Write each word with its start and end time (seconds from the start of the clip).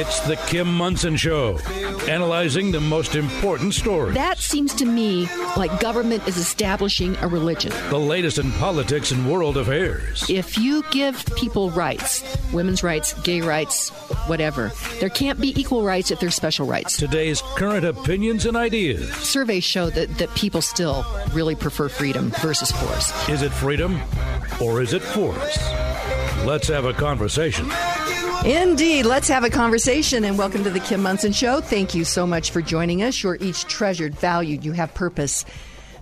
It's 0.00 0.20
the 0.20 0.36
Kim 0.46 0.72
Monson 0.72 1.16
Show, 1.16 1.58
analyzing 2.08 2.70
the 2.70 2.80
most 2.80 3.16
important 3.16 3.74
stories. 3.74 4.14
That 4.14 4.38
seems 4.38 4.72
to 4.74 4.84
me 4.84 5.26
like 5.56 5.80
government 5.80 6.28
is 6.28 6.36
establishing 6.36 7.16
a 7.16 7.26
religion. 7.26 7.72
The 7.90 7.98
latest 7.98 8.38
in 8.38 8.52
politics 8.52 9.10
and 9.10 9.28
world 9.28 9.56
affairs. 9.56 10.24
If 10.30 10.56
you 10.56 10.84
give 10.92 11.26
people 11.34 11.72
rights, 11.72 12.22
women's 12.52 12.84
rights, 12.84 13.12
gay 13.22 13.40
rights, 13.40 13.88
whatever, 14.28 14.70
there 15.00 15.08
can't 15.08 15.40
be 15.40 15.60
equal 15.60 15.82
rights 15.82 16.12
if 16.12 16.20
there's 16.20 16.36
special 16.36 16.64
rights. 16.64 16.96
Today's 16.96 17.42
current 17.56 17.84
opinions 17.84 18.46
and 18.46 18.56
ideas. 18.56 19.12
Surveys 19.14 19.64
show 19.64 19.90
that, 19.90 20.16
that 20.18 20.32
people 20.36 20.62
still 20.62 21.04
really 21.32 21.56
prefer 21.56 21.88
freedom 21.88 22.30
versus 22.38 22.70
force. 22.70 23.28
Is 23.28 23.42
it 23.42 23.50
freedom 23.50 24.00
or 24.62 24.80
is 24.80 24.92
it 24.92 25.02
force? 25.02 25.58
Let's 26.44 26.68
have 26.68 26.84
a 26.84 26.92
conversation. 26.92 27.68
Indeed. 28.48 29.04
Let's 29.04 29.28
have 29.28 29.44
a 29.44 29.50
conversation 29.50 30.24
and 30.24 30.38
welcome 30.38 30.64
to 30.64 30.70
the 30.70 30.80
Kim 30.80 31.02
Monson 31.02 31.32
Show. 31.32 31.60
Thank 31.60 31.94
you 31.94 32.02
so 32.02 32.26
much 32.26 32.50
for 32.50 32.62
joining 32.62 33.02
us. 33.02 33.22
You're 33.22 33.36
each 33.36 33.66
treasured, 33.66 34.14
valued, 34.14 34.64
you 34.64 34.72
have 34.72 34.94
purpose. 34.94 35.44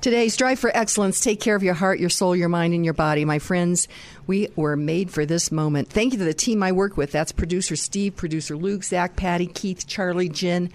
Today, 0.00 0.28
strive 0.28 0.60
for 0.60 0.70
excellence. 0.72 1.18
Take 1.18 1.40
care 1.40 1.56
of 1.56 1.64
your 1.64 1.74
heart, 1.74 1.98
your 1.98 2.08
soul, 2.08 2.36
your 2.36 2.48
mind, 2.48 2.72
and 2.72 2.84
your 2.84 2.94
body. 2.94 3.24
My 3.24 3.40
friends, 3.40 3.88
we 4.28 4.46
were 4.54 4.76
made 4.76 5.10
for 5.10 5.26
this 5.26 5.50
moment. 5.50 5.88
Thank 5.90 6.12
you 6.12 6.20
to 6.20 6.24
the 6.24 6.32
team 6.32 6.62
I 6.62 6.70
work 6.70 6.96
with. 6.96 7.10
That's 7.10 7.32
producer 7.32 7.74
Steve, 7.74 8.14
producer 8.14 8.56
Luke, 8.56 8.84
Zach, 8.84 9.16
Patty, 9.16 9.48
Keith, 9.48 9.88
Charlie, 9.88 10.28
Jen. 10.28 10.70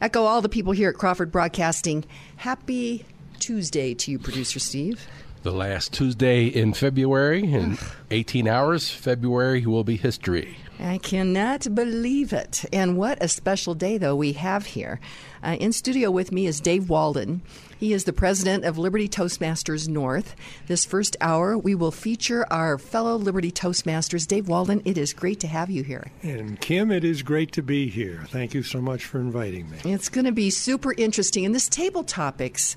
Echo 0.00 0.22
all 0.22 0.40
the 0.40 0.48
people 0.48 0.72
here 0.72 0.88
at 0.88 0.96
Crawford 0.96 1.30
Broadcasting. 1.30 2.06
Happy 2.36 3.04
Tuesday 3.38 3.92
to 3.92 4.10
you, 4.10 4.18
producer 4.18 4.58
Steve. 4.58 5.06
The 5.42 5.52
last 5.52 5.94
Tuesday 5.94 6.48
in 6.48 6.74
February, 6.74 7.42
in 7.42 7.78
18 8.10 8.46
hours, 8.46 8.90
February 8.90 9.64
will 9.64 9.84
be 9.84 9.96
history. 9.96 10.58
I 10.78 10.98
cannot 10.98 11.74
believe 11.74 12.34
it. 12.34 12.66
And 12.74 12.98
what 12.98 13.22
a 13.22 13.28
special 13.28 13.74
day, 13.74 13.96
though, 13.96 14.16
we 14.16 14.32
have 14.34 14.66
here. 14.66 15.00
Uh, 15.42 15.56
in 15.58 15.72
studio 15.72 16.10
with 16.10 16.30
me 16.30 16.46
is 16.46 16.60
Dave 16.60 16.90
Walden. 16.90 17.40
He 17.78 17.94
is 17.94 18.04
the 18.04 18.12
president 18.12 18.66
of 18.66 18.76
Liberty 18.76 19.08
Toastmasters 19.08 19.88
North. 19.88 20.36
This 20.66 20.84
first 20.84 21.16
hour, 21.22 21.56
we 21.56 21.74
will 21.74 21.90
feature 21.90 22.46
our 22.52 22.76
fellow 22.76 23.16
Liberty 23.16 23.50
Toastmasters. 23.50 24.26
Dave 24.26 24.46
Walden, 24.46 24.82
it 24.84 24.98
is 24.98 25.14
great 25.14 25.40
to 25.40 25.46
have 25.46 25.70
you 25.70 25.82
here. 25.82 26.10
And 26.22 26.60
Kim, 26.60 26.90
it 26.90 27.04
is 27.04 27.22
great 27.22 27.52
to 27.52 27.62
be 27.62 27.88
here. 27.88 28.24
Thank 28.28 28.52
you 28.52 28.62
so 28.62 28.82
much 28.82 29.06
for 29.06 29.18
inviting 29.20 29.70
me. 29.70 29.78
It's 29.84 30.10
going 30.10 30.26
to 30.26 30.32
be 30.32 30.50
super 30.50 30.92
interesting. 30.92 31.46
And 31.46 31.54
this 31.54 31.68
table 31.68 32.04
topics 32.04 32.76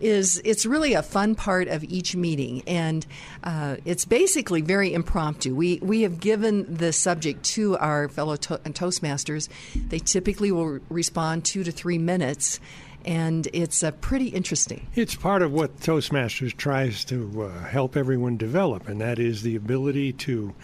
is 0.00 0.40
it's 0.44 0.66
really 0.66 0.94
a 0.94 1.02
fun 1.02 1.34
part 1.34 1.68
of 1.68 1.84
each 1.84 2.16
meeting, 2.16 2.62
and 2.66 3.06
uh, 3.44 3.76
it's 3.84 4.04
basically 4.04 4.62
very 4.62 4.92
impromptu. 4.92 5.54
We 5.54 5.78
we 5.82 6.02
have 6.02 6.20
given 6.20 6.74
the 6.74 6.92
subject 6.92 7.42
to 7.54 7.76
our 7.78 8.08
fellow 8.08 8.36
to- 8.36 8.58
Toastmasters. 8.58 9.48
They 9.88 9.98
typically 9.98 10.52
will 10.52 10.80
respond 10.88 11.44
two 11.44 11.64
to 11.64 11.72
three 11.72 11.98
minutes. 11.98 12.60
And 13.02 13.48
it's 13.54 13.82
uh, 13.82 13.92
pretty 13.92 14.26
interesting. 14.26 14.86
It's 14.94 15.14
part 15.14 15.40
of 15.40 15.52
what 15.52 15.80
Toastmasters 15.80 16.54
tries 16.54 17.02
to 17.06 17.44
uh, 17.44 17.64
help 17.64 17.96
everyone 17.96 18.36
develop, 18.36 18.88
and 18.88 19.00
that 19.00 19.18
is 19.18 19.40
the 19.40 19.56
ability 19.56 20.12
to, 20.12 20.54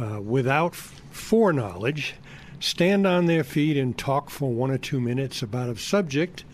uh, 0.00 0.20
without 0.22 0.76
foreknowledge, 0.76 2.14
stand 2.60 3.04
on 3.04 3.26
their 3.26 3.42
feet 3.42 3.76
and 3.76 3.98
talk 3.98 4.30
for 4.30 4.52
one 4.52 4.70
or 4.70 4.78
two 4.78 5.00
minutes 5.00 5.42
about 5.42 5.68
a 5.68 5.76
subject 5.76 6.44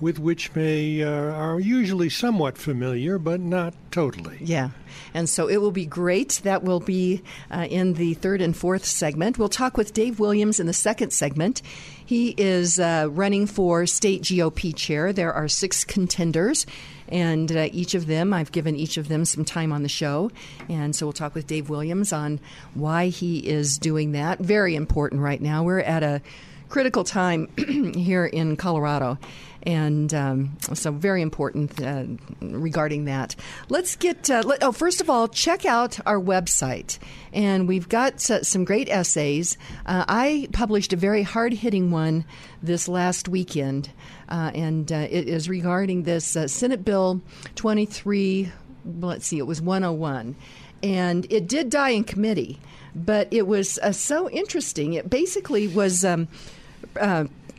with 0.00 0.18
which 0.18 0.52
they 0.52 1.02
uh, 1.02 1.08
are 1.08 1.60
usually 1.60 2.10
somewhat 2.10 2.58
familiar, 2.58 3.18
but 3.18 3.40
not 3.40 3.74
totally. 3.90 4.38
Yeah. 4.40 4.70
And 5.12 5.28
so 5.28 5.48
it 5.48 5.58
will 5.58 5.70
be 5.70 5.86
great. 5.86 6.40
That 6.42 6.64
will 6.64 6.80
be 6.80 7.22
uh, 7.50 7.66
in 7.70 7.94
the 7.94 8.14
third 8.14 8.40
and 8.40 8.56
fourth 8.56 8.84
segment. 8.84 9.38
We'll 9.38 9.48
talk 9.48 9.76
with 9.76 9.94
Dave 9.94 10.18
Williams 10.18 10.58
in 10.58 10.66
the 10.66 10.72
second 10.72 11.12
segment. 11.12 11.62
He 12.04 12.34
is 12.36 12.78
uh, 12.80 13.08
running 13.10 13.46
for 13.46 13.86
state 13.86 14.22
GOP 14.22 14.74
chair. 14.74 15.12
There 15.12 15.32
are 15.32 15.48
six 15.48 15.84
contenders, 15.84 16.66
and 17.08 17.50
uh, 17.56 17.68
each 17.72 17.94
of 17.94 18.06
them, 18.06 18.34
I've 18.34 18.52
given 18.52 18.74
each 18.74 18.96
of 18.96 19.08
them 19.08 19.24
some 19.24 19.44
time 19.44 19.72
on 19.72 19.82
the 19.82 19.88
show. 19.88 20.30
And 20.68 20.94
so 20.94 21.06
we'll 21.06 21.12
talk 21.12 21.34
with 21.34 21.46
Dave 21.46 21.70
Williams 21.70 22.12
on 22.12 22.40
why 22.74 23.06
he 23.06 23.38
is 23.38 23.78
doing 23.78 24.12
that. 24.12 24.40
Very 24.40 24.74
important 24.74 25.22
right 25.22 25.40
now. 25.40 25.62
We're 25.62 25.80
at 25.80 26.02
a 26.02 26.20
critical 26.68 27.04
time 27.04 27.48
here 27.94 28.26
in 28.26 28.56
Colorado 28.56 29.18
and 29.66 30.12
um, 30.12 30.56
so 30.74 30.92
very 30.92 31.22
important 31.22 31.82
uh, 31.82 32.04
regarding 32.40 33.06
that. 33.06 33.34
Let's 33.68 33.96
get. 33.96 34.30
Uh, 34.30 34.42
let, 34.44 34.62
oh, 34.62 34.72
first 34.72 35.00
of 35.00 35.08
all, 35.08 35.28
check 35.28 35.64
out 35.64 35.98
our 36.06 36.20
website, 36.20 36.98
and 37.32 37.66
we've 37.66 37.88
got 37.88 38.30
uh, 38.30 38.42
some 38.42 38.64
great 38.64 38.88
essays. 38.88 39.56
Uh, 39.86 40.04
I 40.06 40.48
published 40.52 40.92
a 40.92 40.96
very 40.96 41.22
hard 41.22 41.52
hitting 41.52 41.90
one 41.90 42.24
this 42.62 42.88
last 42.88 43.28
weekend, 43.28 43.90
uh, 44.28 44.50
and 44.54 44.90
uh, 44.92 45.06
it 45.10 45.28
is 45.28 45.48
regarding 45.48 46.02
this 46.02 46.36
Senate 46.46 46.84
Bill 46.84 47.20
twenty 47.54 47.86
three. 47.86 48.52
Let's 48.84 49.26
see, 49.26 49.38
it 49.38 49.46
was 49.46 49.62
one 49.62 49.82
hundred 49.82 49.98
one, 49.98 50.36
and 50.82 51.26
it 51.30 51.48
did 51.48 51.70
die 51.70 51.90
in 51.90 52.04
committee, 52.04 52.60
but 52.94 53.28
it 53.30 53.46
was 53.46 53.78
so 53.92 54.28
interesting. 54.30 54.94
It 54.94 55.08
basically 55.08 55.68
was. 55.68 56.04
Um, 56.04 56.28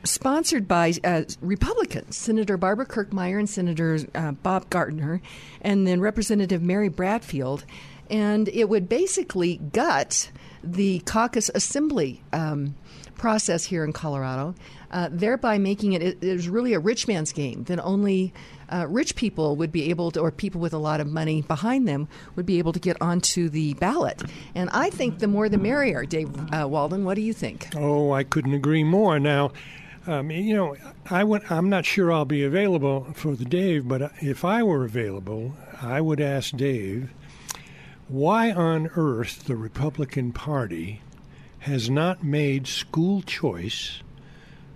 sponsored 0.05 0.67
by 0.67 0.93
uh, 1.03 1.23
Republicans, 1.41 2.15
Senator 2.15 2.57
Barbara 2.57 2.85
Kirkmeyer 2.85 3.37
and 3.37 3.49
Senator 3.49 3.99
uh, 4.15 4.31
Bob 4.31 4.69
Gardner, 4.69 5.21
and 5.61 5.85
then 5.85 5.99
Representative 5.99 6.61
Mary 6.61 6.89
Bradfield. 6.89 7.65
And 8.09 8.47
it 8.49 8.69
would 8.69 8.87
basically 8.87 9.57
gut 9.57 10.29
the 10.63 10.99
caucus 10.99 11.49
assembly 11.53 12.21
um, 12.33 12.75
process 13.15 13.65
here 13.65 13.83
in 13.83 13.93
Colorado, 13.93 14.55
uh, 14.91 15.09
thereby 15.11 15.57
making 15.57 15.93
it, 15.93 16.01
it, 16.01 16.23
it 16.23 16.33
was 16.33 16.47
really 16.49 16.73
a 16.73 16.79
rich 16.79 17.07
man's 17.07 17.31
game 17.31 17.63
Then 17.63 17.79
only 17.79 18.33
uh, 18.71 18.85
rich 18.87 19.15
people 19.15 19.55
would 19.55 19.71
be 19.71 19.89
able 19.89 20.11
to, 20.11 20.19
or 20.19 20.31
people 20.31 20.61
with 20.61 20.73
a 20.73 20.77
lot 20.77 20.99
of 20.99 21.07
money 21.07 21.41
behind 21.41 21.87
them, 21.87 22.07
would 22.35 22.45
be 22.45 22.59
able 22.59 22.73
to 22.73 22.79
get 22.79 23.01
onto 23.01 23.49
the 23.49 23.73
ballot. 23.75 24.21
And 24.53 24.69
I 24.71 24.89
think 24.89 25.19
the 25.19 25.27
more 25.27 25.49
the 25.49 25.57
merrier, 25.57 26.05
Dave 26.05 26.29
uh, 26.53 26.67
Walden. 26.67 27.05
What 27.05 27.15
do 27.15 27.21
you 27.21 27.33
think? 27.33 27.69
Oh, 27.75 28.11
I 28.11 28.23
couldn't 28.23 28.53
agree 28.53 28.83
more. 28.83 29.19
Now, 29.19 29.51
um, 30.07 30.31
you 30.31 30.55
know, 30.55 30.75
I 31.09 31.23
would, 31.23 31.43
I'm 31.49 31.69
not 31.69 31.85
sure 31.85 32.11
I'll 32.11 32.25
be 32.25 32.43
available 32.43 33.07
for 33.13 33.35
the 33.35 33.45
Dave, 33.45 33.87
but 33.87 34.11
if 34.21 34.45
I 34.45 34.63
were 34.63 34.83
available, 34.83 35.53
I 35.81 36.01
would 36.01 36.21
ask 36.21 36.55
Dave 36.55 37.11
why 38.07 38.51
on 38.51 38.89
earth 38.95 39.45
the 39.45 39.55
Republican 39.55 40.31
Party 40.31 41.01
has 41.59 41.89
not 41.89 42.23
made 42.23 42.67
school 42.67 43.21
choice 43.23 44.01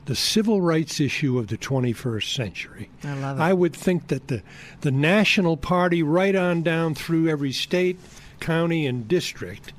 the 0.06 0.16
civil 0.16 0.60
rights 0.60 1.00
issue 1.00 1.38
of 1.38 1.48
the 1.48 1.58
21st 1.58 2.34
century. 2.34 2.90
I 3.04 3.14
love 3.14 3.38
it. 3.38 3.42
I 3.44 3.54
would 3.54 3.76
think 3.76 4.08
that 4.08 4.28
the, 4.28 4.42
the 4.82 4.90
national 4.90 5.56
party, 5.56 6.02
right 6.02 6.36
on 6.36 6.64
down 6.64 6.96
through 6.96 7.30
every 7.30 7.52
state, 7.52 8.00
county, 8.40 8.88
and 8.88 9.08
district, 9.08 9.72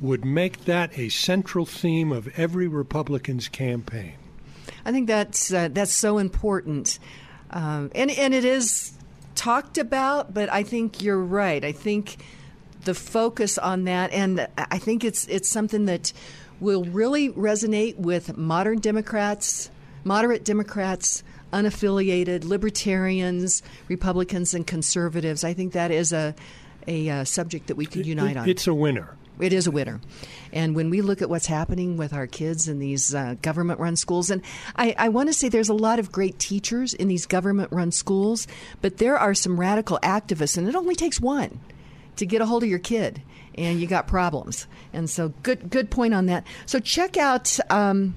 would 0.00 0.24
make 0.24 0.64
that 0.64 0.98
a 0.98 1.10
central 1.10 1.66
theme 1.66 2.12
of 2.12 2.28
every 2.38 2.66
Republican's 2.66 3.48
campaign. 3.48 4.14
I 4.84 4.92
think 4.92 5.06
that's 5.06 5.52
uh, 5.52 5.68
that's 5.70 5.92
so 5.92 6.18
important, 6.18 6.98
um, 7.50 7.90
and 7.94 8.10
and 8.10 8.34
it 8.34 8.44
is 8.44 8.92
talked 9.34 9.78
about. 9.78 10.34
But 10.34 10.52
I 10.52 10.62
think 10.62 11.02
you're 11.02 11.22
right. 11.22 11.64
I 11.64 11.72
think 11.72 12.16
the 12.84 12.94
focus 12.94 13.58
on 13.58 13.84
that, 13.84 14.12
and 14.12 14.46
I 14.56 14.78
think 14.78 15.04
it's 15.04 15.26
it's 15.28 15.48
something 15.48 15.86
that 15.86 16.12
will 16.60 16.84
really 16.84 17.30
resonate 17.30 17.96
with 17.96 18.36
modern 18.36 18.78
Democrats, 18.78 19.70
moderate 20.04 20.44
Democrats, 20.44 21.22
unaffiliated 21.52 22.44
libertarians, 22.44 23.62
Republicans, 23.88 24.54
and 24.54 24.66
conservatives. 24.66 25.44
I 25.44 25.54
think 25.54 25.72
that 25.72 25.90
is 25.90 26.12
a 26.12 26.34
a 26.86 27.10
uh, 27.10 27.24
subject 27.24 27.66
that 27.66 27.76
we 27.76 27.86
could 27.86 28.06
unite 28.06 28.32
it, 28.32 28.36
on. 28.38 28.48
It's 28.48 28.66
a 28.66 28.74
winner. 28.74 29.16
It 29.40 29.52
is 29.52 29.66
a 29.66 29.70
winner. 29.70 30.00
And 30.52 30.74
when 30.74 30.90
we 30.90 31.00
look 31.00 31.22
at 31.22 31.30
what's 31.30 31.46
happening 31.46 31.96
with 31.96 32.12
our 32.12 32.26
kids 32.26 32.68
in 32.68 32.78
these 32.78 33.14
uh, 33.14 33.36
government 33.42 33.80
run 33.80 33.96
schools, 33.96 34.30
and 34.30 34.42
I, 34.76 34.94
I 34.98 35.08
want 35.08 35.28
to 35.28 35.32
say 35.32 35.48
there's 35.48 35.68
a 35.68 35.74
lot 35.74 35.98
of 35.98 36.12
great 36.12 36.38
teachers 36.38 36.94
in 36.94 37.08
these 37.08 37.26
government 37.26 37.70
run 37.72 37.90
schools, 37.90 38.46
but 38.80 38.98
there 38.98 39.16
are 39.16 39.34
some 39.34 39.58
radical 39.58 39.98
activists, 40.02 40.56
and 40.56 40.68
it 40.68 40.74
only 40.74 40.94
takes 40.94 41.20
one 41.20 41.60
to 42.16 42.26
get 42.26 42.40
a 42.40 42.46
hold 42.46 42.62
of 42.62 42.68
your 42.68 42.78
kid, 42.78 43.22
and 43.54 43.80
you 43.80 43.86
got 43.86 44.06
problems. 44.06 44.66
And 44.92 45.08
so, 45.08 45.32
good, 45.42 45.70
good 45.70 45.90
point 45.90 46.14
on 46.14 46.26
that. 46.26 46.46
So, 46.66 46.78
check 46.78 47.16
out. 47.16 47.58
Um, 47.70 48.16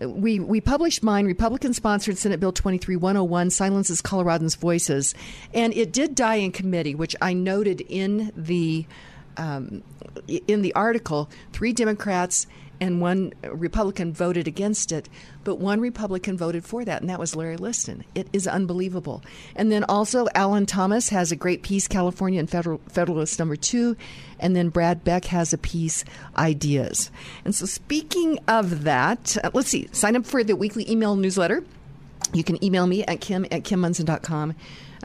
we 0.00 0.40
we 0.40 0.60
published 0.60 1.02
mine, 1.02 1.24
Republican 1.24 1.72
sponsored 1.72 2.18
Senate 2.18 2.38
Bill 2.38 2.52
23101, 2.52 3.50
Silences 3.50 4.02
Coloradans' 4.02 4.56
Voices. 4.56 5.14
And 5.54 5.74
it 5.74 5.92
did 5.92 6.14
die 6.14 6.36
in 6.36 6.52
committee, 6.52 6.94
which 6.94 7.16
I 7.22 7.32
noted 7.32 7.80
in 7.80 8.30
the 8.36 8.86
um, 9.36 9.82
in 10.46 10.62
the 10.62 10.74
article, 10.74 11.30
three 11.52 11.72
Democrats 11.72 12.46
and 12.80 13.00
one 13.00 13.32
Republican 13.42 14.12
voted 14.12 14.46
against 14.46 14.92
it, 14.92 15.08
but 15.44 15.56
one 15.56 15.80
Republican 15.80 16.36
voted 16.36 16.64
for 16.64 16.84
that, 16.84 17.00
and 17.00 17.10
that 17.10 17.18
was 17.18 17.34
Larry 17.34 17.56
Liston. 17.56 18.04
It 18.14 18.28
is 18.32 18.46
unbelievable. 18.46 19.22
And 19.54 19.72
then 19.72 19.84
also, 19.84 20.26
Alan 20.34 20.66
Thomas 20.66 21.08
has 21.08 21.32
a 21.32 21.36
great 21.36 21.62
piece, 21.62 21.88
California 21.88 22.40
and 22.40 22.50
Federal, 22.50 22.80
Federalist 22.88 23.38
number 23.38 23.56
two, 23.56 23.96
and 24.38 24.54
then 24.54 24.68
Brad 24.68 25.04
Beck 25.04 25.26
has 25.26 25.52
a 25.52 25.58
piece, 25.58 26.04
Ideas. 26.36 27.10
And 27.44 27.54
so, 27.54 27.66
speaking 27.66 28.38
of 28.48 28.84
that, 28.84 29.36
uh, 29.42 29.50
let's 29.54 29.68
see, 29.68 29.88
sign 29.92 30.16
up 30.16 30.26
for 30.26 30.44
the 30.44 30.56
weekly 30.56 30.90
email 30.90 31.16
newsletter. 31.16 31.64
You 32.32 32.44
can 32.44 32.62
email 32.62 32.86
me 32.86 33.04
at 33.04 33.20
kim 33.20 33.44
at 33.46 33.62
kimmonson.com. 33.62 34.54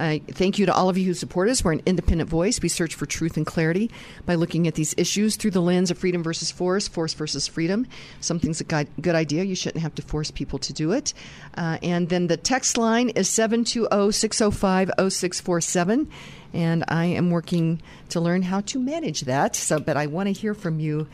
Uh, 0.01 0.18
thank 0.30 0.57
you 0.57 0.65
to 0.65 0.74
all 0.74 0.89
of 0.89 0.98
you 0.98 1.06
who 1.06 1.13
support 1.13 1.48
us. 1.48 1.63
We're 1.63 1.74
an 1.74 1.83
independent 1.86 2.27
voice. 2.27 2.59
We 2.59 2.69
search 2.69 2.95
for 2.95 3.06
truth 3.06 3.38
and 3.38 3.45
clarity 3.45 3.92
by 4.25 4.33
looking 4.33 4.68
at 4.68 4.74
these 4.74 4.95
issues 4.98 5.36
through 5.36 5.51
the 5.51 5.62
lens 5.62 5.92
of 5.92 5.98
freedom 6.00 6.24
versus 6.24 6.50
force, 6.50 6.88
force 6.88 7.13
versus 7.13 7.48
freedom. 7.48 7.86
Something's 8.19 8.59
a 8.62 8.63
good 8.63 9.13
idea. 9.13 9.44
You 9.44 9.53
shouldn't 9.53 9.83
have 9.83 9.94
to 9.94 10.01
force 10.01 10.31
people 10.31 10.57
to 10.57 10.74
do 10.74 10.92
it. 10.92 11.13
Uh, 11.56 11.77
and 11.83 12.09
then 12.09 12.25
the 12.25 12.36
text 12.36 12.80
line 12.80 13.09
is 13.09 13.30
720 13.30 14.12
605 14.12 14.89
0647. 14.98 16.09
And 16.51 16.83
I 16.88 17.06
am 17.06 17.30
working 17.30 17.80
to 18.09 18.19
learn 18.19 18.42
how 18.42 18.62
to 18.62 18.80
manage 18.80 19.21
that. 19.21 19.56
So, 19.56 19.80
but 19.80 19.98
I 19.98 20.07
want 20.07 20.25
to 20.27 20.33
hear 20.33 20.56
from 20.56 20.80
you. 20.80 21.07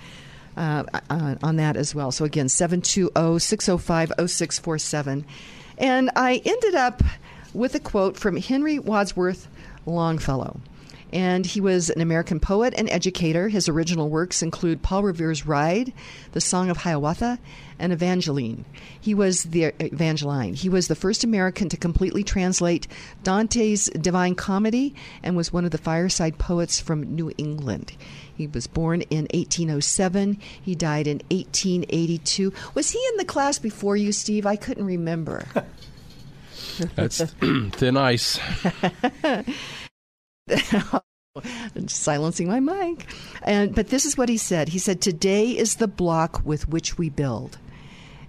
Uh, 0.55 0.83
uh 1.11 1.35
on 1.43 1.57
that 1.57 1.77
as 1.77 1.93
well. 1.93 2.11
So 2.11 2.25
again, 2.25 2.49
720 2.49 3.37
605 3.37 4.13
0647. 4.17 5.23
And 5.77 6.09
I 6.15 6.41
ended 6.43 6.73
up 6.73 7.03
with 7.57 7.73
a 7.73 7.79
quote 7.79 8.15
from 8.15 8.37
Henry 8.37 8.77
Wadsworth 8.77 9.47
Longfellow. 9.85 10.59
And 11.11 11.45
he 11.45 11.61
was 11.61 11.89
an 11.89 12.01
American 12.01 12.39
poet 12.39 12.73
and 12.77 12.89
educator. 12.89 13.47
His 13.47 13.69
original 13.69 14.09
works 14.09 14.43
include 14.43 14.83
Paul 14.83 15.03
Revere's 15.03 15.45
Ride, 15.45 15.93
The 16.33 16.41
Song 16.41 16.69
of 16.69 16.77
Hiawatha, 16.77 17.39
and 17.79 17.93
Evangeline. 17.93 18.65
He 18.99 19.13
was 19.13 19.43
the 19.43 19.73
Evangeline. 19.79 20.53
He 20.53 20.67
was 20.67 20.87
the 20.87 20.95
first 20.95 21.23
American 21.23 21.69
to 21.69 21.77
completely 21.77 22.23
translate 22.23 22.87
Dante's 23.23 23.85
Divine 23.85 24.35
Comedy 24.35 24.93
and 25.23 25.37
was 25.37 25.53
one 25.53 25.63
of 25.63 25.71
the 25.71 25.77
fireside 25.77 26.37
poets 26.37 26.81
from 26.81 27.15
New 27.15 27.31
England. 27.37 27.93
He 28.35 28.47
was 28.47 28.67
born 28.67 29.01
in 29.03 29.27
1807. 29.33 30.37
He 30.61 30.75
died 30.75 31.07
in 31.07 31.21
1882. 31.31 32.51
Was 32.75 32.91
he 32.91 32.99
in 33.11 33.17
the 33.17 33.25
class 33.25 33.59
before 33.59 33.95
you, 33.95 34.11
Steve? 34.11 34.45
I 34.45 34.57
couldn't 34.57 34.85
remember. 34.85 35.45
That's 36.95 37.21
thin 37.71 37.97
ice. 37.97 38.39
silencing 41.87 42.47
my 42.47 42.59
mic. 42.59 43.07
And 43.43 43.73
but 43.75 43.89
this 43.89 44.05
is 44.05 44.17
what 44.17 44.29
he 44.29 44.37
said. 44.37 44.69
He 44.69 44.79
said, 44.79 45.01
"Today 45.01 45.51
is 45.51 45.75
the 45.75 45.87
block 45.87 46.41
with 46.45 46.67
which 46.69 46.97
we 46.97 47.09
build." 47.09 47.57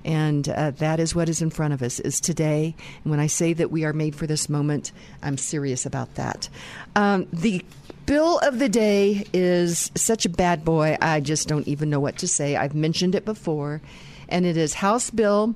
And 0.05 0.49
uh, 0.49 0.71
that 0.73 1.01
is 1.01 1.15
what 1.15 1.29
is 1.29 1.43
in 1.43 1.51
front 1.51 1.75
of 1.75 1.83
us 1.83 2.01
is 2.01 2.21
today. 2.21 2.75
And 3.05 3.11
when 3.11 3.21
I 3.21 3.27
say 3.27 3.53
that 3.53 3.71
we 3.71 3.85
are 3.85 3.93
made 3.93 4.15
for 4.15 4.27
this 4.27 4.49
moment, 4.49 4.93
I'm 5.23 5.37
serious 5.37 5.85
about 5.85 6.15
that. 6.15 6.49
Um, 6.97 7.27
the 7.33 7.65
bill 8.07 8.39
of 8.39 8.59
the 8.59 8.69
day 8.69 9.27
is 9.35 9.91
such 9.97 10.25
a 10.25 10.31
bad 10.31 10.65
boy. 10.65 10.97
I 11.03 11.21
just 11.21 11.49
don't 11.49 11.69
even 11.69 11.91
know 11.91 12.01
what 12.01 12.17
to 12.19 12.29
say. 12.29 12.57
I've 12.57 12.75
mentioned 12.75 13.15
it 13.15 13.25
before, 13.25 13.83
and 14.29 14.47
it 14.47 14.57
is 14.57 14.75
House 14.75 15.11
Bill 15.11 15.55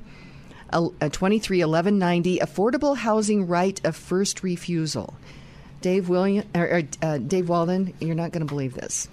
231190 0.73 2.39
Affordable 2.39 2.97
Housing 2.97 3.47
Right 3.47 3.81
of 3.85 3.95
First 3.97 4.43
Refusal. 4.43 5.15
Dave 5.81 6.09
William 6.09 6.47
or, 6.55 6.83
uh, 7.03 7.19
Dave 7.19 7.49
Walden, 7.49 7.93
you're 8.01 8.15
not 8.15 8.33
going 8.33 8.47
to 8.47 8.53
believe 8.53 8.75
this. 8.75 9.09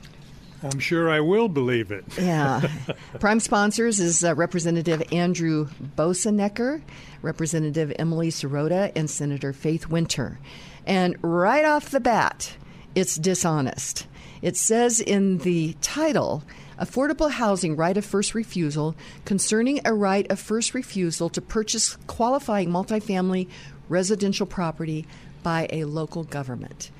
I'm 0.62 0.80
sure 0.80 1.10
I 1.10 1.22
will 1.22 1.48
believe 1.48 1.92
it. 1.92 2.04
yeah. 2.18 2.62
Prime 3.20 3.40
sponsors 3.40 4.00
is 4.00 4.24
uh, 4.24 4.36
Representative 4.36 5.02
Andrew 5.14 5.70
Boesenecker, 5.98 6.82
Representative 7.22 7.94
Emily 7.98 8.30
Sirota, 8.30 8.92
and 8.96 9.10
Senator 9.10 9.54
Faith 9.54 9.88
Winter. 9.88 10.38
And 10.86 11.16
right 11.22 11.64
off 11.66 11.92
the 11.92 12.00
bat, 12.02 12.56
it's 12.94 13.16
dishonest. 13.16 14.06
It 14.42 14.58
says 14.58 15.00
in 15.00 15.40
the 15.40 15.76
title 15.82 16.44
affordable 16.80 17.32
housing 17.32 17.76
right 17.76 17.98
of 17.98 18.06
first 18.06 18.34
refusal 18.34 18.96
concerning 19.26 19.82
a 19.86 19.94
right 19.94 20.30
of 20.32 20.40
first 20.40 20.74
refusal 20.74 21.30
to 21.30 21.42
purchase 21.42 21.98
qualifying 22.08 22.70
multifamily 22.70 23.48
residential 23.90 24.46
property 24.46 25.06
by 25.44 25.68
a 25.72 25.84
local 25.84 26.24
government. 26.24 26.92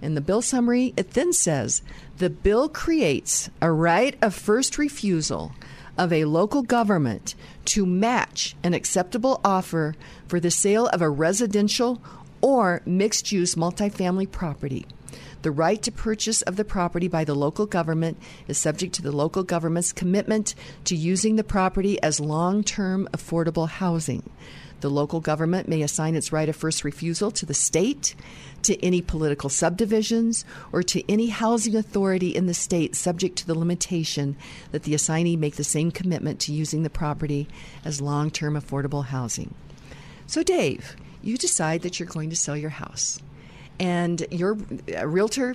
In 0.00 0.14
the 0.14 0.20
bill 0.20 0.42
summary, 0.42 0.94
it 0.96 1.12
then 1.12 1.32
says 1.32 1.82
the 2.18 2.30
bill 2.30 2.68
creates 2.68 3.50
a 3.60 3.70
right 3.70 4.16
of 4.22 4.34
first 4.34 4.78
refusal 4.78 5.52
of 5.96 6.12
a 6.12 6.24
local 6.24 6.62
government 6.62 7.34
to 7.64 7.84
match 7.84 8.54
an 8.62 8.72
acceptable 8.72 9.40
offer 9.44 9.96
for 10.28 10.38
the 10.38 10.50
sale 10.50 10.86
of 10.88 11.02
a 11.02 11.10
residential 11.10 12.00
or 12.40 12.82
mixed 12.86 13.32
use 13.32 13.56
multifamily 13.56 14.30
property. 14.30 14.86
The 15.42 15.50
right 15.52 15.80
to 15.82 15.92
purchase 15.92 16.42
of 16.42 16.56
the 16.56 16.64
property 16.64 17.06
by 17.06 17.24
the 17.24 17.34
local 17.34 17.66
government 17.66 18.18
is 18.48 18.58
subject 18.58 18.94
to 18.94 19.02
the 19.02 19.12
local 19.12 19.44
government's 19.44 19.92
commitment 19.92 20.56
to 20.84 20.96
using 20.96 21.36
the 21.36 21.44
property 21.44 22.00
as 22.02 22.18
long 22.18 22.64
term 22.64 23.08
affordable 23.12 23.68
housing. 23.68 24.28
The 24.80 24.90
local 24.90 25.20
government 25.20 25.68
may 25.68 25.82
assign 25.82 26.14
its 26.16 26.32
right 26.32 26.48
of 26.48 26.56
first 26.56 26.84
refusal 26.84 27.30
to 27.32 27.46
the 27.46 27.54
state, 27.54 28.14
to 28.62 28.80
any 28.84 29.00
political 29.00 29.48
subdivisions, 29.48 30.44
or 30.72 30.82
to 30.84 31.08
any 31.10 31.28
housing 31.28 31.76
authority 31.76 32.34
in 32.34 32.46
the 32.46 32.54
state, 32.54 32.94
subject 32.96 33.36
to 33.38 33.46
the 33.46 33.58
limitation 33.58 34.36
that 34.72 34.84
the 34.84 34.94
assignee 34.94 35.36
make 35.36 35.56
the 35.56 35.64
same 35.64 35.90
commitment 35.90 36.40
to 36.40 36.52
using 36.52 36.82
the 36.82 36.90
property 36.90 37.48
as 37.84 38.00
long 38.00 38.30
term 38.30 38.54
affordable 38.54 39.04
housing. 39.06 39.54
So, 40.26 40.42
Dave, 40.42 40.96
you 41.22 41.36
decide 41.36 41.82
that 41.82 41.98
you're 41.98 42.08
going 42.08 42.30
to 42.30 42.36
sell 42.36 42.56
your 42.56 42.70
house 42.70 43.20
and 43.78 44.26
your 44.30 44.54
realtor 45.04 45.54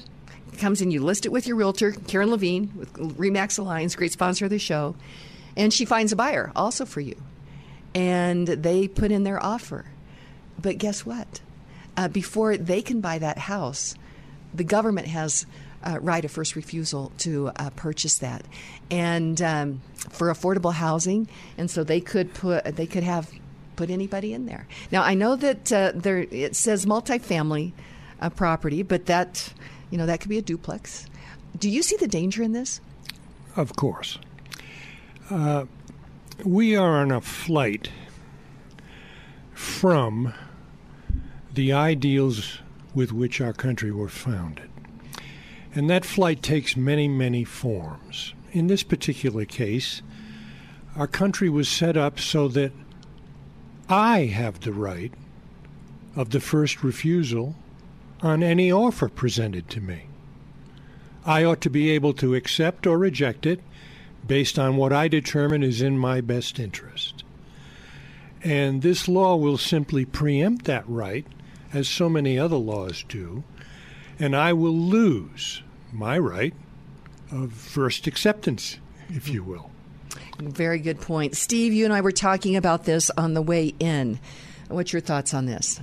comes 0.58 0.82
in, 0.82 0.92
you 0.92 1.04
list 1.04 1.26
it 1.26 1.32
with 1.32 1.48
your 1.48 1.58
realtor, 1.58 1.92
Karen 1.92 2.30
Levine 2.30 2.72
with 2.76 2.94
Remax 2.94 3.58
Alliance, 3.60 3.96
great 3.96 4.12
sponsor 4.12 4.46
of 4.46 4.52
the 4.52 4.60
show, 4.60 4.96
and 5.58 5.74
she 5.74 5.86
finds 5.86 6.12
a 6.12 6.16
buyer 6.16 6.52
also 6.56 6.86
for 6.86 7.02
you. 7.02 7.16
And 7.96 8.48
they 8.48 8.88
put 8.88 9.12
in 9.12 9.24
their 9.24 9.44
offer. 9.44 9.86
But 10.60 10.78
guess 10.78 11.06
what? 11.06 11.42
Uh, 11.96 12.08
before 12.08 12.58
they 12.58 12.82
can 12.82 13.02
buy 13.02 13.20
that 13.20 13.38
house, 13.38 13.96
the 14.54 14.64
government 14.64 15.08
has 15.08 15.46
uh, 15.84 16.00
right 16.00 16.24
of 16.24 16.32
first 16.32 16.56
refusal 16.56 17.12
to 17.20 17.50
uh, 17.56 17.70
purchase 17.72 18.18
that, 18.20 18.46
and 18.90 19.42
um, 19.42 19.82
for 19.96 20.32
affordable 20.32 20.74
housing, 20.74 21.28
and 21.58 21.70
so 21.70 21.84
they 21.84 22.00
could 22.00 22.34
put 22.34 22.64
they 22.76 22.88
could 22.88 23.04
have 23.04 23.30
put 23.76 23.90
anybody 23.90 24.34
in 24.34 24.46
there. 24.46 24.66
Now 24.92 25.04
I 25.04 25.14
know 25.14 25.36
that 25.36 25.72
uh, 25.72 25.92
there 25.94 26.20
it 26.20 26.56
says 26.56 26.86
multifamily 26.86 27.74
a 28.24 28.30
property, 28.30 28.82
but 28.82 29.06
that 29.06 29.54
you 29.92 29.98
know 29.98 30.08
that 30.08 30.22
could 30.22 30.30
be 30.30 30.40
a 30.40 30.42
duplex. 30.42 31.06
Do 31.60 31.70
you 31.70 31.84
see 31.84 31.98
the 31.98 32.08
danger 32.08 32.42
in 32.42 32.54
this? 32.54 32.82
Of 33.56 33.76
course. 33.76 34.18
Uh, 35.30 35.66
we 36.44 36.76
are 36.76 36.98
on 36.98 37.12
a 37.12 37.22
flight 37.22 37.92
from 39.54 40.34
the 41.54 41.72
ideals 41.72 42.60
with 42.96 43.12
which 43.12 43.40
our 43.40 43.54
country 43.54 43.92
was 43.92 44.12
founded. 44.12 44.70
And 45.76 45.90
that 45.90 46.06
flight 46.06 46.42
takes 46.42 46.76
many, 46.76 47.08
many 47.08 47.44
forms. 47.44 48.34
In 48.52 48.68
this 48.68 48.84
particular 48.84 49.46
case, 49.46 50.02
our 50.96 51.08
country 51.08 51.50
was 51.50 51.68
set 51.68 51.98
up 51.98 52.20
so 52.20 52.48
that 52.50 52.72
I 53.90 54.26
have 54.26 54.60
the 54.60 54.74
right 54.74 55.14
of 56.16 56.30
the 56.30 56.40
first 56.40 56.84
refusal 56.84 57.56
on 58.24 58.42
any 58.42 58.72
offer 58.72 59.10
presented 59.10 59.70
to 59.70 59.82
me. 59.82 60.06
I 61.26 61.44
ought 61.44 61.62
to 61.62 61.70
be 61.70 61.92
able 61.92 62.14
to 62.14 62.36
accept 62.36 62.88
or 62.88 62.98
reject 62.98 63.46
it 63.46 63.60
based 64.26 64.58
on 64.58 64.78
what 64.78 64.94
I 64.94 65.08
determine 65.08 65.62
is 65.62 65.82
in 65.82 65.98
my 65.98 66.22
best 66.22 66.60
interest. 66.60 67.24
And 68.42 68.82
this 68.82 69.08
law 69.08 69.36
will 69.36 69.58
simply 69.58 70.06
preempt 70.06 70.66
that 70.66 70.88
right, 70.88 71.26
as 71.74 71.88
so 71.88 72.10
many 72.10 72.40
other 72.40 72.56
laws 72.56 73.04
do, 73.08 73.44
and 74.20 74.36
I 74.36 74.54
will 74.54 74.76
lose 74.76 75.62
my 75.92 76.18
right 76.18 76.54
of 77.32 77.54
first 77.54 78.08
acceptance, 78.08 78.78
if 79.10 79.28
you 79.28 79.44
will. 79.44 79.72
Very 80.40 80.80
good 80.80 81.02
point. 81.02 81.36
Steve, 81.36 81.74
you 81.74 81.86
and 81.86 81.94
I 81.94 82.02
were 82.02 82.12
talking 82.12 82.56
about 82.56 82.86
this 82.86 83.10
on 83.12 83.34
the 83.34 83.42
way 83.42 83.74
in. 83.80 84.20
What's 84.68 84.94
your 84.94 85.02
thoughts 85.02 85.34
on 85.34 85.46
this? 85.46 85.80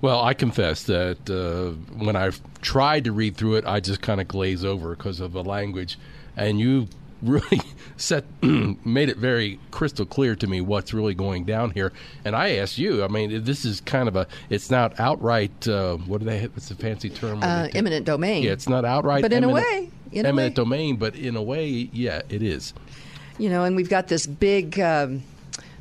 Well, 0.00 0.20
I 0.22 0.32
confess 0.34 0.84
that 0.84 1.28
uh, 1.28 1.72
when 1.96 2.16
I 2.16 2.30
tried 2.62 3.04
to 3.04 3.12
read 3.12 3.36
through 3.36 3.56
it, 3.56 3.66
I 3.66 3.80
just 3.80 4.00
kind 4.00 4.20
of 4.20 4.28
glaze 4.28 4.64
over 4.64 4.96
because 4.96 5.20
of 5.20 5.32
the 5.32 5.44
language, 5.44 5.98
and 6.36 6.58
you 6.58 6.88
really 7.22 7.60
set 7.98 8.24
made 8.42 9.10
it 9.10 9.18
very 9.18 9.60
crystal 9.70 10.06
clear 10.06 10.34
to 10.34 10.46
me 10.46 10.62
what's 10.62 10.94
really 10.94 11.12
going 11.12 11.44
down 11.44 11.70
here. 11.72 11.92
And 12.24 12.34
I 12.34 12.52
asked 12.56 12.78
you, 12.78 13.04
I 13.04 13.08
mean, 13.08 13.44
this 13.44 13.66
is 13.66 13.82
kind 13.82 14.08
of 14.08 14.16
a 14.16 14.26
it's 14.48 14.70
not 14.70 14.98
outright. 14.98 15.68
Uh, 15.68 15.96
what 15.98 16.20
do 16.20 16.24
they? 16.24 16.46
What's 16.46 16.70
the 16.70 16.76
fancy 16.76 17.10
term? 17.10 17.42
Uh, 17.42 17.68
eminent 17.74 18.06
domain. 18.06 18.42
Yeah, 18.42 18.52
it's 18.52 18.70
not 18.70 18.86
outright. 18.86 19.20
But 19.20 19.34
in 19.34 19.44
eminent, 19.44 19.66
a 19.66 19.70
way, 19.70 19.90
in 20.12 20.24
eminent 20.24 20.56
a 20.56 20.62
way. 20.62 20.64
domain. 20.64 20.96
But 20.96 21.14
in 21.14 21.36
a 21.36 21.42
way, 21.42 21.68
yeah, 21.92 22.22
it 22.30 22.42
is. 22.42 22.72
you 23.36 23.50
know, 23.50 23.64
and 23.64 23.76
we've 23.76 23.90
got 23.90 24.08
this 24.08 24.24
big. 24.26 24.80
Um, 24.80 25.22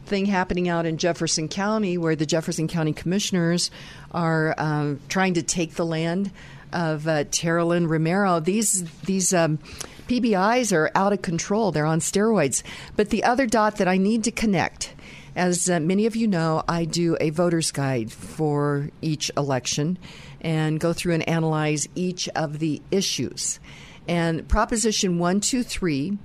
thing 0.09 0.25
happening 0.25 0.67
out 0.67 0.85
in 0.85 0.97
Jefferson 0.97 1.47
County 1.47 1.97
where 1.97 2.15
the 2.15 2.25
Jefferson 2.25 2.67
County 2.67 2.91
commissioners 2.91 3.71
are 4.11 4.55
um, 4.57 4.99
trying 5.07 5.35
to 5.35 5.43
take 5.43 5.75
the 5.75 5.85
land 5.85 6.31
of 6.73 7.07
uh, 7.07 7.23
Teralyn 7.25 7.87
Romero. 7.87 8.39
These 8.39 8.83
these 9.01 9.33
um, 9.33 9.59
PBIs 10.07 10.73
are 10.73 10.91
out 10.95 11.13
of 11.13 11.21
control. 11.21 11.71
They're 11.71 11.85
on 11.85 11.99
steroids. 11.99 12.63
But 12.95 13.09
the 13.09 13.23
other 13.23 13.45
dot 13.45 13.77
that 13.77 13.87
I 13.87 13.97
need 13.97 14.23
to 14.25 14.31
connect, 14.31 14.93
as 15.35 15.69
uh, 15.69 15.79
many 15.79 16.05
of 16.05 16.15
you 16.15 16.27
know, 16.27 16.63
I 16.67 16.85
do 16.85 17.15
a 17.21 17.29
voter's 17.29 17.71
guide 17.71 18.11
for 18.11 18.89
each 19.01 19.31
election 19.37 19.97
and 20.41 20.79
go 20.79 20.93
through 20.93 21.13
and 21.13 21.29
analyze 21.29 21.87
each 21.95 22.27
of 22.29 22.59
the 22.59 22.81
issues. 22.91 23.59
And 24.07 24.47
Proposition 24.47 25.19
123 25.19 26.17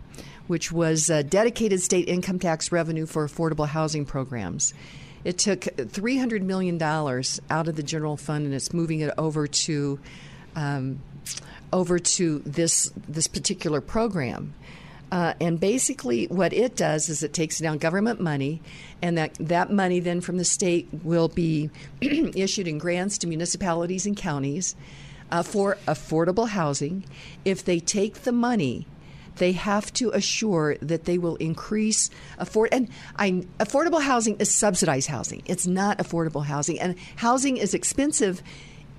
which 0.46 0.70
was 0.72 1.06
dedicated 1.28 1.80
state 1.80 2.08
income 2.08 2.38
tax 2.38 2.72
revenue 2.72 3.06
for 3.06 3.26
affordable 3.26 3.68
housing 3.68 4.04
programs. 4.04 4.74
It 5.24 5.38
took 5.38 5.60
$300 5.60 6.42
million 6.42 6.80
out 6.82 7.68
of 7.68 7.76
the 7.76 7.82
general 7.82 8.16
fund 8.16 8.44
and 8.44 8.54
it's 8.54 8.72
moving 8.72 9.00
it 9.00 9.12
over 9.16 9.46
to. 9.46 9.98
Um, 10.56 11.00
over 11.74 11.98
to 11.98 12.38
this 12.46 12.92
this 13.08 13.26
particular 13.26 13.80
program. 13.80 14.54
Uh, 15.12 15.34
and 15.40 15.60
basically, 15.60 16.26
what 16.26 16.52
it 16.52 16.76
does 16.76 17.08
is 17.08 17.22
it 17.22 17.32
takes 17.32 17.58
down 17.58 17.78
government 17.78 18.20
money, 18.20 18.60
and 19.02 19.18
that, 19.18 19.34
that 19.38 19.70
money 19.70 20.00
then 20.00 20.20
from 20.20 20.38
the 20.38 20.44
state 20.44 20.88
will 21.04 21.28
be 21.28 21.70
issued 22.00 22.66
in 22.66 22.78
grants 22.78 23.18
to 23.18 23.26
municipalities 23.26 24.06
and 24.06 24.16
counties 24.16 24.74
uh, 25.30 25.42
for 25.42 25.76
affordable 25.86 26.48
housing. 26.48 27.04
If 27.44 27.64
they 27.64 27.78
take 27.78 28.22
the 28.22 28.32
money 28.32 28.86
they 29.36 29.52
have 29.52 29.92
to 29.94 30.10
assure 30.10 30.76
that 30.76 31.04
they 31.04 31.18
will 31.18 31.36
increase 31.36 32.10
afford 32.38 32.68
and 32.72 32.88
I, 33.16 33.44
affordable 33.58 34.02
housing 34.02 34.36
is 34.36 34.54
subsidized 34.54 35.08
housing. 35.08 35.42
It's 35.46 35.66
not 35.66 35.98
affordable 35.98 36.44
housing, 36.44 36.80
and 36.80 36.96
housing 37.16 37.56
is 37.56 37.74
expensive 37.74 38.42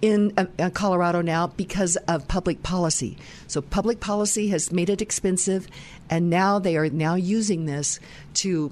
in 0.01 0.33
uh, 0.37 0.45
uh, 0.59 0.69
Colorado 0.71 1.21
now 1.21 1.47
because 1.47 1.95
of 2.07 2.27
public 2.27 2.61
policy. 2.63 3.17
So 3.47 3.61
public 3.61 3.99
policy 3.99 4.49
has 4.49 4.71
made 4.71 4.89
it 4.89 5.01
expensive, 5.01 5.67
and 6.09 6.29
now 6.29 6.59
they 6.59 6.77
are 6.77 6.89
now 6.89 7.15
using 7.15 7.65
this 7.65 7.99
to 8.35 8.71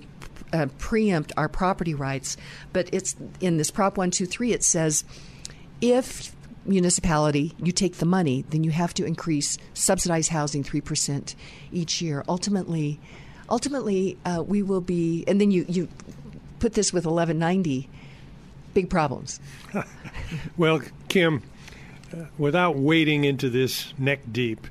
uh, 0.52 0.68
preempt 0.78 1.32
our 1.38 1.48
property 1.48 1.94
rights. 1.94 2.38
But 2.74 2.90
it's 2.92 3.16
in 3.40 3.58
this 3.58 3.72
Prop 3.72 3.98
one 3.98 4.12
two 4.12 4.26
three. 4.26 4.52
It 4.52 4.64
says 4.64 5.04
if 5.82 6.36
municipality, 6.66 7.54
you 7.58 7.72
take 7.72 7.98
the 7.98 8.06
money, 8.06 8.46
then 8.50 8.64
you 8.64 8.72
have 8.72 8.94
to 8.96 9.06
increase 9.06 9.58
subsidized 9.74 10.30
housing 10.30 10.64
three 10.64 10.82
percent 10.82 11.36
each 11.72 12.02
year. 12.02 12.24
Ultimately, 12.28 13.00
ultimately, 13.50 14.18
uh, 14.26 14.44
we 14.46 14.62
will 14.62 14.82
be, 14.82 15.24
and 15.28 15.40
then 15.40 15.52
you 15.52 15.66
you 15.68 15.88
put 16.60 16.74
this 16.74 16.94
with 16.94 17.06
1190, 17.06 17.90
big 18.74 18.90
problems. 18.90 19.42
well, 20.58 20.82
Kim, 21.10 21.44
uh, 22.14 22.24
without 22.38 22.78
wading 22.78 23.26
into 23.26 23.50
this 23.50 23.94
neck 23.98 24.22
deep, 24.32 24.66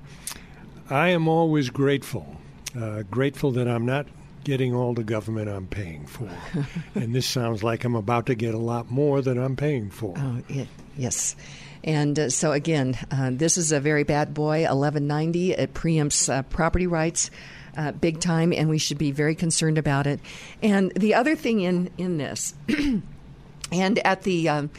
I 0.88 1.08
am 1.08 1.28
always 1.28 1.68
grateful, 1.68 2.40
uh, 2.74 3.02
grateful 3.02 3.50
that 3.52 3.68
I'm 3.68 3.84
not 3.84 4.06
getting 4.44 4.74
all 4.74 4.94
the 4.94 5.04
government 5.04 5.48
I'm 5.48 5.66
paying 5.66 6.06
for. 6.06 6.30
and 6.94 7.14
this 7.14 7.26
sounds 7.26 7.62
like 7.62 7.84
I'm 7.84 7.94
about 7.94 8.26
to 8.26 8.34
get 8.34 8.54
a 8.54 8.58
lot 8.58 8.90
more 8.90 9.20
than 9.22 9.38
I'm 9.38 9.54
paying 9.54 9.90
for. 9.90 10.14
Oh, 10.16 10.42
yeah, 10.48 10.64
yes. 10.96 11.36
And 11.84 12.18
uh, 12.18 12.30
so, 12.30 12.52
again, 12.52 12.96
uh, 13.10 13.30
this 13.32 13.56
is 13.56 13.72
a 13.72 13.80
very 13.80 14.04
bad 14.04 14.34
boy, 14.34 14.60
1190. 14.62 15.52
It 15.52 15.74
preempts 15.74 16.32
uh, 16.32 16.42
property 16.42 16.86
rights. 16.86 17.30
Uh, 17.74 17.90
big 17.90 18.20
time, 18.20 18.52
and 18.52 18.68
we 18.68 18.76
should 18.76 18.98
be 18.98 19.12
very 19.12 19.34
concerned 19.34 19.78
about 19.78 20.06
it. 20.06 20.20
And 20.62 20.92
the 20.92 21.14
other 21.14 21.34
thing 21.34 21.62
in 21.62 21.90
in 21.96 22.18
this, 22.18 22.52
and 23.72 23.98
at 24.06 24.24
the 24.24 24.50
um, 24.50 24.70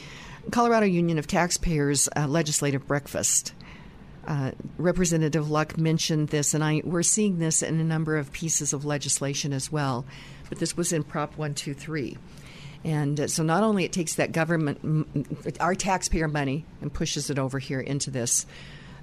Colorado 0.51 0.85
Union 0.85 1.17
of 1.17 1.25
Taxpayers 1.25 2.07
uh, 2.15 2.27
legislative 2.27 2.85
breakfast, 2.85 3.55
uh, 4.27 4.51
Representative 4.77 5.49
Luck 5.49 5.75
mentioned 5.75 6.29
this, 6.29 6.53
and 6.53 6.63
I 6.63 6.81
we're 6.83 7.01
seeing 7.01 7.39
this 7.39 7.63
in 7.63 7.79
a 7.79 7.83
number 7.83 8.15
of 8.15 8.31
pieces 8.31 8.73
of 8.73 8.85
legislation 8.85 9.53
as 9.53 9.71
well. 9.71 10.05
But 10.49 10.59
this 10.59 10.77
was 10.77 10.93
in 10.93 11.03
Prop 11.03 11.31
123. 11.31 12.17
And 12.83 13.19
uh, 13.19 13.27
so 13.27 13.43
not 13.43 13.63
only 13.63 13.85
it 13.85 13.93
takes 13.93 14.15
that 14.15 14.31
government, 14.31 14.79
our 15.59 15.75
taxpayer 15.75 16.27
money, 16.27 16.65
and 16.81 16.93
pushes 16.93 17.29
it 17.29 17.39
over 17.39 17.59
here 17.59 17.79
into 17.79 18.11
this 18.11 18.45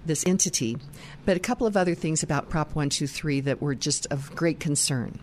this 0.06 0.24
entity, 0.26 0.78
but 1.26 1.36
a 1.36 1.40
couple 1.40 1.66
of 1.66 1.76
other 1.76 1.94
things 1.94 2.22
about 2.22 2.48
Prop 2.48 2.68
123 2.68 3.40
that 3.40 3.60
were 3.60 3.74
just 3.74 4.06
of 4.06 4.34
great 4.34 4.58
concern. 4.58 5.18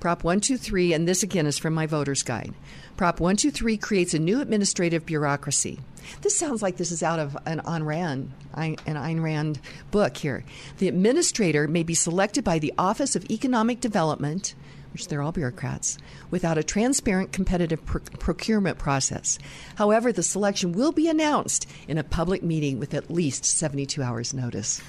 Prop 0.00 0.24
123, 0.24 0.92
and 0.92 1.08
this 1.08 1.22
again 1.22 1.46
is 1.46 1.58
from 1.58 1.74
my 1.74 1.86
voter's 1.86 2.22
guide. 2.22 2.54
Prop 2.96 3.20
123 3.20 3.76
creates 3.76 4.14
a 4.14 4.18
new 4.18 4.40
administrative 4.40 5.06
bureaucracy. 5.06 5.80
This 6.22 6.38
sounds 6.38 6.62
like 6.62 6.76
this 6.76 6.92
is 6.92 7.02
out 7.02 7.18
of 7.18 7.36
an 7.46 7.60
Ayn 7.60 7.84
Rand, 7.86 8.30
an 8.54 8.76
Ayn 8.76 9.22
Rand 9.22 9.60
book 9.90 10.16
here. 10.16 10.44
The 10.78 10.88
administrator 10.88 11.66
may 11.66 11.82
be 11.82 11.94
selected 11.94 12.44
by 12.44 12.58
the 12.58 12.74
Office 12.76 13.16
of 13.16 13.30
Economic 13.30 13.80
Development 13.80 14.54
which 14.94 15.08
they're 15.08 15.20
all 15.20 15.32
bureaucrats, 15.32 15.98
without 16.30 16.56
a 16.56 16.62
transparent 16.62 17.32
competitive 17.32 17.84
pr- 17.84 17.98
procurement 17.98 18.78
process. 18.78 19.38
However, 19.74 20.12
the 20.12 20.22
selection 20.22 20.72
will 20.72 20.92
be 20.92 21.08
announced 21.08 21.68
in 21.86 21.98
a 21.98 22.04
public 22.04 22.42
meeting 22.42 22.78
with 22.78 22.94
at 22.94 23.10
least 23.10 23.44
72 23.44 24.00
hours' 24.02 24.32
notice. 24.32 24.80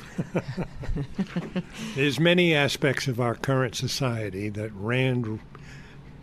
There's 1.96 2.20
many 2.20 2.56
aspects 2.56 3.08
of 3.08 3.20
our 3.20 3.36
current 3.36 3.76
society 3.76 4.50
that 4.50 4.72
Rand 4.76 5.40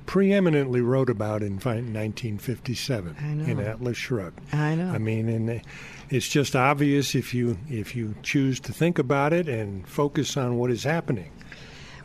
preeminently 0.07 0.81
wrote 0.81 1.11
about 1.11 1.43
in 1.43 1.55
1957 1.55 3.17
in 3.47 3.61
Atlas 3.61 3.97
Shrugged. 3.97 4.41
I 4.53 4.75
know. 4.77 4.91
I 4.91 4.99
mean, 4.99 5.29
and 5.29 5.63
it's 6.11 6.29
just 6.29 6.55
obvious 6.55 7.15
if 7.15 7.35
you 7.35 7.59
if 7.69 7.97
you 7.97 8.15
choose 8.23 8.61
to 8.61 8.73
think 8.73 8.99
about 8.99 9.33
it 9.33 9.49
and 9.49 9.87
focus 9.89 10.37
on 10.37 10.57
what 10.57 10.71
is 10.71 10.85
happening. 10.85 11.31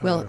Well, 0.02 0.20
uh, 0.20 0.28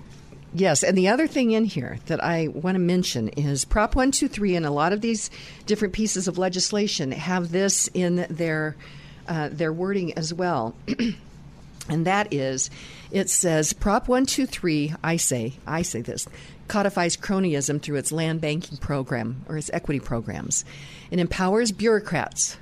Yes, 0.54 0.82
and 0.82 0.96
the 0.96 1.08
other 1.08 1.26
thing 1.26 1.50
in 1.50 1.66
here 1.66 1.98
that 2.06 2.24
I 2.24 2.48
want 2.48 2.74
to 2.74 2.80
mention 2.80 3.28
is 3.28 3.64
Prop 3.64 3.94
123 3.94 4.56
and 4.56 4.64
a 4.64 4.70
lot 4.70 4.92
of 4.92 5.02
these 5.02 5.30
different 5.66 5.92
pieces 5.92 6.26
of 6.26 6.38
legislation 6.38 7.12
have 7.12 7.50
this 7.52 7.88
in 7.92 8.26
their 8.30 8.74
uh, 9.26 9.50
their 9.52 9.72
wording 9.72 10.14
as 10.14 10.32
well. 10.32 10.74
and 11.88 12.06
that 12.06 12.32
is 12.32 12.70
it 13.10 13.28
says 13.28 13.74
Prop 13.74 14.08
123, 14.08 14.94
I 15.04 15.16
say, 15.16 15.54
I 15.66 15.82
say 15.82 16.00
this, 16.00 16.26
codifies 16.66 17.16
cronyism 17.16 17.80
through 17.82 17.96
its 17.96 18.12
land 18.12 18.40
banking 18.40 18.78
program 18.78 19.44
or 19.48 19.58
its 19.58 19.70
equity 19.72 20.00
programs. 20.00 20.64
It 21.10 21.18
empowers 21.18 21.72
bureaucrats 21.72 22.56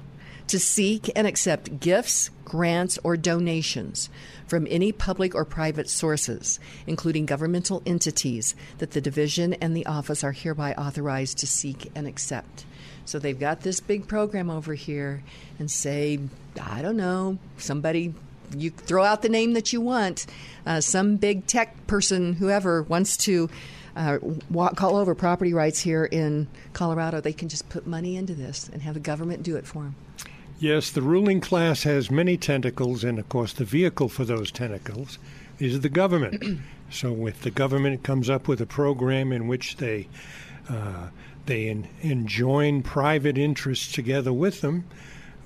to 0.49 0.59
seek 0.59 1.11
and 1.17 1.27
accept 1.27 1.81
gifts, 1.81 2.31
grants, 2.45 2.99
or 3.03 3.17
donations 3.17 4.09
from 4.47 4.67
any 4.71 4.93
public 4.93 5.35
or 5.35 5.45
private 5.45 5.91
sources, 5.91 6.61
including 6.87 7.27
governmental 7.27 7.83
entities, 7.85 8.55
that 8.79 8.93
the 8.93 9.01
division 9.01 9.55
and 9.55 9.77
the 9.77 9.87
office 9.87 10.23
are 10.23 10.33
hereby 10.33 10.73
authorized 10.75 11.39
to 11.39 11.47
seek 11.47 11.91
and 11.95 12.07
accept. 12.07 12.65
So 13.05 13.19
they've 13.19 13.39
got 13.39 13.61
this 13.61 13.81
big 13.81 14.09
program 14.09 14.51
over 14.51 14.75
here 14.75 15.23
and 15.59 15.71
say, 15.71 16.19
I 16.61 16.83
don't 16.83 16.97
know, 16.97 17.39
somebody, 17.57 18.15
you 18.57 18.71
throw 18.71 19.05
out 19.05 19.23
the 19.23 19.29
name 19.29 19.55
that 19.55 19.73
you 19.73 19.81
want, 19.81 20.27
uh, 20.67 20.81
some 20.81 21.17
big 21.17 21.47
tech 21.47 21.87
person, 21.87 22.35
whoever 22.35 22.83
wants 22.83 23.17
to. 23.19 23.49
Uh, 23.95 24.19
walk 24.51 24.83
all 24.83 24.97
over 24.97 25.15
property 25.15 25.55
rights 25.55 25.81
here 25.81 26.05
in 26.05 26.47
Colorado, 26.75 27.19
they 27.19 27.33
can 27.33 27.49
just 27.49 27.67
put 27.71 27.87
money 27.87 28.15
into 28.15 28.35
this 28.35 28.69
and 28.71 28.83
have 28.83 28.93
the 28.93 29.01
government 29.01 29.43
do 29.43 29.57
it 29.57 29.67
for 29.67 29.85
them. 29.85 29.95
Yes, 30.59 30.91
the 30.91 31.03
ruling 31.03 31.41
class 31.41 31.83
has 31.83 32.11
many 32.11 32.39
tentacles, 32.39 33.05
and 33.05 33.19
of 33.19 33.29
course, 33.29 33.53
the 33.53 33.65
vehicle 33.65 34.09
for 34.09 34.25
those 34.25 34.51
tentacles 34.51 35.19
is 35.59 35.81
the 35.81 35.91
government. 35.91 36.61
so, 36.91 37.27
if 37.27 37.43
the 37.43 37.51
government 37.51 38.03
comes 38.03 38.31
up 38.31 38.49
with 38.49 38.61
a 38.63 38.67
program 38.67 39.33
in 39.33 39.49
which 39.49 39.77
they 39.77 40.09
uh, 40.71 41.09
they 41.45 41.69
en- 41.69 41.89
enjoin 42.01 42.83
private 42.83 43.37
interests 43.37 43.93
together 43.93 44.33
with 44.33 44.63
them, 44.63 44.85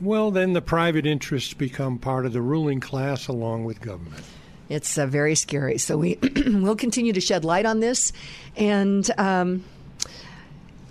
well, 0.01 0.31
then 0.31 0.53
the 0.53 0.63
private 0.63 1.07
interests 1.07 1.55
become 1.55 1.99
part 1.99 2.25
of 2.25 2.33
the 2.33 2.41
ruling 2.41 2.81
class 2.81 3.27
along 3.27 3.65
with 3.65 3.81
government. 3.81 4.23
It's 4.69 4.97
uh, 4.97 5.07
very 5.07 5.35
scary. 5.35 5.79
So 5.79 5.99
we 5.99 6.19
will 6.47 6.77
continue 6.77 7.13
to 7.13 7.21
shed 7.21 7.45
light 7.45 7.67
on 7.67 7.81
this, 7.81 8.13
and. 8.57 9.11
Um, 9.19 9.65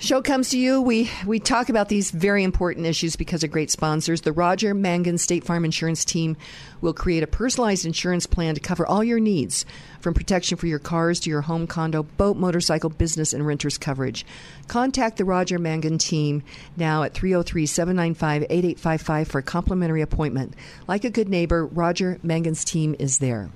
Show 0.01 0.21
comes 0.21 0.51
to 0.51 0.57
you. 0.57 0.81
We 0.81 1.11
we 1.25 1.41
talk 1.41 1.67
about 1.67 1.89
these 1.89 2.09
very 2.11 2.45
important 2.45 2.85
issues 2.85 3.17
because 3.17 3.43
of 3.43 3.51
great 3.51 3.69
sponsors. 3.69 4.21
The 4.21 4.31
Roger 4.31 4.73
Mangan 4.73 5.17
State 5.17 5.43
Farm 5.43 5.65
Insurance 5.65 6.05
Team 6.05 6.37
will 6.79 6.93
create 6.93 7.21
a 7.21 7.27
personalized 7.27 7.85
insurance 7.85 8.25
plan 8.25 8.55
to 8.55 8.61
cover 8.61 8.87
all 8.87 9.03
your 9.03 9.19
needs, 9.19 9.65
from 9.99 10.13
protection 10.13 10.57
for 10.57 10.67
your 10.67 10.79
cars 10.79 11.19
to 11.19 11.29
your 11.29 11.41
home, 11.41 11.67
condo, 11.67 12.03
boat, 12.03 12.37
motorcycle, 12.37 12.89
business, 12.89 13.33
and 13.33 13.45
renters 13.45 13.77
coverage. 13.77 14.25
Contact 14.69 15.17
the 15.17 15.25
Roger 15.25 15.59
Mangan 15.59 15.97
team 15.97 16.43
now 16.77 17.03
at 17.03 17.13
303 17.13 17.65
795 17.65 18.43
8855 18.43 19.27
for 19.27 19.39
a 19.39 19.43
complimentary 19.43 20.01
appointment. 20.01 20.53
Like 20.87 21.03
a 21.03 21.09
good 21.09 21.27
neighbor, 21.27 21.65
Roger 21.65 22.19
Mangan's 22.23 22.63
team 22.63 22.95
is 22.99 23.17
there. 23.17 23.49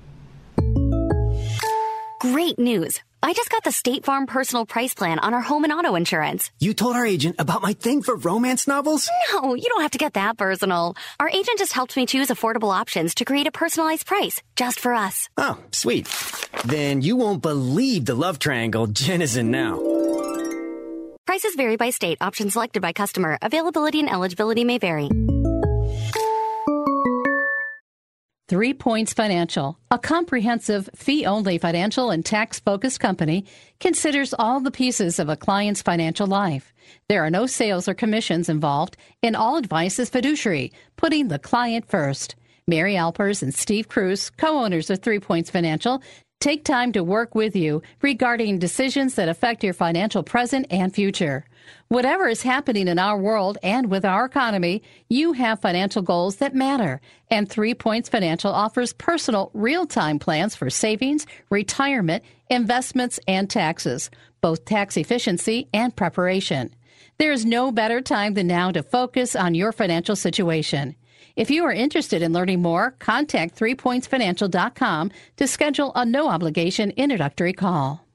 Great 2.19 2.59
news! 2.59 3.00
I 3.25 3.32
just 3.32 3.50
got 3.50 3.63
the 3.63 3.72
State 3.72 4.03
Farm 4.03 4.25
personal 4.25 4.65
price 4.65 4.94
plan 4.94 5.18
on 5.20 5.34
our 5.34 5.39
home 5.39 5.63
and 5.63 5.72
auto 5.72 5.96
insurance. 5.96 6.51
You 6.60 6.74
told 6.74 6.98
our 6.98 7.06
agent 7.06 7.38
about 7.39 7.62
my 7.62 7.72
thing 7.72 8.01
for 8.01 8.18
romance 8.18 8.68
novels? 8.68 9.10
No, 9.32 9.53
you 9.56 9.63
don't 9.63 9.82
have 9.82 9.92
to 9.92 9.98
get 9.98 10.15
that 10.15 10.38
personal. 10.38 10.96
Our 11.22 11.30
agent 11.30 11.58
just 11.58 11.72
helped 11.72 11.96
me 11.96 12.06
choose 12.06 12.27
affordable 12.27 12.77
options 12.77 13.15
to 13.15 13.24
create 13.24 13.48
a 13.48 13.51
personalized 13.51 14.06
price 14.06 14.42
just 14.58 14.82
for 14.82 14.94
us. 14.94 15.30
Oh, 15.38 15.58
sweet. 15.72 16.10
Then 16.65 17.01
you 17.01 17.15
won't 17.15 17.42
believe 17.42 18.03
the 18.03 18.13
love 18.13 18.39
triangle 18.39 18.88
Jen 18.88 19.22
is 19.22 19.38
in 19.38 19.51
now. 19.51 19.80
Prices 21.25 21.56
vary 21.56 21.77
by 21.77 21.92
state. 21.92 22.18
Options 22.20 22.51
selected 22.51 22.82
by 22.82 22.92
customer. 22.92 23.38
Availability 23.42 24.01
and 24.01 24.10
eligibility 24.10 24.65
may 24.65 24.80
vary. 24.80 25.10
Three 28.53 28.75
Points 28.75 29.13
Financial, 29.15 29.79
a 29.89 29.98
comprehensive, 29.98 30.88
fee 30.95 31.25
only 31.25 31.57
financial 31.57 32.12
and 32.12 32.24
tax 32.24 32.60
focused 32.60 33.00
company, 33.00 33.45
considers 33.79 34.31
all 34.38 34.60
the 34.60 34.69
pieces 34.69 35.17
of 35.17 35.27
a 35.27 35.36
client's 35.36 35.81
financial 35.81 36.27
life. 36.27 36.72
There 37.10 37.25
are 37.25 37.31
no 37.31 37.48
sales 37.48 37.88
or 37.88 37.95
commissions 37.95 38.50
involved, 38.50 38.95
and 39.24 39.36
all 39.36 39.57
advice 39.57 39.98
is 39.98 40.12
fiduciary, 40.12 40.72
putting 40.98 41.29
the 41.29 41.39
client 41.39 41.89
first. 41.89 42.36
Mary 42.67 42.96
Alpers 42.96 43.43
and 43.43 43.53
Steve 43.53 43.89
Cruz, 43.89 44.29
co 44.29 44.63
owners 44.63 44.89
of 44.89 45.00
Three 45.00 45.20
Points 45.20 45.50
Financial, 45.50 46.01
take 46.39 46.63
time 46.63 46.91
to 46.93 47.03
work 47.03 47.36
with 47.36 47.55
you 47.55 47.82
regarding 48.01 48.60
decisions 48.60 49.15
that 49.15 49.29
affect 49.29 49.63
your 49.63 49.74
financial 49.74 50.24
present 50.24 50.67
and 50.70 50.93
future. 50.93 51.46
Whatever 51.89 52.27
is 52.27 52.41
happening 52.41 52.88
in 52.88 53.00
our 53.00 53.17
world 53.17 53.58
and 53.63 53.89
with 53.89 54.05
our 54.05 54.25
economy, 54.25 54.82
you 55.10 55.34
have 55.34 55.62
financial 55.62 56.01
goals 56.01 56.38
that 56.38 56.55
matter. 56.55 57.01
And 57.29 57.50
Three 57.50 57.74
Points 57.74 58.10
Financial 58.10 58.51
offers 58.51 58.93
personal, 58.93 59.51
real 59.53 59.86
time 59.86 60.20
plans 60.20 60.55
for 60.55 60.70
savings, 60.70 61.25
retirement, 61.50 62.24
investments, 62.50 63.20
and 63.27 63.50
taxes, 63.50 64.10
both 64.41 64.65
tax 64.65 64.98
efficiency 64.98 65.67
and 65.74 65.96
preparation. 65.96 66.74
There 67.20 67.32
is 67.32 67.46
no 67.46 67.72
better 67.72 68.01
time 68.01 68.34
than 68.34 68.48
now 68.48 68.72
to 68.72 68.84
focus 68.84 69.36
on 69.36 69.53
your 69.53 69.72
financial 69.72 70.15
situation. 70.15 70.96
If 71.36 71.50
you 71.50 71.63
are 71.66 71.74
interested 71.74 72.22
in 72.22 72.32
learning 72.32 72.62
more, 72.62 72.92
contact 73.00 73.60
threepointsfinancial.com 73.60 75.12
to 75.38 75.48
schedule 75.48 75.92
a 75.96 76.06
no 76.06 76.30
obligation 76.30 76.92
introductory 76.92 77.54
call. 77.54 78.06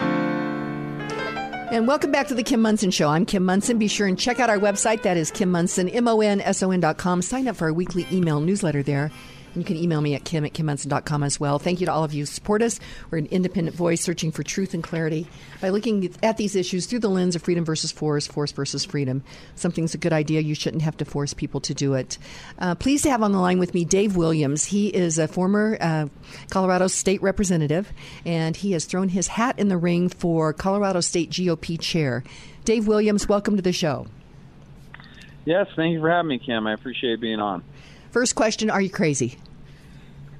And 0.00 1.86
welcome 1.86 2.10
back 2.10 2.28
to 2.28 2.34
the 2.34 2.42
Kim 2.42 2.62
Monson 2.62 2.90
Show. 2.90 3.08
I'm 3.08 3.26
Kim 3.26 3.44
Monson. 3.44 3.78
Be 3.78 3.88
sure 3.88 4.06
and 4.06 4.18
check 4.18 4.40
out 4.40 4.48
our 4.48 4.58
website. 4.58 5.02
That 5.02 5.18
is 5.18 5.30
Kim 5.30 5.50
Monson, 5.50 5.88
M-O-N-S-O-N 5.90 6.80
dot 6.80 6.96
com. 6.96 7.20
Sign 7.20 7.46
up 7.46 7.56
for 7.56 7.66
our 7.66 7.72
weekly 7.74 8.06
email 8.10 8.40
newsletter 8.40 8.82
there. 8.82 9.10
You 9.54 9.64
can 9.64 9.76
email 9.76 10.00
me 10.00 10.14
at 10.14 10.24
kim 10.24 10.44
at 10.44 10.52
kimmonson.com 10.52 11.22
as 11.22 11.38
well. 11.38 11.58
Thank 11.58 11.80
you 11.80 11.86
to 11.86 11.92
all 11.92 12.04
of 12.04 12.14
you 12.14 12.22
who 12.22 12.26
support 12.26 12.62
us. 12.62 12.80
We're 13.10 13.18
an 13.18 13.26
independent 13.26 13.76
voice 13.76 14.00
searching 14.00 14.32
for 14.32 14.42
truth 14.42 14.74
and 14.74 14.82
clarity 14.82 15.26
by 15.60 15.68
looking 15.68 16.14
at 16.22 16.36
these 16.36 16.56
issues 16.56 16.86
through 16.86 17.00
the 17.00 17.10
lens 17.10 17.36
of 17.36 17.42
freedom 17.42 17.64
versus 17.64 17.92
force, 17.92 18.26
force 18.26 18.52
versus 18.52 18.84
freedom. 18.84 19.22
Something's 19.54 19.94
a 19.94 19.98
good 19.98 20.12
idea. 20.12 20.40
You 20.40 20.54
shouldn't 20.54 20.82
have 20.82 20.96
to 20.98 21.04
force 21.04 21.34
people 21.34 21.60
to 21.60 21.74
do 21.74 21.94
it. 21.94 22.18
Uh, 22.58 22.74
pleased 22.74 23.04
to 23.04 23.10
have 23.10 23.22
on 23.22 23.32
the 23.32 23.38
line 23.38 23.58
with 23.58 23.74
me 23.74 23.84
Dave 23.84 24.16
Williams. 24.16 24.64
He 24.64 24.88
is 24.88 25.18
a 25.18 25.28
former 25.28 25.76
uh, 25.80 26.06
Colorado 26.50 26.86
state 26.86 27.22
representative, 27.22 27.92
and 28.24 28.56
he 28.56 28.72
has 28.72 28.84
thrown 28.84 29.08
his 29.08 29.28
hat 29.28 29.58
in 29.58 29.68
the 29.68 29.76
ring 29.76 30.08
for 30.08 30.52
Colorado 30.52 31.00
State 31.00 31.30
GOP 31.30 31.78
chair. 31.78 32.24
Dave 32.64 32.86
Williams, 32.86 33.28
welcome 33.28 33.56
to 33.56 33.62
the 33.62 33.72
show. 33.72 34.06
Yes, 35.44 35.66
thank 35.74 35.92
you 35.92 36.00
for 36.00 36.08
having 36.08 36.28
me, 36.28 36.38
Kim. 36.38 36.66
I 36.66 36.72
appreciate 36.72 37.20
being 37.20 37.40
on. 37.40 37.64
First 38.12 38.34
question 38.34 38.68
Are 38.68 38.80
you 38.80 38.90
crazy? 38.90 39.38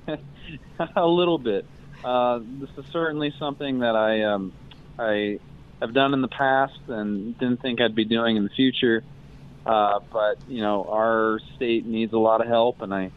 a 0.97 1.07
little 1.07 1.39
bit. 1.39 1.65
Uh, 2.05 2.41
this 2.61 2.69
is 2.77 2.85
certainly 2.93 3.33
something 3.39 3.79
that 3.79 3.97
I 3.97 4.25
um, 4.25 4.53
I 4.99 5.39
have 5.81 5.95
done 5.95 6.13
in 6.13 6.21
the 6.21 6.29
past 6.29 6.79
and 6.89 7.37
didn't 7.39 7.63
think 7.63 7.81
I'd 7.81 7.95
be 7.95 8.05
doing 8.05 8.37
in 8.37 8.45
the 8.45 8.51
future. 8.51 9.03
Uh, 9.65 10.01
but 10.13 10.37
you 10.49 10.61
know, 10.61 10.85
our 10.85 11.41
state 11.57 11.87
needs 11.87 12.13
a 12.13 12.19
lot 12.19 12.43
of 12.43 12.47
help, 12.47 12.83
and 12.83 12.93
I 12.93 13.11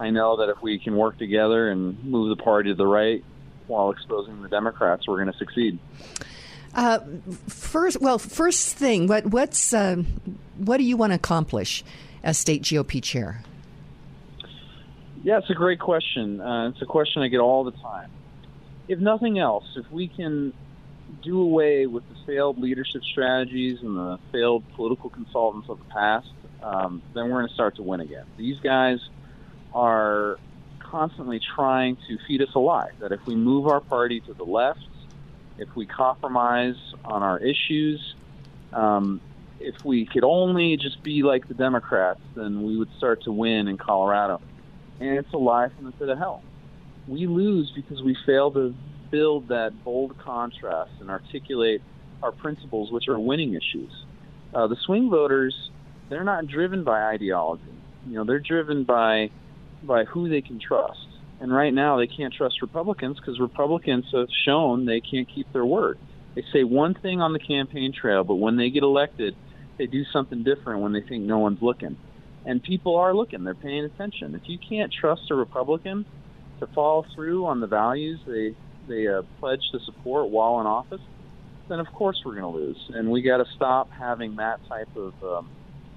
I 0.00 0.10
know 0.10 0.38
that 0.38 0.48
if 0.48 0.60
we 0.60 0.80
can 0.80 0.96
work 0.96 1.16
together 1.16 1.70
and 1.70 2.02
move 2.04 2.36
the 2.36 2.42
party 2.42 2.70
to 2.70 2.74
the 2.74 2.86
right 2.86 3.22
while 3.68 3.90
exposing 3.90 4.42
the 4.42 4.48
Democrats, 4.48 5.06
we're 5.06 5.22
going 5.22 5.32
to 5.32 5.38
succeed. 5.38 5.78
Uh, 6.74 6.98
first, 7.46 8.00
well, 8.00 8.18
first 8.18 8.74
thing, 8.74 9.06
what 9.06 9.26
what's 9.26 9.72
uh, 9.72 10.02
what 10.56 10.78
do 10.78 10.82
you 10.82 10.96
want 10.96 11.12
to 11.12 11.16
accomplish 11.16 11.84
as 12.24 12.36
state 12.36 12.62
GOP 12.62 13.00
chair? 13.00 13.44
Yeah, 15.24 15.38
it's 15.38 15.50
a 15.50 15.54
great 15.54 15.78
question. 15.78 16.40
Uh, 16.40 16.70
it's 16.70 16.82
a 16.82 16.86
question 16.86 17.22
I 17.22 17.28
get 17.28 17.38
all 17.38 17.62
the 17.62 17.70
time. 17.70 18.10
If 18.88 18.98
nothing 18.98 19.38
else, 19.38 19.64
if 19.76 19.88
we 19.92 20.08
can 20.08 20.52
do 21.22 21.40
away 21.40 21.86
with 21.86 22.02
the 22.08 22.16
failed 22.26 22.58
leadership 22.58 23.02
strategies 23.04 23.78
and 23.82 23.96
the 23.96 24.18
failed 24.32 24.64
political 24.74 25.10
consultants 25.10 25.68
of 25.68 25.78
the 25.78 25.84
past, 25.84 26.26
um, 26.62 27.02
then 27.14 27.24
we're 27.30 27.38
going 27.38 27.48
to 27.48 27.54
start 27.54 27.76
to 27.76 27.82
win 27.82 28.00
again. 28.00 28.24
These 28.36 28.58
guys 28.60 28.98
are 29.72 30.38
constantly 30.80 31.40
trying 31.54 31.96
to 32.08 32.18
feed 32.26 32.42
us 32.42 32.48
a 32.56 32.58
lie 32.58 32.90
that 33.00 33.12
if 33.12 33.20
we 33.24 33.36
move 33.36 33.68
our 33.68 33.80
party 33.80 34.20
to 34.22 34.34
the 34.34 34.44
left, 34.44 34.80
if 35.58 35.68
we 35.76 35.86
compromise 35.86 36.76
on 37.04 37.22
our 37.22 37.38
issues, 37.38 38.16
um, 38.72 39.20
if 39.60 39.76
we 39.84 40.04
could 40.04 40.24
only 40.24 40.76
just 40.76 41.00
be 41.04 41.22
like 41.22 41.46
the 41.46 41.54
Democrats, 41.54 42.20
then 42.34 42.64
we 42.64 42.76
would 42.76 42.90
start 42.96 43.22
to 43.22 43.32
win 43.32 43.68
in 43.68 43.78
Colorado 43.78 44.40
and 45.00 45.18
it's 45.18 45.32
a 45.32 45.38
lie 45.38 45.68
from 45.74 45.86
the 45.86 45.92
pit 45.92 46.08
of 46.08 46.18
hell. 46.18 46.42
We 47.08 47.26
lose 47.26 47.72
because 47.74 48.02
we 48.02 48.16
fail 48.26 48.50
to 48.52 48.74
build 49.10 49.48
that 49.48 49.84
bold 49.84 50.16
contrast 50.18 50.92
and 51.00 51.10
articulate 51.10 51.82
our 52.22 52.32
principles, 52.32 52.92
which 52.92 53.08
are 53.08 53.18
winning 53.18 53.54
issues. 53.54 53.90
Uh, 54.54 54.66
the 54.68 54.76
swing 54.86 55.10
voters, 55.10 55.54
they're 56.08 56.24
not 56.24 56.46
driven 56.46 56.84
by 56.84 57.02
ideology. 57.02 57.62
You 58.06 58.14
know, 58.14 58.24
they're 58.24 58.40
driven 58.40 58.84
by 58.84 59.30
by 59.82 60.04
who 60.04 60.28
they 60.28 60.40
can 60.40 60.60
trust. 60.60 60.98
And 61.40 61.52
right 61.52 61.74
now, 61.74 61.96
they 61.96 62.06
can't 62.06 62.32
trust 62.32 62.62
Republicans 62.62 63.18
because 63.18 63.40
Republicans 63.40 64.04
have 64.12 64.28
shown 64.44 64.86
they 64.86 65.00
can't 65.00 65.28
keep 65.28 65.52
their 65.52 65.66
word. 65.66 65.98
They 66.36 66.44
say 66.52 66.62
one 66.62 66.94
thing 66.94 67.20
on 67.20 67.32
the 67.32 67.40
campaign 67.40 67.92
trail, 67.92 68.22
but 68.22 68.36
when 68.36 68.56
they 68.56 68.70
get 68.70 68.84
elected, 68.84 69.34
they 69.76 69.86
do 69.86 70.04
something 70.12 70.44
different 70.44 70.82
when 70.82 70.92
they 70.92 71.00
think 71.00 71.24
no 71.24 71.38
one's 71.38 71.60
looking 71.60 71.96
and 72.44 72.62
people 72.62 72.96
are 72.96 73.14
looking; 73.14 73.44
they're 73.44 73.54
paying 73.54 73.84
attention. 73.84 74.34
If 74.34 74.48
you 74.48 74.58
can't 74.58 74.92
trust 74.92 75.30
a 75.30 75.34
Republican 75.34 76.04
to 76.60 76.66
follow 76.68 77.04
through 77.14 77.46
on 77.46 77.60
the 77.60 77.66
values 77.66 78.20
they 78.26 78.54
they 78.88 79.06
uh, 79.06 79.22
pledge 79.40 79.62
to 79.72 79.80
support 79.80 80.28
while 80.28 80.60
in 80.60 80.66
office, 80.66 81.00
then 81.68 81.80
of 81.80 81.86
course 81.92 82.20
we're 82.24 82.34
going 82.34 82.52
to 82.52 82.58
lose. 82.58 82.90
And 82.94 83.10
we 83.10 83.22
got 83.22 83.38
to 83.38 83.46
stop 83.54 83.90
having 83.90 84.36
that 84.36 84.60
type 84.68 84.88
of 84.96 85.14
um, 85.22 85.50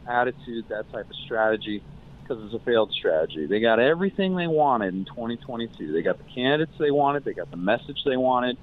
attitude, 0.08 0.66
that 0.70 0.92
type 0.92 1.10
of 1.10 1.16
strategy, 1.26 1.84
because 2.22 2.44
it's 2.46 2.54
a 2.54 2.66
failed 2.66 2.92
strategy. 2.92 3.46
They 3.46 3.60
got 3.60 3.80
everything 3.80 4.36
they 4.36 4.48
wanted 4.48 4.94
in 4.94 5.06
2022. 5.06 5.92
They 5.92 6.02
got 6.02 6.18
the 6.18 6.32
candidates 6.34 6.74
they 6.80 6.92
wanted, 6.92 7.24
they 7.24 7.34
got 7.34 7.52
the 7.52 7.58
message 7.58 8.04
they 8.06 8.18
wanted, 8.18 8.58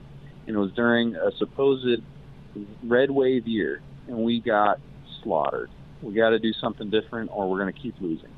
and 0.47 0.57
it 0.57 0.59
was 0.59 0.73
during 0.73 1.17
a 1.17 1.31
supposed 1.39 2.03
red 2.85 3.11
wave 3.11 3.47
year, 3.47 3.81
and 4.09 4.19
we 4.19 4.41
got 4.41 4.81
slaughtered. 5.23 5.71
We 6.03 6.15
got 6.15 6.31
to 6.31 6.39
do 6.39 6.53
something 6.53 6.91
different, 6.91 7.31
or 7.33 7.49
we're 7.51 7.59
going 7.59 7.73
to 7.73 7.79
keep 7.79 7.95
losing. 8.01 8.31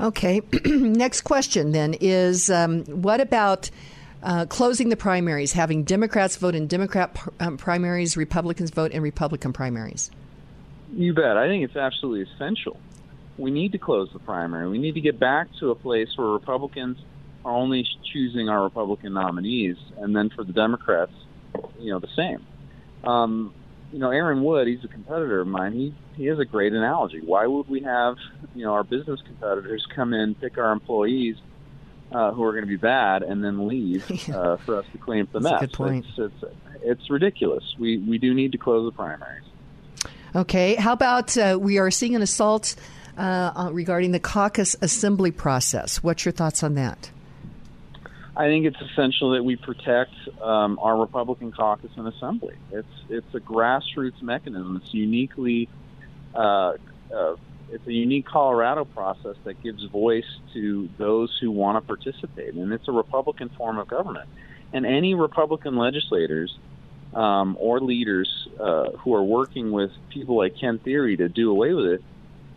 Okay. 0.00 0.40
Next 0.64 1.22
question 1.22 1.72
then 1.72 1.94
is 2.00 2.50
um, 2.50 2.84
what 2.84 3.20
about 3.20 3.70
uh, 4.22 4.46
closing 4.46 4.88
the 4.88 4.96
primaries, 4.96 5.52
having 5.52 5.84
Democrats 5.84 6.36
vote 6.36 6.54
in 6.54 6.66
Democrat 6.66 7.16
um, 7.40 7.56
primaries, 7.56 8.16
Republicans 8.16 8.70
vote 8.70 8.92
in 8.92 9.02
Republican 9.02 9.52
primaries? 9.52 10.10
You 10.92 11.14
bet. 11.14 11.36
I 11.36 11.46
think 11.48 11.64
it's 11.64 11.76
absolutely 11.76 12.32
essential. 12.34 12.78
We 13.38 13.50
need 13.50 13.72
to 13.72 13.78
close 13.78 14.10
the 14.12 14.18
primary. 14.18 14.68
We 14.68 14.78
need 14.78 14.94
to 14.94 15.00
get 15.00 15.18
back 15.18 15.48
to 15.60 15.70
a 15.70 15.74
place 15.74 16.08
where 16.16 16.28
Republicans 16.28 16.98
are 17.44 17.52
only 17.52 17.86
choosing 18.12 18.48
our 18.48 18.62
Republican 18.62 19.14
nominees, 19.14 19.76
and 19.98 20.14
then 20.14 20.30
for 20.30 20.44
the 20.44 20.52
Democrats, 20.52 21.12
you 21.78 21.90
know, 21.90 21.98
the 21.98 22.08
same. 22.14 22.44
Um, 23.04 23.54
you 23.92 23.98
know, 23.98 24.10
Aaron 24.10 24.42
Wood, 24.42 24.68
he's 24.68 24.84
a 24.84 24.88
competitor 24.88 25.40
of 25.40 25.46
mine. 25.46 25.72
He 25.72 25.94
he 26.16 26.26
has 26.26 26.38
a 26.38 26.44
great 26.44 26.72
analogy. 26.72 27.20
Why 27.20 27.46
would 27.46 27.68
we 27.68 27.80
have, 27.82 28.16
you 28.54 28.64
know, 28.64 28.72
our 28.72 28.84
business 28.84 29.20
competitors 29.26 29.86
come 29.94 30.12
in, 30.12 30.34
pick 30.34 30.58
our 30.58 30.72
employees 30.72 31.36
uh, 32.12 32.32
who 32.32 32.42
are 32.44 32.52
going 32.52 32.64
to 32.64 32.68
be 32.68 32.76
bad, 32.76 33.22
and 33.22 33.42
then 33.42 33.66
leave 33.66 34.04
uh, 34.30 34.56
for 34.58 34.76
us 34.76 34.86
to 34.92 34.98
clean 34.98 35.22
up 35.22 35.32
the 35.32 35.40
That's 35.40 35.52
mess? 35.52 35.62
A 35.62 35.66
good 35.66 35.72
point. 35.72 36.06
It's, 36.16 36.18
it's 36.42 36.54
it's 36.82 37.10
ridiculous. 37.10 37.64
We 37.78 37.98
we 37.98 38.18
do 38.18 38.34
need 38.34 38.52
to 38.52 38.58
close 38.58 38.90
the 38.90 38.96
primaries. 38.96 39.44
Okay. 40.34 40.76
How 40.76 40.92
about 40.92 41.36
uh, 41.36 41.58
we 41.60 41.78
are 41.78 41.90
seeing 41.90 42.14
an 42.14 42.22
assault 42.22 42.76
uh, 43.16 43.70
regarding 43.72 44.12
the 44.12 44.20
caucus 44.20 44.76
assembly 44.80 45.32
process? 45.32 46.02
What's 46.02 46.24
your 46.24 46.32
thoughts 46.32 46.62
on 46.62 46.74
that? 46.74 47.10
I 48.40 48.46
think 48.46 48.64
it's 48.64 48.80
essential 48.80 49.32
that 49.32 49.44
we 49.44 49.56
protect 49.56 50.14
um, 50.40 50.78
our 50.80 50.96
Republican 50.96 51.52
caucus 51.52 51.90
and 51.96 52.08
assembly. 52.08 52.54
It's 52.72 52.88
it's 53.10 53.34
a 53.34 53.38
grassroots 53.38 54.22
mechanism. 54.22 54.80
It's 54.82 54.94
uniquely 54.94 55.68
uh, 56.34 56.72
uh, 57.14 57.36
it's 57.70 57.86
a 57.86 57.92
unique 57.92 58.24
Colorado 58.24 58.86
process 58.86 59.36
that 59.44 59.62
gives 59.62 59.84
voice 59.84 60.24
to 60.54 60.88
those 60.96 61.36
who 61.38 61.50
want 61.50 61.76
to 61.76 61.86
participate, 61.86 62.54
and 62.54 62.72
it's 62.72 62.88
a 62.88 62.92
Republican 62.92 63.50
form 63.58 63.76
of 63.76 63.88
government. 63.88 64.26
And 64.72 64.86
any 64.86 65.12
Republican 65.12 65.76
legislators 65.76 66.58
um, 67.12 67.58
or 67.60 67.78
leaders 67.78 68.48
uh, 68.58 68.92
who 68.92 69.14
are 69.16 69.22
working 69.22 69.70
with 69.70 69.90
people 70.08 70.38
like 70.38 70.56
Kent 70.58 70.82
Thiry 70.82 71.18
to 71.18 71.28
do 71.28 71.50
away 71.50 71.74
with 71.74 71.84
it, 71.84 72.04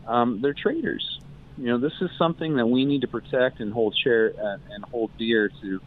um, 0.07 0.39
they're 0.39 0.53
traitors. 0.53 1.19
You 1.57 1.65
know, 1.65 1.77
this 1.77 1.93
is 2.01 2.09
something 2.17 2.55
that 2.55 2.65
we 2.65 2.85
need 2.85 3.01
to 3.01 3.07
protect 3.07 3.59
and 3.59 3.71
hold 3.71 3.95
chair 3.95 4.33
uh, 4.37 4.57
and 4.71 4.83
hold 4.85 5.11
dear 5.17 5.49
to 5.61 5.79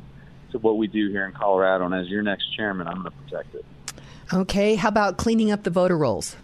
to 0.53 0.59
what 0.59 0.77
we 0.77 0.87
do 0.87 1.11
here 1.11 1.27
in 1.27 1.33
Colorado. 1.33 1.85
And 1.85 1.95
as 1.95 2.09
your 2.09 2.23
next 2.23 2.55
chairman, 2.57 2.87
I'm 2.87 3.03
going 3.03 3.11
to 3.11 3.11
protect 3.11 3.55
it. 3.55 3.65
Okay. 4.33 4.77
How 4.77 4.89
about 4.89 5.17
cleaning 5.17 5.51
up 5.51 5.65
the 5.65 5.71
voter 5.71 5.99
rolls? 5.99 6.37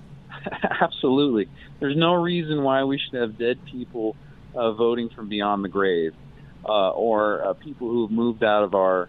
Absolutely. 0.80 1.48
There's 1.78 1.96
no 1.96 2.14
reason 2.14 2.62
why 2.62 2.84
we 2.84 2.98
should 2.98 3.20
have 3.20 3.38
dead 3.38 3.64
people 3.64 4.16
uh, 4.54 4.72
voting 4.72 5.08
from 5.08 5.28
beyond 5.28 5.64
the 5.64 5.68
grave, 5.68 6.14
uh, 6.64 6.90
or 6.90 7.44
uh, 7.44 7.52
people 7.54 7.88
who 7.88 8.02
have 8.02 8.10
moved 8.10 8.44
out 8.44 8.64
of 8.64 8.74
our 8.74 9.08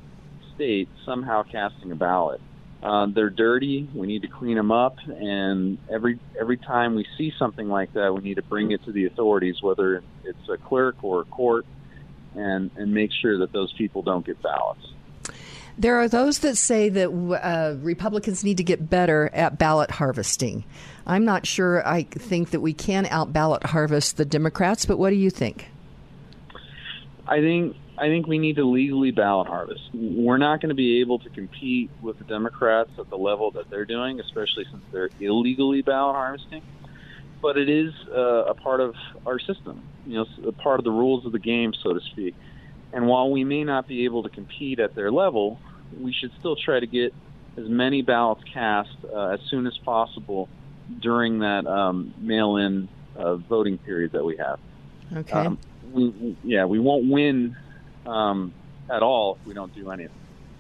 state 0.56 0.90
somehow 1.06 1.44
casting 1.44 1.92
a 1.92 1.96
ballot. 1.96 2.42
Uh, 2.84 3.08
they're 3.16 3.30
dirty. 3.30 3.88
We 3.94 4.08
need 4.08 4.24
to 4.24 4.28
clean 4.28 4.58
them 4.58 4.70
up, 4.70 4.98
and 5.08 5.78
every 5.90 6.20
every 6.38 6.58
time 6.58 6.96
we 6.96 7.06
see 7.18 7.32
something 7.40 7.70
like 7.70 7.94
that, 7.94 8.14
we 8.14 8.22
need 8.22 8.36
to 8.36 8.42
bring 8.42 8.72
it 8.72 8.84
to 8.84 8.92
the 8.92 9.06
authorities, 9.06 9.62
whether 9.62 10.04
it's 10.26 10.50
a 10.50 10.58
clerk 10.58 11.02
or 11.02 11.22
a 11.22 11.26
court, 11.26 11.66
and 12.36 12.72
and 12.76 12.94
make 12.94 13.12
sure 13.22 13.38
that 13.40 13.54
those 13.54 13.72
people 13.74 14.02
don't 14.02 14.26
get 14.26 14.42
ballots. 14.42 14.86
There 15.78 15.96
are 15.96 16.10
those 16.10 16.40
that 16.40 16.58
say 16.58 16.90
that 16.90 17.08
uh, 17.10 17.78
Republicans 17.82 18.44
need 18.44 18.58
to 18.58 18.64
get 18.64 18.90
better 18.90 19.30
at 19.34 19.58
ballot 19.58 19.90
harvesting. 19.90 20.66
I'm 21.08 21.24
not 21.24 21.48
sure. 21.48 21.88
I 21.88 22.04
think 22.04 22.52
that 22.52 22.60
we 22.60 22.74
can 22.74 23.06
out 23.06 23.32
ballot 23.32 23.64
harvest 23.64 24.18
the 24.18 24.26
Democrats, 24.26 24.86
but 24.86 25.00
what 25.00 25.10
do 25.10 25.16
you 25.16 25.30
think? 25.30 25.70
I 27.28 27.40
think 27.40 27.78
I 28.04 28.08
think 28.08 28.28
we 28.28 28.38
need 28.38 28.58
to 28.58 28.66
legally 28.66 29.12
ballot 29.12 29.48
harvest. 29.48 29.84
We're 29.94 30.38
not 30.38 30.60
going 30.60 30.72
to 30.72 30.76
be 30.76 31.00
able 31.00 31.20
to 31.20 31.30
compete 31.30 31.90
with 32.02 32.18
the 32.18 32.26
Democrats 32.26 32.90
at 33.00 33.10
the 33.10 33.16
level 33.16 33.52
that 33.52 33.70
they're 33.70 33.86
doing, 33.86 34.20
especially 34.20 34.66
since 34.70 34.84
they're 34.92 35.10
illegally 35.22 35.82
ballot 35.84 36.18
harvesting. 36.18 36.64
But 37.42 37.58
it 37.58 37.70
is 37.70 37.94
uh, 38.14 38.44
a 38.44 38.56
part 38.56 38.82
of 38.82 38.96
our 39.26 39.40
system, 39.40 39.82
you 40.06 40.16
know, 40.16 40.26
a 40.46 40.52
part 40.52 40.82
of 40.82 40.84
the 40.84 40.92
rules 40.92 41.26
of 41.26 41.32
the 41.32 41.40
game, 41.40 41.74
so 41.82 41.94
to 41.94 42.02
speak. 42.02 42.36
And 42.92 43.08
while 43.08 43.32
we 43.32 43.46
may 43.46 43.64
not 43.64 43.88
be 43.88 44.04
able 44.04 44.24
to 44.24 44.30
compete 44.30 44.82
at 44.82 44.96
their 44.96 45.10
level, 45.10 45.58
we 45.98 46.12
should 46.12 46.34
still 46.40 46.58
try 46.58 46.82
to 46.82 46.88
get 46.88 47.14
as 47.56 47.70
many 47.70 48.02
ballots 48.02 48.44
cast 48.54 48.98
uh, 49.14 49.28
as 49.28 49.40
soon 49.50 49.66
as 49.66 49.78
possible 49.78 50.50
during 51.00 51.40
that 51.40 51.66
um, 51.68 52.14
mail-in 52.18 52.90
uh, 53.16 53.38
voting 53.38 53.78
period 53.78 54.12
that 54.12 54.26
we 54.26 54.36
have. 54.36 54.60
Okay. 55.16 55.32
Um, 55.32 55.58
we, 55.94 56.36
yeah, 56.44 56.66
we 56.66 56.80
won't 56.80 57.10
win 57.10 57.56
um, 58.06 58.54
at 58.90 59.04
all 59.04 59.38
if 59.42 59.48
we 59.48 59.54
don't 59.54 59.74
do 59.76 59.90
anything. 59.92 60.16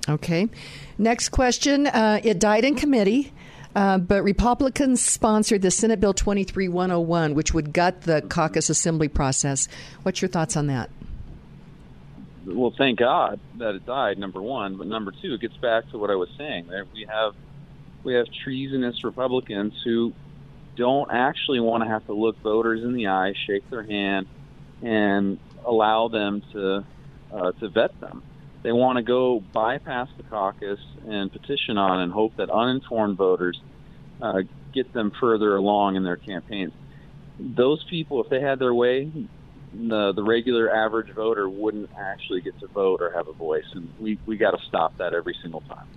Okay. 0.08 0.50
Next 0.98 1.30
question. 1.30 1.88
Uh, 1.88 2.20
it 2.24 2.40
died 2.40 2.66
in 2.66 2.76
committee. 2.76 3.32
Uh, 3.76 3.98
but 3.98 4.24
Republicans 4.24 5.04
sponsored 5.04 5.62
the 5.62 5.72
Senate 5.72 6.00
Bill 6.00 6.14
23101, 6.14 7.34
which 7.34 7.54
would 7.54 7.74
gut 7.74 8.02
the 8.02 8.22
caucus 8.22 8.70
assembly 8.70 9.08
process. 9.08 9.68
What's 10.04 10.22
your 10.22 10.30
thoughts 10.30 10.56
on 10.56 10.68
that? 10.68 10.90
Well, 12.46 12.74
thank 12.78 13.00
God 13.00 13.40
that 13.58 13.74
it 13.74 13.86
died. 13.86 14.18
Number 14.20 14.42
one, 14.42 14.76
but 14.76 14.86
number 14.86 15.12
two, 15.12 15.34
it 15.34 15.42
gets 15.42 15.58
back 15.58 15.90
to 15.92 15.98
what 15.98 16.12
I 16.12 16.16
was 16.16 16.30
saying. 16.38 16.68
There, 16.68 16.86
we 16.94 17.08
have 17.10 17.34
we 18.04 18.16
have 18.16 18.28
treasonous 18.44 19.04
Republicans 19.04 19.74
who 19.84 20.14
don't 20.76 21.10
actually 21.10 21.62
want 21.62 21.84
to 21.84 21.90
have 21.90 22.06
to 22.08 22.14
look 22.14 22.38
voters 22.42 22.84
in 22.84 22.94
the 22.94 23.08
eye, 23.08 23.34
shake 23.48 23.70
their 23.70 23.84
hand, 23.84 24.28
and 24.82 25.40
allow 25.66 26.10
them 26.10 26.44
to 26.52 26.84
uh, 27.34 27.52
to 27.54 27.69
vet 27.69 28.00
them. 28.00 28.24
They 28.62 28.72
want 28.72 28.98
to 28.98 29.04
go 29.04 29.39
bypass 29.39 30.08
the 30.15 30.24
caucus 30.24 30.80
and 31.08 31.32
petition 31.32 31.78
on 31.78 32.00
and 32.00 32.12
hope 32.12 32.38
that 32.38 32.50
uninformed 32.50 33.17
voters 33.17 33.60
uh, 34.22 34.41
get 34.74 34.93
them 34.93 35.12
further 35.19 35.56
along 35.56 35.96
in 35.96 36.04
their 36.04 36.15
campaigns. 36.15 36.72
Those 37.39 37.84
people, 37.89 38.24
if 38.24 38.30
they 38.30 38.39
had 38.39 38.60
their 38.60 38.74
way, 38.74 39.12
the 39.74 40.13
the 40.13 40.24
regular 40.24 40.74
average 40.74 41.12
voter 41.13 41.50
wouldn't 41.50 41.89
actually 41.98 42.41
get 42.41 42.58
to 42.60 42.67
vote 42.67 43.02
or 43.02 43.12
have 43.12 43.28
a 43.28 43.34
voice, 43.34 43.65
and 43.74 43.91
we 44.00 44.19
we 44.26 44.38
got 44.38 44.52
to 44.52 44.63
stop 44.67 44.98
that 44.98 45.13
every 45.13 45.36
single 45.41 45.62
time. 45.62 45.88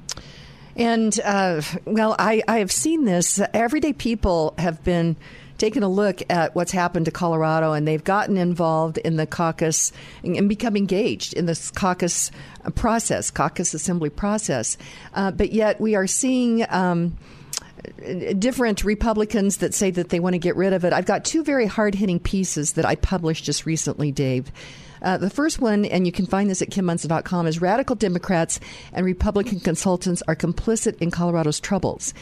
And 0.75 1.19
uh, 1.21 1.63
well, 1.85 2.17
I 2.19 2.43
I 2.49 2.59
have 2.59 2.73
seen 2.73 3.05
this. 3.05 3.41
Everyday 3.53 3.93
people 3.93 4.55
have 4.59 4.83
been 4.83 5.17
taken 5.59 5.83
a 5.83 5.89
look 5.89 6.23
at 6.31 6.55
what's 6.55 6.73
happened 6.73 7.07
to 7.07 7.11
Colorado, 7.11 7.73
and 7.73 7.87
they've 7.87 8.03
gotten 8.03 8.37
involved 8.37 8.99
in 8.99 9.17
the 9.17 9.27
caucus 9.27 9.93
and 10.25 10.49
become 10.49 10.77
engaged 10.77 11.35
in 11.35 11.47
this 11.47 11.71
caucus 11.71 12.31
process, 12.75 13.31
caucus 13.31 13.75
assembly 13.75 14.11
process. 14.11 14.77
Uh, 15.15 15.31
but 15.31 15.53
yet, 15.53 15.81
we 15.81 15.95
are 15.95 16.07
seeing. 16.07 16.67
Um, 16.69 17.17
different 18.39 18.83
Republicans 18.83 19.59
that 19.59 19.73
say 19.73 19.91
that 19.93 20.09
they 20.09 20.19
want 20.19 20.35
to 20.35 20.39
get 20.39 20.57
rid 20.57 20.73
of 20.73 20.85
it. 20.85 20.93
I've 20.93 21.07
got 21.07 21.25
two 21.25 21.45
very 21.45 21.67
hard 21.67 21.95
hitting 21.95 22.19
pieces 22.19 22.73
that 22.73 22.85
I 22.85 22.97
published 22.97 23.45
just 23.45 23.65
recently, 23.65 24.11
Dave. 24.11 24.51
Uh, 25.03 25.19
the 25.19 25.31
first 25.31 25.61
one, 25.61 25.85
and 25.85 26.07
you 26.07 26.13
can 26.13 26.27
find 26.27 26.51
this 26.51 26.63
at 26.63 26.71
kimmonson.com, 26.71 27.47
is 27.47 27.61
radical 27.61 27.95
Democrats 27.95 28.59
and 28.93 29.05
Republican 29.05 29.61
consultants 29.61 30.23
are 30.27 30.37
complicit 30.37 30.99
in 30.99 31.11
Colorado's 31.11 31.61
troubles. 31.61 32.15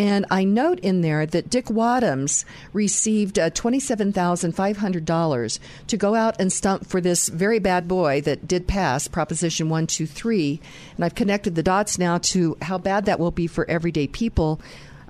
And 0.00 0.24
I 0.30 0.44
note 0.44 0.80
in 0.80 1.02
there 1.02 1.26
that 1.26 1.50
Dick 1.50 1.66
Wadhams 1.66 2.46
received 2.72 3.38
uh, 3.38 3.50
$27,500 3.50 5.58
to 5.88 5.96
go 5.98 6.14
out 6.14 6.40
and 6.40 6.50
stump 6.50 6.86
for 6.86 7.02
this 7.02 7.28
very 7.28 7.58
bad 7.58 7.86
boy 7.86 8.22
that 8.22 8.48
did 8.48 8.66
pass 8.66 9.08
Proposition 9.08 9.68
123. 9.68 10.58
And 10.96 11.04
I've 11.04 11.14
connected 11.14 11.54
the 11.54 11.62
dots 11.62 11.98
now 11.98 12.16
to 12.16 12.56
how 12.62 12.78
bad 12.78 13.04
that 13.04 13.20
will 13.20 13.30
be 13.30 13.46
for 13.46 13.68
everyday 13.68 14.06
people. 14.06 14.58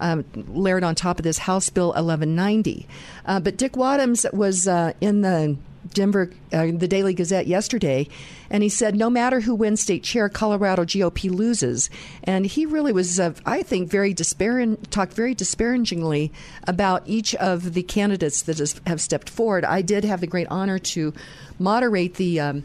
Um, 0.01 0.25
layered 0.49 0.83
on 0.83 0.97
top 0.97 1.21
of 1.21 1.23
this 1.23 1.39
House 1.39 1.71
Bill 1.71 1.91
1190. 1.91 2.89
Uh, 3.27 3.39
but 3.39 3.57
Dick 3.59 3.75
Wadhams 3.75 4.33
was 4.33 4.67
uh, 4.67 4.95
in 5.01 5.21
the 5.21 5.57
Denver, 5.93 6.31
uh, 6.53 6.69
the 6.73 6.89
Daily 6.89 7.15
Gazette 7.15 7.47
yesterday, 7.47 8.09
and 8.49 8.63
he 8.63 8.69
said, 8.69 8.95
no 8.95 9.11
matter 9.11 9.41
who 9.41 9.55
wins 9.55 9.81
state 9.81 10.03
chair, 10.03 10.29
Colorado 10.29 10.85
GOP 10.85 11.31
loses. 11.31 11.91
And 12.25 12.47
he 12.47 12.67
really 12.67 12.93
was, 12.93 13.19
uh, 13.19 13.35
I 13.45 13.63
think, 13.63 13.91
very 13.91 14.15
disparaging, 14.15 14.77
talked 14.91 15.13
very 15.13 15.35
disparagingly 15.35 16.33
about 16.67 17.03
each 17.07 17.35
of 17.37 17.75
the 17.75 17.83
candidates 17.83 18.43
that 18.43 18.59
has, 18.59 18.81
have 18.87 19.01
stepped 19.01 19.29
forward. 19.29 19.65
I 19.65 19.83
did 19.83 20.05
have 20.05 20.21
the 20.21 20.27
great 20.27 20.49
honor 20.49 20.79
to 20.79 21.13
moderate 21.59 22.15
the. 22.15 22.41
Um, 22.41 22.65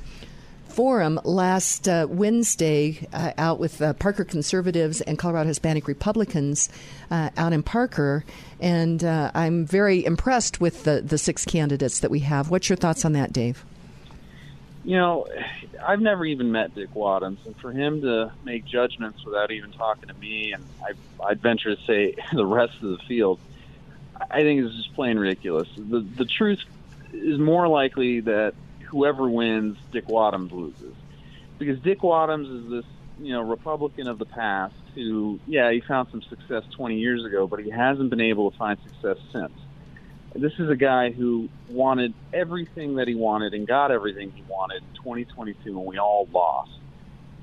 forum 0.76 1.18
last 1.24 1.88
uh, 1.88 2.06
Wednesday 2.10 3.08
uh, 3.14 3.32
out 3.38 3.60
with 3.60 3.82
uh, 3.82 3.94
Parker 3.94 4.26
conservatives 4.26 5.00
and 5.00 5.18
Colorado 5.18 5.48
Hispanic 5.48 5.88
Republicans 5.88 6.68
uh, 7.10 7.30
out 7.38 7.54
in 7.54 7.64
Parker, 7.64 8.26
and 8.60 9.02
uh, 9.02 9.32
I'm 9.34 9.66
very 9.66 10.04
impressed 10.04 10.60
with 10.60 10.84
the 10.84 11.00
the 11.00 11.18
six 11.18 11.46
candidates 11.46 12.02
that 12.02 12.12
we 12.12 12.20
have. 12.20 12.50
What's 12.50 12.68
your 12.68 12.76
thoughts 12.76 13.06
on 13.06 13.14
that, 13.14 13.32
Dave? 13.32 13.64
You 14.84 14.98
know, 14.98 15.28
I've 15.82 16.02
never 16.02 16.26
even 16.26 16.52
met 16.52 16.76
Dick 16.76 16.94
Wadhams, 16.94 17.44
and 17.46 17.56
for 17.58 17.72
him 17.72 18.02
to 18.02 18.34
make 18.44 18.66
judgments 18.66 19.24
without 19.24 19.52
even 19.52 19.72
talking 19.72 20.10
to 20.10 20.14
me, 20.16 20.52
and 20.52 20.64
I, 20.84 21.26
I'd 21.26 21.42
venture 21.42 21.74
to 21.74 21.82
say 21.84 22.16
the 22.34 22.46
rest 22.46 22.76
of 22.84 22.90
the 22.90 23.00
field, 23.08 23.40
I 24.30 24.42
think 24.42 24.66
is 24.66 24.76
just 24.76 24.94
plain 24.94 25.18
ridiculous. 25.18 25.70
The 25.78 26.02
the 26.02 26.26
truth 26.26 26.60
is 27.14 27.40
more 27.40 27.70
likely 27.70 28.20
that 28.20 28.56
whoever 28.88 29.30
wins, 29.30 29.78
Dick 29.92 30.08
Wadhams 30.08 30.52
loses. 30.52 30.96
Because 31.58 31.80
Dick 31.80 32.02
Wadhams 32.02 32.66
is 32.66 32.70
this, 32.70 32.86
you 33.20 33.34
know, 33.34 33.42
Republican 33.42 34.08
of 34.08 34.20
the 34.20 34.26
past 34.26 34.76
who, 34.94 35.40
yeah, 35.48 35.72
he 35.72 35.82
found 35.82 36.10
some 36.12 36.22
success 36.22 36.64
20 36.76 36.98
years 36.98 37.24
ago, 37.26 37.48
but 37.48 37.60
he 37.60 37.70
hasn't 37.70 38.10
been 38.10 38.22
able 38.22 38.52
to 38.52 38.58
find 38.58 38.78
success 38.84 39.18
since. 39.32 39.54
This 40.34 40.54
is 40.60 40.70
a 40.70 40.76
guy 40.76 41.12
who 41.12 41.48
wanted 41.70 42.14
everything 42.34 42.96
that 42.96 43.08
he 43.08 43.16
wanted 43.16 43.54
and 43.54 43.66
got 43.66 43.92
everything 43.92 44.32
he 44.32 44.44
wanted 44.50 44.84
in 44.84 44.96
2022, 44.96 45.78
and 45.78 45.86
we 45.86 45.98
all 45.98 46.28
lost. 46.32 46.72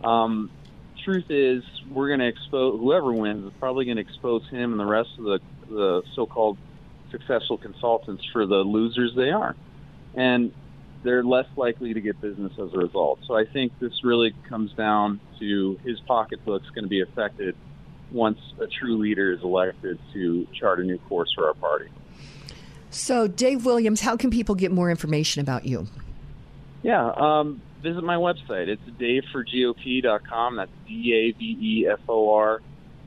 Um, 0.05 0.51
truth 1.03 1.31
is, 1.31 1.65
we're 1.91 2.09
going 2.09 2.21
to 2.21 2.27
expose 2.27 2.79
whoever 2.79 3.13
wins 3.13 3.47
is 3.47 3.53
probably 3.59 3.87
going 3.87 3.97
to 3.97 4.03
expose 4.03 4.47
him 4.49 4.73
and 4.73 4.81
the 4.81 4.85
rest 4.85 5.11
of 5.19 5.25
the, 5.25 5.41
the 5.71 6.03
so-called 6.15 6.59
successful 7.11 7.57
consultants 7.57 8.25
for 8.33 8.47
the 8.47 8.57
losers 8.57 9.15
they 9.15 9.31
are. 9.31 9.57
And 10.15 10.53
they're 11.03 11.25
less 11.25 11.47
likely 11.57 11.95
to 11.95 12.01
get 12.01 12.21
business 12.21 12.53
as 12.53 12.73
a 12.73 12.79
result. 12.79 13.21
So 13.27 13.37
I 13.37 13.45
think 13.45 13.73
this 13.81 14.05
really 14.05 14.35
comes 14.49 14.73
down 14.73 15.21
to 15.41 15.79
his 15.85 15.99
pocketbook's 16.01 16.69
going 16.71 16.85
to 16.85 16.89
be 16.89 17.01
affected 17.01 17.57
once 18.11 18.39
a 18.61 18.67
true 18.67 18.99
leader 18.99 19.33
is 19.33 19.41
elected 19.43 19.99
to 20.13 20.47
chart 20.59 20.81
a 20.81 20.85
new 20.85 20.99
course 20.99 21.33
for 21.35 21.49
our 21.49 21.55
party. 21.55 21.87
So, 22.91 23.27
Dave 23.27 23.65
Williams, 23.65 24.03
how 24.03 24.17
can 24.17 24.31
people 24.31 24.55
get 24.55 24.71
more 24.71 24.91
information 24.91 25.41
about 25.41 25.65
you? 25.65 25.87
Yeah, 26.83 27.11
um, 27.17 27.63
visit 27.83 28.05
my 28.05 28.17
website. 28.17 28.69
It's 28.69 28.83
daveforgop.com. 29.01 30.57
That's 30.57 30.71
D 30.87 31.15
A 31.15 31.39
V 31.39 31.59
E 31.61 31.89
F 31.91 32.01
O 32.09 32.35
R 32.35 32.61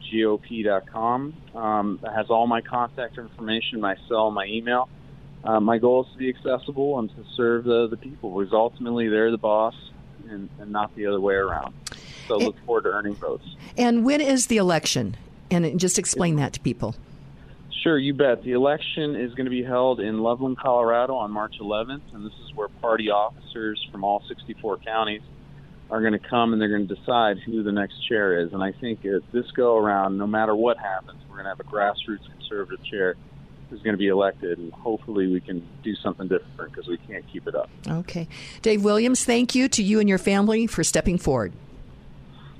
G 0.09 0.25
O 0.25 0.37
P.com. 0.37 1.33
Um, 1.53 1.99
it 2.03 2.11
has 2.11 2.27
all 2.29 2.47
my 2.47 2.61
contact 2.61 3.17
information, 3.17 3.79
my 3.79 3.95
cell, 4.07 4.31
my 4.31 4.45
email. 4.45 4.89
Uh, 5.45 5.59
my 5.59 5.77
goal 5.77 6.05
is 6.05 6.11
to 6.11 6.17
be 6.17 6.29
accessible 6.29 6.97
and 6.97 7.09
to 7.09 7.23
serve 7.35 7.65
the, 7.65 7.87
the 7.87 7.97
people 7.97 8.37
because 8.37 8.53
ultimately 8.53 9.07
they're 9.07 9.31
the 9.31 9.37
boss 9.37 9.75
and, 10.27 10.49
and 10.59 10.71
not 10.71 10.93
the 10.95 11.05
other 11.05 11.19
way 11.19 11.35
around. 11.35 11.73
So 12.27 12.37
look 12.37 12.55
forward 12.65 12.83
to 12.83 12.89
earning 12.89 13.13
votes. 13.15 13.45
And 13.77 14.03
when 14.03 14.21
is 14.21 14.47
the 14.47 14.57
election? 14.57 15.15
And 15.51 15.79
just 15.79 15.99
explain 15.99 16.37
that 16.37 16.53
to 16.53 16.59
people. 16.59 16.95
Sure, 17.83 17.99
you 17.99 18.15
bet. 18.15 18.41
The 18.41 18.53
election 18.53 19.15
is 19.15 19.35
going 19.35 19.45
to 19.45 19.51
be 19.51 19.61
held 19.61 19.99
in 19.99 20.17
Loveland, 20.17 20.57
Colorado 20.57 21.13
on 21.13 21.29
March 21.29 21.57
11th, 21.61 22.01
and 22.13 22.25
this 22.25 22.33
is 22.43 22.55
where 22.55 22.67
party 22.67 23.11
officers 23.11 23.85
from 23.91 24.03
all 24.03 24.23
64 24.27 24.77
counties 24.77 25.21
are 25.91 26.01
going 26.01 26.13
to 26.13 26.19
come 26.19 26.51
and 26.51 26.59
they're 26.59 26.75
going 26.75 26.87
to 26.87 26.95
decide 26.95 27.37
who 27.45 27.61
the 27.61 27.71
next 27.71 27.99
chair 28.07 28.39
is. 28.39 28.53
And 28.53 28.63
I 28.63 28.71
think 28.71 29.01
if 29.03 29.21
this 29.31 29.51
go 29.51 29.77
around, 29.77 30.17
no 30.17 30.25
matter 30.25 30.55
what 30.55 30.79
happens, 30.79 31.21
we're 31.29 31.35
going 31.35 31.45
to 31.45 31.49
have 31.49 31.59
a 31.59 31.63
grassroots 31.63 32.27
conservative 32.39 32.83
chair 32.85 33.15
who's 33.75 33.83
going 33.83 33.93
to 33.93 33.97
be 33.97 34.07
elected, 34.07 34.57
and 34.57 34.71
hopefully 34.73 35.27
we 35.27 35.41
can 35.41 35.67
do 35.83 35.95
something 35.95 36.27
different 36.27 36.71
because 36.71 36.87
we 36.87 36.97
can't 36.97 37.27
keep 37.27 37.45
it 37.47 37.55
up. 37.55 37.69
Okay. 37.87 38.27
Dave 38.61 38.83
Williams, 38.83 39.25
thank 39.25 39.53
you 39.53 39.67
to 39.69 39.83
you 39.83 39.99
and 39.99 40.07
your 40.07 40.17
family 40.17 40.65
for 40.65 40.83
stepping 40.83 41.17
forward. 41.17 41.51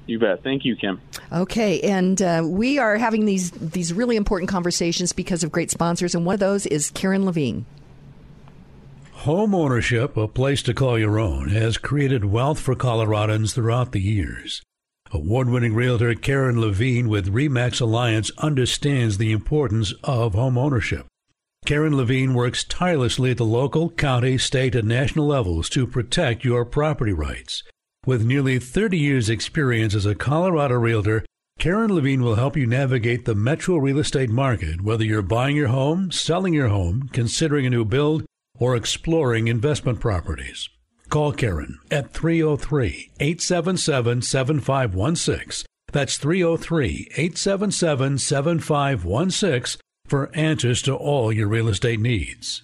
You 0.07 0.19
bet. 0.19 0.43
Thank 0.43 0.65
you, 0.65 0.75
Kim. 0.75 1.01
Okay, 1.31 1.81
and 1.81 2.21
uh, 2.21 2.43
we 2.45 2.77
are 2.77 2.97
having 2.97 3.25
these 3.25 3.49
these 3.49 3.91
really 3.91 4.17
important 4.17 4.49
conversations 4.51 5.13
because 5.13 5.43
of 5.43 5.51
great 5.51 5.71
sponsors, 5.71 6.13
and 6.13 6.27
one 6.27 6.35
of 6.35 6.39
those 6.39 6.67
is 6.67 6.91
Karen 6.91 7.25
Levine. 7.25 7.65
Home 9.13 9.55
ownership, 9.55 10.15
a 10.15 10.27
place 10.27 10.61
to 10.63 10.75
call 10.75 10.99
your 10.99 11.17
own, 11.17 11.49
has 11.49 11.79
created 11.79 12.25
wealth 12.25 12.59
for 12.59 12.75
Coloradans 12.75 13.55
throughout 13.55 13.93
the 13.93 14.01
years. 14.01 14.61
Award 15.15 15.49
winning 15.49 15.73
realtor 15.73 16.13
Karen 16.13 16.59
Levine 16.59 17.07
with 17.07 17.33
REMAX 17.33 17.79
Alliance 17.79 18.31
understands 18.39 19.17
the 19.17 19.31
importance 19.31 19.93
of 20.03 20.33
home 20.33 20.57
ownership. 20.57 21.05
Karen 21.65 21.95
Levine 21.95 22.33
works 22.33 22.65
tirelessly 22.65 23.31
at 23.31 23.37
the 23.37 23.45
local, 23.45 23.89
county, 23.89 24.37
state, 24.37 24.75
and 24.75 24.89
national 24.89 25.25
levels 25.25 25.69
to 25.69 25.87
protect 25.87 26.43
your 26.43 26.65
property 26.65 27.13
rights. 27.13 27.63
With 28.05 28.25
nearly 28.25 28.59
30 28.59 28.97
years' 28.97 29.29
experience 29.29 29.95
as 29.95 30.05
a 30.05 30.15
Colorado 30.15 30.75
realtor, 30.75 31.23
Karen 31.57 31.95
Levine 31.95 32.21
will 32.21 32.35
help 32.35 32.57
you 32.57 32.67
navigate 32.67 33.23
the 33.23 33.35
metro 33.35 33.77
real 33.77 33.99
estate 33.99 34.29
market, 34.29 34.81
whether 34.81 35.05
you're 35.05 35.21
buying 35.21 35.55
your 35.55 35.69
home, 35.69 36.11
selling 36.11 36.53
your 36.53 36.67
home, 36.67 37.09
considering 37.13 37.65
a 37.65 37.69
new 37.69 37.85
build, 37.85 38.25
or 38.59 38.75
exploring 38.75 39.47
investment 39.47 40.01
properties. 40.01 40.67
Call 41.09 41.31
Karen 41.31 41.79
at 41.91 42.11
303 42.11 43.11
877 43.19 44.21
7516. 44.21 45.65
That's 45.91 46.17
303 46.17 47.07
877 47.15 48.17
7516 48.17 49.81
for 50.05 50.29
answers 50.35 50.81
to 50.83 50.95
all 50.95 51.31
your 51.31 51.47
real 51.47 51.67
estate 51.67 51.99
needs. 51.99 52.63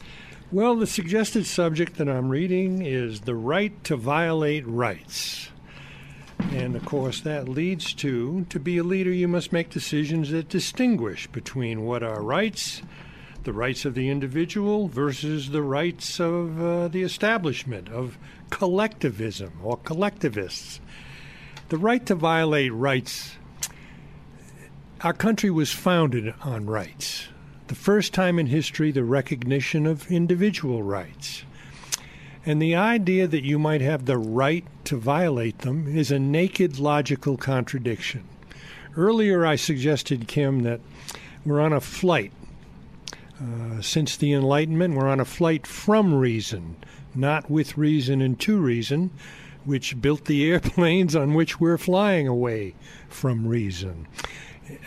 Well, 0.53 0.77
the 0.77 0.87
suggested 0.87 1.47
subject 1.47 1.97
that 1.97 2.09
I'm 2.09 2.29
reading 2.29 2.85
is 2.85 3.21
the 3.21 3.35
right 3.35 3.83
to 3.85 3.97
violate 3.97 4.67
rights. 4.67 5.51
And 6.39 6.77
of 6.77 6.85
course, 6.85 7.21
that 7.21 7.49
leads 7.49 7.93
to 7.95 8.47
to 8.49 8.61
be 8.61 8.79
a 8.79 8.83
leader, 8.83 9.13
you 9.13 9.29
must 9.29 9.53
make 9.53 9.71
decisions 9.71 10.31
that 10.31 10.49
distinguish 10.49 11.27
between 11.27 11.85
what 11.85 12.03
are 12.03 12.23
rights, 12.23 12.83
the 13.45 13.53
rights 13.53 13.85
of 13.85 13.95
the 13.95 14.09
individual, 14.09 14.89
versus 14.89 15.51
the 15.51 15.63
rights 15.63 16.21
of 16.21 16.63
uh, 16.63 16.89
the 16.89 17.03
establishment, 17.03 17.89
of 17.89 18.19
collectivism 18.51 19.53
or 19.63 19.77
collectivists. 19.79 20.81
The 21.69 21.79
right 21.79 22.05
to 22.07 22.15
violate 22.15 22.73
rights. 22.73 23.37
Our 25.01 25.13
country 25.13 25.51
was 25.51 25.73
founded 25.73 26.33
on 26.43 26.67
rights. 26.67 27.29
The 27.69 27.75
first 27.75 28.15
time 28.15 28.39
in 28.39 28.47
history, 28.47 28.93
the 28.93 29.05
recognition 29.05 29.87
of 29.87 30.11
individual 30.11 30.83
rights. 30.83 31.43
And 32.45 32.63
the 32.63 32.77
idea 32.77 33.27
that 33.27 33.45
you 33.45 33.59
might 33.59 33.81
have 33.81 34.05
the 34.05 34.17
right 34.17 34.65
to 34.87 34.97
violate 34.97 35.61
them 35.61 35.87
is 35.97 36.11
a 36.11 36.19
naked 36.19 36.79
logical 36.79 37.37
contradiction. 37.37 38.25
Earlier, 38.97 39.45
I 39.45 39.57
suggested, 39.57 40.27
Kim, 40.27 40.63
that 40.63 40.81
we're 41.45 41.61
on 41.61 41.73
a 41.73 41.81
flight. 41.81 42.33
Uh, 43.41 43.83
since 43.83 44.17
the 44.17 44.33
Enlightenment, 44.33 44.95
we're 44.95 45.09
on 45.09 45.21
a 45.21 45.25
flight 45.25 45.67
from 45.67 46.15
reason, 46.15 46.77
not 47.15 47.51
with 47.51 47.77
reason 47.77 48.23
and 48.23 48.41
to 48.41 48.59
reason, 48.59 49.11
which 49.65 50.01
built 50.01 50.25
the 50.25 50.45
airplanes 50.51 51.15
on 51.15 51.35
which 51.35 51.61
we're 51.61 51.79
flying 51.79 52.27
away 52.27 52.75
from 53.09 53.47
reason. 53.47 54.07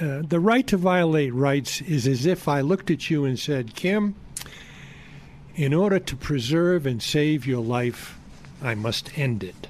Uh, 0.02 0.22
the 0.28 0.40
right 0.40 0.68
to 0.68 0.78
violate 0.78 1.34
rights 1.34 1.82
is 1.82 2.08
as 2.08 2.26
if 2.26 2.48
I 2.48 2.62
looked 2.62 2.90
at 2.90 3.10
you 3.10 3.24
and 3.24 3.40
said, 3.40 3.76
Kim, 3.76 4.16
in 5.56 5.74
order 5.74 6.00
to 6.00 6.16
preserve 6.16 6.86
and 6.86 7.02
save 7.02 7.46
your 7.46 7.64
life, 7.64 8.19
I 8.62 8.76
must 8.76 9.18
end 9.18 9.44
it. 9.44 9.68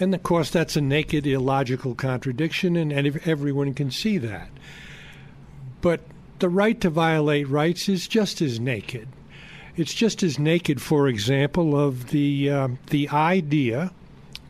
and 0.00 0.14
of 0.14 0.22
course, 0.22 0.50
that's 0.50 0.76
a 0.76 0.80
naked, 0.80 1.26
illogical 1.26 1.94
contradiction, 1.94 2.76
and, 2.76 2.92
everyone 3.26 3.74
can 3.74 3.90
see 3.90 4.18
that. 4.18 4.48
But 5.80 6.00
the 6.38 6.48
right 6.48 6.80
to 6.80 6.90
violate 6.90 7.48
rights 7.48 7.88
is 7.88 8.08
just 8.08 8.40
as 8.40 8.58
naked. 8.58 9.08
It's 9.76 9.94
just 9.94 10.22
as 10.22 10.38
naked, 10.38 10.82
for 10.82 11.08
example, 11.08 11.78
of 11.78 12.10
the 12.10 12.50
uh, 12.50 12.68
the 12.88 13.08
idea, 13.08 13.92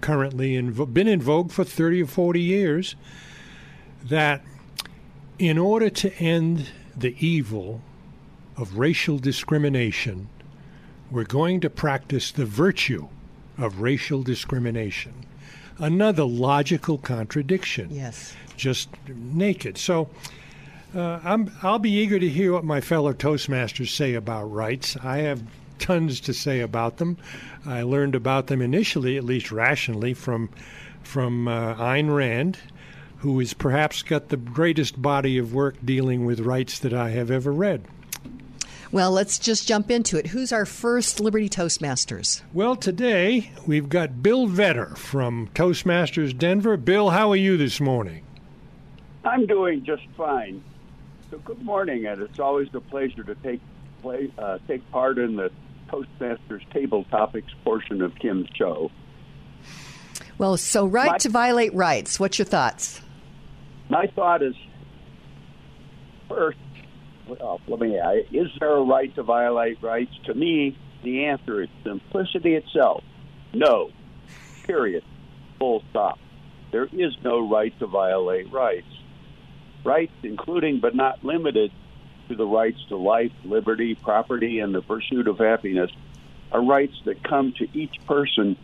currently 0.00 0.56
in, 0.56 0.72
been 0.92 1.06
in 1.06 1.22
vogue 1.22 1.52
for 1.52 1.64
30 1.64 2.02
or 2.02 2.06
40 2.06 2.40
years, 2.40 2.96
that 4.04 4.42
in 5.38 5.58
order 5.58 5.90
to 5.90 6.12
end 6.16 6.70
the 6.96 7.14
evil 7.24 7.82
of 8.56 8.78
racial 8.78 9.18
discrimination, 9.18 10.28
we're 11.12 11.24
going 11.24 11.60
to 11.60 11.70
practice 11.70 12.32
the 12.32 12.46
virtue 12.46 13.06
of 13.58 13.80
racial 13.80 14.22
discrimination. 14.22 15.12
Another 15.78 16.24
logical 16.24 16.96
contradiction. 16.96 17.88
Yes. 17.90 18.34
Just 18.56 18.88
naked. 19.08 19.76
So 19.76 20.08
uh, 20.94 21.20
I'm, 21.22 21.52
I'll 21.62 21.78
be 21.78 21.90
eager 21.90 22.18
to 22.18 22.28
hear 22.28 22.52
what 22.52 22.64
my 22.64 22.80
fellow 22.80 23.12
Toastmasters 23.12 23.94
say 23.94 24.14
about 24.14 24.44
rights. 24.44 24.96
I 25.02 25.18
have 25.18 25.42
tons 25.78 26.20
to 26.20 26.32
say 26.32 26.60
about 26.60 26.96
them. 26.96 27.18
I 27.66 27.82
learned 27.82 28.14
about 28.14 28.46
them 28.46 28.62
initially, 28.62 29.18
at 29.18 29.24
least 29.24 29.52
rationally, 29.52 30.14
from 30.14 30.48
from 31.02 31.48
uh, 31.48 31.74
Ayn 31.74 32.14
Rand, 32.14 32.56
who 33.18 33.36
has 33.40 33.54
perhaps 33.54 34.02
got 34.02 34.28
the 34.28 34.36
greatest 34.36 35.02
body 35.02 35.36
of 35.36 35.52
work 35.52 35.74
dealing 35.84 36.24
with 36.24 36.38
rights 36.40 36.78
that 36.78 36.94
I 36.94 37.10
have 37.10 37.28
ever 37.28 37.52
read. 37.52 37.84
Well, 38.92 39.10
let's 39.10 39.38
just 39.38 39.66
jump 39.66 39.90
into 39.90 40.18
it. 40.18 40.26
Who's 40.28 40.52
our 40.52 40.66
first 40.66 41.18
Liberty 41.18 41.48
Toastmasters? 41.48 42.42
Well, 42.52 42.76
today 42.76 43.50
we've 43.66 43.88
got 43.88 44.22
Bill 44.22 44.46
Vetter 44.46 44.98
from 44.98 45.48
Toastmasters 45.54 46.36
Denver. 46.36 46.76
Bill, 46.76 47.08
how 47.08 47.30
are 47.30 47.36
you 47.36 47.56
this 47.56 47.80
morning? 47.80 48.22
I'm 49.24 49.46
doing 49.46 49.82
just 49.84 50.02
fine. 50.14 50.62
So, 51.30 51.38
good 51.38 51.62
morning, 51.62 52.04
and 52.04 52.20
it's 52.20 52.38
always 52.38 52.68
a 52.74 52.80
pleasure 52.80 53.24
to 53.24 53.34
take 53.36 53.62
play, 54.02 54.30
uh, 54.36 54.58
take 54.68 54.88
part 54.90 55.16
in 55.16 55.36
the 55.36 55.50
Toastmasters 55.88 56.68
table 56.74 57.04
topics 57.04 57.50
portion 57.64 58.02
of 58.02 58.14
Kim's 58.16 58.48
show. 58.54 58.90
Well, 60.36 60.58
so 60.58 60.84
right 60.84 61.12
My- 61.12 61.18
to 61.18 61.30
violate 61.30 61.72
rights. 61.72 62.20
What's 62.20 62.38
your 62.38 62.44
thoughts? 62.44 63.00
My 63.88 64.06
thought 64.08 64.42
is 64.42 64.54
first, 66.28 66.58
well, 67.40 67.60
let 67.66 67.80
me 67.80 67.98
is 68.32 68.48
there 68.60 68.76
a 68.76 68.82
right 68.82 69.14
to 69.14 69.22
violate 69.22 69.82
rights? 69.82 70.12
To 70.24 70.34
me, 70.34 70.76
the 71.02 71.26
answer 71.26 71.62
is 71.62 71.68
simplicity 71.84 72.54
itself. 72.54 73.02
No. 73.52 73.90
Period. 74.64 75.04
Full 75.58 75.82
stop. 75.90 76.18
There 76.70 76.88
is 76.92 77.12
no 77.22 77.48
right 77.48 77.76
to 77.80 77.86
violate 77.86 78.50
rights. 78.52 78.86
Rights, 79.84 80.12
including 80.22 80.80
but 80.80 80.94
not 80.94 81.24
limited 81.24 81.72
to 82.28 82.36
the 82.36 82.46
rights 82.46 82.78
to 82.88 82.96
life, 82.96 83.32
liberty, 83.44 83.94
property, 83.94 84.60
and 84.60 84.74
the 84.74 84.82
pursuit 84.82 85.28
of 85.28 85.38
happiness, 85.38 85.90
are 86.50 86.62
rights 86.62 86.94
that 87.04 87.22
come 87.22 87.52
to 87.58 87.66
each 87.76 87.94
person 88.06 88.56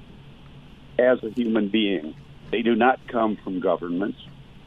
as 0.99 1.23
a 1.23 1.31
human 1.31 1.69
being. 1.69 2.15
They 2.51 2.63
do 2.63 2.75
not 2.75 3.01
come 3.09 3.37
from 3.43 3.61
governments. 3.61 4.19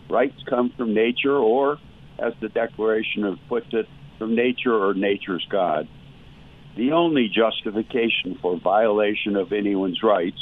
Rights 0.10 0.44
come 0.48 0.72
from 0.72 0.94
nature, 0.94 1.36
or, 1.36 1.80
as 2.22 2.34
the 2.42 2.50
Declaration 2.50 3.24
of 3.24 3.40
puts 3.50 3.68
it, 3.72 3.88
from 4.18 4.36
nature 4.36 4.74
or 4.74 4.94
nature's 4.94 5.46
God. 5.50 5.88
The 6.78 6.92
only 6.92 7.28
justification 7.28 8.38
for 8.42 8.60
violation 8.60 9.36
of 9.36 9.52
anyone's 9.52 10.02
rights 10.04 10.38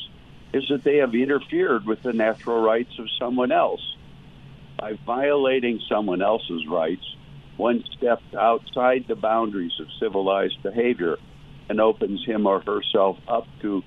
is 0.53 0.63
that 0.69 0.83
they 0.83 0.97
have 0.97 1.13
interfered 1.15 1.85
with 1.85 2.03
the 2.03 2.13
natural 2.13 2.61
rights 2.61 2.91
of 2.99 3.05
someone 3.19 3.51
else. 3.51 3.81
By 4.77 4.93
violating 5.05 5.79
someone 5.89 6.21
else's 6.21 6.67
rights, 6.69 7.03
one 7.57 7.83
steps 7.97 8.23
outside 8.37 9.05
the 9.07 9.15
boundaries 9.15 9.73
of 9.79 9.87
civilized 9.99 10.61
behavior 10.63 11.17
and 11.69 11.79
opens 11.79 12.25
him 12.25 12.47
or 12.47 12.61
herself 12.61 13.17
up 13.27 13.45
to 13.61 13.81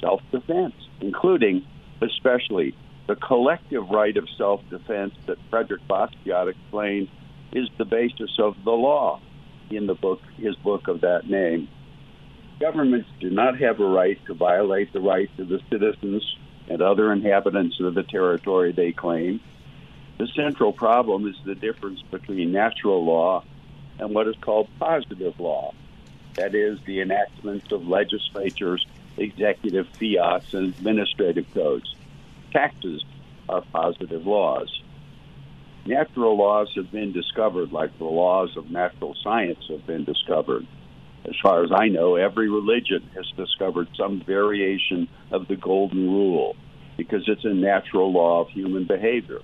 self 0.00 0.20
defense, 0.32 0.74
including, 1.00 1.64
especially, 2.02 2.74
the 3.06 3.16
collective 3.16 3.88
right 3.90 4.16
of 4.16 4.24
self 4.36 4.60
defense 4.70 5.14
that 5.26 5.36
Frederick 5.50 5.82
Bastiat 5.88 6.48
explained 6.48 7.08
is 7.52 7.68
the 7.78 7.84
basis 7.84 8.30
of 8.38 8.56
the 8.64 8.72
law 8.72 9.20
in 9.70 9.86
the 9.86 9.94
book, 9.94 10.20
his 10.36 10.56
book 10.56 10.88
of 10.88 11.02
that 11.02 11.28
name. 11.28 11.68
Governments 12.60 13.08
do 13.20 13.30
not 13.30 13.58
have 13.60 13.80
a 13.80 13.86
right 13.86 14.18
to 14.26 14.34
violate 14.34 14.92
the 14.92 15.00
rights 15.00 15.38
of 15.38 15.48
the 15.48 15.60
citizens 15.70 16.24
and 16.68 16.82
other 16.82 17.12
inhabitants 17.12 17.78
of 17.80 17.94
the 17.94 18.02
territory 18.02 18.72
they 18.72 18.92
claim. 18.92 19.40
The 20.18 20.26
central 20.34 20.72
problem 20.72 21.28
is 21.28 21.36
the 21.44 21.54
difference 21.54 22.02
between 22.10 22.52
natural 22.52 23.04
law 23.04 23.44
and 23.98 24.14
what 24.14 24.26
is 24.26 24.34
called 24.40 24.68
positive 24.78 25.38
law. 25.38 25.72
That 26.36 26.54
is, 26.54 26.78
the 26.86 27.00
enactments 27.00 27.70
of 27.72 27.86
legislatures, 27.86 28.86
executive 29.16 29.86
fiats, 29.98 30.52
and 30.52 30.74
administrative 30.74 31.46
codes. 31.54 31.94
Taxes 32.52 33.04
are 33.48 33.62
positive 33.72 34.26
laws. 34.26 34.82
Natural 35.88 36.36
laws 36.36 36.70
have 36.76 36.92
been 36.92 37.14
discovered, 37.14 37.72
like 37.72 37.96
the 37.96 38.04
laws 38.04 38.54
of 38.58 38.70
natural 38.70 39.16
science 39.24 39.64
have 39.70 39.86
been 39.86 40.04
discovered. 40.04 40.66
As 41.24 41.32
far 41.42 41.64
as 41.64 41.70
I 41.74 41.88
know, 41.88 42.16
every 42.16 42.50
religion 42.50 43.08
has 43.14 43.24
discovered 43.38 43.88
some 43.96 44.22
variation 44.26 45.08
of 45.30 45.48
the 45.48 45.56
golden 45.56 46.10
rule 46.10 46.56
because 46.98 47.22
it's 47.26 47.46
a 47.46 47.54
natural 47.54 48.12
law 48.12 48.42
of 48.42 48.50
human 48.50 48.86
behavior. 48.86 49.38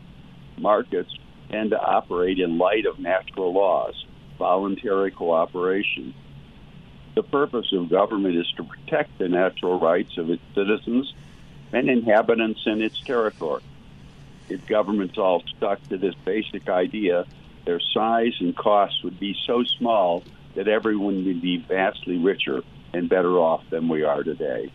Markets 0.58 1.08
tend 1.50 1.70
to 1.70 1.80
operate 1.80 2.38
in 2.38 2.58
light 2.58 2.84
of 2.84 2.98
natural 2.98 3.54
laws, 3.54 3.94
voluntary 4.38 5.12
cooperation. 5.12 6.12
The 7.14 7.22
purpose 7.22 7.72
of 7.72 7.88
government 7.88 8.36
is 8.36 8.52
to 8.58 8.64
protect 8.64 9.18
the 9.18 9.30
natural 9.30 9.80
rights 9.80 10.18
of 10.18 10.28
its 10.28 10.42
citizens 10.54 11.10
and 11.72 11.88
inhabitants 11.88 12.60
in 12.66 12.82
its 12.82 13.00
territory. 13.06 13.62
If 14.48 14.66
governments 14.66 15.18
all 15.18 15.42
stuck 15.56 15.82
to 15.88 15.98
this 15.98 16.14
basic 16.24 16.68
idea, 16.68 17.26
their 17.64 17.80
size 17.80 18.34
and 18.40 18.56
costs 18.56 19.02
would 19.02 19.18
be 19.18 19.36
so 19.46 19.64
small 19.78 20.22
that 20.54 20.68
everyone 20.68 21.24
would 21.24 21.42
be 21.42 21.58
vastly 21.58 22.18
richer 22.18 22.62
and 22.92 23.08
better 23.08 23.38
off 23.38 23.62
than 23.70 23.88
we 23.88 24.04
are 24.04 24.22
today. 24.22 24.70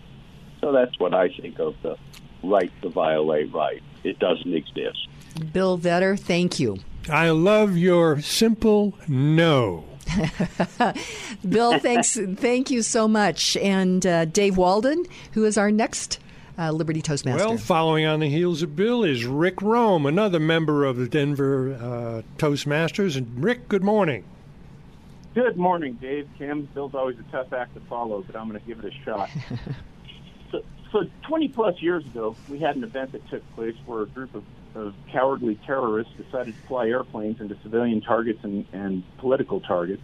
So 0.62 0.72
that's 0.72 1.00
what 1.00 1.14
I 1.14 1.30
think 1.30 1.60
of 1.60 1.76
the 1.82 1.98
right 2.44 2.72
to 2.82 2.90
violate 2.90 3.54
right. 3.54 3.82
It 4.04 4.20
doesn't 4.20 4.54
exist. 4.54 5.08
Bill 5.54 5.78
Vetter, 5.78 6.20
thank 6.20 6.60
you. 6.60 6.78
I 7.10 7.30
love 7.30 7.78
your 7.78 8.22
simple 8.22 8.96
no. 9.08 9.86
Bill, 11.48 11.80
thanks, 11.80 12.18
thank 12.36 12.70
you 12.70 12.82
so 12.82 13.08
much. 13.08 13.56
And 13.58 14.06
uh, 14.06 14.26
Dave 14.26 14.58
Walden, 14.58 15.06
who 15.34 15.46
is 15.46 15.58
our 15.58 15.72
next 15.72 16.20
uh, 16.60 16.72
Liberty 16.72 17.02
Toastmaster. 17.02 17.48
Well, 17.48 17.58
following 17.58 18.06
on 18.06 18.20
the 18.20 18.30
heels 18.30 18.62
of 18.62 18.76
Bill 18.76 19.04
is 19.04 19.26
Rick 19.26 19.62
Rome, 19.62 20.06
another 20.06 20.40
member 20.40 20.84
of 20.84 20.98
the 20.98 21.08
Denver 21.08 21.74
uh, 21.74 22.22
Toastmasters. 22.38 23.16
And 23.16 23.42
Rick, 23.42 23.70
good 23.70 23.84
morning. 23.84 24.26
Good 25.34 25.56
morning, 25.56 25.94
Dave. 26.02 26.28
Kim, 26.38 26.68
Bill's 26.74 26.94
always 26.94 27.18
a 27.18 27.32
tough 27.32 27.54
act 27.54 27.76
to 27.76 27.80
follow, 27.82 28.24
but 28.24 28.36
I'm 28.36 28.50
going 28.50 28.60
to 28.60 28.68
give 28.68 28.84
it 28.84 28.94
a 28.94 29.04
shot. 29.06 29.30
so, 30.52 30.62
so, 30.92 31.04
20 31.28 31.48
plus 31.50 31.82
years 31.82 32.04
ago, 32.06 32.36
we 32.50 32.60
had 32.60 32.76
an 32.76 32.84
event 32.84 33.14
that 33.14 33.28
took 33.30 33.44
place 33.56 33.76
where 33.86 34.02
a 34.02 34.08
group 34.08 34.36
of, 34.36 34.44
of 34.76 34.94
cowardly 35.12 35.58
terrorists 35.66 36.12
decided 36.18 36.56
to 36.56 36.68
fly 36.68 36.88
airplanes 36.88 37.40
into 37.40 37.58
civilian 37.64 38.02
targets 38.02 38.40
and, 38.44 38.66
and 38.74 39.04
political 39.20 39.62
targets. 39.62 40.04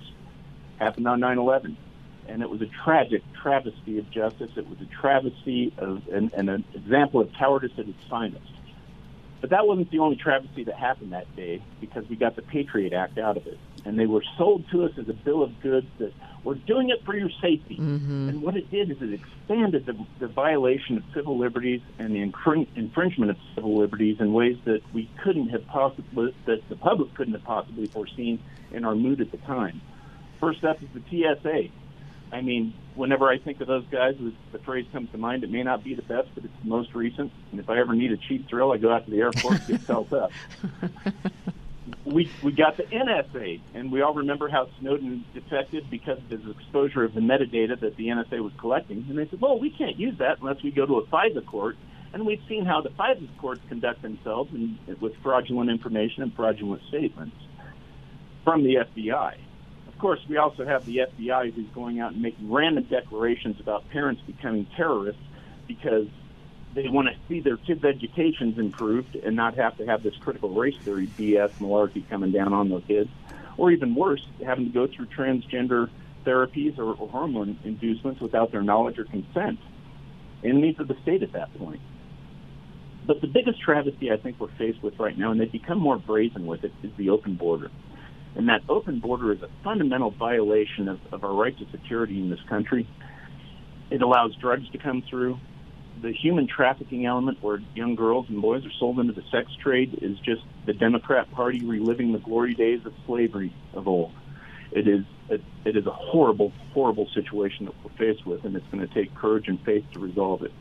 Happened 0.78 1.08
on 1.08 1.20
9 1.20 1.38
11. 1.38 1.78
And 2.28 2.42
it 2.42 2.50
was 2.50 2.62
a 2.62 2.70
tragic 2.84 3.22
travesty 3.42 4.00
of 4.00 4.10
justice. 4.10 4.52
It 4.56 4.68
was 4.68 4.80
a 4.82 4.86
travesty 4.86 5.74
of 5.78 6.08
and, 6.10 6.34
and 6.34 6.50
an 6.50 6.64
example 6.74 7.22
of 7.22 7.32
cowardice 7.34 7.72
at 7.78 7.88
its 7.88 8.04
finest. 8.10 8.52
But 9.42 9.52
that 9.52 9.68
wasn't 9.68 9.92
the 9.92 10.00
only 10.00 10.16
travesty 10.16 10.64
that 10.64 10.76
happened 10.76 11.14
that 11.14 11.36
day 11.36 11.62
because 11.80 12.10
we 12.10 12.16
got 12.16 12.36
the 12.36 12.42
Patriot 12.42 12.94
Act 12.94 13.20
out 13.20 13.38
of 13.38 13.46
it. 13.46 13.60
And 13.86 14.00
they 14.00 14.08
were 14.08 14.24
sold 14.38 14.68
to 14.72 14.86
us 14.86 14.92
as 14.98 15.08
a 15.08 15.14
bill 15.14 15.44
of 15.44 15.62
goods 15.62 15.86
that 16.00 16.14
we're 16.44 16.56
doing 16.56 16.90
it 16.90 17.06
for 17.06 17.16
your 17.16 17.30
safety. 17.42 17.78
Mm-hmm. 17.80 18.30
And 18.30 18.42
what 18.42 18.56
it 18.56 18.72
did 18.72 18.90
is 18.90 18.98
it 19.02 19.14
expanded 19.14 19.86
the, 19.86 19.96
the 20.20 20.28
violation 20.28 20.98
of 20.98 21.04
civil 21.14 21.38
liberties 21.38 21.82
and 22.00 22.16
the 22.16 22.22
infring- 22.22 22.68
infringement 22.76 23.32
of 23.32 23.38
civil 23.54 23.78
liberties 23.78 24.18
in 24.20 24.34
ways 24.34 24.58
that 24.66 24.82
we 24.94 25.10
couldn't 25.24 25.50
have 25.50 25.68
possibly, 25.68 26.36
that 26.46 26.68
the 26.70 26.76
public 26.76 27.14
couldn't 27.14 27.34
have 27.34 27.44
possibly 27.44 27.86
foreseen 27.86 28.40
in 28.72 28.84
our 28.86 28.96
mood 28.96 29.22
at 29.22 29.32
the 29.32 29.38
time. 29.38 29.82
First 30.40 30.64
up 30.64 30.82
is 30.82 30.90
the 30.94 31.02
TSA. 31.10 31.70
I 32.36 32.42
mean, 32.42 32.74
whenever 32.96 33.30
I 33.30 33.38
think 33.38 33.62
of 33.62 33.68
those 33.68 33.86
guys, 33.90 34.16
the 34.52 34.60
phrase 34.60 34.86
comes 34.92 35.10
to 35.12 35.18
mind. 35.18 35.46
It 35.46 35.52
may 35.52 35.64
not 35.64 35.86
be 35.86 35.96
the 35.96 36.02
best, 36.02 36.28
but 36.36 36.44
it's 36.44 36.54
the 36.62 36.68
most 36.68 36.94
recent. 36.94 37.32
And 37.52 37.62
if 37.62 37.70
I 37.70 37.80
ever 37.80 37.96
need 37.96 38.12
a 38.12 38.18
cheap 38.18 38.50
thrill, 38.50 38.74
I 38.74 38.78
go 38.78 38.92
out 38.92 39.06
to 39.06 39.12
the 39.12 39.22
airport, 39.22 39.60
and 39.60 39.68
get 39.68 39.82
felt 39.88 40.12
up. 40.12 40.32
we 42.04 42.30
we 42.44 42.52
got 42.52 42.76
the 42.76 42.84
NSA, 42.84 43.62
and 43.74 43.90
we 43.90 44.02
all 44.02 44.14
remember 44.14 44.50
how 44.50 44.68
Snowden 44.82 45.24
defected 45.34 45.90
because 45.90 46.18
of 46.18 46.30
his 46.30 46.42
exposure 46.50 47.06
of 47.06 47.14
the 47.14 47.22
metadata 47.22 47.80
that 47.80 47.96
the 47.96 48.08
NSA 48.08 48.44
was 48.44 48.52
collecting. 48.60 49.06
And 49.08 49.18
they 49.18 49.30
said, 49.30 49.40
well, 49.40 49.58
we 49.58 49.70
can't 49.70 49.98
use 49.98 50.18
that 50.18 50.40
unless 50.42 50.62
we 50.62 50.72
go 50.72 50.86
to 50.86 50.98
a 50.98 51.06
FISA 51.08 51.46
court. 51.46 51.78
And 52.12 52.26
we've 52.26 52.44
seen 52.50 52.66
how 52.66 52.82
the 52.82 52.90
FISA 52.90 53.30
courts 53.38 53.62
conduct 53.70 54.02
themselves 54.02 54.54
and, 54.54 54.78
with 55.00 55.16
fraudulent 55.24 55.70
information 55.70 56.22
and 56.22 56.34
fraudulent 56.34 56.82
statements 56.90 57.38
from 58.44 58.64
the 58.64 58.76
FBI. 58.76 59.38
Of 59.96 60.02
course, 60.02 60.20
we 60.28 60.36
also 60.36 60.66
have 60.66 60.86
the 60.86 60.98
FBI 60.98 61.56
who's 61.56 61.70
going 61.74 62.02
out 62.02 62.12
and 62.12 62.22
making 62.22 62.52
random 62.52 62.84
declarations 62.90 63.62
about 63.62 63.90
parents 63.92 64.22
becoming 64.28 64.68
terrorists 64.76 65.22
because 65.70 66.08
they 66.76 66.90
want 66.90 67.08
to 67.08 67.14
see 67.30 67.40
their 67.40 67.56
kids' 67.56 67.86
educations 67.86 68.58
improved 68.58 69.16
and 69.16 69.38
not 69.38 69.56
have 69.56 69.78
to 69.78 69.86
have 69.86 70.04
this 70.04 70.14
critical 70.20 70.54
race 70.54 70.76
theory 70.84 71.10
BS 71.18 71.50
malarkey 71.62 72.08
coming 72.10 72.34
down 72.34 72.52
on 72.52 72.68
those 72.68 72.84
kids, 72.86 73.10
or 73.58 73.72
even 73.72 73.96
worse, 73.96 74.22
having 74.46 74.66
to 74.66 74.72
go 74.72 74.86
through 74.86 75.08
transgender 75.18 75.90
therapies 76.26 76.78
or, 76.78 76.94
or 76.96 77.08
hormone 77.08 77.58
inducements 77.64 78.20
without 78.20 78.52
their 78.52 78.64
knowledge 78.64 79.00
or 79.00 79.06
consent. 79.06 79.58
Enemies 80.44 80.76
of 80.78 80.90
the 80.90 80.98
state 81.04 81.24
at 81.24 81.32
that 81.32 81.58
point. 81.58 81.80
But 83.08 83.22
the 83.22 83.28
biggest 83.28 83.62
travesty 83.62 84.12
I 84.12 84.18
think 84.18 84.42
we're 84.42 84.52
faced 84.58 84.84
with 84.84 85.00
right 85.00 85.18
now, 85.18 85.32
and 85.32 85.40
they've 85.40 85.50
become 85.50 85.80
more 85.80 85.98
brazen 85.98 86.46
with 86.46 86.66
it, 86.66 86.74
is 86.84 86.92
the 86.98 87.12
open 87.12 87.36
border. 87.36 87.72
And 88.36 88.50
that 88.50 88.62
open 88.68 89.00
border 89.00 89.32
is 89.32 89.42
a 89.42 89.50
fundamental 89.64 90.12
violation 90.12 90.90
of, 90.90 91.00
of 91.12 91.24
our 91.24 91.34
right 91.34 91.58
to 91.58 91.66
security 91.72 92.20
in 92.20 92.30
this 92.30 92.42
country. 92.50 92.88
It 93.90 94.02
allows 94.02 94.36
drugs 94.36 94.70
to 94.72 94.78
come 94.78 95.04
through. 95.10 95.40
The 96.02 96.12
human 96.12 96.48
trafficking 96.48 97.06
element, 97.06 97.42
where 97.42 97.60
young 97.74 97.96
girls 97.96 98.26
and 98.28 98.42
boys 98.42 98.66
are 98.66 98.72
sold 98.80 99.00
into 99.00 99.14
the 99.14 99.24
sex 99.32 99.50
trade, 99.64 100.00
is 100.02 100.18
just 100.20 100.42
the 100.66 100.74
Democrat 100.74 101.32
Party 101.32 101.64
reliving 101.64 102.12
the 102.12 102.20
glory 102.20 102.54
days 102.54 102.86
of 102.86 102.94
slavery 103.06 103.56
of 103.74 103.88
old. 103.88 104.12
it 104.72 104.88
is 104.88 105.06
it, 105.30 105.42
it 105.64 105.76
is 105.76 105.86
a 105.88 105.92
horrible, 105.92 106.52
horrible 106.74 107.08
situation 107.14 107.66
that 107.66 107.74
we're 107.84 107.98
faced 107.98 108.26
with, 108.26 108.46
and 108.46 108.56
it's 108.56 108.68
going 108.68 108.86
to 108.86 108.94
take 108.94 109.16
courage 109.16 109.48
and 109.48 109.60
faith 109.64 109.84
to 109.94 110.00
resolve 110.00 110.44
it. 110.44 110.52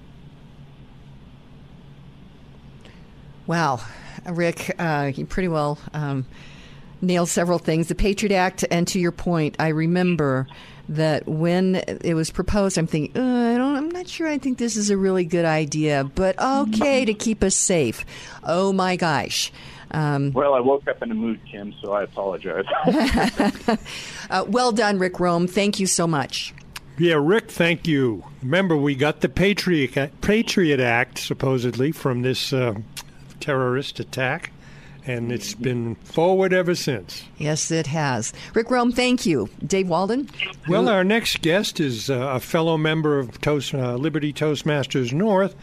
Wow, 3.47 3.81
Rick, 4.31 4.75
uh, 4.79 5.13
you 5.15 5.27
pretty 5.27 5.49
well 5.49 5.79
um, 5.93 6.25
nailed 7.05 7.29
several 7.29 7.59
things. 7.59 7.89
The 7.89 7.95
Patriot 7.95 8.35
Act, 8.35 8.65
and 8.71 8.87
to 8.89 8.99
your 8.99 9.13
point, 9.13 9.57
I 9.59 9.69
remember 9.69 10.47
that 10.89 11.27
when 11.27 11.77
it 11.77 12.15
was 12.15 12.31
proposed, 12.31 12.77
I'm 12.77 12.87
thinking, 12.87 13.17
uh, 13.17 13.55
I 13.55 13.57
don't, 13.57 13.77
I'm 13.77 13.89
not 13.89 14.09
sure. 14.09 14.29
I 14.29 14.39
think 14.39 14.59
this 14.59 14.77
is 14.77 14.91
a 14.91 14.97
really 14.97 15.25
good 15.25 15.45
idea, 15.45 16.05
but 16.15 16.39
okay 16.41 17.05
to 17.05 17.15
keep 17.15 17.43
us 17.43 17.55
safe. 17.55 18.05
Oh 18.43 18.73
my 18.73 18.97
gosh. 18.97 19.53
Um, 19.91 20.33
well, 20.33 20.55
I 20.55 20.61
woke 20.61 20.89
up 20.89 21.03
in 21.03 21.11
a 21.11 21.15
mood, 21.15 21.41
Kim, 21.51 21.73
so 21.81 21.93
I 21.93 22.03
apologize. 22.03 22.65
uh, 24.31 24.45
well 24.49 24.73
done, 24.73 24.99
Rick 24.99 25.21
Rome. 25.21 25.47
Thank 25.47 25.79
you 25.79 25.87
so 25.87 26.07
much. 26.07 26.53
Yeah, 26.99 27.19
Rick, 27.21 27.51
thank 27.51 27.89
you. 27.89 28.25
Remember, 28.43 28.77
we 28.77 28.95
got 28.95 29.21
the 29.21 29.29
Patriot 29.29 30.21
Patriot 30.21 30.81
Act 30.81 31.19
supposedly 31.19 31.91
from 31.91 32.23
this 32.23 32.53
uh, 32.53 32.75
terrorist 33.41 33.99
attack, 33.99 34.53
and 35.07 35.31
it's 35.31 35.55
been 35.55 35.95
forward 35.97 36.53
ever 36.53 36.75
since. 36.75 37.25
Yes, 37.37 37.71
it 37.71 37.87
has. 37.89 38.33
Rick 38.55 38.71
Rome, 38.71 38.93
thank 38.93 39.27
you. 39.27 39.49
Dave 39.67 39.89
Walden? 39.89 40.29
Well, 40.69 40.89
our 40.89 41.05
next 41.05 41.43
guest 41.43 41.81
is 41.81 42.09
uh, 42.09 42.15
a 42.15 42.41
fellow 42.41 42.77
member 42.77 43.19
of 43.19 43.41
Toast, 43.41 43.75
uh, 43.75 43.97
Liberty 43.97 44.33
Toastmasters 44.33 45.13
North, 45.13 45.55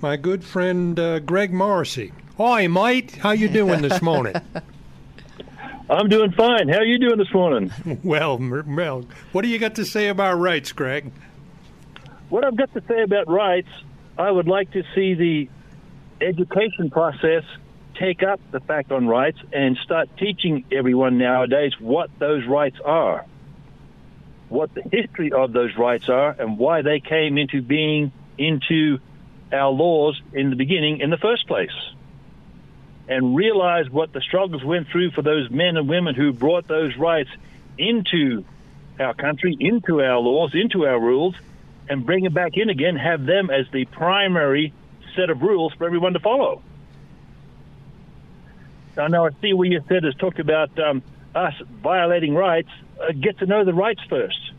my 0.00 0.16
good 0.16 0.44
friend 0.44 0.98
uh, 0.98 1.18
Greg 1.20 1.52
Morrissey. 1.52 2.12
Hi, 2.38 2.66
mate. 2.66 3.16
How 3.16 3.30
you 3.30 3.48
doing 3.48 3.82
this 3.82 4.02
morning? 4.02 4.34
I'm 5.90 6.08
doing 6.08 6.32
fine. 6.32 6.68
How 6.68 6.78
are 6.78 6.84
you 6.84 6.98
doing 6.98 7.18
this 7.18 7.32
morning? 7.32 7.70
Well, 8.02 8.38
well, 8.38 9.06
what 9.32 9.42
do 9.42 9.48
you 9.48 9.58
got 9.58 9.76
to 9.76 9.84
say 9.84 10.08
about 10.08 10.34
rights, 10.34 10.72
Greg? 10.72 11.12
What 12.28 12.44
I've 12.44 12.56
got 12.56 12.72
to 12.74 12.82
say 12.88 13.02
about 13.02 13.28
rights, 13.28 13.68
I 14.18 14.30
would 14.30 14.48
like 14.48 14.72
to 14.72 14.82
see 14.94 15.14
the 15.14 15.48
education 16.20 16.90
process 16.90 17.44
take 17.98 18.22
up 18.22 18.40
the 18.50 18.60
fact 18.60 18.92
on 18.92 19.06
rights 19.06 19.38
and 19.52 19.76
start 19.78 20.08
teaching 20.18 20.64
everyone 20.70 21.18
nowadays 21.18 21.72
what 21.78 22.10
those 22.18 22.44
rights 22.46 22.78
are, 22.84 23.24
what 24.48 24.72
the 24.74 24.82
history 24.82 25.32
of 25.32 25.52
those 25.52 25.76
rights 25.76 26.08
are, 26.08 26.30
and 26.30 26.58
why 26.58 26.82
they 26.82 27.00
came 27.00 27.38
into 27.38 27.62
being 27.62 28.12
into 28.38 28.98
our 29.52 29.70
laws 29.70 30.20
in 30.32 30.50
the 30.50 30.56
beginning 30.56 31.00
in 31.00 31.10
the 31.10 31.16
first 31.16 31.46
place. 31.46 31.70
And 33.08 33.36
realize 33.36 33.88
what 33.88 34.12
the 34.12 34.20
struggles 34.20 34.64
went 34.64 34.88
through 34.88 35.12
for 35.12 35.22
those 35.22 35.48
men 35.50 35.76
and 35.76 35.88
women 35.88 36.14
who 36.14 36.32
brought 36.32 36.66
those 36.66 36.96
rights 36.96 37.30
into 37.78 38.44
our 38.98 39.14
country, 39.14 39.56
into 39.58 40.02
our 40.02 40.18
laws, 40.18 40.52
into 40.54 40.86
our 40.86 40.98
rules, 40.98 41.36
and 41.88 42.04
bring 42.04 42.24
it 42.24 42.34
back 42.34 42.56
in 42.56 42.68
again, 42.68 42.96
have 42.96 43.24
them 43.24 43.48
as 43.50 43.66
the 43.72 43.84
primary 43.84 44.72
set 45.14 45.30
of 45.30 45.40
rules 45.42 45.72
for 45.74 45.86
everyone 45.86 46.14
to 46.14 46.18
follow. 46.18 46.62
I 48.98 49.08
know 49.08 49.26
I 49.26 49.30
see 49.40 49.52
what 49.52 49.68
you 49.68 49.82
said 49.88 50.04
has 50.04 50.14
talked 50.16 50.38
about 50.38 50.76
um, 50.78 51.02
us 51.34 51.54
violating 51.82 52.34
rights. 52.34 52.68
Uh, 53.00 53.12
get 53.12 53.38
to 53.38 53.46
know 53.46 53.64
the 53.64 53.74
rights 53.74 54.00
first. 54.08 54.52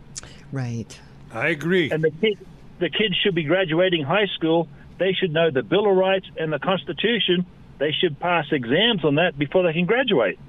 Right. 0.51 0.99
I 1.33 1.49
agree. 1.49 1.91
And 1.91 2.03
the 2.03 2.11
kids, 2.11 2.39
the 2.79 2.89
kids 2.89 3.15
should 3.23 3.35
be 3.35 3.43
graduating 3.43 4.03
high 4.03 4.27
school. 4.35 4.67
They 4.97 5.13
should 5.13 5.31
know 5.31 5.51
the 5.51 5.63
Bill 5.63 5.89
of 5.89 5.95
Rights 5.95 6.27
and 6.37 6.51
the 6.51 6.59
Constitution. 6.59 7.45
They 7.79 7.91
should 7.91 8.19
pass 8.19 8.45
exams 8.51 9.03
on 9.03 9.15
that 9.15 9.37
before 9.37 9.63
they 9.63 9.73
can 9.73 9.85
graduate. 9.85 10.39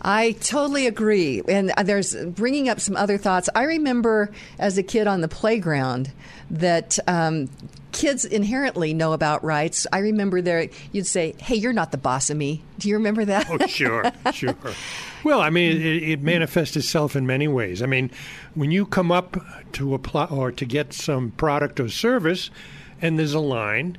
I 0.00 0.32
totally 0.32 0.86
agree. 0.86 1.42
And 1.48 1.72
uh, 1.76 1.82
there's 1.82 2.14
bringing 2.14 2.68
up 2.68 2.80
some 2.80 2.96
other 2.96 3.18
thoughts. 3.18 3.48
I 3.54 3.64
remember 3.64 4.30
as 4.58 4.78
a 4.78 4.82
kid 4.82 5.06
on 5.06 5.20
the 5.20 5.28
playground 5.28 6.12
that 6.50 6.98
um, 7.08 7.48
kids 7.92 8.24
inherently 8.24 8.94
know 8.94 9.12
about 9.12 9.42
rights. 9.42 9.86
I 9.92 9.98
remember 9.98 10.40
there 10.40 10.68
you'd 10.92 11.06
say, 11.06 11.34
"Hey, 11.38 11.56
you're 11.56 11.72
not 11.72 11.90
the 11.90 11.98
boss 11.98 12.30
of 12.30 12.36
me." 12.36 12.62
Do 12.78 12.88
you 12.88 12.94
remember 12.94 13.24
that? 13.24 13.48
Oh, 13.50 13.66
sure, 13.66 14.10
sure. 14.32 14.54
Well, 15.24 15.40
I 15.40 15.50
mean, 15.50 15.80
it, 15.80 16.02
it, 16.10 16.22
manifests 16.22 16.76
itself 16.76 17.16
in 17.16 17.26
many 17.26 17.48
ways. 17.48 17.82
I 17.82 17.86
mean, 17.86 18.10
when 18.54 18.70
you 18.70 18.86
come 18.86 19.10
up 19.10 19.36
to 19.72 19.94
apply 19.94 20.26
or 20.26 20.52
to 20.52 20.64
get 20.64 20.92
some 20.92 21.32
product 21.32 21.80
or 21.80 21.88
service, 21.88 22.50
and 23.02 23.18
there's 23.18 23.34
a 23.34 23.40
line, 23.40 23.98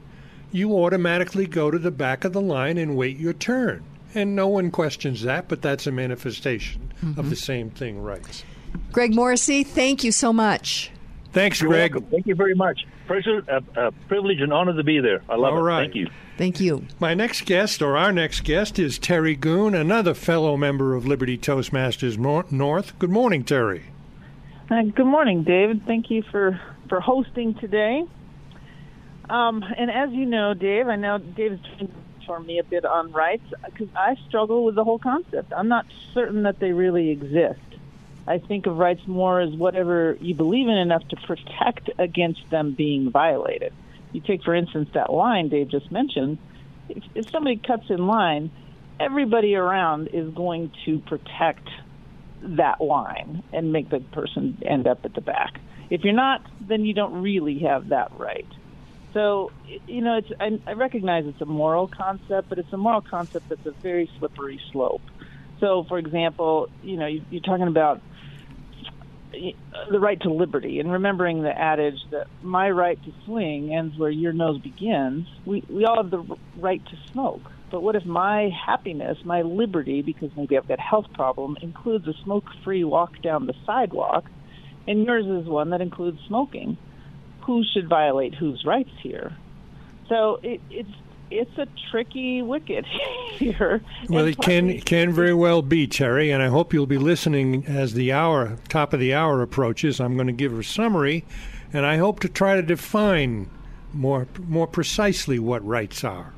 you 0.52 0.72
automatically 0.74 1.46
go 1.46 1.70
to 1.70 1.78
the 1.78 1.92
back 1.92 2.24
of 2.24 2.32
the 2.32 2.42
line 2.42 2.78
and 2.78 2.96
wait 2.96 3.18
your 3.18 3.34
turn 3.34 3.84
and 4.16 4.36
no 4.36 4.48
one 4.48 4.72
questions 4.72 5.22
that, 5.24 5.48
but 5.48 5.62
that's 5.62 5.88
a 5.88 5.92
manifestation 5.92 6.94
mm-hmm. 7.04 7.20
of 7.20 7.30
the 7.30 7.36
same 7.36 7.70
thing, 7.70 8.02
rights. 8.02 8.44
Greg 8.92 9.14
Morrissey, 9.14 9.64
thank 9.64 10.04
you 10.04 10.12
so 10.12 10.32
much. 10.32 10.92
Thanks, 11.32 11.62
You're 11.62 11.70
Greg. 11.70 11.94
Welcome. 11.94 12.10
Thank 12.12 12.28
you 12.28 12.36
very 12.36 12.56
much. 12.56 12.86
President, 13.08 13.48
a, 13.48 13.88
a 13.88 13.92
privilege 14.08 14.42
and 14.42 14.52
honor 14.52 14.76
to 14.76 14.84
be 14.84 15.00
there. 15.00 15.22
I 15.30 15.36
love 15.36 15.54
All 15.54 15.60
it. 15.60 15.64
Right. 15.64 15.84
Thank 15.84 15.96
you. 15.96 16.08
Thank 16.38 16.60
you. 16.60 16.86
My 17.00 17.14
next 17.14 17.46
guest, 17.46 17.82
or 17.82 17.98
our 17.98 18.12
next 18.12 18.44
guest, 18.44 18.80
is 18.80 18.98
Terry 18.98 19.36
Goon, 19.36 19.76
another 19.76 20.14
fellow 20.14 20.56
member 20.56 20.96
of 20.96 21.06
Liberty 21.06 21.38
Toastmasters 21.38 22.18
North. 22.52 22.98
Good 22.98 23.10
morning, 23.10 23.44
Terry. 23.44 23.86
Uh, 24.72 24.84
good 24.84 25.06
morning, 25.06 25.44
David. 25.44 25.86
Thank 25.86 26.10
you 26.10 26.24
for, 26.32 26.60
for 26.88 27.00
hosting 27.02 27.56
today. 27.56 28.04
Um, 29.30 29.64
and 29.78 29.92
as 29.92 30.12
you 30.12 30.26
know, 30.26 30.54
Dave, 30.54 30.88
I 30.88 30.96
know 30.96 31.18
Dave's 31.18 31.60
for 32.30 32.40
me 32.40 32.60
a 32.60 32.64
bit 32.64 32.86
on 32.86 33.12
rights 33.12 33.52
because 33.66 33.88
I 33.96 34.16
struggle 34.28 34.64
with 34.64 34.76
the 34.76 34.84
whole 34.84 35.00
concept. 35.00 35.52
I'm 35.52 35.68
not 35.68 35.88
certain 36.14 36.44
that 36.44 36.60
they 36.60 36.74
really 36.74 37.10
exist. 37.10 37.60
I 38.28 38.38
think 38.38 38.68
of 38.68 38.78
rights 38.78 39.02
more 39.08 39.42
as 39.42 39.50
whatever 39.50 40.16
you 40.22 40.36
believe 40.36 40.68
in 40.68 40.78
enough 40.78 41.08
to 41.08 41.16
protect 41.16 41.90
against 41.98 42.48
them 42.52 42.76
being 42.76 43.10
violated. 43.10 43.74
You 44.12 44.22
take, 44.22 44.44
for 44.44 44.54
instance, 44.54 44.90
that 44.94 45.12
line 45.12 45.50
Dave 45.50 45.70
just 45.70 45.92
mentioned. 45.92 46.38
If, 46.88 47.04
if 47.16 47.32
somebody 47.32 47.58
cuts 47.58 47.90
in 47.90 48.06
line, 48.06 48.52
everybody 49.00 49.56
around 49.56 50.10
is 50.10 50.32
going 50.32 50.72
to 50.86 51.00
protect 51.00 51.68
that 52.44 52.80
line 52.80 53.42
and 53.52 53.74
make 53.74 53.90
the 53.90 54.02
person 54.02 54.62
end 54.64 54.86
up 54.86 55.00
at 55.04 55.16
the 55.16 55.22
back. 55.22 55.60
If 55.90 56.04
you're 56.04 56.14
not, 56.14 56.46
then 56.62 56.86
you 56.86 56.94
don't 56.94 57.24
really 57.24 57.58
have 57.60 57.90
that 57.90 58.12
right. 58.20 58.46
So, 59.14 59.52
you 59.88 60.02
know, 60.02 60.18
it's 60.18 60.30
I, 60.40 60.50
I 60.68 60.74
recognize 60.74 61.26
it's 61.28 61.42
a 61.42 61.46
moral 61.46 61.88
concept, 61.88 62.50
but 62.50 62.60
it's 62.60 62.72
a 62.74 62.78
moral 62.78 63.02
concept 63.02 63.50
that's 63.50 63.66
a 63.66 63.74
very 63.82 64.10
slippery 64.20 64.60
slope. 64.72 65.02
So, 65.60 65.86
for 65.90 65.98
example, 65.98 66.68
you 66.84 66.98
know, 66.98 67.08
you, 67.08 67.22
you're 67.30 67.42
talking 67.42 67.68
about 67.68 68.02
the 69.92 70.00
right 70.00 70.20
to 70.22 70.32
liberty 70.32 70.80
and 70.80 70.92
remembering 70.92 71.44
the 71.44 71.58
adage 71.58 72.00
that 72.12 72.26
my 72.42 72.70
right 72.70 73.02
to 73.04 73.12
swing 73.26 73.74
ends 73.74 73.98
where 73.98 74.10
your 74.10 74.34
nose 74.34 74.60
begins. 74.62 75.28
We 75.46 75.64
we 75.70 75.86
all 75.86 76.02
have 76.02 76.12
the 76.12 76.38
right 76.58 76.84
to 76.84 76.98
smoke. 77.12 77.42
But 77.72 77.82
what 77.82 77.96
if 77.96 78.06
my 78.06 78.50
happiness, 78.66 79.18
my 79.24 79.44
liberty, 79.44 80.02
because 80.02 80.32
maybe 80.36 80.58
I've 80.58 80.68
got 80.68 80.80
a 80.80 80.82
health 80.82 81.06
problem, 81.14 81.56
includes 81.62 82.08
a 82.08 82.14
smoke-free 82.24 82.84
walk 82.84 83.22
down 83.22 83.46
the 83.46 83.54
sidewalk, 83.66 84.26
and 84.88 85.06
yours 85.06 85.26
is 85.26 85.48
one 85.48 85.70
that 85.70 85.82
includes 85.82 86.18
smoking? 86.28 86.78
Who 87.42 87.64
should 87.64 87.88
violate 87.88 88.36
whose 88.36 88.64
rights 88.66 88.92
here. 89.02 89.36
So 90.08 90.40
it, 90.44 90.62
it's 90.70 90.92
it's 91.32 91.58
a 91.58 91.68
tricky 91.92 92.42
wicket 92.42 92.86
here. 93.34 93.82
Well, 94.10 94.26
it 94.26 94.38
can 94.40 94.80
can 94.82 95.14
very 95.14 95.34
well 95.34 95.62
be, 95.62 95.88
Terry, 95.88 96.32
and 96.32 96.42
I 96.42 96.48
hope 96.48 96.74
you'll 96.74 96.88
be 96.88 96.98
listening 96.98 97.66
as 97.68 97.94
the 97.94 98.12
hour 98.12 98.58
top 98.68 98.94
of 98.94 99.00
the 99.00 99.14
hour 99.14 99.42
approaches. 99.42 100.00
I'm 100.00 100.16
going 100.16 100.28
to 100.28 100.34
give 100.34 100.58
a 100.58 100.64
summary, 100.64 101.26
and 101.74 101.86
I 101.86 101.98
hope 101.98 102.20
to 102.22 102.30
try 102.30 102.56
to 102.56 102.62
define 102.62 103.50
more 103.94 104.28
more 104.48 104.68
precisely 104.68 105.40
what 105.40 105.66
rights 105.66 106.04
are. 106.04 106.34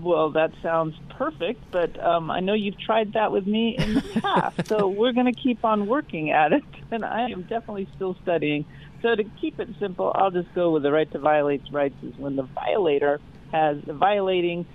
Well, 0.00 0.30
that 0.30 0.52
sounds 0.62 0.94
perfect, 1.10 1.60
but 1.72 1.98
um, 2.02 2.30
I 2.30 2.38
know 2.38 2.54
you've 2.54 2.78
tried 2.78 3.14
that 3.14 3.32
with 3.32 3.48
me 3.48 3.76
in 3.76 3.94
the 3.94 4.02
past, 4.22 4.66
so 4.68 4.86
we're 4.88 5.12
going 5.12 5.26
to 5.26 5.40
keep 5.40 5.64
on 5.64 5.88
working 5.88 6.30
at 6.30 6.52
it, 6.52 6.62
and 6.92 7.04
I 7.04 7.30
am 7.30 7.42
definitely 7.42 7.88
still 7.96 8.16
studying 8.22 8.64
so 9.02 9.14
to 9.14 9.24
keep 9.40 9.60
it 9.60 9.68
simple, 9.78 10.12
I'll 10.14 10.30
just 10.30 10.52
go 10.54 10.70
with 10.70 10.82
the 10.82 10.92
right 10.92 11.10
to 11.12 11.18
violate 11.18 11.62
rights 11.70 11.96
is 12.02 12.16
when 12.16 12.36
the 12.36 12.42
violator 12.42 13.20
has 13.52 13.78
the 13.86 13.94
violating 13.94 14.66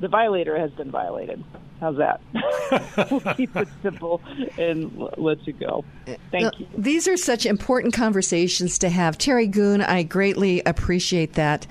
the 0.00 0.08
violator 0.08 0.58
has 0.58 0.70
been 0.72 0.90
violated. 0.90 1.42
How's 1.80 1.96
that? 1.96 2.20
we'll 3.10 3.34
keep 3.34 3.56
it 3.56 3.68
simple 3.82 4.20
and 4.58 5.10
let 5.16 5.46
you 5.46 5.52
go. 5.52 5.84
Thank 6.30 6.58
you. 6.60 6.66
These 6.76 7.08
are 7.08 7.16
such 7.16 7.46
important 7.46 7.94
conversations 7.94 8.78
to 8.78 8.88
have. 8.88 9.16
Terry 9.16 9.46
Goon, 9.46 9.80
I 9.80 10.02
greatly 10.02 10.62
appreciate 10.64 11.34
that. 11.34 11.66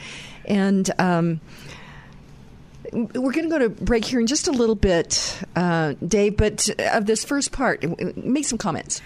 And 0.46 0.90
um, 0.98 1.40
we're 2.92 3.32
going 3.32 3.44
to 3.44 3.50
go 3.50 3.60
to 3.60 3.70
break 3.70 4.04
here 4.04 4.20
in 4.20 4.28
just 4.28 4.48
a 4.48 4.52
little 4.52 4.76
bit, 4.76 5.42
uh, 5.56 5.94
Dave, 6.06 6.38
but 6.38 6.70
of 6.94 7.06
this 7.06 7.24
first 7.24 7.52
part, 7.52 7.84
make 8.18 8.46
some 8.46 8.58
comments. 8.58 9.02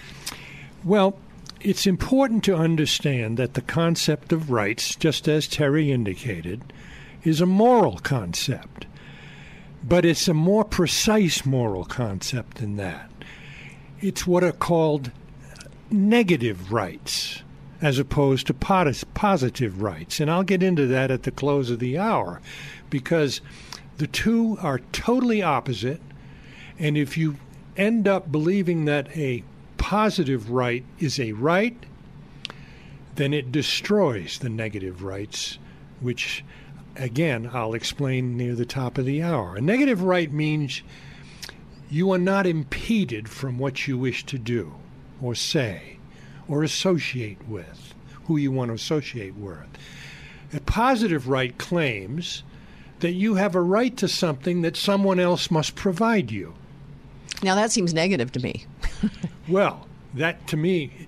Well, 0.83 1.17
it's 1.61 1.87
important 1.87 2.43
to 2.45 2.55
understand 2.55 3.37
that 3.37 3.53
the 3.53 3.61
concept 3.61 4.31
of 4.33 4.51
rights, 4.51 4.95
just 4.95 5.27
as 5.27 5.47
Terry 5.47 5.91
indicated, 5.91 6.61
is 7.23 7.41
a 7.41 7.45
moral 7.45 7.97
concept. 7.99 8.85
but 9.87 10.03
it's 10.03 10.27
a 10.27 10.33
more 10.33 10.63
precise 10.63 11.45
moral 11.45 11.85
concept 11.85 12.57
than 12.57 12.75
that. 12.77 13.09
It's 14.01 14.25
what 14.25 14.43
are 14.43 14.51
called 14.51 15.11
negative 15.91 16.71
rights 16.71 17.43
as 17.81 17.99
opposed 17.99 18.47
to 18.47 18.53
positive 18.53 19.81
rights. 19.81 20.19
And 20.19 20.31
I'll 20.31 20.43
get 20.43 20.63
into 20.63 20.87
that 20.87 21.11
at 21.11 21.23
the 21.23 21.31
close 21.31 21.69
of 21.69 21.79
the 21.79 21.97
hour 21.99 22.41
because 22.89 23.41
the 23.97 24.07
two 24.07 24.57
are 24.61 24.79
totally 24.91 25.43
opposite. 25.43 26.01
And 26.79 26.97
if 26.97 27.15
you 27.17 27.35
end 27.77 28.07
up 28.07 28.31
believing 28.31 28.85
that 28.85 29.15
a 29.15 29.43
positive 29.77 30.49
right 30.49 30.83
is 30.99 31.19
a 31.19 31.33
right, 31.33 31.77
then 33.15 33.33
it 33.33 33.51
destroys 33.51 34.39
the 34.39 34.49
negative 34.49 35.03
rights, 35.03 35.57
which, 35.99 36.43
again, 36.95 37.49
I'll 37.53 37.73
explain 37.73 38.37
near 38.37 38.55
the 38.55 38.65
top 38.65 38.97
of 38.97 39.05
the 39.05 39.23
hour. 39.23 39.55
A 39.55 39.61
negative 39.61 40.03
right 40.03 40.31
means 40.31 40.81
you 41.89 42.11
are 42.11 42.17
not 42.17 42.45
impeded 42.45 43.29
from 43.29 43.57
what 43.57 43.87
you 43.87 43.97
wish 43.97 44.25
to 44.25 44.37
do 44.37 44.75
or 45.21 45.35
say 45.35 45.97
or 46.47 46.63
associate 46.63 47.47
with, 47.47 47.93
who 48.25 48.37
you 48.37 48.51
want 48.51 48.69
to 48.69 48.75
associate 48.75 49.35
with. 49.35 49.65
A 50.53 50.59
positive 50.61 51.27
right 51.27 51.57
claims 51.57 52.43
that 52.99 53.13
you 53.13 53.35
have 53.35 53.55
a 53.55 53.61
right 53.61 53.95
to 53.97 54.07
something 54.07 54.61
that 54.61 54.77
someone 54.77 55.19
else 55.19 55.51
must 55.51 55.75
provide 55.75 56.31
you. 56.31 56.53
Now, 57.45 57.55
that 57.55 57.71
seems 57.71 57.93
negative 57.93 58.31
to 58.33 58.39
me. 58.39 58.65
well, 59.47 59.87
that 60.15 60.47
to 60.47 60.57
me, 60.57 61.07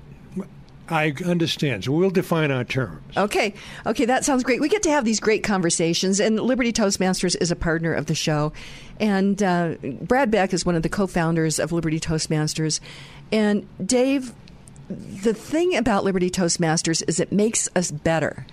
I 0.90 1.14
understand. 1.26 1.84
So 1.84 1.92
we'll 1.92 2.10
define 2.10 2.52
our 2.52 2.64
terms. 2.64 3.18
Okay. 3.18 3.54
Okay, 3.86 4.06
that 4.06 4.24
sounds 4.24 4.44
great. 4.44 4.62
We 4.62 4.70
get 4.70 4.84
to 4.84 4.90
have 4.90 5.04
these 5.04 5.20
great 5.20 5.44
conversations, 5.44 6.20
and 6.20 6.40
Liberty 6.40 6.72
Toastmasters 6.72 7.36
is 7.42 7.52
a 7.52 7.56
partner 7.56 7.94
of 7.94 8.06
the 8.06 8.16
show. 8.16 8.54
And 9.00 9.42
uh, 9.44 9.76
Brad 10.02 10.32
Beck 10.32 10.54
is 10.54 10.66
one 10.66 10.76
of 10.76 10.84
the 10.84 10.90
co 10.90 11.08
founders 11.08 11.60
of 11.60 11.72
Liberty 11.72 12.00
Toastmasters. 12.00 12.80
And 13.32 13.68
Dave, 13.84 14.34
the 14.90 15.34
thing 15.34 15.76
about 15.76 16.04
Liberty 16.04 16.30
Toastmasters 16.30 17.04
is 17.08 17.20
it 17.20 17.32
makes 17.32 17.68
us 17.76 17.92
better. 17.92 18.46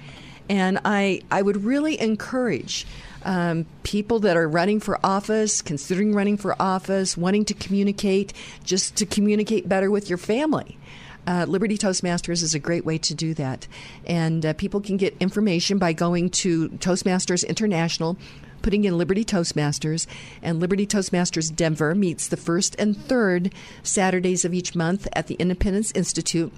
And 0.48 0.78
I, 0.84 1.22
I 1.30 1.42
would 1.42 1.64
really 1.64 2.00
encourage 2.00 2.86
um, 3.24 3.66
people 3.82 4.20
that 4.20 4.36
are 4.36 4.48
running 4.48 4.80
for 4.80 4.98
office, 5.04 5.62
considering 5.62 6.14
running 6.14 6.36
for 6.36 6.60
office, 6.60 7.16
wanting 7.16 7.44
to 7.46 7.54
communicate, 7.54 8.32
just 8.64 8.96
to 8.96 9.06
communicate 9.06 9.68
better 9.68 9.90
with 9.90 10.08
your 10.08 10.18
family. 10.18 10.78
Uh, 11.26 11.46
Liberty 11.48 11.78
Toastmasters 11.78 12.42
is 12.42 12.54
a 12.54 12.58
great 12.58 12.84
way 12.84 12.98
to 12.98 13.14
do 13.14 13.32
that. 13.34 13.66
And 14.06 14.44
uh, 14.44 14.52
people 14.52 14.80
can 14.80 14.96
get 14.96 15.16
information 15.20 15.78
by 15.78 15.94
going 15.94 16.30
to 16.30 16.68
Toastmasters 16.68 17.46
International, 17.48 18.18
putting 18.60 18.84
in 18.84 18.98
Liberty 18.98 19.24
Toastmasters. 19.24 20.06
And 20.42 20.60
Liberty 20.60 20.86
Toastmasters 20.86 21.54
Denver 21.54 21.94
meets 21.94 22.28
the 22.28 22.36
first 22.36 22.76
and 22.78 22.96
third 22.96 23.54
Saturdays 23.82 24.44
of 24.44 24.52
each 24.52 24.74
month 24.74 25.08
at 25.14 25.26
the 25.26 25.34
Independence 25.36 25.92
Institute. 25.92 26.52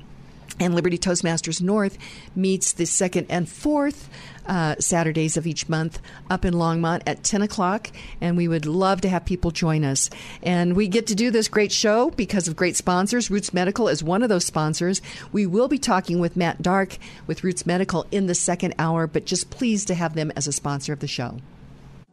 And 0.58 0.74
Liberty 0.74 0.98
Toastmasters 0.98 1.60
North 1.60 1.98
meets 2.34 2.72
the 2.72 2.86
second 2.86 3.26
and 3.28 3.48
fourth 3.48 4.08
uh, 4.48 4.76
Saturdays 4.78 5.36
of 5.36 5.46
each 5.46 5.68
month 5.68 6.00
up 6.30 6.44
in 6.44 6.54
Longmont 6.54 7.02
at 7.06 7.24
10 7.24 7.42
o'clock. 7.42 7.90
And 8.20 8.36
we 8.36 8.48
would 8.48 8.66
love 8.66 9.00
to 9.02 9.08
have 9.08 9.24
people 9.24 9.50
join 9.50 9.84
us. 9.84 10.10
And 10.42 10.76
we 10.76 10.88
get 10.88 11.06
to 11.08 11.14
do 11.14 11.30
this 11.30 11.48
great 11.48 11.72
show 11.72 12.10
because 12.10 12.48
of 12.48 12.56
great 12.56 12.76
sponsors. 12.76 13.30
Roots 13.30 13.52
Medical 13.52 13.88
is 13.88 14.02
one 14.02 14.22
of 14.22 14.28
those 14.28 14.44
sponsors. 14.44 15.02
We 15.32 15.46
will 15.46 15.68
be 15.68 15.78
talking 15.78 16.18
with 16.18 16.36
Matt 16.36 16.62
Dark 16.62 16.98
with 17.26 17.44
Roots 17.44 17.66
Medical 17.66 18.06
in 18.10 18.26
the 18.26 18.34
second 18.34 18.74
hour, 18.78 19.06
but 19.06 19.26
just 19.26 19.50
pleased 19.50 19.88
to 19.88 19.94
have 19.94 20.14
them 20.14 20.32
as 20.36 20.46
a 20.46 20.52
sponsor 20.52 20.92
of 20.92 21.00
the 21.00 21.06
show. 21.06 21.38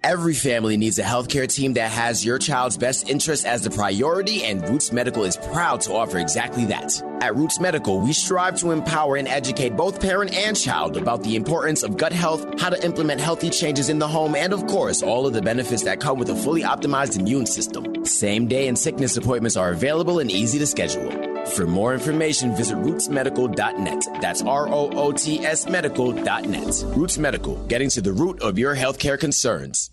Every 0.03 0.33
family 0.33 0.75
needs 0.75 0.99
a 0.99 1.03
healthcare 1.03 1.47
team 1.47 1.75
that 1.75 1.89
has 1.89 2.25
your 2.25 2.37
child's 2.37 2.75
best 2.75 3.09
interest 3.09 3.45
as 3.45 3.61
the 3.61 3.69
priority, 3.69 4.43
and 4.43 4.67
Roots 4.67 4.91
Medical 4.91 5.23
is 5.23 5.37
proud 5.37 5.79
to 5.81 5.93
offer 5.93 6.17
exactly 6.17 6.65
that. 6.65 7.01
At 7.21 7.37
Roots 7.37 7.61
Medical, 7.61 8.01
we 8.01 8.11
strive 8.11 8.59
to 8.59 8.71
empower 8.71 9.15
and 9.15 9.29
educate 9.29 9.77
both 9.77 10.01
parent 10.01 10.33
and 10.33 10.57
child 10.57 10.97
about 10.97 11.23
the 11.23 11.37
importance 11.37 11.83
of 11.83 11.95
gut 11.95 12.11
health, 12.11 12.45
how 12.59 12.69
to 12.69 12.85
implement 12.85 13.21
healthy 13.21 13.49
changes 13.49 13.87
in 13.87 13.97
the 13.97 14.07
home, 14.07 14.35
and 14.35 14.51
of 14.51 14.67
course, 14.67 15.01
all 15.01 15.25
of 15.25 15.31
the 15.31 15.41
benefits 15.41 15.83
that 15.83 16.01
come 16.01 16.19
with 16.19 16.29
a 16.29 16.35
fully 16.35 16.63
optimized 16.63 17.17
immune 17.17 17.45
system. 17.45 18.03
Same 18.03 18.49
day 18.49 18.67
and 18.67 18.77
sickness 18.77 19.15
appointments 19.15 19.55
are 19.55 19.71
available 19.71 20.19
and 20.19 20.29
easy 20.29 20.59
to 20.59 20.67
schedule. 20.67 21.11
For 21.55 21.65
more 21.65 21.93
information, 21.93 22.57
visit 22.57 22.75
rootsmedical.net. 22.75 24.21
That's 24.21 24.41
R 24.41 24.67
O 24.67 24.89
O 24.91 25.13
T 25.13 25.39
S 25.45 25.65
medical.net. 25.69 26.83
Roots 26.97 27.17
Medical, 27.17 27.55
getting 27.67 27.89
to 27.91 28.01
the 28.01 28.11
root 28.11 28.41
of 28.41 28.59
your 28.59 28.75
healthcare 28.75 29.17
concerns. 29.17 29.92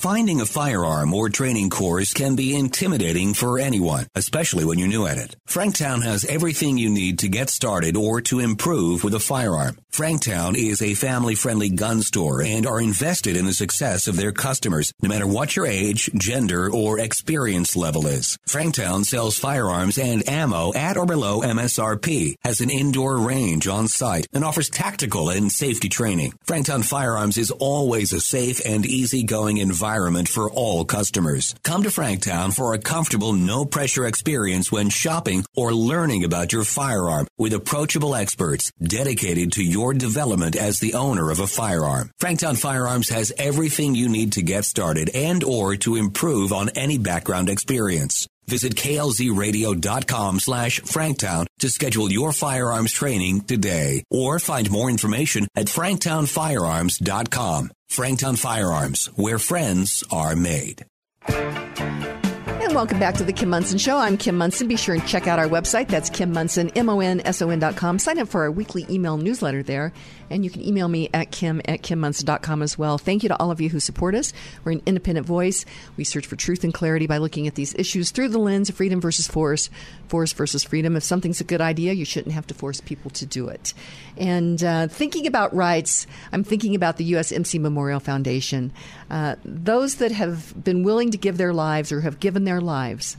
Finding 0.00 0.40
a 0.40 0.46
firearm 0.46 1.12
or 1.12 1.28
training 1.28 1.68
course 1.68 2.14
can 2.14 2.34
be 2.34 2.56
intimidating 2.56 3.34
for 3.34 3.58
anyone, 3.58 4.06
especially 4.14 4.64
when 4.64 4.78
you're 4.78 4.88
new 4.88 5.06
at 5.06 5.18
it. 5.18 5.36
Franktown 5.46 6.02
has 6.02 6.24
everything 6.24 6.78
you 6.78 6.88
need 6.88 7.18
to 7.18 7.28
get 7.28 7.50
started 7.50 7.98
or 7.98 8.22
to 8.22 8.38
improve 8.38 9.04
with 9.04 9.12
a 9.12 9.20
firearm. 9.20 9.76
Franktown 9.92 10.56
is 10.56 10.80
a 10.80 10.94
family 10.94 11.34
friendly 11.34 11.68
gun 11.68 12.00
store 12.00 12.40
and 12.40 12.66
are 12.66 12.80
invested 12.80 13.36
in 13.36 13.44
the 13.44 13.52
success 13.52 14.08
of 14.08 14.16
their 14.16 14.32
customers, 14.32 14.90
no 15.02 15.10
matter 15.10 15.26
what 15.26 15.54
your 15.54 15.66
age, 15.66 16.08
gender, 16.14 16.72
or 16.72 16.98
experience 16.98 17.76
level 17.76 18.06
is. 18.06 18.38
Franktown 18.48 19.04
sells 19.04 19.38
firearms 19.38 19.98
and 19.98 20.26
ammo 20.26 20.72
at 20.72 20.96
or 20.96 21.04
below 21.04 21.42
MSRP, 21.42 22.36
has 22.42 22.62
an 22.62 22.70
indoor 22.70 23.18
range 23.18 23.68
on 23.68 23.86
site, 23.86 24.26
and 24.32 24.44
offers 24.44 24.70
tactical 24.70 25.28
and 25.28 25.52
safety 25.52 25.90
training. 25.90 26.32
Franktown 26.46 26.82
Firearms 26.82 27.36
is 27.36 27.50
always 27.50 28.14
a 28.14 28.20
safe 28.20 28.62
and 28.64 28.86
easygoing 28.86 29.58
environment 29.58 29.89
environment 29.90 30.28
for 30.28 30.48
all 30.48 30.84
customers. 30.84 31.52
Come 31.64 31.82
to 31.82 31.88
Franktown 31.88 32.54
for 32.54 32.74
a 32.74 32.78
comfortable, 32.78 33.32
no 33.32 33.64
pressure 33.64 34.06
experience 34.06 34.70
when 34.70 34.88
shopping 34.88 35.44
or 35.56 35.74
learning 35.74 36.22
about 36.22 36.52
your 36.52 36.62
firearm 36.62 37.26
with 37.36 37.52
approachable 37.54 38.14
experts 38.14 38.70
dedicated 38.80 39.50
to 39.52 39.64
your 39.64 39.92
development 39.92 40.54
as 40.54 40.78
the 40.78 40.94
owner 40.94 41.32
of 41.32 41.40
a 41.40 41.48
firearm. 41.48 42.12
Franktown 42.20 42.56
Firearms 42.56 43.08
has 43.08 43.32
everything 43.36 43.96
you 43.96 44.08
need 44.08 44.34
to 44.34 44.42
get 44.42 44.64
started 44.64 45.10
and 45.12 45.42
or 45.42 45.74
to 45.76 45.96
improve 45.96 46.52
on 46.52 46.68
any 46.76 46.98
background 46.98 47.48
experience. 47.48 48.28
Visit 48.46 48.76
klzradio.com 48.76 50.38
slash 50.38 50.80
franktown 50.82 51.46
to 51.58 51.68
schedule 51.68 52.12
your 52.12 52.32
firearms 52.32 52.92
training 52.92 53.40
today 53.42 54.04
or 54.08 54.38
find 54.38 54.70
more 54.70 54.88
information 54.88 55.48
at 55.56 55.66
franktownfirearms.com. 55.66 57.72
Franktown 57.90 58.38
Firearms, 58.38 59.06
where 59.16 59.40
friends 59.40 60.04
are 60.12 60.36
made. 60.36 60.86
And 61.26 62.72
welcome 62.72 63.00
back 63.00 63.16
to 63.16 63.24
the 63.24 63.32
Kim 63.32 63.50
Monson 63.50 63.78
Show. 63.78 63.96
I'm 63.96 64.16
Kim 64.16 64.38
Monson. 64.38 64.68
Be 64.68 64.76
sure 64.76 64.94
and 64.94 65.04
check 65.08 65.26
out 65.26 65.40
our 65.40 65.48
website. 65.48 65.88
That's 65.88 66.08
Kim 66.08 66.32
Monson, 66.32 66.68
M-O-N-S-O-N 66.76 67.58
dot 67.58 67.74
com. 67.74 67.98
Sign 67.98 68.20
up 68.20 68.28
for 68.28 68.42
our 68.42 68.50
weekly 68.52 68.86
email 68.88 69.16
newsletter 69.16 69.64
there. 69.64 69.92
And 70.30 70.44
you 70.44 70.50
can 70.50 70.64
email 70.64 70.88
me 70.88 71.10
at 71.12 71.30
kim 71.30 71.60
at 71.64 71.82
kimmonson.com 71.82 72.62
as 72.62 72.78
well. 72.78 72.96
Thank 72.98 73.22
you 73.22 73.28
to 73.28 73.38
all 73.38 73.50
of 73.50 73.60
you 73.60 73.68
who 73.68 73.80
support 73.80 74.14
us. 74.14 74.32
We're 74.64 74.72
an 74.72 74.82
independent 74.86 75.26
voice. 75.26 75.66
We 75.96 76.04
search 76.04 76.26
for 76.26 76.36
truth 76.36 76.64
and 76.64 76.72
clarity 76.72 77.06
by 77.06 77.18
looking 77.18 77.46
at 77.46 77.56
these 77.56 77.74
issues 77.74 78.10
through 78.10 78.28
the 78.28 78.38
lens 78.38 78.68
of 78.68 78.76
freedom 78.76 79.00
versus 79.00 79.26
force, 79.26 79.70
force 80.08 80.32
versus 80.32 80.62
freedom. 80.62 80.96
If 80.96 81.02
something's 81.02 81.40
a 81.40 81.44
good 81.44 81.60
idea, 81.60 81.92
you 81.92 82.04
shouldn't 82.04 82.34
have 82.34 82.46
to 82.46 82.54
force 82.54 82.80
people 82.80 83.10
to 83.12 83.26
do 83.26 83.48
it. 83.48 83.74
And 84.16 84.62
uh, 84.62 84.88
thinking 84.88 85.26
about 85.26 85.54
rights, 85.54 86.06
I'm 86.32 86.44
thinking 86.44 86.74
about 86.74 86.96
the 86.96 87.12
USMC 87.12 87.60
Memorial 87.60 88.00
Foundation. 88.00 88.72
Uh, 89.10 89.36
those 89.44 89.96
that 89.96 90.12
have 90.12 90.62
been 90.62 90.82
willing 90.82 91.10
to 91.10 91.18
give 91.18 91.36
their 91.36 91.52
lives 91.52 91.90
or 91.90 92.02
have 92.02 92.20
given 92.20 92.44
their 92.44 92.60
lives 92.60 93.16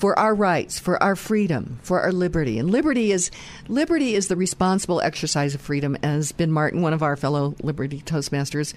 for 0.00 0.18
our 0.18 0.34
rights, 0.34 0.78
for 0.78 1.00
our 1.02 1.14
freedom, 1.14 1.78
for 1.82 2.00
our 2.00 2.10
liberty. 2.10 2.58
And 2.58 2.70
liberty 2.70 3.12
is 3.12 3.30
liberty 3.68 4.14
is 4.14 4.28
the 4.28 4.36
responsible 4.36 5.02
exercise 5.02 5.54
of 5.54 5.60
freedom, 5.60 5.94
as 6.02 6.32
Ben 6.32 6.50
Martin, 6.50 6.80
one 6.80 6.94
of 6.94 7.02
our 7.02 7.16
fellow 7.16 7.54
Liberty 7.62 8.00
Toastmasters, 8.00 8.72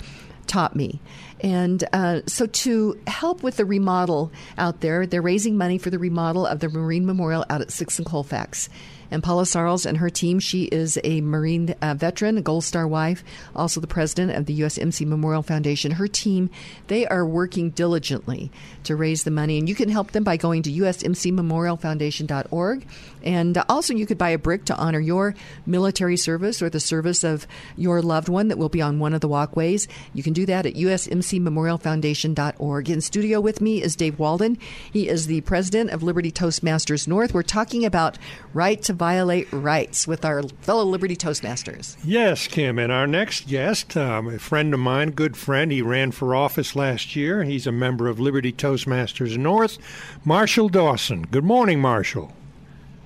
taught 0.47 0.75
me. 0.75 0.99
And 1.43 1.83
uh, 1.91 2.21
so, 2.25 2.45
to 2.45 2.97
help 3.05 3.43
with 3.43 3.57
the 3.57 3.65
remodel 3.65 4.31
out 4.57 4.79
there, 4.79 5.05
they're 5.05 5.21
raising 5.21 5.57
money 5.57 5.77
for 5.77 5.89
the 5.89 5.99
remodel 5.99 6.45
of 6.45 6.61
the 6.61 6.69
Marine 6.69 7.05
Memorial 7.05 7.43
out 7.49 7.59
at 7.59 7.69
Sixth 7.69 7.99
and 7.99 8.07
Colfax. 8.07 8.69
And 9.13 9.21
Paula 9.21 9.43
Sarles 9.43 9.85
and 9.85 9.99
her 9.99 10.09
team, 10.09 10.39
she 10.39 10.63
is 10.63 10.97
a 11.03 11.21
Marine 11.21 11.75
uh, 11.83 11.93
veteran, 11.93 12.39
a 12.39 12.41
Gold 12.41 12.63
Star 12.63 12.87
wife, 12.87 13.23
also 13.55 13.79
the 13.79 13.85
president 13.85 14.35
of 14.35 14.47
the 14.47 14.61
USMC 14.61 15.05
Memorial 15.05 15.43
Foundation. 15.43 15.91
Her 15.91 16.07
team, 16.07 16.49
they 16.87 17.05
are 17.05 17.23
working 17.23 17.69
diligently 17.69 18.51
to 18.85 18.95
raise 18.95 19.23
the 19.23 19.29
money. 19.29 19.59
And 19.59 19.69
you 19.69 19.75
can 19.75 19.89
help 19.89 20.13
them 20.13 20.23
by 20.23 20.37
going 20.37 20.63
to 20.63 20.71
usmcmemorialfoundation.org. 20.71 22.87
And 23.23 23.63
also, 23.69 23.93
you 23.93 24.07
could 24.07 24.17
buy 24.17 24.31
a 24.31 24.39
brick 24.39 24.65
to 24.65 24.75
honor 24.75 24.99
your 24.99 25.35
military 25.67 26.17
service 26.17 26.63
or 26.63 26.71
the 26.71 26.79
service 26.79 27.23
of 27.23 27.45
your 27.77 28.01
loved 28.01 28.29
one 28.29 28.47
that 28.47 28.57
will 28.57 28.67
be 28.67 28.81
on 28.81 28.97
one 28.97 29.13
of 29.13 29.21
the 29.21 29.27
walkways. 29.27 29.87
You 30.15 30.23
can 30.23 30.33
do 30.33 30.47
that 30.47 30.65
at 30.65 30.75
usmcmemorialfoundation.org. 31.33 32.89
In 32.89 33.01
studio 33.01 33.41
with 33.41 33.61
me 33.61 33.81
is 33.81 33.95
Dave 33.95 34.19
Walden. 34.19 34.57
He 34.91 35.07
is 35.07 35.27
the 35.27 35.41
president 35.41 35.91
of 35.91 36.03
Liberty 36.03 36.31
Toastmasters 36.31 37.07
North. 37.07 37.33
We're 37.33 37.43
talking 37.43 37.85
about 37.85 38.17
right 38.53 38.81
to 38.83 38.93
violate 38.93 39.51
rights 39.51 40.07
with 40.07 40.23
our 40.25 40.43
fellow 40.61 40.83
Liberty 40.83 41.15
Toastmasters. 41.15 41.97
Yes, 42.03 42.47
Kim. 42.47 42.77
And 42.79 42.91
our 42.91 43.07
next 43.07 43.47
guest, 43.47 43.97
um, 43.97 44.27
a 44.27 44.39
friend 44.39 44.73
of 44.73 44.79
mine, 44.79 45.11
good 45.11 45.35
friend, 45.37 45.71
he 45.71 45.81
ran 45.81 46.11
for 46.11 46.35
office 46.35 46.75
last 46.75 47.15
year. 47.15 47.43
He's 47.43 47.67
a 47.67 47.71
member 47.71 48.07
of 48.07 48.19
Liberty 48.19 48.51
Toastmasters 48.51 49.37
North, 49.37 49.77
Marshall 50.23 50.69
Dawson. 50.69 51.23
Good 51.23 51.43
morning, 51.43 51.79
Marshall. 51.79 52.33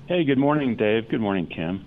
Hey, 0.06 0.24
good 0.24 0.38
morning, 0.38 0.76
Dave. 0.76 1.08
Good 1.08 1.20
morning, 1.20 1.46
Kim. 1.46 1.84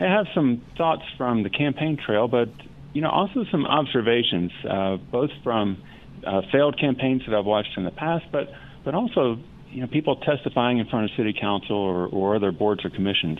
I 0.00 0.04
have 0.04 0.26
some 0.34 0.62
thoughts 0.76 1.02
from 1.16 1.42
the 1.42 1.50
campaign 1.50 1.96
trail, 1.96 2.26
but 2.26 2.48
you 2.92 3.00
know, 3.00 3.10
also 3.10 3.44
some 3.50 3.66
observations, 3.66 4.52
uh, 4.68 4.96
both 4.96 5.30
from 5.42 5.82
uh, 6.24 6.42
failed 6.52 6.78
campaigns 6.78 7.22
that 7.26 7.34
I've 7.34 7.46
watched 7.46 7.76
in 7.76 7.84
the 7.84 7.90
past, 7.90 8.26
but 8.30 8.52
but 8.84 8.94
also 8.94 9.38
you 9.70 9.80
know 9.80 9.86
people 9.86 10.16
testifying 10.16 10.78
in 10.78 10.86
front 10.86 11.10
of 11.10 11.16
city 11.16 11.32
council 11.32 11.76
or, 11.76 12.06
or 12.06 12.36
other 12.36 12.52
boards 12.52 12.84
or 12.84 12.90
commissions. 12.90 13.38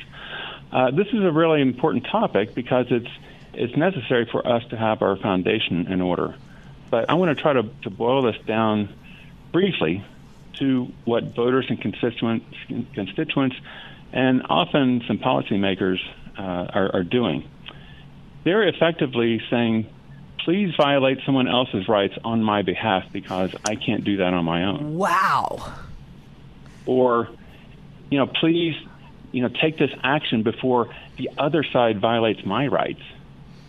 Uh, 0.73 0.91
this 0.91 1.09
is 1.09 1.23
a 1.23 1.31
really 1.31 1.61
important 1.61 2.07
topic 2.07 2.55
because 2.55 2.87
it's 2.91 3.11
it's 3.53 3.77
necessary 3.77 4.27
for 4.31 4.47
us 4.47 4.65
to 4.71 4.77
have 4.77 5.03
our 5.03 5.17
foundation 5.17 5.87
in 5.93 6.01
order. 6.01 6.35
But 6.91 7.11
I 7.11 7.15
want 7.15 7.37
to 7.37 7.43
try 7.43 7.53
to, 7.53 7.63
to 7.83 7.91
boil 7.91 8.23
this 8.23 8.37
down 8.47 8.95
briefly 9.51 10.05
to 10.59 10.93
what 11.05 11.35
voters 11.35 11.67
and 11.69 11.81
constituents 11.81 12.47
constituents 12.95 13.57
and 14.13 14.43
often 14.49 15.03
some 15.07 15.19
policymakers 15.19 15.99
uh, 16.39 16.43
are, 16.43 16.97
are 16.97 17.03
doing. 17.03 17.49
They're 18.45 18.67
effectively 18.67 19.41
saying, 19.51 19.89
please 20.45 20.75
violate 20.77 21.19
someone 21.25 21.49
else's 21.49 21.89
rights 21.89 22.15
on 22.25 22.43
my 22.43 22.63
behalf 22.63 23.05
because 23.13 23.55
I 23.65 23.77
can't 23.77 24.05
do 24.05 24.19
that 24.19 24.35
on 24.35 24.45
my 24.45 24.65
own. 24.65 24.95
Wow. 24.97 25.73
Or, 26.87 27.29
you 28.11 28.19
know, 28.19 28.27
please, 28.27 28.75
you 29.31 29.43
know, 29.43 29.49
take 29.49 29.79
this 29.79 29.91
action 30.03 30.43
before 30.43 30.95
the 31.17 31.31
other 31.39 31.63
side 31.63 32.01
violates 32.01 32.45
my 32.45 32.67
rights. 32.67 33.03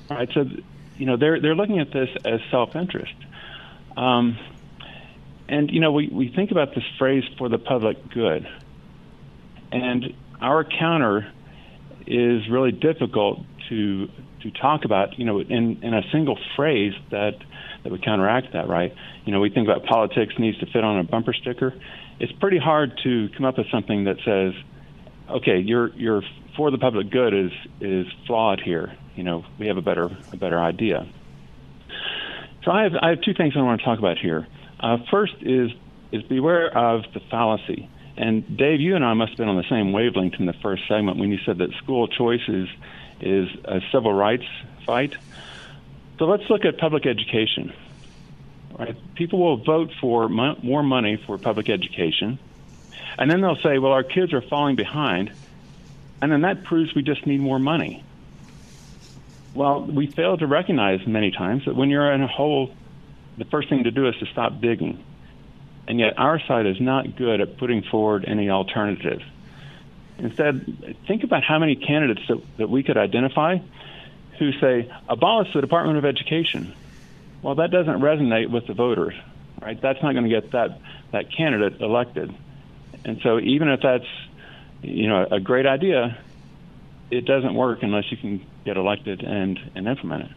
All 0.09 0.17
right. 0.17 0.29
So, 0.33 0.45
you 0.97 1.05
know, 1.05 1.17
they're 1.17 1.39
they're 1.39 1.55
looking 1.55 1.79
at 1.79 1.91
this 1.91 2.09
as 2.25 2.39
self-interest. 2.49 3.15
Um, 3.95 4.37
and 5.47 5.71
you 5.71 5.79
know, 5.79 5.91
we 5.91 6.07
we 6.07 6.29
think 6.29 6.51
about 6.51 6.73
this 6.73 6.83
phrase 6.97 7.23
"for 7.37 7.49
the 7.49 7.57
public 7.57 8.09
good," 8.09 8.47
and 9.71 10.13
our 10.41 10.63
counter 10.63 11.31
is 12.05 12.49
really 12.49 12.71
difficult 12.71 13.45
to 13.69 14.09
to 14.43 14.51
talk 14.51 14.85
about, 14.85 15.17
you 15.17 15.25
know, 15.25 15.39
in, 15.39 15.79
in 15.81 15.93
a 15.93 16.01
single 16.11 16.37
phrase 16.55 16.93
that 17.11 17.33
that 17.83 17.91
would 17.91 18.03
counteract 18.03 18.53
that, 18.53 18.69
right? 18.69 18.93
You 19.25 19.33
know, 19.33 19.39
we 19.39 19.49
think 19.49 19.67
about 19.67 19.85
politics 19.85 20.33
needs 20.37 20.57
to 20.59 20.65
fit 20.67 20.83
on 20.83 20.99
a 20.99 21.03
bumper 21.03 21.33
sticker. 21.33 21.73
It's 22.19 22.31
pretty 22.33 22.59
hard 22.59 22.99
to 23.03 23.29
come 23.35 23.45
up 23.45 23.57
with 23.57 23.67
something 23.71 24.05
that 24.05 24.17
says, 24.23 24.53
okay, 25.29 25.57
you're 25.59 25.89
you're 25.95 26.21
for 26.55 26.71
the 26.71 26.77
public 26.77 27.09
good 27.09 27.33
is 27.33 27.51
is 27.81 28.05
flawed 28.27 28.61
here. 28.61 28.95
You 29.15 29.23
know, 29.23 29.45
we 29.59 29.67
have 29.67 29.77
a 29.77 29.81
better 29.81 30.09
a 30.31 30.37
better 30.37 30.59
idea. 30.59 31.07
So 32.63 32.71
I 32.71 32.83
have 32.83 32.93
I 33.01 33.09
have 33.09 33.21
two 33.21 33.33
things 33.33 33.53
I 33.57 33.61
want 33.61 33.81
to 33.81 33.85
talk 33.85 33.99
about 33.99 34.17
here. 34.17 34.47
Uh, 34.79 34.97
first 35.11 35.35
is 35.41 35.71
is 36.11 36.23
beware 36.23 36.75
of 36.77 37.03
the 37.13 37.19
fallacy. 37.31 37.89
And 38.15 38.57
Dave, 38.57 38.79
you 38.79 38.95
and 38.95 39.03
I 39.03 39.13
must 39.15 39.31
have 39.31 39.37
been 39.37 39.49
on 39.49 39.57
the 39.57 39.67
same 39.69 39.91
wavelength 39.91 40.35
in 40.37 40.45
the 40.45 40.53
first 40.61 40.83
segment 40.87 41.17
when 41.17 41.31
you 41.31 41.39
said 41.45 41.57
that 41.57 41.69
school 41.83 42.07
choice 42.07 42.47
is 42.47 42.67
is 43.21 43.49
a 43.65 43.81
civil 43.91 44.13
rights 44.13 44.45
fight. 44.85 45.15
So 46.19 46.25
let's 46.25 46.49
look 46.49 46.65
at 46.65 46.77
public 46.77 47.05
education. 47.05 47.73
Right? 48.77 48.95
People 49.15 49.39
will 49.39 49.57
vote 49.57 49.91
for 50.01 50.27
mo- 50.29 50.57
more 50.63 50.83
money 50.83 51.21
for 51.27 51.37
public 51.37 51.69
education, 51.69 52.39
and 53.17 53.29
then 53.29 53.41
they'll 53.41 53.57
say, 53.57 53.77
"Well, 53.77 53.91
our 53.91 54.03
kids 54.03 54.33
are 54.33 54.41
falling 54.41 54.75
behind," 54.75 55.31
and 56.21 56.31
then 56.31 56.41
that 56.41 56.63
proves 56.63 56.95
we 56.95 57.03
just 57.03 57.25
need 57.27 57.39
more 57.39 57.59
money. 57.59 58.03
Well, 59.53 59.83
we 59.83 60.07
fail 60.07 60.37
to 60.37 60.47
recognize 60.47 61.05
many 61.05 61.29
times 61.29 61.65
that 61.65 61.75
when 61.75 61.91
you're 61.91 62.11
in 62.11 62.23
a 62.23 62.27
hole, 62.27 62.73
the 63.37 63.45
first 63.45 63.69
thing 63.69 63.83
to 63.83 63.91
do 63.91 64.07
is 64.07 64.15
to 64.17 64.25
stop 64.25 64.59
digging. 64.59 65.03
And 65.87 65.99
yet, 65.99 66.17
our 66.17 66.39
side 66.39 66.65
is 66.65 66.79
not 66.79 67.15
good 67.15 67.41
at 67.41 67.57
putting 67.57 67.83
forward 67.83 68.25
any 68.25 68.49
alternative. 68.49 69.21
Instead, 70.23 70.95
think 71.05 71.23
about 71.23 71.43
how 71.43 71.59
many 71.59 71.75
candidates 71.75 72.21
that, 72.29 72.41
that 72.57 72.69
we 72.69 72.81
could 72.81 72.97
identify 72.97 73.57
who 74.39 74.51
say, 74.53 74.91
abolish 75.07 75.53
the 75.53 75.61
Department 75.61 75.97
of 75.97 76.05
Education. 76.05 76.73
Well, 77.41 77.55
that 77.55 77.71
doesn't 77.71 77.99
resonate 77.99 78.49
with 78.49 78.67
the 78.67 78.73
voters, 78.73 79.13
right? 79.61 79.79
That's 79.79 80.01
not 80.01 80.13
going 80.13 80.23
to 80.23 80.29
get 80.29 80.51
that, 80.51 80.79
that 81.11 81.31
candidate 81.31 81.81
elected. 81.81 82.33
And 83.05 83.19
so, 83.21 83.37
even 83.39 83.67
if 83.67 83.81
that's 83.81 84.07
you 84.81 85.07
know 85.07 85.27
a 85.29 85.41
great 85.41 85.65
idea, 85.65 86.17
it 87.11 87.25
doesn't 87.25 87.53
work 87.53 87.83
unless 87.83 88.09
you 88.11 88.17
can 88.17 88.45
get 88.63 88.77
elected 88.77 89.21
and, 89.21 89.59
and 89.75 89.87
implement 89.87 90.23
it. 90.23 90.31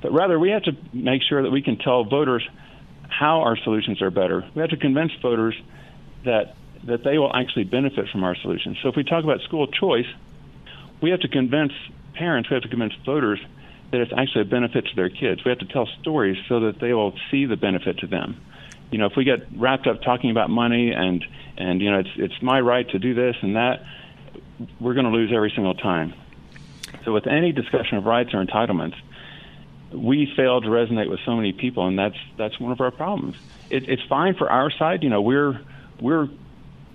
But 0.00 0.12
rather, 0.12 0.38
we 0.38 0.50
have 0.50 0.62
to 0.64 0.76
make 0.92 1.22
sure 1.22 1.42
that 1.42 1.50
we 1.50 1.60
can 1.60 1.76
tell 1.76 2.04
voters 2.04 2.48
how 3.08 3.40
our 3.40 3.56
solutions 3.56 4.00
are 4.00 4.10
better. 4.10 4.48
We 4.54 4.60
have 4.60 4.70
to 4.70 4.76
convince 4.76 5.12
voters 5.20 5.60
that 6.24 6.54
that 6.84 7.04
they 7.04 7.18
will 7.18 7.34
actually 7.34 7.64
benefit 7.64 8.08
from 8.10 8.24
our 8.24 8.34
solution. 8.36 8.76
So 8.82 8.88
if 8.88 8.96
we 8.96 9.04
talk 9.04 9.24
about 9.24 9.40
school 9.42 9.66
choice, 9.66 10.06
we 11.00 11.10
have 11.10 11.20
to 11.20 11.28
convince 11.28 11.72
parents, 12.14 12.50
we 12.50 12.54
have 12.54 12.62
to 12.62 12.68
convince 12.68 12.94
voters 13.04 13.40
that 13.90 14.00
it's 14.00 14.12
actually 14.16 14.42
a 14.42 14.46
benefit 14.46 14.86
to 14.86 14.96
their 14.96 15.10
kids. 15.10 15.44
We 15.44 15.50
have 15.50 15.58
to 15.58 15.66
tell 15.66 15.86
stories 16.00 16.38
so 16.48 16.60
that 16.60 16.80
they 16.80 16.92
will 16.92 17.14
see 17.30 17.44
the 17.44 17.56
benefit 17.56 17.98
to 17.98 18.06
them. 18.06 18.40
You 18.90 18.98
know, 18.98 19.06
if 19.06 19.16
we 19.16 19.24
get 19.24 19.46
wrapped 19.56 19.86
up 19.86 20.02
talking 20.02 20.30
about 20.30 20.50
money 20.50 20.92
and 20.92 21.24
and 21.56 21.80
you 21.80 21.90
know 21.90 22.00
it's 22.00 22.10
it's 22.16 22.42
my 22.42 22.60
right 22.60 22.88
to 22.90 22.98
do 22.98 23.14
this 23.14 23.36
and 23.42 23.56
that, 23.56 23.84
we're 24.80 24.94
going 24.94 25.06
to 25.06 25.12
lose 25.12 25.30
every 25.34 25.50
single 25.54 25.74
time. 25.74 26.14
So 27.04 27.12
with 27.12 27.26
any 27.26 27.52
discussion 27.52 27.98
of 27.98 28.04
rights 28.04 28.34
or 28.34 28.44
entitlements, 28.44 28.96
we 29.92 30.32
fail 30.36 30.60
to 30.60 30.68
resonate 30.68 31.10
with 31.10 31.20
so 31.24 31.36
many 31.36 31.52
people, 31.52 31.86
and 31.86 31.98
that's 31.98 32.16
that's 32.36 32.58
one 32.58 32.72
of 32.72 32.80
our 32.80 32.90
problems. 32.90 33.36
It, 33.70 33.88
it's 33.88 34.02
fine 34.08 34.34
for 34.34 34.50
our 34.50 34.70
side. 34.70 35.02
You 35.02 35.10
know, 35.10 35.20
we're 35.22 35.60
we're 36.00 36.28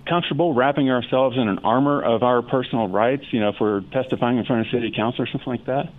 comfortable 0.08 0.54
wrapping 0.54 0.90
ourselves 0.90 1.36
in 1.36 1.48
an 1.48 1.60
armor 1.60 2.02
of 2.02 2.22
our 2.22 2.42
personal 2.42 2.88
rights. 2.88 3.24
You 3.30 3.40
know, 3.40 3.50
if 3.50 3.56
we're 3.60 3.80
testifying 3.80 4.38
in 4.38 4.44
front 4.44 4.66
of 4.66 4.72
city 4.72 4.92
council 4.94 5.22
or 5.22 5.26
something 5.26 5.48
like 5.48 5.66
that. 5.66 5.92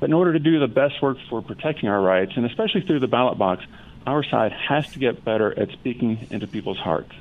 But 0.00 0.10
in 0.10 0.14
order 0.14 0.32
to 0.32 0.38
do 0.38 0.60
the 0.60 0.68
best 0.68 1.02
work 1.02 1.18
for 1.28 1.42
protecting 1.42 1.88
our 1.88 2.00
rights, 2.00 2.32
and 2.36 2.46
especially 2.46 2.82
through 2.82 3.00
the 3.00 3.08
ballot 3.08 3.36
box, 3.36 3.64
our 4.06 4.22
side 4.22 4.52
has 4.52 4.90
to 4.92 4.98
get 4.98 5.24
better 5.24 5.58
at 5.58 5.70
speaking 5.70 6.26
into 6.30 6.46
people's 6.46 6.78
hearts. 6.78 7.12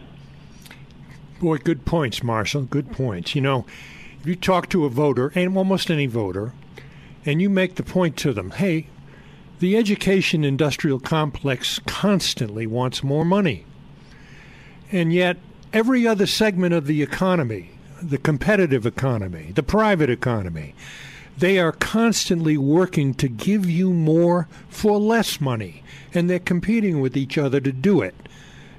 Boy, 1.39 1.57
good 1.57 1.85
points, 1.85 2.23
Marshall. 2.23 2.63
Good 2.63 2.91
points. 2.91 3.35
You 3.35 3.41
know, 3.41 3.65
if 4.19 4.27
you 4.27 4.35
talk 4.35 4.69
to 4.69 4.85
a 4.85 4.89
voter, 4.89 5.31
and 5.35 5.57
almost 5.57 5.89
any 5.89 6.05
voter, 6.05 6.53
and 7.25 7.41
you 7.41 7.49
make 7.49 7.75
the 7.75 7.83
point 7.83 8.15
to 8.17 8.33
them, 8.33 8.51
hey, 8.51 8.87
the 9.59 9.75
education 9.75 10.43
industrial 10.43 10.99
complex 10.99 11.79
constantly 11.87 12.67
wants 12.67 13.03
more 13.03 13.25
money. 13.25 13.65
And 14.91 15.11
yet, 15.11 15.37
every 15.73 16.07
other 16.07 16.25
segment 16.25 16.73
of 16.73 16.87
the 16.87 17.01
economy, 17.01 17.71
the 18.01 18.17
competitive 18.17 18.85
economy, 18.85 19.51
the 19.53 19.63
private 19.63 20.09
economy, 20.09 20.75
they 21.37 21.59
are 21.59 21.71
constantly 21.71 22.57
working 22.57 23.13
to 23.15 23.27
give 23.27 23.69
you 23.69 23.93
more 23.93 24.47
for 24.69 24.97
less 24.97 25.39
money, 25.39 25.83
and 26.13 26.29
they're 26.29 26.39
competing 26.39 26.99
with 26.99 27.15
each 27.15 27.37
other 27.37 27.59
to 27.59 27.71
do 27.71 28.01
it. 28.01 28.15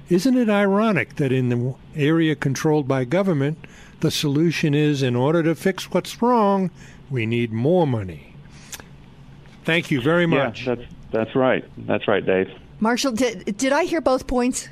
Isn't 0.09 0.37
it 0.37 0.49
ironic 0.49 1.15
that 1.15 1.31
in 1.31 1.49
the 1.49 1.75
area 1.95 2.35
controlled 2.35 2.87
by 2.87 3.05
government, 3.05 3.65
the 4.01 4.11
solution 4.11 4.73
is 4.73 5.03
in 5.03 5.15
order 5.15 5.43
to 5.43 5.55
fix 5.55 5.91
what's 5.91 6.21
wrong, 6.21 6.71
we 7.09 7.25
need 7.25 7.53
more 7.53 7.85
money? 7.85 8.33
Thank 9.65 9.91
you 9.91 10.01
very 10.01 10.25
much. 10.25 10.65
Yeah, 10.65 10.75
that's, 10.75 10.89
that's 11.11 11.35
right. 11.35 11.63
That's 11.85 12.07
right, 12.07 12.25
Dave. 12.25 12.49
Marshall, 12.79 13.11
did, 13.11 13.57
did 13.57 13.71
I 13.71 13.83
hear 13.83 14.01
both 14.01 14.25
points? 14.25 14.69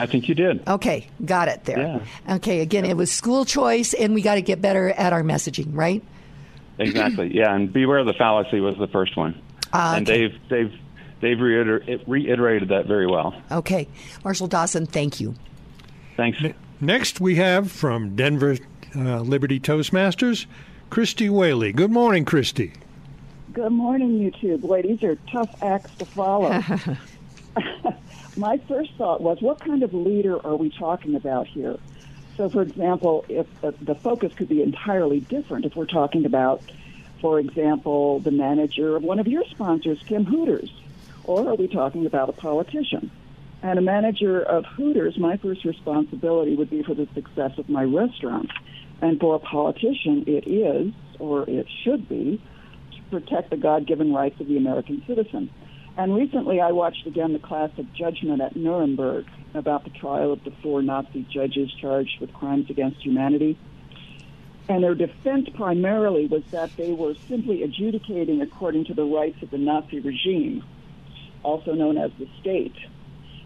I 0.00 0.06
think 0.06 0.28
you 0.28 0.34
did. 0.34 0.66
Okay, 0.66 1.06
got 1.24 1.48
it 1.48 1.64
there. 1.64 1.78
Yeah. 2.26 2.36
Okay, 2.36 2.60
again, 2.60 2.84
it 2.84 2.96
was 2.96 3.12
school 3.12 3.44
choice, 3.44 3.92
and 3.92 4.14
we 4.14 4.22
got 4.22 4.36
to 4.36 4.42
get 4.42 4.62
better 4.62 4.90
at 4.90 5.12
our 5.12 5.22
messaging, 5.22 5.76
right? 5.76 6.02
Exactly. 6.78 7.30
yeah, 7.34 7.54
and 7.54 7.72
beware 7.72 7.98
of 7.98 8.06
the 8.06 8.14
fallacy 8.14 8.60
was 8.60 8.76
the 8.78 8.88
first 8.88 9.16
one. 9.16 9.40
Ah, 9.72 9.96
and 9.96 10.08
okay. 10.08 10.28
they've 10.28 10.40
they've 10.48 10.80
they've 11.20 11.40
reiter- 11.40 12.00
reiterated 12.06 12.68
that 12.70 12.86
very 12.86 13.06
well. 13.06 13.40
Okay. 13.52 13.88
Marshall 14.24 14.48
Dawson, 14.48 14.86
thank 14.86 15.20
you. 15.20 15.34
Thanks. 16.16 16.42
Next, 16.80 17.20
we 17.20 17.36
have 17.36 17.70
from 17.70 18.16
Denver 18.16 18.56
uh, 18.96 19.20
Liberty 19.20 19.60
Toastmasters, 19.60 20.46
Christy 20.88 21.28
Whaley. 21.28 21.72
Good 21.72 21.90
morning, 21.90 22.24
Christy. 22.24 22.72
Good 23.52 23.72
morning, 23.72 24.18
you 24.18 24.30
two. 24.30 24.58
Boy, 24.58 24.82
these 24.82 25.02
are 25.02 25.16
tough 25.30 25.62
acts 25.62 25.94
to 25.96 26.04
follow. 26.06 26.62
My 28.36 28.60
first 28.68 28.90
thought 28.96 29.20
was, 29.20 29.38
what 29.40 29.60
kind 29.60 29.82
of 29.82 29.92
leader 29.92 30.44
are 30.44 30.56
we 30.56 30.70
talking 30.70 31.14
about 31.14 31.46
here? 31.46 31.76
So, 32.36 32.48
for 32.48 32.62
example, 32.62 33.24
if 33.28 33.46
uh, 33.62 33.72
the 33.82 33.96
focus 33.96 34.32
could 34.36 34.48
be 34.48 34.62
entirely 34.62 35.20
different, 35.20 35.64
if 35.64 35.74
we're 35.76 35.86
talking 35.86 36.24
about, 36.24 36.62
for 37.20 37.38
example, 37.38 38.20
the 38.20 38.30
manager 38.30 38.96
of 38.96 39.02
one 39.02 39.18
of 39.18 39.26
your 39.26 39.44
sponsors, 39.50 39.98
Kim 40.06 40.24
Hooters, 40.24 40.70
or 41.24 41.48
are 41.50 41.54
we 41.54 41.68
talking 41.68 42.06
about 42.06 42.28
a 42.28 42.32
politician? 42.32 43.10
And 43.62 43.78
a 43.78 43.82
manager 43.82 44.40
of 44.40 44.64
Hooters, 44.64 45.18
my 45.18 45.36
first 45.36 45.64
responsibility 45.64 46.54
would 46.56 46.70
be 46.70 46.82
for 46.82 46.94
the 46.94 47.06
success 47.14 47.58
of 47.58 47.68
my 47.68 47.82
restaurant. 47.82 48.50
And 49.02 49.20
for 49.20 49.34
a 49.34 49.38
politician, 49.38 50.24
it 50.26 50.48
is, 50.48 50.94
or 51.18 51.48
it 51.48 51.66
should 51.84 52.08
be, 52.08 52.40
to 52.92 53.02
protect 53.10 53.50
the 53.50 53.56
God 53.56 53.86
given 53.86 54.14
rights 54.14 54.40
of 54.40 54.46
the 54.46 54.56
American 54.56 55.02
citizen. 55.06 55.50
And 56.00 56.14
recently 56.14 56.62
I 56.62 56.72
watched 56.72 57.06
again 57.06 57.34
the 57.34 57.38
classic 57.38 57.84
judgment 57.92 58.40
at 58.40 58.56
Nuremberg 58.56 59.26
about 59.52 59.84
the 59.84 59.90
trial 59.90 60.32
of 60.32 60.42
the 60.44 60.52
four 60.62 60.80
Nazi 60.80 61.26
judges 61.30 61.70
charged 61.78 62.22
with 62.22 62.32
crimes 62.32 62.70
against 62.70 63.04
humanity. 63.04 63.58
And 64.66 64.82
their 64.82 64.94
defense 64.94 65.50
primarily 65.52 66.26
was 66.26 66.42
that 66.52 66.74
they 66.78 66.90
were 66.92 67.12
simply 67.28 67.64
adjudicating 67.64 68.40
according 68.40 68.86
to 68.86 68.94
the 68.94 69.04
rights 69.04 69.42
of 69.42 69.50
the 69.50 69.58
Nazi 69.58 70.00
regime, 70.00 70.64
also 71.42 71.74
known 71.74 71.98
as 71.98 72.10
the 72.18 72.30
state. 72.40 72.76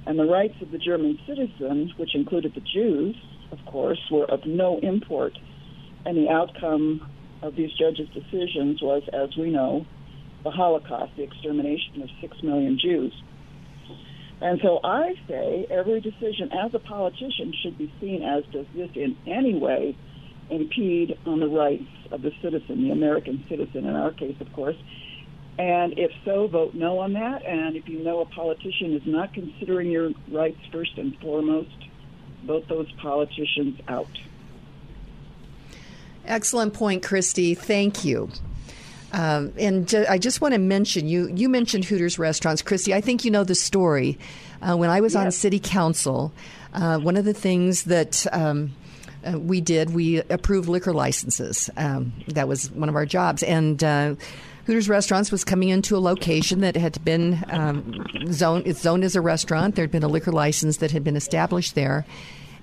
And 0.07 0.17
the 0.17 0.27
rights 0.27 0.55
of 0.63 0.71
the 0.71 0.79
German 0.79 1.19
citizens, 1.27 1.99
which 1.99 2.15
included 2.15 2.55
the 2.55 2.61
Jews, 2.61 3.17
of 3.51 3.59
course, 3.67 3.99
were 4.13 4.27
of 4.27 4.47
no 4.47 4.79
import. 4.79 5.37
And 6.07 6.17
the 6.17 6.29
outcome 6.29 7.05
of 7.43 7.57
these 7.57 7.73
judges' 7.73 8.11
decisions 8.11 8.81
was, 8.81 9.03
as 9.13 9.37
we 9.37 9.51
know, 9.51 9.87
the 10.45 10.51
Holocaust, 10.51 11.13
the 11.17 11.23
extermination 11.23 12.03
of 12.03 12.09
six 12.21 12.43
million 12.43 12.79
Jews. 12.79 13.13
And 14.41 14.61
so 14.63 14.79
I 14.85 15.15
say 15.27 15.67
every 15.71 16.01
decision 16.01 16.53
as 16.53 16.75
a 16.75 16.79
politician 16.79 17.55
should 17.63 17.79
be 17.79 17.93
seen 18.01 18.23
as 18.23 18.45
does 18.53 18.67
this 18.75 18.91
in 18.95 19.17
any 19.27 19.55
way 19.55 19.97
impede 20.51 21.19
on 21.25 21.41
the 21.41 21.49
rights 21.49 21.89
of 22.11 22.23
the 22.23 22.31
citizen, 22.43 22.85
the 22.85 22.91
American 22.91 23.45
citizen 23.49 23.87
in 23.87 23.95
our 23.95 24.13
case, 24.13 24.37
of 24.41 24.53
course. 24.53 24.77
And 25.59 25.99
if 25.99 26.11
so, 26.25 26.49
vote 26.49 26.75
no 26.75 26.99
on 26.99 27.13
that. 27.15 27.45
And 27.45 27.77
if 27.77 27.89
you 27.89 28.03
know 28.03 28.21
a 28.21 28.27
politician 28.27 28.95
is 28.95 29.03
not 29.07 29.33
considering 29.33 29.91
your 29.91 30.11
rights 30.31 30.61
first 30.73 30.99
and 30.99 31.17
foremost, 31.21 31.71
vote 32.45 32.69
those 32.69 32.91
politicians 33.01 33.81
out. 33.89 34.09
Excellent 36.27 36.75
point, 36.75 37.03
Christy. 37.03 37.55
Thank 37.55 38.05
you. 38.05 38.31
Um, 39.15 39.53
and 39.57 39.87
ju- 39.87 40.05
I 40.09 40.19
just 40.19 40.41
want 40.41 40.55
to 40.55 40.59
mention 40.59 41.07
you. 41.07 41.29
You 41.29 41.49
mentioned 41.49 41.85
Hooters 41.85 42.19
restaurants, 42.19 42.63
Christy. 42.63 42.93
I 42.93 43.01
think 43.01 43.25
you 43.25 43.31
know 43.31 43.45
the 43.45 43.55
story. 43.55 44.19
Uh, 44.61 44.77
when 44.77 44.91
I 44.91 45.01
was 45.01 45.15
on 45.15 45.31
City 45.31 45.61
Council, 45.61 46.33
uh, 46.73 46.99
one 46.99 47.17
of 47.17 47.25
the 47.25 47.35
things 47.35 47.85
that 47.85 48.27
um, 48.33 48.75
uh, 49.25 49.39
we 49.39 49.61
did, 49.61 49.95
we 49.95 50.19
approved 50.23 50.69
liquor 50.69 50.93
licenses. 50.93 51.71
Um, 51.77 52.13
that 52.29 52.49
was 52.49 52.71
one 52.73 52.89
of 52.89 52.97
our 52.97 53.07
jobs, 53.07 53.43
and. 53.43 53.83
Uh, 53.83 54.15
Hooters 54.67 54.89
Restaurants 54.89 55.31
was 55.31 55.45
coming 55.45 55.69
into 55.69 55.95
a 55.95 55.99
location 56.01 56.61
that 56.63 56.75
had 56.75 57.05
been 57.05 57.45
um, 57.51 58.03
zoned. 58.33 58.67
It's 58.67 58.81
zoned 58.81 59.05
as 59.05 59.15
a 59.15 59.21
restaurant. 59.21 59.75
There 59.75 59.83
had 59.83 59.91
been 59.91 60.03
a 60.03 60.09
liquor 60.09 60.33
license 60.33 60.79
that 60.79 60.91
had 60.91 61.05
been 61.05 61.17
established 61.17 61.75
there, 61.75 62.07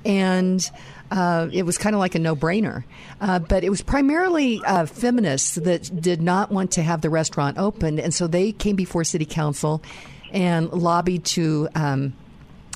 and 0.05 0.69
uh, 1.11 1.49
it 1.51 1.63
was 1.63 1.77
kind 1.77 1.95
of 1.95 1.99
like 1.99 2.15
a 2.15 2.19
no-brainer. 2.19 2.83
Uh, 3.19 3.39
but 3.39 3.63
it 3.63 3.69
was 3.69 3.81
primarily 3.81 4.61
uh, 4.65 4.85
feminists 4.85 5.55
that 5.55 6.01
did 6.01 6.21
not 6.21 6.51
want 6.51 6.71
to 6.71 6.81
have 6.81 7.01
the 7.01 7.09
restaurant 7.09 7.57
open, 7.57 7.99
and 7.99 8.13
so 8.13 8.27
they 8.27 8.51
came 8.51 8.75
before 8.75 9.03
City 9.03 9.25
Council 9.25 9.83
and 10.31 10.71
lobbied 10.71 11.25
to. 11.25 11.67
Um, 11.75 12.13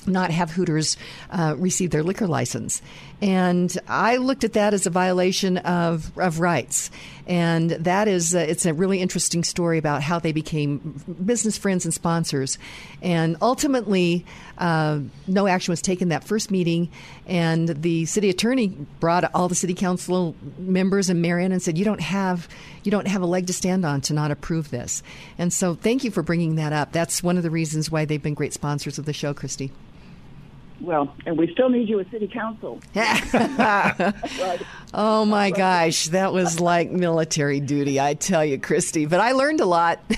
not 0.08 0.30
have 0.30 0.52
Hooters 0.52 0.96
uh, 1.30 1.56
receive 1.58 1.90
their 1.90 2.04
liquor 2.04 2.28
license. 2.28 2.80
And 3.22 3.76
I 3.88 4.18
looked 4.18 4.44
at 4.44 4.52
that 4.52 4.74
as 4.74 4.86
a 4.86 4.90
violation 4.90 5.56
of, 5.58 6.16
of 6.18 6.38
rights. 6.38 6.90
And 7.26 7.70
that 7.70 8.08
is, 8.08 8.34
uh, 8.34 8.40
it's 8.40 8.66
a 8.66 8.74
really 8.74 9.00
interesting 9.00 9.42
story 9.42 9.78
about 9.78 10.02
how 10.02 10.18
they 10.18 10.32
became 10.32 11.02
business 11.24 11.56
friends 11.56 11.84
and 11.84 11.94
sponsors. 11.94 12.58
And 13.00 13.36
ultimately, 13.40 14.26
uh, 14.58 15.00
no 15.26 15.46
action 15.46 15.72
was 15.72 15.80
taken 15.80 16.10
that 16.10 16.24
first 16.24 16.50
meeting. 16.50 16.90
And 17.26 17.68
the 17.68 18.04
city 18.04 18.28
attorney 18.28 18.68
brought 19.00 19.28
all 19.34 19.48
the 19.48 19.54
city 19.54 19.74
council 19.74 20.36
members 20.58 21.08
and 21.08 21.20
Marion 21.20 21.52
and 21.52 21.62
said, 21.62 21.78
"You 21.78 21.84
don't 21.84 22.00
have, 22.00 22.48
you 22.84 22.90
don't 22.90 23.08
have 23.08 23.22
a 23.22 23.26
leg 23.26 23.46
to 23.48 23.52
stand 23.52 23.84
on 23.84 24.02
to 24.02 24.14
not 24.14 24.30
approve 24.30 24.70
this." 24.70 25.02
And 25.36 25.52
so, 25.52 25.74
thank 25.74 26.04
you 26.04 26.10
for 26.10 26.22
bringing 26.22 26.56
that 26.56 26.72
up. 26.72 26.92
That's 26.92 27.22
one 27.22 27.36
of 27.36 27.42
the 27.42 27.50
reasons 27.50 27.90
why 27.90 28.04
they've 28.04 28.22
been 28.22 28.34
great 28.34 28.52
sponsors 28.52 28.98
of 28.98 29.04
the 29.04 29.12
show, 29.12 29.34
Christy. 29.34 29.72
Well, 30.80 31.14
and 31.24 31.38
we 31.38 31.50
still 31.52 31.68
need 31.68 31.88
you 31.88 32.00
as 32.00 32.06
city 32.08 32.28
council. 32.28 32.80
right. 32.94 34.60
Oh 34.98 35.26
my 35.26 35.50
gosh, 35.50 36.06
that 36.06 36.32
was 36.32 36.58
like 36.58 36.90
military 36.90 37.60
duty, 37.60 38.00
I 38.00 38.14
tell 38.14 38.42
you, 38.42 38.58
Christy. 38.58 39.04
But 39.04 39.20
I 39.20 39.32
learned 39.32 39.60
a 39.60 39.66
lot. 39.66 40.00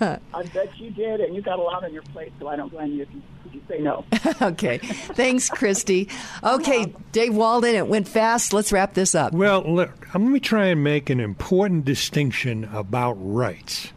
I 0.00 0.42
bet 0.54 0.78
you 0.78 0.90
did, 0.90 1.20
and 1.20 1.34
you 1.34 1.42
got 1.42 1.58
a 1.58 1.62
lot 1.62 1.82
on 1.82 1.92
your 1.92 2.02
plate, 2.02 2.32
so 2.38 2.46
I 2.46 2.54
don't 2.54 2.70
blame 2.70 2.92
you 2.92 3.02
if 3.02 3.08
you, 3.12 3.22
if 3.46 3.54
you 3.54 3.62
say 3.66 3.80
no. 3.80 4.04
okay. 4.42 4.78
Thanks, 4.78 5.48
Christy. 5.48 6.08
Okay, 6.44 6.94
Dave 7.10 7.34
Walden, 7.34 7.74
it 7.74 7.88
went 7.88 8.06
fast. 8.06 8.52
Let's 8.52 8.70
wrap 8.70 8.94
this 8.94 9.16
up. 9.16 9.32
Well, 9.32 9.62
look, 9.62 10.14
let 10.14 10.20
me 10.20 10.38
try 10.38 10.66
and 10.66 10.84
make 10.84 11.10
an 11.10 11.18
important 11.18 11.84
distinction 11.84 12.64
about 12.72 13.14
rights. 13.14 13.92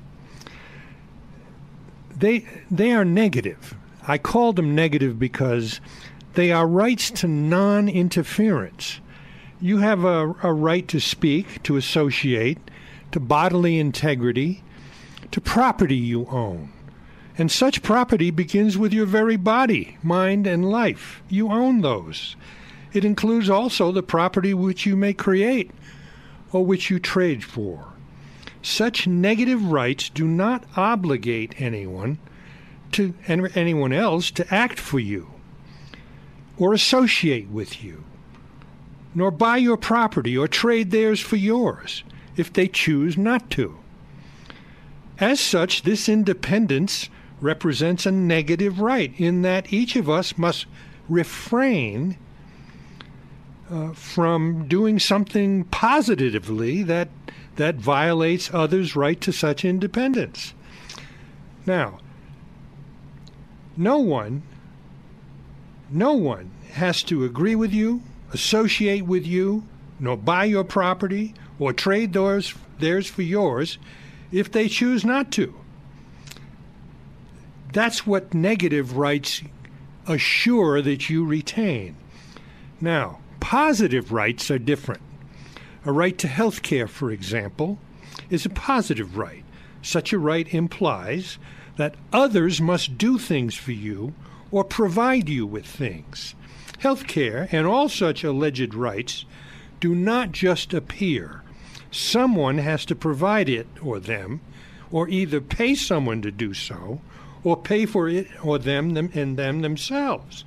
They 2.17 2.47
they 2.71 2.91
are 2.93 3.05
negative. 3.05 3.75
I 4.07 4.17
called 4.17 4.55
them 4.55 4.73
negative 4.73 5.19
because 5.19 5.79
they 6.33 6.51
are 6.51 6.67
rights 6.67 7.11
to 7.11 7.27
non-interference. 7.27 8.99
You 9.61 9.77
have 9.77 10.03
a, 10.03 10.33
a 10.41 10.51
right 10.51 10.87
to 10.87 10.99
speak, 10.99 11.61
to 11.63 11.77
associate, 11.77 12.57
to 13.11 13.19
bodily 13.19 13.79
integrity, 13.79 14.63
to 15.31 15.39
property 15.39 15.95
you 15.95 16.25
own. 16.27 16.73
And 17.37 17.51
such 17.51 17.83
property 17.83 18.31
begins 18.31 18.77
with 18.77 18.93
your 18.93 19.05
very 19.05 19.37
body, 19.37 19.97
mind, 20.03 20.45
and 20.45 20.69
life. 20.69 21.23
You 21.29 21.51
own 21.51 21.81
those. 21.81 22.35
It 22.93 23.05
includes 23.05 23.49
also 23.49 23.91
the 23.91 24.03
property 24.03 24.53
which 24.53 24.85
you 24.85 24.95
may 24.95 25.13
create 25.13 25.71
or 26.51 26.65
which 26.65 26.89
you 26.89 26.99
trade 26.99 27.43
for. 27.43 27.93
Such 28.61 29.07
negative 29.07 29.71
rights 29.71 30.09
do 30.09 30.25
not 30.25 30.63
obligate 30.75 31.55
anyone 31.57 32.19
to 32.91 33.13
anyone 33.25 33.91
else 33.91 34.29
to 34.31 34.53
act 34.53 34.79
for 34.79 34.99
you 34.99 35.32
or 36.57 36.73
associate 36.73 37.49
with 37.49 37.83
you, 37.83 38.03
nor 39.15 39.31
buy 39.31 39.57
your 39.57 39.77
property 39.77 40.37
or 40.37 40.47
trade 40.47 40.91
theirs 40.91 41.19
for 41.19 41.35
yours 41.35 42.03
if 42.35 42.51
they 42.51 42.67
choose 42.67 43.17
not 43.17 43.49
to. 43.51 43.77
As 45.19 45.39
such, 45.39 45.83
this 45.83 46.09
independence 46.09 47.09
represents 47.39 48.05
a 48.05 48.11
negative 48.11 48.79
right 48.79 49.13
in 49.17 49.41
that 49.41 49.71
each 49.71 49.95
of 49.95 50.09
us 50.09 50.37
must 50.37 50.65
refrain 51.09 52.17
uh, 53.69 53.91
from 53.93 54.67
doing 54.67 54.99
something 54.99 55.63
positively 55.65 56.83
that 56.83 57.09
that 57.55 57.75
violates 57.75 58.51
others' 58.53 58.95
right 58.95 59.21
to 59.21 59.31
such 59.31 59.63
independence. 59.63 60.53
Now, 61.65 61.99
no 63.77 63.99
one 63.99 64.41
no 65.93 66.13
one 66.13 66.49
has 66.71 67.03
to 67.03 67.23
agree 67.23 67.55
with 67.55 67.71
you, 67.71 68.01
associate 68.31 69.05
with 69.05 69.27
you, 69.27 69.63
nor 69.99 70.17
buy 70.17 70.45
your 70.45 70.63
property 70.63 71.35
or 71.59 71.71
trade 71.71 72.13
theirs, 72.13 72.55
theirs 72.79 73.07
for 73.07 73.21
yours 73.21 73.77
if 74.31 74.51
they 74.51 74.67
choose 74.67 75.05
not 75.05 75.31
to. 75.31 75.53
That's 77.71 78.07
what 78.07 78.33
negative 78.33 78.97
rights 78.97 79.43
assure 80.07 80.81
that 80.81 81.09
you 81.09 81.25
retain. 81.25 81.95
Now, 82.81 83.19
positive 83.39 84.11
rights 84.11 84.49
are 84.49 84.59
different. 84.59 85.01
A 85.85 85.91
right 85.91 86.17
to 86.17 86.27
health 86.27 86.63
care, 86.63 86.87
for 86.87 87.11
example, 87.11 87.77
is 88.29 88.45
a 88.45 88.49
positive 88.49 89.17
right. 89.17 89.43
Such 89.81 90.11
a 90.11 90.19
right 90.19 90.51
implies 90.53 91.37
that 91.77 91.95
others 92.11 92.59
must 92.59 92.97
do 92.97 93.17
things 93.17 93.55
for 93.55 93.71
you 93.71 94.13
or 94.53 94.63
provide 94.63 95.27
you 95.27 95.47
with 95.47 95.65
things. 95.65 96.35
Health 96.77 97.07
care 97.07 97.49
and 97.51 97.65
all 97.65 97.89
such 97.89 98.23
alleged 98.23 98.75
rights 98.75 99.25
do 99.79 99.95
not 99.95 100.31
just 100.31 100.75
appear. 100.75 101.41
Someone 101.89 102.59
has 102.59 102.85
to 102.85 102.95
provide 102.95 103.49
it 103.49 103.65
or 103.81 103.99
them 103.99 104.41
or 104.91 105.09
either 105.09 105.41
pay 105.41 105.73
someone 105.73 106.21
to 106.21 106.29
do 106.29 106.53
so 106.53 107.01
or 107.43 107.57
pay 107.57 107.87
for 107.87 108.07
it 108.07 108.27
or 108.45 108.59
them, 108.59 108.93
them 108.93 109.09
and 109.15 109.37
them 109.37 109.61
themselves. 109.61 110.45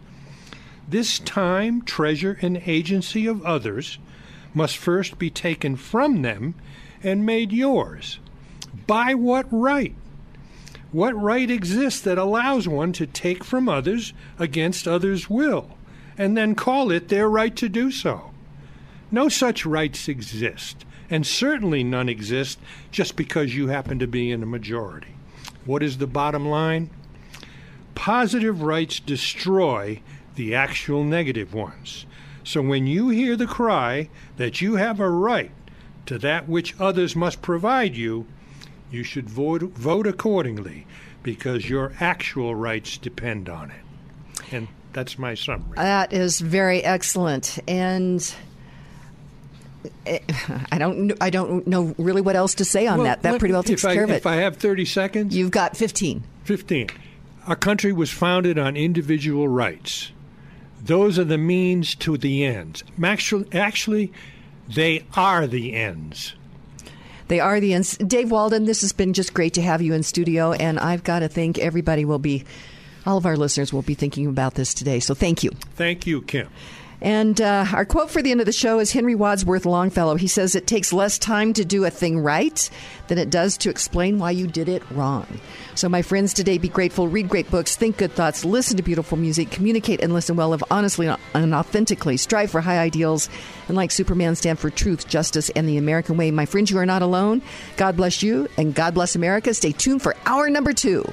This 0.89 1.19
time, 1.19 1.83
treasure, 1.83 2.39
and 2.41 2.63
agency 2.65 3.27
of 3.27 3.45
others 3.45 3.99
must 4.55 4.77
first 4.77 5.19
be 5.19 5.31
taken 5.31 5.75
from 5.75 6.23
them 6.23 6.55
and 7.03 7.27
made 7.27 7.51
yours. 7.51 8.21
By 8.87 9.15
what 9.15 9.47
right? 9.51 9.97
What 10.93 11.20
right 11.20 11.51
exists 11.51 12.01
that 12.03 12.18
allows 12.18 12.68
one 12.68 12.93
to 12.95 13.07
take 13.07 13.45
from 13.45 13.68
others 13.68 14.12
against 14.39 14.87
others' 14.87 15.28
will, 15.28 15.76
and 16.16 16.37
then 16.37 16.55
call 16.55 16.91
it 16.91 17.09
their 17.09 17.28
right 17.28 17.55
to 17.57 17.68
do 17.68 17.91
so? 17.91 18.30
No 19.11 19.28
such 19.28 19.66
rights 19.66 20.09
exist, 20.09 20.84
and 21.11 21.26
certainly 21.26 21.84
none 21.84 22.09
exist 22.09 22.59
just 22.91 23.16
because 23.16 23.55
you 23.55 23.68
happen 23.68 23.99
to 23.99 24.07
be 24.07 24.30
in 24.30 24.43
a 24.43 24.47
majority. 24.47 25.14
What 25.64 25.82
is 25.82 25.99
the 25.99 26.07
bottom 26.07 26.49
line? 26.49 26.91
Positive 27.95 28.62
rights 28.62 29.01
destroy 29.01 30.01
the 30.37 30.55
actual 30.55 31.03
negative 31.03 31.53
ones. 31.55 32.07
So 32.45 32.62
when 32.62 32.87
you 32.87 33.09
hear 33.09 33.37
the 33.37 33.47
cry 33.47 34.09
that 34.37 34.61
you 34.61 34.76
have 34.76 35.01
a 35.01 35.11
right 35.11 35.51
to 36.07 36.18
that 36.18 36.49
which 36.49 36.78
others 36.78 37.16
must 37.16 37.43
provide 37.43 37.97
you, 37.97 38.26
you 38.91 39.03
should 39.03 39.28
vote, 39.28 39.62
vote 39.62 40.07
accordingly 40.07 40.87
because 41.22 41.68
your 41.68 41.93
actual 42.01 42.55
rights 42.55 42.99
depend 42.99 43.49
on 43.49 43.70
it. 43.70 43.80
And 44.53 44.68
that's 44.93 45.18
my 45.18 45.34
summary. 45.34 45.74
That 45.76 46.12
is 46.12 46.41
very 46.41 46.82
excellent. 46.84 47.59
And 47.66 48.34
eh, 50.07 50.18
I 50.72 50.78
don't, 50.78 51.12
I 51.20 51.30
don't 51.30 51.66
know 51.66 51.95
really 51.99 52.22
what 52.22 52.37
else 52.37 52.55
to 52.57 52.64
say 52.64 52.87
on 52.87 52.99
Well, 52.99 53.07
that. 53.07 53.22
That 53.22 53.32
let- 53.32 53.39
pretty 53.41 53.53
well 53.53 53.62
takes 53.62 53.84
I- 53.84 53.95
care 53.95 54.05
of 54.05 54.11
it. 54.11 54.14
If 54.16 54.26
I 54.26 54.37
have 54.37 54.57
30 54.57 54.84
seconds? 54.84 55.37
You've 55.37 55.51
got 55.51 55.76
15. 55.76 56.22
15. 56.45 56.89
Our 57.47 57.57
country 57.57 57.93
was 57.93 58.11
founded 58.11 58.59
on 58.59 58.76
individual 58.76 59.49
rights. 59.49 60.12
Those 60.82 61.18
are 61.18 61.24
the 61.24 61.39
means 61.39 61.95
to 61.97 62.16
the 62.16 62.45
ends. 62.45 62.84
Actually, 63.03 63.49
actually 63.53 64.12
they 64.68 65.05
are 65.14 65.47
the 65.47 65.74
ends. 65.74 66.34
They 67.29 67.41
are 67.41 67.61
the 67.61 67.74
ends. 67.74 67.97
Dave 67.97 68.31
Walden, 68.31 68.64
this 68.64 68.83
has 68.83 68.93
been 68.93 69.12
just 69.12 69.35
great 69.35 69.55
to 69.55 69.62
have 69.62 69.83
you 69.83 69.95
in 69.95 70.03
studio, 70.03 70.53
and 70.53 70.79
I've 70.79 71.05
got 71.05 71.20
to 71.20 71.29
think 71.29 71.59
everybody 71.59 72.05
will 72.05 72.18
be, 72.18 72.45
all 73.05 73.16
of 73.16 73.27
our 73.27 73.37
listeners 73.37 73.72
will 73.72 73.83
be 73.83 73.95
thinking 73.95 74.27
about 74.27 74.55
this 74.55 74.74
today. 74.74 75.01
So 75.01 75.14
thank 75.14 75.43
you. 75.43 75.51
Thank 75.74 76.07
you, 76.07 76.22
Kim. 76.22 76.49
And 77.01 77.41
uh, 77.41 77.67
our 77.73 77.85
quote 77.85 78.11
for 78.11 78.23
the 78.23 78.31
end 78.31 78.41
of 78.41 78.47
the 78.47 78.53
show 78.53 78.79
is 78.79 78.93
Henry 78.93 79.15
Wadsworth 79.15 79.67
Longfellow. 79.67 80.17
He 80.17 80.29
says, 80.29 80.55
It 80.55 80.67
takes 80.67 80.93
less 80.93 81.19
time 81.19 81.53
to 81.55 81.65
do 81.65 81.85
a 81.85 81.91
thing 81.91 82.19
right 82.19 82.71
than 83.09 83.19
it 83.19 83.29
does 83.29 83.59
to 83.59 83.71
explain 83.71 84.19
why 84.19 84.31
you 84.31 84.47
did 84.47 84.69
it 84.69 84.83
wrong. 84.91 85.27
So, 85.75 85.89
my 85.91 86.01
friends, 86.01 86.33
today 86.33 86.57
be 86.57 86.69
grateful, 86.69 87.07
read 87.07 87.29
great 87.29 87.51
books, 87.51 87.77
think 87.77 87.99
good 87.99 88.13
thoughts, 88.13 88.45
listen 88.45 88.79
to 88.79 88.83
beautiful 88.83 89.19
music, 89.19 89.51
communicate 89.51 90.01
and 90.01 90.15
listen 90.15 90.37
well, 90.37 90.49
live 90.49 90.65
honestly 90.71 91.07
and 91.35 91.55
authentically, 91.55 92.17
strive 92.17 92.51
for 92.51 92.63
high 92.63 92.79
ideals, 92.79 93.29
and 93.69 93.77
like 93.77 93.91
Superman, 93.91 94.35
stand 94.35 94.59
for 94.59 94.71
truth, 94.71 95.07
justice, 95.07 95.51
and 95.51 95.69
the 95.69 95.77
American 95.77 96.17
way. 96.17 96.31
My 96.31 96.47
friends, 96.47 96.71
you 96.71 96.79
are 96.79 96.87
not 96.87 97.03
alone. 97.03 97.43
God 97.77 97.97
bless 97.97 98.23
you, 98.23 98.49
and 98.57 98.75
God 98.75 98.95
bless 98.95 99.15
America. 99.15 99.53
Stay 99.53 99.73
tuned 99.73 100.03
for 100.03 100.17
hour 100.25 100.49
number 100.49 100.73
two. 100.73 101.05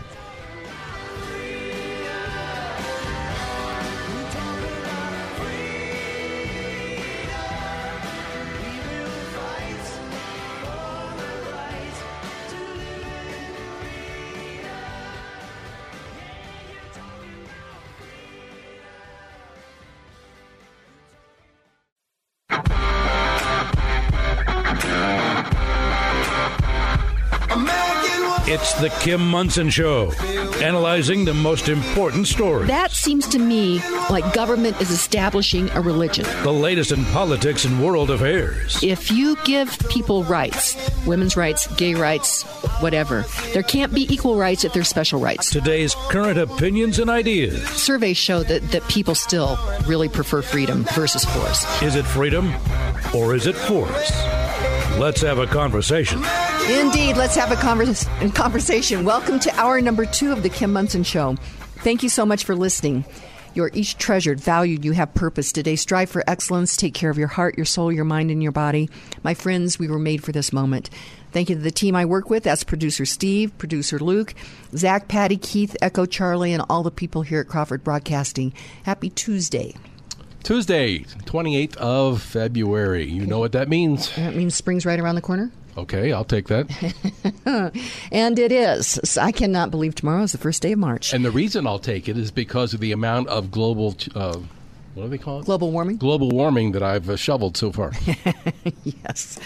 The 28.84 28.90
Kim 29.00 29.26
Monson 29.26 29.70
Show, 29.70 30.12
analyzing 30.62 31.24
the 31.24 31.34
most 31.34 31.70
important 31.70 32.28
stories. 32.28 32.68
That 32.68 32.92
seems 32.92 33.26
to 33.30 33.40
me 33.40 33.82
like 34.10 34.34
government 34.34 34.82
is 34.82 34.92
establishing 34.92 35.70
a 35.70 35.80
religion. 35.80 36.26
The 36.44 36.52
latest 36.52 36.92
in 36.92 37.06
politics 37.06 37.64
and 37.64 37.82
world 37.82 38.12
affairs. 38.12 38.84
If 38.84 39.10
you 39.10 39.38
give 39.46 39.80
people 39.90 40.26
rights, 40.26 40.76
women's 41.06 41.38
rights, 41.38 41.66
gay 41.78 41.96
rights, 41.96 42.44
whatever, 42.82 43.24
there 43.54 43.64
can't 43.64 43.94
be 43.94 44.14
equal 44.14 44.36
rights 44.36 44.66
if 44.66 44.74
there's 44.74 44.90
special 44.90 45.22
rights. 45.22 45.50
Today's 45.50 45.96
current 46.10 46.38
opinions 46.38 47.00
and 47.00 47.10
ideas. 47.10 47.66
Surveys 47.70 48.18
show 48.18 48.44
that, 48.44 48.70
that 48.72 48.86
people 48.90 49.16
still 49.16 49.58
really 49.88 50.10
prefer 50.10 50.42
freedom 50.42 50.84
versus 50.92 51.24
force. 51.24 51.82
Is 51.82 51.96
it 51.96 52.04
freedom 52.04 52.54
or 53.16 53.34
is 53.34 53.48
it 53.48 53.56
force? 53.56 54.12
Let's 55.00 55.22
have 55.22 55.39
a 55.39 55.48
conversation. 55.48 56.20
Indeed, 56.70 57.18
let's 57.18 57.36
have 57.36 57.52
a 57.52 57.56
convers- 57.56 58.06
conversation. 58.34 59.04
Welcome 59.04 59.39
to 59.39 59.54
hour 59.60 59.82
number 59.82 60.06
two 60.06 60.32
of 60.32 60.44
the 60.44 60.50
Kim 60.50 60.72
Monson 60.72 61.04
Show. 61.04 61.36
Thank 61.78 62.04
you 62.04 62.10
so 62.10 62.26
much 62.26 62.46
for 62.46 62.56
listening. 62.56 63.04
You're 63.56 63.72
each 63.74 63.98
treasured, 63.98 64.39
valued, 64.39 64.86
you 64.86 64.94
have 64.94 65.14
purpose. 65.14 65.52
Today, 65.52 65.76
strive 65.76 66.10
for 66.10 66.24
excellence. 66.28 66.78
Take 66.78 66.94
care 66.94 67.10
of 67.10 67.18
your 67.18 67.28
heart, 67.28 67.58
your 67.58 67.66
soul, 67.66 67.91
your 67.91 68.06
mind, 68.06 68.32
and 68.32 68.41
your 68.41 68.52
body. 68.52 68.89
My 69.24 69.34
friends, 69.34 69.78
we 69.78 69.88
were 69.88 70.00
made 70.00 70.24
for 70.24 70.32
this 70.32 70.54
moment. 70.54 70.89
Thank 71.32 71.50
you 71.50 71.56
to 71.56 71.62
the 71.62 71.72
team 71.72 71.96
I 71.96 72.06
work 72.06 72.30
with. 72.30 72.44
That's 72.44 72.64
producer 72.64 73.06
Steve, 73.06 73.56
producer 73.58 74.00
Luke, 74.00 74.34
Zach, 74.76 75.08
Patty, 75.08 75.38
Keith, 75.38 75.76
Echo, 75.82 76.06
Charlie, 76.06 76.54
and 76.54 76.64
all 76.70 76.84
the 76.84 76.91
people 76.91 77.24
here 77.24 77.41
at 77.41 77.48
Crawford 77.48 77.84
Broadcasting. 77.84 78.54
Happy 78.84 79.10
Tuesday. 79.10 79.74
Tuesday, 80.44 81.00
28th 81.00 81.78
of 81.78 82.22
February. 82.22 83.06
You 83.06 83.26
know 83.26 83.39
what 83.39 83.54
that 83.54 83.70
means. 83.70 84.14
That 84.18 84.36
means 84.36 84.54
spring's 84.54 84.86
right 84.86 85.00
around 85.00 85.16
the 85.16 85.22
corner. 85.22 85.52
Okay, 85.78 86.12
I'll 86.12 86.26
take 86.26 86.48
that. 86.50 86.70
and 88.12 88.38
it 88.38 88.52
is. 88.52 89.18
I 89.18 89.32
cannot 89.32 89.72
believe 89.72 89.96
tomorrow 89.96 90.24
is 90.24 90.34
the 90.34 90.38
first 90.38 90.62
day 90.62 90.74
of 90.74 90.80
March. 90.80 91.14
And 91.14 91.24
the 91.24 91.32
reason 91.32 91.66
I'll 91.66 91.80
take 91.80 92.10
it 92.10 92.18
is 92.18 92.30
because 92.30 92.74
of 92.74 92.82
the 92.82 92.91
amount 92.91 93.30
of 93.30 93.52
global, 93.52 93.96
uh, 94.14 94.38
what 94.94 95.04
do 95.04 95.10
they 95.10 95.18
call 95.18 95.39
it? 95.39 95.46
Global 95.46 95.72
warming? 95.72 95.96
Global 95.98 96.30
warming 96.30 96.74
that 96.74 96.84
I've 96.84 97.10
uh, 97.10 97.16
shoveled 97.16 97.56
so 97.56 97.72
far. 97.72 97.94
yes, 98.84 99.39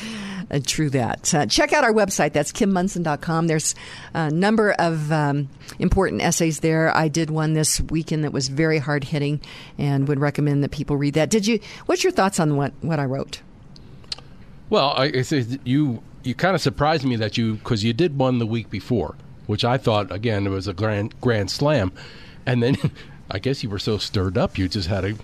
uh, 0.49 0.59
true 0.65 0.89
that. 0.91 1.33
Uh, 1.33 1.45
check 1.45 1.73
out 1.73 1.83
our 1.83 1.93
website. 1.93 2.33
That's 2.33 2.51
kimmonson.com. 2.51 3.47
There's 3.47 3.75
a 4.13 4.29
number 4.29 4.71
of 4.73 5.11
um, 5.11 5.49
important 5.79 6.21
essays 6.21 6.59
there. 6.59 6.95
I 6.95 7.07
did 7.07 7.29
one 7.29 7.53
this 7.53 7.81
weekend 7.81 8.23
that 8.23 8.31
was 8.31 8.47
very 8.47 8.79
hard 8.79 9.05
hitting 9.05 9.41
and 9.77 10.07
would 10.07 10.19
recommend 10.19 10.63
that 10.63 10.71
people 10.71 10.97
read 10.97 11.13
that. 11.15 11.29
Did 11.29 11.47
you? 11.47 11.59
What's 11.85 12.03
your 12.03 12.11
thoughts 12.11 12.39
on 12.39 12.55
what, 12.55 12.73
what 12.81 12.99
I 12.99 13.05
wrote? 13.05 13.41
Well, 14.69 14.93
I, 14.97 15.05
you 15.63 16.01
you 16.23 16.35
kind 16.35 16.55
of 16.55 16.61
surprised 16.61 17.05
me 17.05 17.15
that 17.15 17.37
you 17.37 17.55
because 17.55 17.83
you 17.83 17.93
did 17.93 18.17
one 18.17 18.39
the 18.39 18.45
week 18.45 18.69
before, 18.69 19.15
which 19.45 19.63
I 19.63 19.77
thought 19.77 20.11
again 20.11 20.45
it 20.45 20.49
was 20.49 20.67
a 20.67 20.73
grand 20.73 21.19
grand 21.21 21.49
slam, 21.49 21.93
and 22.45 22.61
then 22.61 22.75
I 23.31 23.39
guess 23.39 23.63
you 23.63 23.69
were 23.69 23.79
so 23.79 23.97
stirred 23.97 24.37
up 24.37 24.57
you 24.57 24.67
just 24.67 24.87
had 24.87 25.01
to 25.01 25.17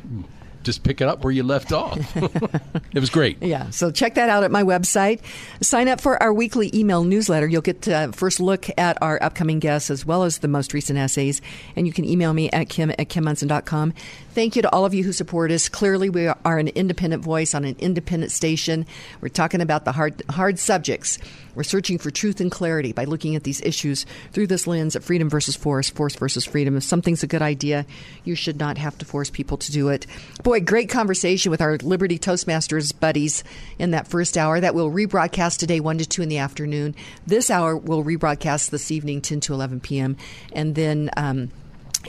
just 0.64 0.84
pick 0.84 1.02
it 1.02 1.08
up 1.08 1.24
where 1.24 1.32
you 1.32 1.44
left 1.44 1.72
off. 1.72 1.98
it 2.16 3.00
was 3.00 3.10
great. 3.10 3.42
Yeah, 3.42 3.70
so 3.70 3.92
check 3.92 4.16
that 4.16 4.30
out 4.30 4.44
at 4.44 4.52
my 4.52 4.64
website. 4.64 5.22
Sign 5.62 5.88
up 5.88 6.02
for 6.02 6.22
our 6.22 6.34
weekly 6.34 6.72
email 6.74 7.04
newsletter. 7.04 7.48
You'll 7.48 7.62
get 7.62 7.88
a 7.88 8.12
first 8.14 8.40
look 8.40 8.68
at 8.78 9.02
our 9.02 9.22
upcoming 9.22 9.60
guests 9.60 9.90
as 9.90 10.06
well 10.06 10.24
as 10.24 10.40
the 10.40 10.48
most 10.48 10.74
recent 10.74 10.98
essays. 10.98 11.42
And 11.76 11.88
you 11.88 11.94
can 11.94 12.06
email 12.06 12.34
me 12.34 12.50
at 12.52 12.70
kim 12.70 12.92
at 12.92 13.10
kimmonson.com. 13.10 13.94
Thank 14.34 14.56
you 14.56 14.64
to 14.64 14.74
all 14.74 14.84
of 14.84 14.96
you 14.96 15.04
who 15.04 15.14
support 15.14 15.52
us. 15.52 15.70
Clearly, 15.70 16.10
we 16.10 16.28
are 16.28 16.58
an 16.58 16.70
independent 16.70 17.24
voice 17.24 17.54
on 17.54 17.66
an 17.66 17.76
independent 17.78 18.32
station. 18.32 18.88
We're 19.22 19.30
talking 19.30 19.62
about 19.62 19.86
the 19.86 19.92
hard, 19.92 20.24
hard 20.28 20.58
subjects. 20.58 21.20
We're 21.56 21.64
searching 21.64 22.00
for 22.00 22.10
truth 22.10 22.42
and 22.42 22.52
clarity 22.52 22.94
by 22.94 23.06
looking 23.06 23.36
at 23.36 23.44
these 23.44 23.62
issues 23.62 24.08
through 24.32 24.48
this 24.48 24.66
lens 24.66 24.96
of 24.96 25.04
freedom 25.04 25.30
versus 25.30 25.56
force, 25.56 25.90
force 25.92 26.16
versus 26.16 26.46
freedom. 26.46 26.76
If 26.76 26.84
something's 26.84 27.22
a 27.22 27.28
good 27.28 27.44
idea, 27.44 27.86
you 28.24 28.34
should 28.34 28.58
not 28.58 28.80
have 28.80 28.98
to 28.98 29.06
force 29.06 29.30
people 29.30 29.58
to 29.58 29.72
do 29.72 29.90
it. 29.90 30.08
Boy, 30.42 30.53
great 30.60 30.90
conversation 30.90 31.50
with 31.50 31.62
our 31.62 31.78
Liberty 31.78 32.18
Toastmasters 32.18 32.98
buddies 32.98 33.44
in 33.80 33.92
that 33.92 34.08
first 34.08 34.38
hour. 34.38 34.60
That 34.60 34.76
will 34.76 34.92
rebroadcast 34.92 35.60
today, 35.60 35.80
1 35.80 36.00
to 36.00 36.06
2 36.06 36.22
in 36.22 36.30
the 36.30 36.38
afternoon. 36.38 36.96
This 37.26 37.50
hour 37.50 37.76
will 37.78 38.04
rebroadcast 38.04 38.70
this 38.70 38.92
evening, 38.92 39.22
10 39.22 39.40
to 39.42 39.54
11 39.54 39.80
p.m. 39.82 40.18
And 40.54 40.76
then. 40.76 41.10
Um, 41.18 41.52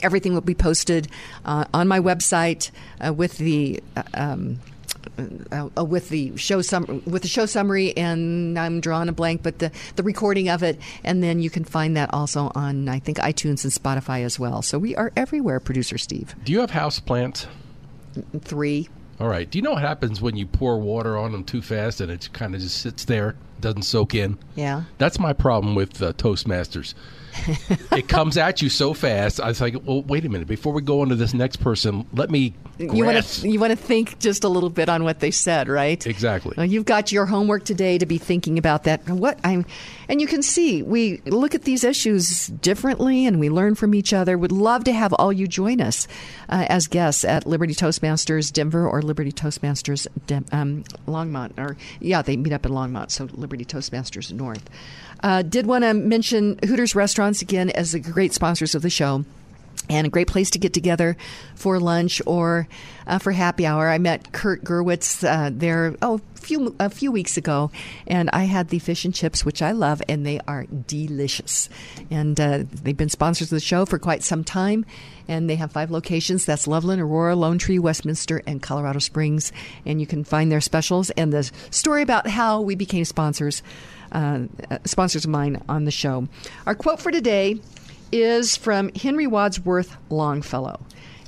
Everything 0.03 0.33
will 0.33 0.41
be 0.41 0.55
posted 0.55 1.07
uh, 1.45 1.63
on 1.73 1.87
my 1.87 2.01
website 2.01 2.69
uh, 2.99 3.13
with 3.13 3.37
the 3.37 3.81
uh, 3.95 4.03
um, 4.13 4.59
uh, 5.17 5.85
with 5.85 6.09
the 6.09 6.35
show 6.35 6.61
sum- 6.61 7.01
with 7.05 7.21
the 7.21 7.27
show 7.27 7.45
summary, 7.45 7.95
and 7.95 8.59
I'm 8.59 8.81
drawing 8.81 9.09
a 9.09 9.13
blank, 9.13 9.43
but 9.43 9.59
the 9.59 9.71
the 9.95 10.03
recording 10.03 10.49
of 10.49 10.63
it, 10.63 10.79
and 11.03 11.23
then 11.23 11.39
you 11.39 11.49
can 11.49 11.63
find 11.63 11.95
that 11.97 12.13
also 12.13 12.51
on 12.55 12.89
I 12.89 12.99
think 12.99 13.19
iTunes 13.19 13.63
and 13.63 13.71
Spotify 13.71 14.23
as 14.25 14.37
well. 14.37 14.61
So 14.61 14.77
we 14.77 14.95
are 14.95 15.11
everywhere, 15.15 15.59
producer 15.59 15.97
Steve. 15.97 16.35
Do 16.43 16.51
you 16.51 16.59
have 16.59 16.71
house 16.71 16.99
plants? 16.99 17.47
Three. 18.41 18.89
All 19.19 19.27
right. 19.29 19.49
Do 19.49 19.57
you 19.57 19.61
know 19.61 19.71
what 19.71 19.81
happens 19.81 20.21
when 20.21 20.35
you 20.35 20.45
pour 20.45 20.77
water 20.77 21.17
on 21.17 21.31
them 21.31 21.43
too 21.43 21.61
fast 21.61 22.01
and 22.01 22.11
it 22.11 22.29
kind 22.33 22.53
of 22.53 22.61
just 22.61 22.77
sits 22.79 23.05
there, 23.05 23.35
doesn't 23.61 23.83
soak 23.83 24.13
in? 24.13 24.37
Yeah. 24.55 24.83
That's 24.97 25.19
my 25.19 25.31
problem 25.31 25.73
with 25.73 26.01
uh, 26.01 26.13
Toastmasters. 26.13 26.93
it 27.91 28.07
comes 28.07 28.37
at 28.37 28.61
you 28.61 28.69
so 28.69 28.93
fast. 28.93 29.39
I 29.39 29.47
was 29.47 29.61
like, 29.61 29.75
well, 29.83 30.01
wait 30.03 30.25
a 30.25 30.29
minute. 30.29 30.47
Before 30.47 30.73
we 30.73 30.81
go 30.81 31.01
on 31.01 31.09
to 31.09 31.15
this 31.15 31.33
next 31.33 31.57
person, 31.57 32.05
let 32.13 32.29
me. 32.29 32.53
You 32.77 33.05
want 33.05 33.23
to 33.23 33.47
you 33.47 33.59
want 33.59 33.71
to 33.71 33.77
think 33.77 34.19
just 34.19 34.43
a 34.43 34.49
little 34.49 34.69
bit 34.69 34.89
on 34.89 35.03
what 35.03 35.19
they 35.19 35.31
said, 35.31 35.69
right? 35.69 36.05
Exactly. 36.05 36.53
Well, 36.57 36.65
you've 36.65 36.85
got 36.85 37.11
your 37.11 37.25
homework 37.25 37.63
today 37.63 37.97
to 37.97 38.05
be 38.05 38.17
thinking 38.17 38.57
about 38.57 38.83
that. 38.83 39.07
What 39.09 39.39
I'm, 39.43 39.65
and 40.09 40.19
you 40.19 40.27
can 40.27 40.43
see 40.43 40.83
we 40.83 41.21
look 41.25 41.55
at 41.55 41.63
these 41.63 41.83
issues 41.83 42.47
differently, 42.47 43.25
and 43.25 43.39
we 43.39 43.49
learn 43.49 43.75
from 43.75 43.95
each 43.95 44.11
other. 44.11 44.37
Would 44.37 44.51
love 44.51 44.83
to 44.85 44.93
have 44.93 45.13
all 45.13 45.31
you 45.31 45.47
join 45.47 45.79
us 45.79 46.07
uh, 46.49 46.65
as 46.67 46.87
guests 46.87 47.23
at 47.23 47.45
Liberty 47.45 47.73
Toastmasters 47.73 48.51
Denver 48.51 48.87
or 48.87 49.01
Liberty 49.01 49.31
Toastmasters 49.31 50.07
um, 50.51 50.83
Longmont, 51.07 51.57
or 51.57 51.77
yeah, 51.99 52.21
they 52.21 52.35
meet 52.35 52.53
up 52.53 52.65
in 52.65 52.71
Longmont, 52.71 53.11
so 53.11 53.29
Liberty 53.33 53.63
Toastmasters 53.63 54.33
North. 54.33 54.69
Uh, 55.21 55.41
did 55.41 55.65
want 55.65 55.83
to 55.83 55.93
mention 55.93 56.59
Hooters 56.65 56.95
Restaurants 56.95 57.41
again 57.41 57.69
as 57.71 57.91
the 57.93 57.99
great 57.99 58.33
sponsors 58.33 58.75
of 58.75 58.81
the 58.81 58.89
show 58.89 59.25
and 59.89 60.07
a 60.07 60.09
great 60.09 60.27
place 60.27 60.49
to 60.51 60.59
get 60.59 60.73
together 60.73 61.15
for 61.55 61.79
lunch 61.79 62.21
or 62.25 62.67
uh, 63.07 63.19
for 63.19 63.31
happy 63.31 63.65
hour. 63.65 63.89
I 63.89 63.97
met 63.97 64.31
Kurt 64.31 64.63
Gerwitz 64.63 65.23
uh, 65.23 65.51
there 65.53 65.95
oh 66.01 66.15
a 66.35 66.39
few 66.39 66.75
a 66.79 66.89
few 66.89 67.11
weeks 67.11 67.37
ago, 67.37 67.71
and 68.07 68.29
I 68.31 68.43
had 68.43 68.69
the 68.69 68.79
fish 68.79 69.05
and 69.05 69.13
chips, 69.13 69.45
which 69.45 69.61
I 69.61 69.71
love, 69.71 70.01
and 70.07 70.25
they 70.25 70.39
are 70.47 70.65
delicious. 70.65 71.69
And 72.09 72.39
uh, 72.39 72.63
they've 72.71 72.97
been 72.97 73.09
sponsors 73.09 73.51
of 73.51 73.55
the 73.55 73.59
show 73.59 73.85
for 73.85 73.99
quite 73.99 74.23
some 74.23 74.43
time. 74.43 74.85
And 75.27 75.49
they 75.49 75.55
have 75.55 75.71
five 75.71 75.89
locations. 75.89 76.45
That's 76.45 76.67
Loveland, 76.67 77.01
Aurora, 77.01 77.35
Lone 77.35 77.57
Tree, 77.57 77.79
Westminster, 77.79 78.43
and 78.45 78.61
Colorado 78.61 78.99
Springs. 78.99 79.51
And 79.83 79.99
you 79.99 80.05
can 80.05 80.23
find 80.23 80.51
their 80.51 80.61
specials 80.61 81.09
and 81.11 81.33
the 81.33 81.49
story 81.71 82.03
about 82.03 82.27
how 82.27 82.61
we 82.61 82.75
became 82.75 83.05
sponsors, 83.05 83.63
uh, 84.15 84.77
sponsors 84.85 85.25
of 85.25 85.31
mine 85.31 85.61
on 85.67 85.85
the 85.85 85.91
show. 85.91 86.27
Our 86.65 86.75
quote 86.75 87.01
for 87.01 87.11
today 87.11 87.59
is 88.11 88.55
from 88.55 88.93
Henry 88.95 89.27
Wadsworth 89.27 89.97
Longfellow. 90.09 90.79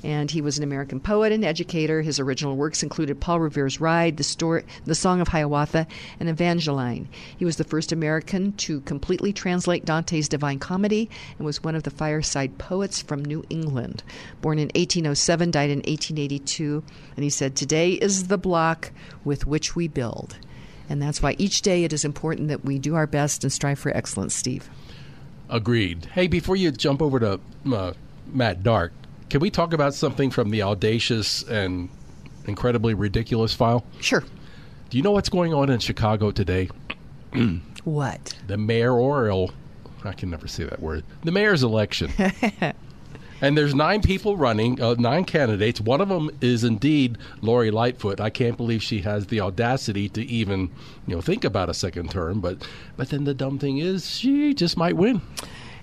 And 0.04 0.30
he 0.30 0.40
was 0.40 0.56
an 0.56 0.64
American 0.64 1.00
poet 1.00 1.32
and 1.32 1.44
educator. 1.44 2.02
His 2.02 2.20
original 2.20 2.56
works 2.56 2.84
included 2.84 3.20
Paul 3.20 3.40
Revere's 3.40 3.80
Ride, 3.80 4.16
The, 4.16 4.22
Story, 4.22 4.64
the 4.84 4.94
Song 4.94 5.20
of 5.20 5.28
Hiawatha, 5.28 5.88
and 6.20 6.28
Evangeline. 6.28 7.08
He 7.36 7.44
was 7.44 7.56
the 7.56 7.64
first 7.64 7.90
American 7.90 8.52
to 8.52 8.80
completely 8.82 9.32
translate 9.32 9.84
Dante's 9.84 10.28
Divine 10.28 10.60
Comedy 10.60 11.10
and 11.36 11.44
was 11.44 11.64
one 11.64 11.74
of 11.74 11.82
the 11.82 11.90
fireside 11.90 12.58
poets 12.58 13.02
from 13.02 13.24
New 13.24 13.44
England. 13.50 14.04
Born 14.40 14.58
in 14.58 14.68
1807, 14.76 15.50
died 15.50 15.70
in 15.70 15.78
1882. 15.78 16.84
And 17.16 17.24
he 17.24 17.30
said, 17.30 17.56
Today 17.56 17.92
is 17.92 18.28
the 18.28 18.38
block 18.38 18.92
with 19.24 19.46
which 19.46 19.74
we 19.74 19.88
build. 19.88 20.36
And 20.88 21.02
that's 21.02 21.22
why 21.22 21.36
each 21.38 21.62
day 21.62 21.84
it 21.84 21.92
is 21.92 22.04
important 22.04 22.48
that 22.48 22.64
we 22.64 22.78
do 22.78 22.94
our 22.94 23.06
best 23.06 23.44
and 23.44 23.52
strive 23.52 23.78
for 23.78 23.94
excellence, 23.96 24.34
Steve. 24.34 24.68
Agreed. 25.50 26.06
Hey, 26.06 26.26
before 26.26 26.56
you 26.56 26.70
jump 26.70 27.02
over 27.02 27.20
to 27.20 27.40
uh, 27.72 27.92
Matt 28.32 28.62
Dark, 28.62 28.92
can 29.30 29.40
we 29.40 29.50
talk 29.50 29.72
about 29.72 29.94
something 29.94 30.30
from 30.30 30.50
the 30.50 30.62
audacious 30.62 31.42
and 31.44 31.88
incredibly 32.46 32.94
ridiculous 32.94 33.54
file? 33.54 33.84
Sure. 34.00 34.24
Do 34.90 34.96
you 34.96 35.02
know 35.02 35.12
what's 35.12 35.28
going 35.28 35.52
on 35.52 35.68
in 35.70 35.78
Chicago 35.80 36.30
today? 36.30 36.70
what? 37.84 38.34
The 38.46 38.56
mayoral. 38.56 39.52
I 40.04 40.12
can 40.12 40.30
never 40.30 40.48
say 40.48 40.64
that 40.64 40.80
word. 40.80 41.04
The 41.24 41.32
mayor's 41.32 41.62
election. 41.62 42.10
and 43.40 43.56
there's 43.56 43.74
nine 43.74 44.02
people 44.02 44.36
running, 44.36 44.80
uh, 44.80 44.94
nine 44.98 45.24
candidates. 45.24 45.80
One 45.80 46.00
of 46.00 46.08
them 46.08 46.30
is 46.40 46.64
indeed 46.64 47.18
Lori 47.40 47.70
Lightfoot. 47.70 48.20
I 48.20 48.30
can't 48.30 48.56
believe 48.56 48.82
she 48.82 49.00
has 49.02 49.26
the 49.26 49.40
audacity 49.40 50.08
to 50.10 50.24
even, 50.26 50.70
you 51.06 51.14
know, 51.14 51.20
think 51.20 51.44
about 51.44 51.68
a 51.68 51.74
second 51.74 52.10
term. 52.10 52.40
But, 52.40 52.66
but 52.96 53.10
then 53.10 53.24
the 53.24 53.34
dumb 53.34 53.58
thing 53.58 53.78
is, 53.78 54.10
she 54.10 54.54
just 54.54 54.76
might 54.76 54.96
win. 54.96 55.20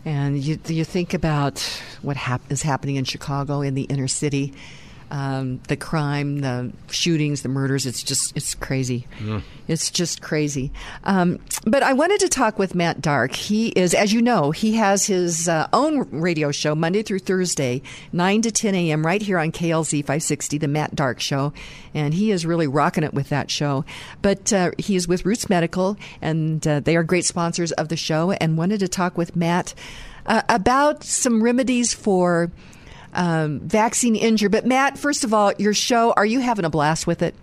And 0.03 0.37
you 0.37 0.59
you 0.67 0.83
think 0.83 1.15
about 1.15 1.59
what 2.03 2.15
hap- 2.15 2.51
is 2.51 2.61
happening 2.61 2.95
in 2.95 3.05
Chicago 3.05 3.61
in 3.61 3.73
the 3.73 3.83
inner 3.83 4.07
city, 4.07 4.53
um, 5.11 5.59
the 5.67 5.77
crime, 5.77 6.39
the 6.39 6.71
shootings, 6.89 7.41
the 7.41 7.49
murders. 7.49 7.85
It's 7.85 8.03
just 8.03 8.35
it's 8.35 8.55
crazy. 8.55 9.07
Mm. 9.19 9.43
It's 9.67 9.89
just 9.89 10.21
crazy. 10.21 10.71
Um, 11.03 11.39
but 11.65 11.81
I 11.81 11.93
wanted 11.93 12.19
to 12.19 12.29
talk 12.29 12.59
with 12.59 12.75
Matt 12.75 13.01
Dark. 13.01 13.33
He 13.33 13.69
is, 13.69 13.93
as 13.93 14.13
you 14.13 14.21
know, 14.21 14.51
he 14.51 14.75
has 14.75 15.07
his 15.07 15.47
uh, 15.47 15.67
own 15.73 16.07
radio 16.11 16.51
show 16.51 16.75
Monday 16.75 17.01
through 17.01 17.19
Thursday, 17.19 17.81
9 18.13 18.41
to 18.43 18.51
10 18.51 18.75
a.m., 18.75 19.05
right 19.05 19.21
here 19.21 19.39
on 19.39 19.51
KLZ 19.51 20.01
560, 20.01 20.57
The 20.59 20.67
Matt 20.67 20.95
Dark 20.95 21.19
Show. 21.19 21.53
And 21.93 22.13
he 22.13 22.31
is 22.31 22.45
really 22.45 22.67
rocking 22.67 23.03
it 23.03 23.13
with 23.13 23.29
that 23.29 23.49
show. 23.49 23.85
But 24.21 24.53
uh, 24.53 24.71
he 24.77 24.95
is 24.95 25.07
with 25.07 25.25
Roots 25.25 25.49
Medical, 25.49 25.97
and 26.21 26.65
uh, 26.67 26.81
they 26.81 26.95
are 26.95 27.03
great 27.03 27.25
sponsors 27.25 27.71
of 27.71 27.89
the 27.89 27.97
show, 27.97 28.31
and 28.31 28.57
wanted 28.57 28.79
to 28.81 28.87
talk 28.87 29.17
with 29.17 29.35
Matt 29.35 29.73
uh, 30.25 30.43
about 30.49 31.03
some 31.03 31.43
remedies 31.43 31.93
for. 31.93 32.51
Um, 33.15 33.61
vaccine 33.61 34.15
injury. 34.15 34.49
But 34.49 34.65
Matt, 34.65 34.97
first 34.97 35.23
of 35.23 35.33
all, 35.33 35.53
your 35.57 35.73
show, 35.73 36.13
are 36.17 36.25
you 36.25 36.41
having 36.41 36.65
a 36.65 36.69
blast 36.69 37.07
with 37.07 37.21
it? 37.21 37.33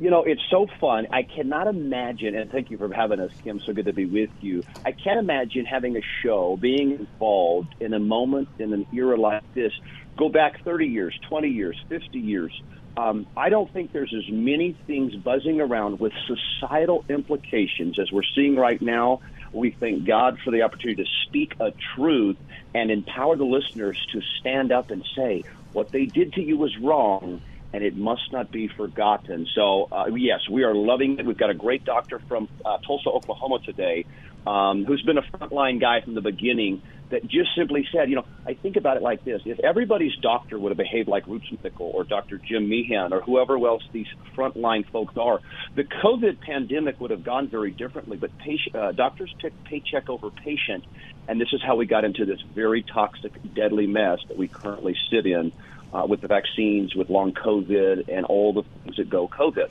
You 0.00 0.10
know, 0.10 0.24
it's 0.24 0.42
so 0.50 0.66
fun. 0.80 1.06
I 1.12 1.22
cannot 1.22 1.68
imagine, 1.68 2.34
and 2.34 2.50
thank 2.50 2.72
you 2.72 2.76
for 2.76 2.92
having 2.92 3.20
us, 3.20 3.30
Kim. 3.44 3.60
So 3.60 3.72
good 3.72 3.84
to 3.84 3.92
be 3.92 4.04
with 4.04 4.30
you. 4.40 4.64
I 4.84 4.90
can't 4.90 5.20
imagine 5.20 5.64
having 5.64 5.96
a 5.96 6.02
show, 6.24 6.56
being 6.56 6.90
involved 6.90 7.76
in 7.78 7.94
a 7.94 8.00
moment, 8.00 8.48
in 8.58 8.72
an 8.72 8.84
era 8.92 9.16
like 9.16 9.44
this. 9.54 9.72
Go 10.16 10.28
back 10.28 10.64
30 10.64 10.86
years, 10.88 11.16
20 11.28 11.48
years, 11.48 11.80
50 11.88 12.18
years. 12.18 12.62
Um, 12.96 13.26
I 13.36 13.48
don't 13.48 13.72
think 13.72 13.92
there's 13.92 14.12
as 14.12 14.28
many 14.28 14.76
things 14.88 15.14
buzzing 15.14 15.60
around 15.60 16.00
with 16.00 16.12
societal 16.26 17.04
implications 17.08 17.98
as 18.00 18.10
we're 18.10 18.22
seeing 18.34 18.56
right 18.56 18.82
now. 18.82 19.20
We 19.52 19.76
thank 19.78 20.06
God 20.06 20.38
for 20.44 20.50
the 20.50 20.62
opportunity 20.62 21.02
to 21.02 21.08
speak 21.26 21.54
a 21.60 21.70
truth 21.96 22.36
and 22.74 22.90
empower 22.90 23.36
the 23.36 23.44
listeners 23.44 23.98
to 24.12 24.20
stand 24.40 24.72
up 24.72 24.90
and 24.90 25.04
say, 25.16 25.44
what 25.72 25.90
they 25.92 26.06
did 26.06 26.32
to 26.34 26.42
you 26.42 26.56
was 26.56 26.72
wrong 26.82 27.40
and 27.72 27.82
it 27.82 27.96
must 27.96 28.32
not 28.32 28.50
be 28.50 28.68
forgotten. 28.68 29.46
So, 29.54 29.88
uh, 29.90 30.06
yes, 30.14 30.40
we 30.50 30.64
are 30.64 30.74
loving 30.74 31.18
it. 31.18 31.26
We've 31.26 31.38
got 31.38 31.50
a 31.50 31.54
great 31.54 31.84
doctor 31.84 32.20
from 32.28 32.48
uh, 32.64 32.78
Tulsa, 32.78 33.08
Oklahoma 33.08 33.60
today, 33.64 34.04
um, 34.46 34.84
who's 34.84 35.02
been 35.02 35.18
a 35.18 35.22
frontline 35.22 35.80
guy 35.80 36.00
from 36.02 36.14
the 36.14 36.20
beginning 36.20 36.82
that 37.12 37.22
just 37.26 37.54
simply 37.54 37.86
said, 37.92 38.08
you 38.08 38.16
know, 38.16 38.24
I 38.46 38.54
think 38.54 38.76
about 38.76 38.96
it 38.96 39.02
like 39.02 39.22
this. 39.24 39.42
If 39.44 39.60
everybody's 39.60 40.16
doctor 40.16 40.58
would 40.58 40.70
have 40.70 40.78
behaved 40.78 41.08
like 41.08 41.26
Roots 41.26 41.46
Medical 41.50 41.86
or 41.86 42.04
Dr. 42.04 42.38
Jim 42.38 42.68
Meehan 42.68 43.12
or 43.12 43.20
whoever 43.20 43.56
else 43.66 43.82
these 43.92 44.06
frontline 44.34 44.88
folks 44.90 45.16
are, 45.18 45.40
the 45.74 45.84
COVID 45.84 46.40
pandemic 46.40 47.00
would 47.00 47.10
have 47.10 47.22
gone 47.22 47.48
very 47.48 47.70
differently. 47.70 48.16
But 48.16 48.36
patient, 48.38 48.74
uh, 48.74 48.92
doctors 48.92 49.32
pick 49.40 49.52
paycheck 49.64 50.08
over 50.08 50.30
patient, 50.30 50.84
and 51.28 51.38
this 51.38 51.52
is 51.52 51.62
how 51.62 51.76
we 51.76 51.84
got 51.84 52.04
into 52.04 52.24
this 52.24 52.40
very 52.54 52.82
toxic, 52.82 53.32
deadly 53.54 53.86
mess 53.86 54.20
that 54.28 54.38
we 54.38 54.48
currently 54.48 54.96
sit 55.10 55.26
in 55.26 55.52
uh, 55.92 56.06
with 56.08 56.20
the 56.20 56.28
vaccines, 56.28 56.94
with 56.94 57.10
long 57.10 57.32
COVID, 57.32 58.08
and 58.08 58.24
all 58.26 58.52
the 58.52 58.62
things 58.84 58.96
that 58.96 59.10
go 59.10 59.28
COVID. 59.28 59.70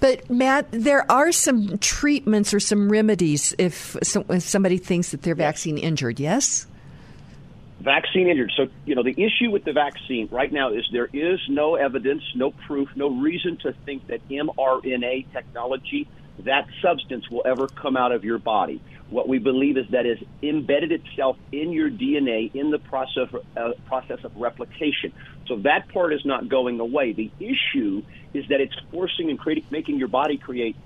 But 0.00 0.28
Matt, 0.30 0.68
there 0.70 1.10
are 1.10 1.32
some 1.32 1.78
treatments 1.78 2.54
or 2.54 2.60
some 2.60 2.90
remedies 2.90 3.54
if, 3.58 3.96
some, 4.02 4.24
if 4.28 4.42
somebody 4.42 4.78
thinks 4.78 5.10
that 5.10 5.22
they're 5.22 5.34
vaccine 5.34 5.78
injured. 5.78 6.18
Yes. 6.18 6.66
Vaccine 7.80 8.28
injured. 8.28 8.52
So 8.56 8.66
you 8.84 8.94
know 8.94 9.02
the 9.02 9.14
issue 9.22 9.50
with 9.50 9.64
the 9.64 9.72
vaccine 9.72 10.28
right 10.30 10.52
now 10.52 10.70
is 10.70 10.86
there 10.92 11.08
is 11.12 11.40
no 11.48 11.76
evidence, 11.76 12.22
no 12.34 12.50
proof, 12.50 12.90
no 12.94 13.08
reason 13.08 13.56
to 13.58 13.72
think 13.86 14.06
that 14.08 14.26
mRNA 14.28 15.32
technology, 15.32 16.06
that 16.40 16.66
substance, 16.82 17.30
will 17.30 17.42
ever 17.46 17.68
come 17.68 17.96
out 17.96 18.12
of 18.12 18.22
your 18.22 18.38
body. 18.38 18.82
What 19.10 19.28
we 19.28 19.38
believe 19.38 19.76
is 19.76 19.86
that 19.90 20.04
embedded 20.42 20.92
itself 20.92 21.36
in 21.52 21.72
your 21.72 21.90
DNA 21.90 22.50
in 22.54 22.70
the 22.70 22.78
process 22.78 23.28
uh, 23.56 23.70
process 23.86 24.18
of 24.24 24.32
replication. 24.36 25.12
So 25.48 25.56
that 25.64 25.88
part 25.92 26.12
is 26.12 26.20
not 26.24 26.48
going 26.48 26.80
away. 26.80 27.12
The 27.12 27.32
issue 27.40 28.02
is 28.32 28.44
that 28.48 28.60
it's 28.60 28.74
forcing 28.90 29.30
and 29.30 29.38
creating, 29.38 29.64
making 29.70 29.98
your 29.98 30.08
body 30.08 30.38
create 30.38 30.76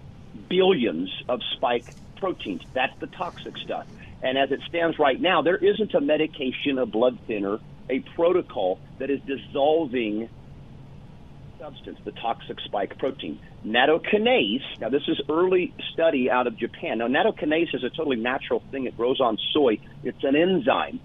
billions 0.49 1.11
of 1.29 1.41
spike 1.55 1.95
proteins. 2.17 2.63
That's 2.75 2.95
the 3.01 3.09
toxic 3.09 3.55
stuff. 3.63 3.85
And 4.23 4.39
as 4.39 4.51
it 4.51 4.61
stands 4.69 4.99
right 4.99 5.21
now, 5.21 5.43
there 5.43 5.59
isn't 5.59 5.95
a 5.95 6.01
medication, 6.01 6.79
a 6.79 6.87
blood 6.87 7.19
thinner, 7.27 7.59
a 7.91 8.03
protocol 8.17 8.81
that 8.99 9.11
is 9.11 9.21
dissolving 9.27 10.31
substance, 11.59 11.99
the 12.05 12.13
toxic 12.13 12.59
spike 12.61 12.99
protein. 12.99 13.39
Nattokinase, 13.65 14.81
now 14.81 14.89
this 14.89 15.03
is 15.09 15.21
early 15.29 15.75
study 15.93 16.31
out 16.31 16.47
of 16.47 16.57
Japan. 16.59 16.99
Now, 16.99 17.09
nattokinase 17.09 17.75
is 17.75 17.85
a 17.85 17.91
totally 17.91 18.17
natural 18.17 18.63
thing. 18.71 18.87
It 18.87 18.97
grows 18.97 19.21
on 19.21 19.39
soy. 19.53 19.79
It's 20.03 20.23
an 20.23 20.37
enzyme 20.37 21.01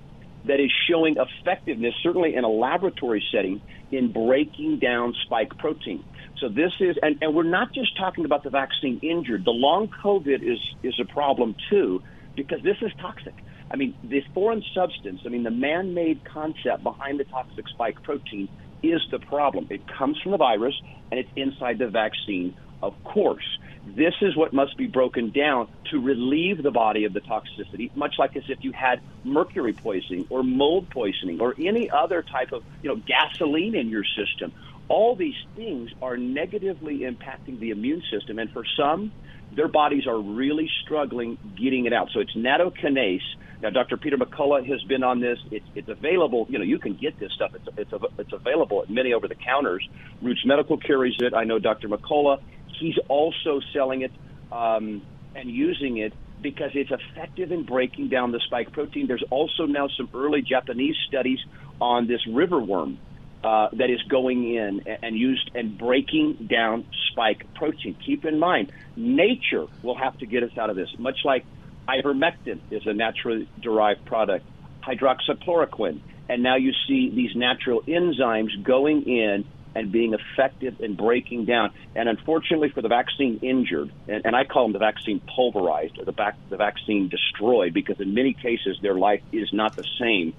that 0.45 0.59
is 0.59 0.71
showing 0.89 1.17
effectiveness, 1.17 1.93
certainly 2.01 2.35
in 2.35 2.43
a 2.43 2.49
laboratory 2.49 3.23
setting, 3.31 3.61
in 3.91 4.11
breaking 4.11 4.79
down 4.79 5.13
spike 5.25 5.57
protein. 5.57 6.03
So 6.39 6.47
this 6.47 6.71
is, 6.79 6.95
and, 7.01 7.17
and 7.21 7.35
we're 7.35 7.43
not 7.43 7.73
just 7.73 7.97
talking 7.97 8.25
about 8.25 8.43
the 8.43 8.49
vaccine 8.49 8.99
injured. 9.01 9.43
The 9.45 9.51
long 9.51 9.89
COVID 10.03 10.41
is 10.41 10.59
is 10.83 10.97
a 10.99 11.05
problem 11.05 11.55
too, 11.69 12.01
because 12.35 12.61
this 12.63 12.77
is 12.81 12.91
toxic. 13.01 13.33
I 13.71 13.75
mean, 13.75 13.95
this 14.03 14.23
foreign 14.33 14.63
substance. 14.73 15.21
I 15.25 15.29
mean, 15.29 15.43
the 15.43 15.51
man-made 15.51 16.23
concept 16.25 16.83
behind 16.83 17.19
the 17.19 17.25
toxic 17.25 17.67
spike 17.67 18.01
protein 18.03 18.47
is 18.83 19.01
the 19.11 19.19
problem. 19.19 19.67
It 19.69 19.81
comes 19.87 20.17
from 20.21 20.31
the 20.31 20.37
virus, 20.37 20.75
and 21.11 21.19
it's 21.19 21.29
inside 21.35 21.79
the 21.79 21.87
vaccine, 21.87 22.55
of 22.81 22.93
course. 23.03 23.43
This 23.85 24.13
is 24.21 24.35
what 24.35 24.53
must 24.53 24.77
be 24.77 24.87
broken 24.87 25.31
down 25.31 25.67
to 25.91 25.99
relieve 25.99 26.61
the 26.61 26.71
body 26.71 27.05
of 27.05 27.13
the 27.13 27.21
toxicity, 27.21 27.95
much 27.95 28.15
like 28.19 28.35
as 28.35 28.43
if 28.47 28.59
you 28.61 28.71
had 28.73 28.99
mercury 29.23 29.73
poisoning 29.73 30.25
or 30.29 30.43
mold 30.43 30.89
poisoning 30.89 31.39
or 31.39 31.55
any 31.59 31.89
other 31.89 32.21
type 32.21 32.51
of, 32.51 32.63
you 32.81 32.89
know, 32.89 33.01
gasoline 33.07 33.75
in 33.75 33.89
your 33.89 34.03
system. 34.03 34.53
All 34.89 35.15
these 35.15 35.35
things 35.55 35.91
are 36.01 36.17
negatively 36.17 36.99
impacting 36.99 37.59
the 37.59 37.69
immune 37.69 38.03
system, 38.11 38.39
and 38.39 38.49
for 38.51 38.63
some, 38.77 39.11
their 39.55 39.67
bodies 39.67 40.07
are 40.07 40.19
really 40.19 40.69
struggling 40.83 41.37
getting 41.57 41.85
it 41.85 41.93
out. 41.93 42.09
So 42.13 42.19
it's 42.19 42.35
nattokinase. 42.35 43.21
Now, 43.61 43.69
Dr. 43.71 43.97
Peter 43.97 44.17
McCullough 44.17 44.65
has 44.67 44.81
been 44.83 45.03
on 45.03 45.19
this. 45.19 45.37
It's, 45.51 45.65
it's 45.75 45.89
available. 45.89 46.47
You 46.49 46.59
know, 46.59 46.63
you 46.63 46.79
can 46.79 46.93
get 46.95 47.19
this 47.19 47.31
stuff. 47.33 47.51
It's, 47.55 47.77
it's, 47.77 48.03
it's 48.17 48.33
available 48.33 48.81
at 48.83 48.89
many 48.89 49.13
over 49.13 49.27
the 49.27 49.35
counters. 49.35 49.87
Roots 50.21 50.45
Medical 50.45 50.77
carries 50.77 51.15
it. 51.19 51.33
I 51.33 51.43
know 51.43 51.59
Dr. 51.59 51.89
McCullough. 51.89 52.41
He's 52.79 52.97
also 53.09 53.59
selling 53.73 54.03
it 54.03 54.11
um, 54.51 55.01
and 55.35 55.49
using 55.49 55.97
it 55.97 56.13
because 56.41 56.71
it's 56.73 56.91
effective 56.91 57.51
in 57.51 57.63
breaking 57.63 58.07
down 58.07 58.31
the 58.31 58.39
spike 58.45 58.71
protein. 58.71 59.07
There's 59.07 59.25
also 59.29 59.65
now 59.65 59.89
some 59.97 60.09
early 60.13 60.41
Japanese 60.41 60.95
studies 61.07 61.39
on 61.81 62.07
this 62.07 62.25
river 62.27 62.59
worm 62.59 62.97
uh, 63.43 63.69
that 63.73 63.89
is 63.89 64.01
going 64.03 64.55
in 64.55 64.81
and 65.01 65.15
used 65.15 65.51
and 65.55 65.77
breaking 65.77 66.47
down 66.49 66.85
spike 67.11 67.45
protein. 67.55 67.95
Keep 68.05 68.25
in 68.25 68.39
mind, 68.39 68.71
nature 68.95 69.65
will 69.81 69.97
have 69.97 70.17
to 70.19 70.25
get 70.25 70.43
us 70.43 70.57
out 70.57 70.69
of 70.69 70.75
this, 70.75 70.89
much 70.97 71.19
like 71.23 71.45
ivermectin 71.87 72.59
is 72.69 72.85
a 72.85 72.93
naturally 72.93 73.49
derived 73.61 74.05
product, 74.05 74.45
hydroxychloroquine, 74.83 75.99
and 76.27 76.43
now 76.43 76.55
you 76.55 76.71
see 76.87 77.09
these 77.09 77.35
natural 77.35 77.81
enzymes 77.83 78.61
going 78.63 79.03
in 79.03 79.45
and 79.75 79.91
being 79.91 80.13
effective 80.13 80.81
in 80.81 80.95
breaking 80.95 81.45
down. 81.45 81.71
And 81.95 82.09
unfortunately 82.09 82.69
for 82.69 82.81
the 82.81 82.89
vaccine 82.89 83.39
injured, 83.41 83.91
and, 84.07 84.25
and 84.25 84.35
I 84.35 84.43
call 84.43 84.65
them 84.65 84.73
the 84.73 84.79
vaccine 84.79 85.21
pulverized 85.35 85.97
or 85.97 86.05
the, 86.05 86.11
back, 86.11 86.35
the 86.49 86.57
vaccine 86.57 87.07
destroyed, 87.07 87.73
because 87.73 87.99
in 87.99 88.13
many 88.13 88.33
cases 88.33 88.77
their 88.81 88.95
life 88.95 89.21
is 89.31 89.51
not 89.53 89.75
the 89.75 89.85
same. 89.99 90.33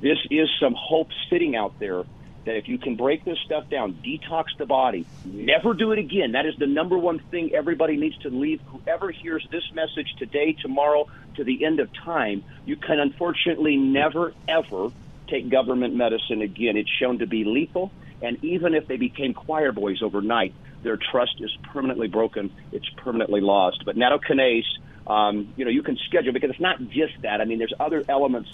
This 0.00 0.18
is 0.30 0.48
some 0.60 0.74
hope 0.76 1.08
sitting 1.28 1.56
out 1.56 1.78
there 1.78 2.04
that 2.44 2.56
if 2.56 2.68
you 2.68 2.78
can 2.78 2.96
break 2.96 3.24
this 3.24 3.38
stuff 3.44 3.68
down, 3.68 3.94
detox 4.04 4.46
the 4.58 4.66
body, 4.66 5.06
never 5.24 5.74
do 5.74 5.92
it 5.92 5.98
again. 5.98 6.32
That 6.32 6.46
is 6.46 6.56
the 6.58 6.66
number 6.66 6.96
one 6.98 7.18
thing 7.18 7.52
everybody 7.54 7.96
needs 7.96 8.16
to 8.18 8.30
leave. 8.30 8.60
Whoever 8.66 9.10
hears 9.10 9.46
this 9.50 9.64
message 9.72 10.14
today, 10.18 10.56
tomorrow, 10.60 11.08
to 11.36 11.44
the 11.44 11.64
end 11.64 11.80
of 11.80 11.92
time, 11.92 12.44
you 12.64 12.76
can 12.76 12.98
unfortunately 12.98 13.76
never, 13.76 14.32
ever 14.48 14.90
take 15.28 15.48
government 15.48 15.94
medicine 15.94 16.42
again. 16.42 16.76
It's 16.76 16.90
shown 16.90 17.18
to 17.18 17.26
be 17.26 17.44
lethal. 17.44 17.92
And 18.22 18.42
even 18.44 18.74
if 18.74 18.86
they 18.86 18.96
became 18.96 19.32
choir 19.32 19.72
boys 19.72 20.02
overnight, 20.02 20.52
their 20.82 20.96
trust 20.96 21.40
is 21.40 21.50
permanently 21.72 22.08
broken. 22.08 22.50
It's 22.72 22.88
permanently 22.96 23.40
lost. 23.40 23.84
But 23.84 23.96
nattokinase, 23.96 24.64
um, 25.06 25.52
you 25.56 25.64
know, 25.64 25.70
you 25.70 25.82
can 25.82 25.96
schedule 26.06 26.32
because 26.32 26.50
it's 26.50 26.60
not 26.60 26.80
just 26.88 27.20
that. 27.22 27.40
I 27.40 27.44
mean, 27.44 27.58
there's 27.58 27.72
other 27.78 28.04
elements 28.08 28.50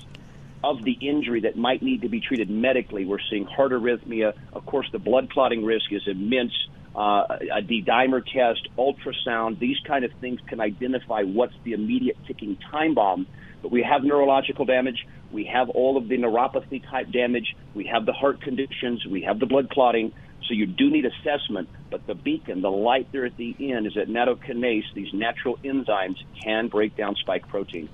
of 0.65 0.83
the 0.85 0.93
injury 0.93 1.41
that 1.41 1.57
might 1.57 1.83
need 1.83 2.03
to 2.03 2.09
be 2.09 2.21
treated 2.21 2.51
medically. 2.51 3.05
We're 3.05 3.19
seeing 3.31 3.45
heart 3.45 3.73
arrhythmia. 3.73 4.35
Of 4.53 4.67
course, 4.67 4.89
the 4.93 4.99
blood 4.99 5.31
clotting 5.31 5.65
risk 5.65 5.93
is 5.93 6.03
immense. 6.07 6.53
Uh, 6.95 7.27
a 7.55 7.61
D-dimer 7.61 8.25
test, 8.25 8.69
ultrasound, 8.79 9.59
these 9.59 9.77
kind 9.87 10.05
of 10.05 10.13
things 10.21 10.41
can 10.49 10.61
identify 10.61 11.23
what's 11.23 11.53
the 11.63 11.73
immediate 11.73 12.17
ticking 12.27 12.57
time 12.71 12.95
bomb. 12.95 13.27
But 13.61 13.71
we 13.71 13.83
have 13.83 14.03
neurological 14.03 14.65
damage. 14.65 15.07
We 15.31 15.45
have 15.45 15.69
all 15.69 15.97
of 15.99 16.09
the 16.09 16.17
neuropathy 16.17 16.83
type 16.89 17.11
damage. 17.11 17.55
We 17.75 17.85
have 17.93 18.07
the 18.07 18.13
heart 18.13 18.41
conditions. 18.41 19.05
We 19.05 19.23
have 19.23 19.39
the 19.39 19.47
blood 19.47 19.69
clotting. 19.69 20.13
So 20.49 20.55
you 20.55 20.67
do 20.67 20.91
need 20.91 21.05
assessment, 21.05 21.69
but 21.91 22.07
the 22.07 22.15
beacon, 22.15 22.63
the 22.63 22.71
light 22.71 23.11
there 23.11 23.27
at 23.27 23.37
the 23.37 23.55
end, 23.59 23.87
is 23.87 23.95
that 23.95 24.09
nattokinase, 24.09 24.85
these 24.95 25.13
natural 25.13 25.57
enzymes, 25.59 26.17
can 26.43 26.69
break 26.69 26.97
down 26.97 27.17
spike 27.17 27.49
protein. 27.49 27.89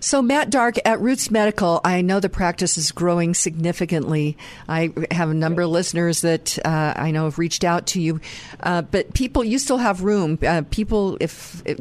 So, 0.00 0.20
Matt 0.20 0.50
Dark 0.50 0.76
at 0.84 1.00
Roots 1.00 1.30
Medical, 1.30 1.80
I 1.84 2.02
know 2.02 2.18
the 2.18 2.28
practice 2.28 2.76
is 2.76 2.90
growing 2.90 3.34
significantly. 3.34 4.36
I 4.68 4.92
have 5.12 5.30
a 5.30 5.34
number 5.34 5.62
of 5.62 5.70
listeners 5.70 6.22
that 6.22 6.58
uh, 6.64 6.94
I 6.96 7.12
know 7.12 7.24
have 7.24 7.38
reached 7.38 7.62
out 7.62 7.86
to 7.88 8.00
you, 8.00 8.20
uh, 8.60 8.82
but 8.82 9.14
people, 9.14 9.44
you 9.44 9.58
still 9.58 9.78
have 9.78 10.02
room. 10.02 10.38
Uh, 10.44 10.62
people, 10.70 11.16
if, 11.20 11.62
if, 11.64 11.78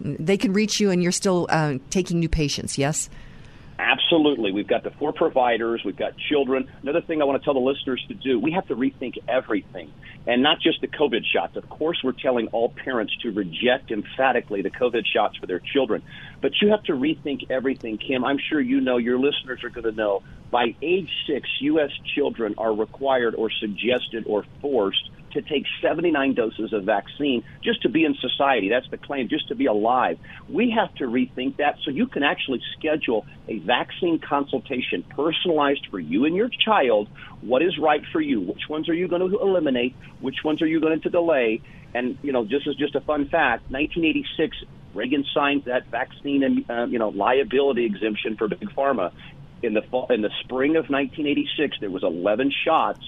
they 0.00 0.36
can 0.36 0.52
reach 0.52 0.80
you, 0.80 0.90
and 0.90 1.02
you're 1.02 1.12
still 1.12 1.46
uh, 1.48 1.78
taking 1.88 2.20
new 2.20 2.28
patients, 2.28 2.76
yes? 2.76 3.08
Absolutely. 3.78 4.52
We've 4.52 4.66
got 4.66 4.84
the 4.84 4.90
four 4.92 5.12
providers, 5.12 5.82
we've 5.84 5.96
got 5.96 6.12
children. 6.16 6.70
Another 6.82 7.00
thing 7.00 7.20
I 7.20 7.24
want 7.24 7.42
to 7.42 7.44
tell 7.44 7.54
the 7.54 7.60
listeners 7.60 8.04
to 8.08 8.14
do 8.14 8.38
we 8.38 8.52
have 8.52 8.66
to 8.68 8.76
rethink 8.76 9.18
everything, 9.26 9.90
and 10.26 10.40
not 10.40 10.60
just 10.60 10.80
the 10.82 10.86
COVID 10.86 11.24
shots. 11.24 11.56
Of 11.56 11.68
course, 11.68 11.98
we're 12.04 12.12
telling 12.12 12.46
all 12.48 12.68
parents 12.68 13.12
to 13.22 13.32
reject 13.32 13.90
emphatically 13.90 14.62
the 14.62 14.70
COVID 14.70 15.04
shots 15.04 15.36
for 15.36 15.46
their 15.46 15.58
children, 15.58 16.02
but 16.42 16.52
you 16.60 16.70
have 16.70 16.82
to 16.84 16.92
rethink 16.92 17.50
everything, 17.50 17.96
Kim. 17.96 18.24
I'm 18.24 18.38
sure 18.50 18.60
you 18.60 18.80
know, 18.80 18.98
your 18.98 19.18
listeners 19.18 19.62
are 19.64 19.70
going 19.70 19.84
to 19.84 19.92
know. 19.92 20.22
By 20.50 20.74
age 20.82 21.08
six, 21.26 21.48
U.S. 21.60 21.90
children 22.14 22.56
are 22.58 22.74
required 22.74 23.34
or 23.34 23.50
suggested 23.50 24.24
or 24.26 24.44
forced 24.60 25.08
to 25.32 25.40
take 25.40 25.64
79 25.80 26.34
doses 26.34 26.72
of 26.72 26.84
vaccine 26.84 27.42
just 27.62 27.82
to 27.82 27.88
be 27.88 28.04
in 28.04 28.14
society. 28.20 28.68
That's 28.68 28.88
the 28.90 28.98
claim, 28.98 29.28
just 29.28 29.48
to 29.48 29.54
be 29.54 29.66
alive. 29.66 30.18
We 30.48 30.74
have 30.76 30.94
to 30.96 31.04
rethink 31.04 31.56
that 31.56 31.76
so 31.84 31.90
you 31.90 32.06
can 32.06 32.22
actually 32.22 32.60
schedule 32.76 33.24
a 33.48 33.58
vaccine 33.60 34.18
consultation 34.18 35.04
personalized 35.16 35.86
for 35.90 35.98
you 35.98 36.26
and 36.26 36.36
your 36.36 36.50
child. 36.50 37.08
What 37.40 37.62
is 37.62 37.78
right 37.78 38.02
for 38.12 38.20
you? 38.20 38.40
Which 38.40 38.68
ones 38.68 38.88
are 38.88 38.94
you 38.94 39.08
going 39.08 39.28
to 39.28 39.38
eliminate? 39.40 39.94
Which 40.20 40.44
ones 40.44 40.60
are 40.60 40.66
you 40.66 40.80
going 40.80 41.00
to 41.00 41.08
delay? 41.08 41.62
And, 41.94 42.18
you 42.22 42.32
know, 42.32 42.44
this 42.44 42.62
is 42.66 42.76
just 42.76 42.94
a 42.94 43.00
fun 43.00 43.28
fact, 43.28 43.70
1986, 43.70 44.56
Reagan 44.94 45.24
signed 45.34 45.64
that 45.64 45.86
vaccine 45.86 46.42
and, 46.42 46.70
uh, 46.70 46.86
you 46.86 46.98
know, 46.98 47.08
liability 47.08 47.84
exemption 47.84 48.36
for 48.36 48.48
big 48.48 48.60
pharma. 48.76 49.12
In 49.62 49.74
the 49.74 49.82
fall, 49.82 50.08
in 50.10 50.22
the 50.22 50.30
spring 50.40 50.76
of 50.76 50.90
1986, 50.90 51.78
there 51.80 51.90
was 51.90 52.02
11 52.02 52.52
shots 52.64 53.00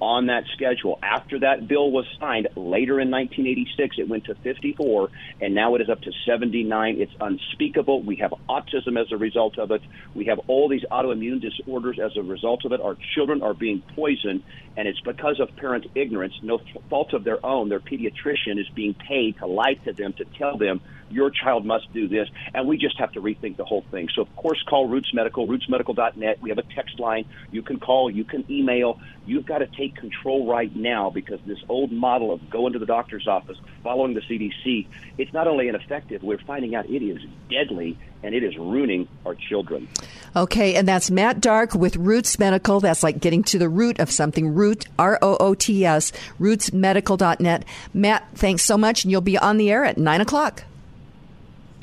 on 0.00 0.26
that 0.26 0.44
schedule. 0.54 0.98
After 1.02 1.38
that 1.40 1.66
bill 1.66 1.90
was 1.90 2.04
signed 2.20 2.48
later 2.56 3.00
in 3.00 3.10
1986, 3.10 3.96
it 3.98 4.08
went 4.08 4.24
to 4.24 4.34
54, 4.34 5.08
and 5.40 5.54
now 5.54 5.74
it 5.74 5.80
is 5.80 5.88
up 5.88 6.00
to 6.02 6.12
79. 6.26 6.96
It's 7.00 7.12
unspeakable. 7.20 8.02
We 8.02 8.16
have 8.16 8.34
autism 8.48 9.00
as 9.00 9.10
a 9.12 9.16
result 9.16 9.58
of 9.58 9.70
it. 9.70 9.82
We 10.14 10.26
have 10.26 10.40
all 10.46 10.68
these 10.68 10.84
autoimmune 10.90 11.40
disorders 11.40 11.98
as 11.98 12.16
a 12.16 12.22
result 12.22 12.64
of 12.64 12.72
it. 12.72 12.80
Our 12.80 12.96
children 13.14 13.42
are 13.42 13.54
being 13.54 13.82
poisoned, 13.94 14.42
and 14.76 14.88
it's 14.88 15.00
because 15.00 15.40
of 15.40 15.54
parent 15.56 15.86
ignorance, 15.94 16.34
no 16.42 16.60
fault 16.90 17.14
of 17.14 17.24
their 17.24 17.44
own. 17.44 17.68
Their 17.68 17.80
pediatrician 17.80 18.58
is 18.58 18.68
being 18.74 18.94
paid 18.94 19.38
to 19.38 19.46
lie 19.46 19.74
to 19.84 19.92
them, 19.92 20.12
to 20.14 20.24
tell 20.36 20.58
them 20.58 20.80
your 21.14 21.30
child 21.30 21.64
must 21.64 21.92
do 21.92 22.08
this, 22.08 22.28
and 22.52 22.66
we 22.66 22.76
just 22.76 22.98
have 22.98 23.12
to 23.12 23.22
rethink 23.22 23.56
the 23.56 23.64
whole 23.64 23.84
thing. 23.90 24.08
So, 24.14 24.22
of 24.22 24.36
course, 24.36 24.62
call 24.68 24.88
Roots 24.88 25.14
Medical, 25.14 25.46
rootsmedical.net. 25.46 26.42
We 26.42 26.50
have 26.50 26.58
a 26.58 26.74
text 26.74 26.98
line. 26.98 27.24
You 27.52 27.62
can 27.62 27.78
call, 27.78 28.10
you 28.10 28.24
can 28.24 28.44
email. 28.50 29.00
You've 29.24 29.46
got 29.46 29.58
to 29.58 29.66
take 29.66 29.94
control 29.94 30.46
right 30.46 30.74
now 30.74 31.10
because 31.10 31.40
this 31.46 31.60
old 31.68 31.92
model 31.92 32.32
of 32.32 32.50
going 32.50 32.72
to 32.72 32.78
the 32.78 32.86
doctor's 32.86 33.28
office, 33.28 33.56
following 33.82 34.14
the 34.14 34.20
CDC, 34.20 34.86
it's 35.16 35.32
not 35.32 35.46
only 35.46 35.68
ineffective, 35.68 36.22
we're 36.22 36.38
finding 36.38 36.74
out 36.74 36.86
it 36.90 37.02
is 37.02 37.22
deadly 37.48 37.96
and 38.24 38.34
it 38.34 38.42
is 38.42 38.56
ruining 38.56 39.06
our 39.24 39.34
children. 39.34 39.88
Okay, 40.34 40.74
and 40.74 40.88
that's 40.88 41.10
Matt 41.10 41.40
Dark 41.40 41.74
with 41.74 41.94
Roots 41.96 42.38
Medical. 42.38 42.80
That's 42.80 43.02
like 43.02 43.20
getting 43.20 43.44
to 43.44 43.58
the 43.58 43.68
root 43.68 44.00
of 44.00 44.10
something. 44.10 44.54
Root, 44.54 44.86
R 44.98 45.18
O 45.22 45.36
O 45.38 45.54
T 45.54 45.84
S, 45.84 46.10
rootsmedical.net. 46.40 47.64
Matt, 47.92 48.28
thanks 48.34 48.64
so 48.64 48.76
much, 48.76 49.04
and 49.04 49.12
you'll 49.12 49.20
be 49.20 49.38
on 49.38 49.58
the 49.58 49.70
air 49.70 49.84
at 49.84 49.98
9 49.98 50.20
o'clock. 50.20 50.64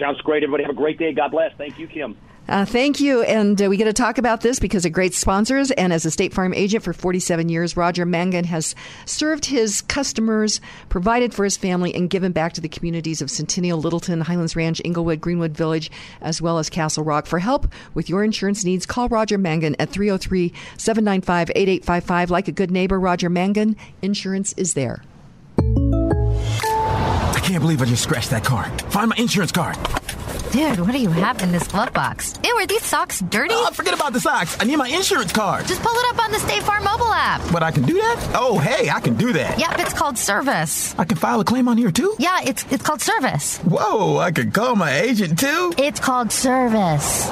Sounds 0.01 0.19
great. 0.21 0.41
Everybody 0.41 0.63
have 0.63 0.71
a 0.71 0.75
great 0.75 0.97
day. 0.97 1.13
God 1.13 1.29
bless. 1.29 1.53
Thank 1.59 1.77
you, 1.77 1.87
Kim. 1.87 2.17
Uh, 2.49 2.65
thank 2.65 2.99
you. 2.99 3.21
And 3.21 3.61
uh, 3.61 3.69
we 3.69 3.77
get 3.77 3.83
to 3.83 3.93
talk 3.93 4.17
about 4.17 4.41
this 4.41 4.57
because 4.57 4.83
of 4.83 4.91
great 4.91 5.13
sponsors. 5.13 5.69
And 5.69 5.93
as 5.93 6.07
a 6.07 6.11
State 6.11 6.33
Farm 6.33 6.55
agent 6.55 6.83
for 6.83 6.91
47 6.91 7.49
years, 7.49 7.77
Roger 7.77 8.03
Mangan 8.03 8.45
has 8.45 8.73
served 9.05 9.45
his 9.45 9.81
customers, 9.81 10.59
provided 10.89 11.35
for 11.35 11.43
his 11.43 11.55
family, 11.55 11.93
and 11.93 12.09
given 12.09 12.31
back 12.31 12.53
to 12.53 12.61
the 12.61 12.67
communities 12.67 13.21
of 13.21 13.29
Centennial, 13.29 13.79
Littleton, 13.79 14.21
Highlands 14.21 14.55
Ranch, 14.55 14.81
Englewood, 14.83 15.21
Greenwood 15.21 15.55
Village, 15.55 15.91
as 16.19 16.41
well 16.41 16.57
as 16.57 16.67
Castle 16.67 17.03
Rock. 17.03 17.27
For 17.27 17.37
help 17.37 17.71
with 17.93 18.09
your 18.09 18.23
insurance 18.23 18.65
needs, 18.65 18.87
call 18.87 19.07
Roger 19.07 19.37
Mangan 19.37 19.75
at 19.77 19.91
303 19.91 20.51
795 20.77 21.51
8855. 21.55 22.31
Like 22.31 22.47
a 22.47 22.51
good 22.51 22.71
neighbor, 22.71 22.99
Roger 22.99 23.29
Mangan, 23.29 23.75
insurance 24.01 24.53
is 24.53 24.73
there. 24.73 25.03
I 27.41 27.43
can't 27.43 27.61
believe 27.61 27.81
I 27.81 27.85
just 27.85 28.03
scratched 28.03 28.29
that 28.29 28.43
car. 28.45 28.65
Find 28.91 29.09
my 29.09 29.15
insurance 29.17 29.51
card. 29.51 29.75
Dude, 30.51 30.79
what 30.79 30.91
do 30.91 30.99
you 30.99 31.09
have 31.09 31.41
in 31.41 31.51
this 31.51 31.67
glove 31.67 31.91
box? 31.91 32.35
Ew, 32.43 32.51
are 32.51 32.67
these 32.67 32.83
socks 32.83 33.19
dirty? 33.19 33.55
Oh, 33.57 33.71
forget 33.73 33.95
about 33.95 34.13
the 34.13 34.19
socks. 34.19 34.55
I 34.59 34.65
need 34.65 34.75
my 34.77 34.87
insurance 34.87 35.31
card. 35.31 35.65
Just 35.65 35.81
pull 35.81 35.91
it 35.91 36.05
up 36.13 36.23
on 36.23 36.31
the 36.31 36.37
State 36.37 36.61
Farm 36.61 36.83
mobile 36.83 37.11
app. 37.11 37.41
But 37.51 37.63
I 37.63 37.71
can 37.71 37.81
do 37.81 37.95
that? 37.95 38.33
Oh, 38.35 38.59
hey, 38.59 38.91
I 38.91 38.99
can 38.99 39.15
do 39.15 39.33
that. 39.33 39.57
Yep, 39.57 39.79
it's 39.79 39.93
called 39.93 40.19
service. 40.19 40.93
I 40.99 41.03
can 41.03 41.17
file 41.17 41.39
a 41.39 41.43
claim 41.43 41.67
on 41.67 41.77
here 41.77 41.89
too? 41.91 42.13
Yeah, 42.19 42.41
it's 42.43 42.63
it's 42.71 42.83
called 42.83 43.01
service. 43.01 43.57
Whoa, 43.59 44.19
I 44.19 44.31
can 44.31 44.51
call 44.51 44.75
my 44.75 44.91
agent 44.99 45.39
too? 45.39 45.73
It's 45.79 45.99
called 45.99 46.31
service. 46.31 47.27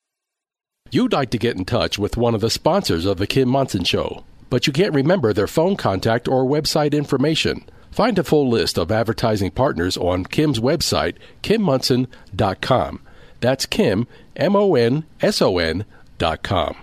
You'd 0.90 1.12
like 1.14 1.30
to 1.30 1.38
get 1.38 1.56
in 1.56 1.64
touch 1.64 1.98
with 1.98 2.18
one 2.18 2.34
of 2.34 2.42
the 2.42 2.50
sponsors 2.50 3.06
of 3.06 3.16
The 3.16 3.26
Kim 3.26 3.48
Monson 3.48 3.84
Show, 3.84 4.24
but 4.50 4.66
you 4.66 4.74
can't 4.74 4.92
remember 4.92 5.32
their 5.32 5.46
phone 5.46 5.76
contact 5.76 6.28
or 6.28 6.44
website 6.44 6.92
information. 6.92 7.64
Find 7.92 8.18
a 8.18 8.24
full 8.24 8.48
list 8.48 8.78
of 8.78 8.90
advertising 8.90 9.50
partners 9.50 9.98
on 9.98 10.24
Kim's 10.24 10.58
website, 10.58 11.16
kimmonson.com. 11.42 13.02
That's 13.40 13.66
Kim, 13.66 14.06
M 14.34 14.56
O 14.56 14.74
N 14.74 15.04
S 15.20 15.42
O 15.42 15.58
N 15.58 15.84
dot 16.16 16.42
com. 16.42 16.74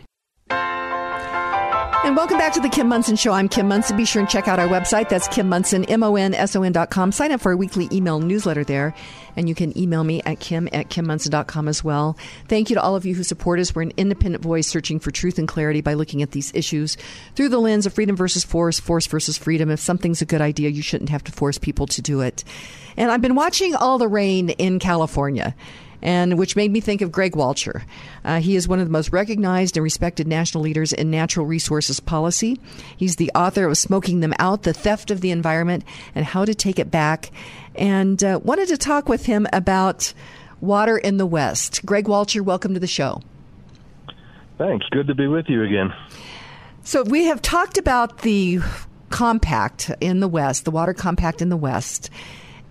And 2.01 2.15
welcome 2.15 2.37
back 2.37 2.53
to 2.53 2.61
the 2.61 2.69
Kim 2.69 2.87
Monson 2.87 3.17
Show. 3.17 3.33
I'm 3.33 3.49
Kim 3.49 3.67
Monson. 3.67 3.97
Be 3.97 4.05
sure 4.05 4.21
and 4.21 4.29
check 4.29 4.47
out 4.47 4.57
our 4.57 4.69
website. 4.69 5.09
That's 5.09 5.27
Kim 5.27 5.49
Monson, 5.49 5.83
M-O-N-S-O-N 5.83 6.71
dot 6.71 6.89
com. 6.89 7.11
Sign 7.11 7.33
up 7.33 7.41
for 7.41 7.51
our 7.51 7.57
weekly 7.57 7.89
email 7.91 8.19
newsletter 8.19 8.63
there. 8.63 8.95
And 9.35 9.49
you 9.49 9.53
can 9.53 9.77
email 9.77 10.05
me 10.05 10.21
at 10.23 10.39
kim 10.39 10.69
at 10.71 10.89
kimmonson.com 10.89 11.67
as 11.67 11.83
well. 11.83 12.17
Thank 12.47 12.69
you 12.69 12.75
to 12.75 12.81
all 12.81 12.95
of 12.95 13.05
you 13.05 13.15
who 13.15 13.23
support 13.23 13.59
us. 13.59 13.75
We're 13.75 13.81
an 13.81 13.91
independent 13.97 14.43
voice 14.43 14.65
searching 14.65 14.99
for 14.99 15.11
truth 15.11 15.37
and 15.37 15.47
clarity 15.47 15.81
by 15.81 15.93
looking 15.93 16.21
at 16.21 16.31
these 16.31 16.53
issues 16.55 16.95
through 17.35 17.49
the 17.49 17.59
lens 17.59 17.85
of 17.85 17.93
freedom 17.93 18.15
versus 18.15 18.45
force, 18.45 18.79
force 18.79 19.05
versus 19.05 19.37
freedom. 19.37 19.69
If 19.69 19.81
something's 19.81 20.21
a 20.21 20.25
good 20.25 20.41
idea, 20.41 20.69
you 20.69 20.81
shouldn't 20.81 21.09
have 21.09 21.25
to 21.25 21.33
force 21.33 21.57
people 21.57 21.85
to 21.87 22.01
do 22.01 22.21
it. 22.21 22.45
And 22.95 23.11
I've 23.11 23.21
been 23.21 23.35
watching 23.35 23.75
all 23.75 23.97
the 23.97 24.07
rain 24.07 24.51
in 24.51 24.79
California 24.79 25.53
and 26.01 26.37
which 26.37 26.55
made 26.55 26.71
me 26.71 26.79
think 26.79 27.01
of 27.01 27.11
Greg 27.11 27.35
Walcher. 27.35 27.83
Uh, 28.23 28.39
he 28.39 28.55
is 28.55 28.67
one 28.67 28.79
of 28.79 28.85
the 28.85 28.91
most 28.91 29.11
recognized 29.11 29.77
and 29.77 29.83
respected 29.83 30.27
national 30.27 30.63
leaders 30.63 30.93
in 30.93 31.11
natural 31.11 31.45
resources 31.45 31.99
policy. 31.99 32.59
He's 32.95 33.17
the 33.17 33.31
author 33.35 33.67
of 33.67 33.77
Smoking 33.77 34.19
Them 34.19 34.33
Out, 34.39 34.63
The 34.63 34.73
Theft 34.73 35.11
of 35.11 35.21
the 35.21 35.31
Environment, 35.31 35.83
and 36.15 36.25
How 36.25 36.45
to 36.45 36.53
Take 36.53 36.79
It 36.79 36.91
Back. 36.91 37.31
And 37.75 38.23
uh, 38.23 38.39
wanted 38.43 38.67
to 38.69 38.77
talk 38.77 39.09
with 39.09 39.25
him 39.25 39.47
about 39.53 40.13
water 40.61 40.97
in 40.97 41.17
the 41.17 41.25
West. 41.25 41.85
Greg 41.85 42.07
Walcher, 42.07 42.43
welcome 42.43 42.73
to 42.73 42.79
the 42.79 42.87
show. 42.87 43.21
Thanks. 44.57 44.85
Good 44.89 45.07
to 45.07 45.15
be 45.15 45.27
with 45.27 45.45
you 45.47 45.63
again. 45.63 45.93
So, 46.83 47.03
we 47.03 47.25
have 47.25 47.41
talked 47.41 47.77
about 47.77 48.19
the 48.19 48.59
compact 49.09 49.91
in 50.01 50.19
the 50.19 50.27
West, 50.27 50.65
the 50.65 50.71
water 50.71 50.93
compact 50.93 51.41
in 51.41 51.49
the 51.49 51.57
West 51.57 52.09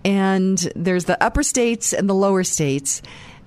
and 0.05 0.57
there's 0.75 1.05
the 1.05 1.21
upper 1.23 1.43
states 1.43 1.93
and 1.93 2.09
the 2.09 2.15
lower 2.15 2.43
states. 2.43 3.01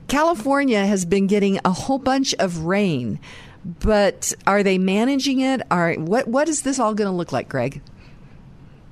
California 0.09 0.85
has 0.85 1.05
been 1.05 1.27
getting 1.27 1.59
a 1.65 1.71
whole 1.71 1.99
bunch 1.99 2.35
of 2.35 2.65
rain, 2.65 3.19
but 3.65 4.35
are 4.47 4.63
they 4.63 4.79
managing 4.79 5.41
it? 5.41 5.63
Are 5.71 5.95
what 5.95 6.29
what 6.29 6.49
is 6.49 6.63
this 6.63 6.79
all 6.79 6.95
going 6.95 7.11
to 7.11 7.17
look 7.17 7.33
like, 7.33 7.49
Greg? 7.49 7.81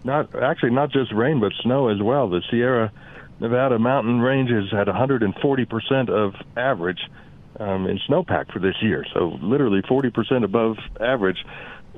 Not 0.05 0.35
actually 0.35 0.71
not 0.71 0.91
just 0.91 1.13
rain, 1.13 1.41
but 1.41 1.53
snow 1.61 1.89
as 1.89 2.01
well. 2.01 2.29
The 2.29 2.43
Sierra 2.51 2.91
Nevada 3.39 3.79
mountain 3.79 4.21
range 4.21 4.51
is 4.51 4.73
at 4.73 4.87
140 4.87 5.65
percent 5.67 6.09
of 6.09 6.35
average 6.57 7.01
um, 7.59 7.87
in 7.87 7.99
snowpack 8.09 8.53
for 8.53 8.59
this 8.59 8.77
year, 8.81 9.05
so 9.13 9.39
literally 9.43 9.83
40 9.87 10.11
percent 10.11 10.45
above 10.45 10.77
average. 11.01 11.45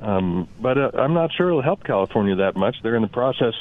Um, 0.00 0.48
but 0.60 0.78
uh, 0.78 0.90
I'm 0.94 1.14
not 1.14 1.30
sure 1.32 1.48
it'll 1.48 1.62
help 1.62 1.84
California 1.84 2.34
that 2.36 2.56
much. 2.56 2.76
They're 2.82 2.96
in 2.96 3.02
the 3.02 3.08
process 3.08 3.54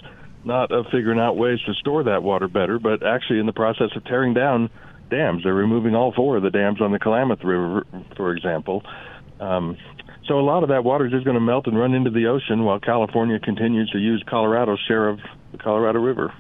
not 0.46 0.72
of 0.72 0.86
figuring 0.92 1.20
out 1.20 1.38
ways 1.38 1.60
to 1.66 1.74
store 1.76 2.04
that 2.04 2.24
water 2.24 2.48
better, 2.48 2.80
but 2.80 3.06
actually 3.06 3.40
in 3.40 3.46
the 3.46 3.54
process 3.54 3.90
of 3.96 4.04
tearing 4.06 4.34
down 4.34 4.70
dams. 5.10 5.44
They're 5.44 5.54
removing 5.54 5.96
all 5.96 6.14
four 6.16 6.38
of 6.38 6.44
the 6.44 6.50
dams 6.50 6.82
on 6.82 6.92
the 6.92 7.00
Klamath 7.00 7.44
River, 7.44 7.86
for 8.16 8.34
example. 8.34 8.84
Um, 9.40 9.78
so 10.28 10.40
a 10.40 10.42
lot 10.42 10.64
of 10.64 10.70
that 10.70 10.84
water 10.84 11.06
is 11.06 11.12
just 11.12 11.26
going 11.26 11.36
to 11.36 11.42
melt 11.42 11.68
and 11.68 11.78
run 11.78 11.94
into 11.94 12.10
the 12.10 12.28
ocean 12.28 12.64
while 12.64 12.80
California 12.80 13.40
continues 13.40 13.90
to 13.92 13.98
use 13.98 14.24
Colorado's 14.30 14.80
share 14.88 15.10
of 15.10 15.20
the 15.52 15.58
Colorado 15.58 16.00
River. 16.00 16.34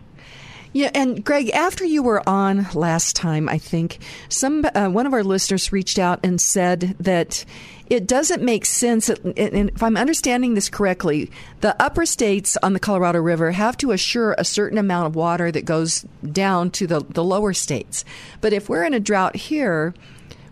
Yeah, 0.73 0.89
and 0.93 1.23
Greg, 1.23 1.49
after 1.49 1.83
you 1.83 2.01
were 2.01 2.27
on 2.27 2.67
last 2.73 3.15
time, 3.15 3.49
I 3.49 3.57
think 3.57 3.99
some 4.29 4.65
uh, 4.73 4.87
one 4.87 5.05
of 5.05 5.13
our 5.13 5.23
listeners 5.23 5.73
reached 5.73 5.99
out 5.99 6.21
and 6.23 6.39
said 6.39 6.95
that 6.99 7.43
it 7.89 8.07
doesn't 8.07 8.41
make 8.41 8.65
sense. 8.65 9.09
And 9.09 9.69
if 9.69 9.83
I'm 9.83 9.97
understanding 9.97 10.53
this 10.53 10.69
correctly, 10.69 11.29
the 11.59 11.75
upper 11.81 12.05
states 12.05 12.55
on 12.63 12.71
the 12.71 12.79
Colorado 12.79 13.19
River 13.19 13.51
have 13.51 13.75
to 13.77 13.91
assure 13.91 14.33
a 14.37 14.45
certain 14.45 14.77
amount 14.77 15.07
of 15.07 15.15
water 15.15 15.51
that 15.51 15.65
goes 15.65 16.05
down 16.31 16.71
to 16.71 16.87
the, 16.87 17.01
the 17.01 17.23
lower 17.23 17.51
states. 17.51 18.05
But 18.39 18.53
if 18.53 18.69
we're 18.69 18.85
in 18.85 18.93
a 18.93 18.99
drought 19.01 19.35
here, 19.35 19.93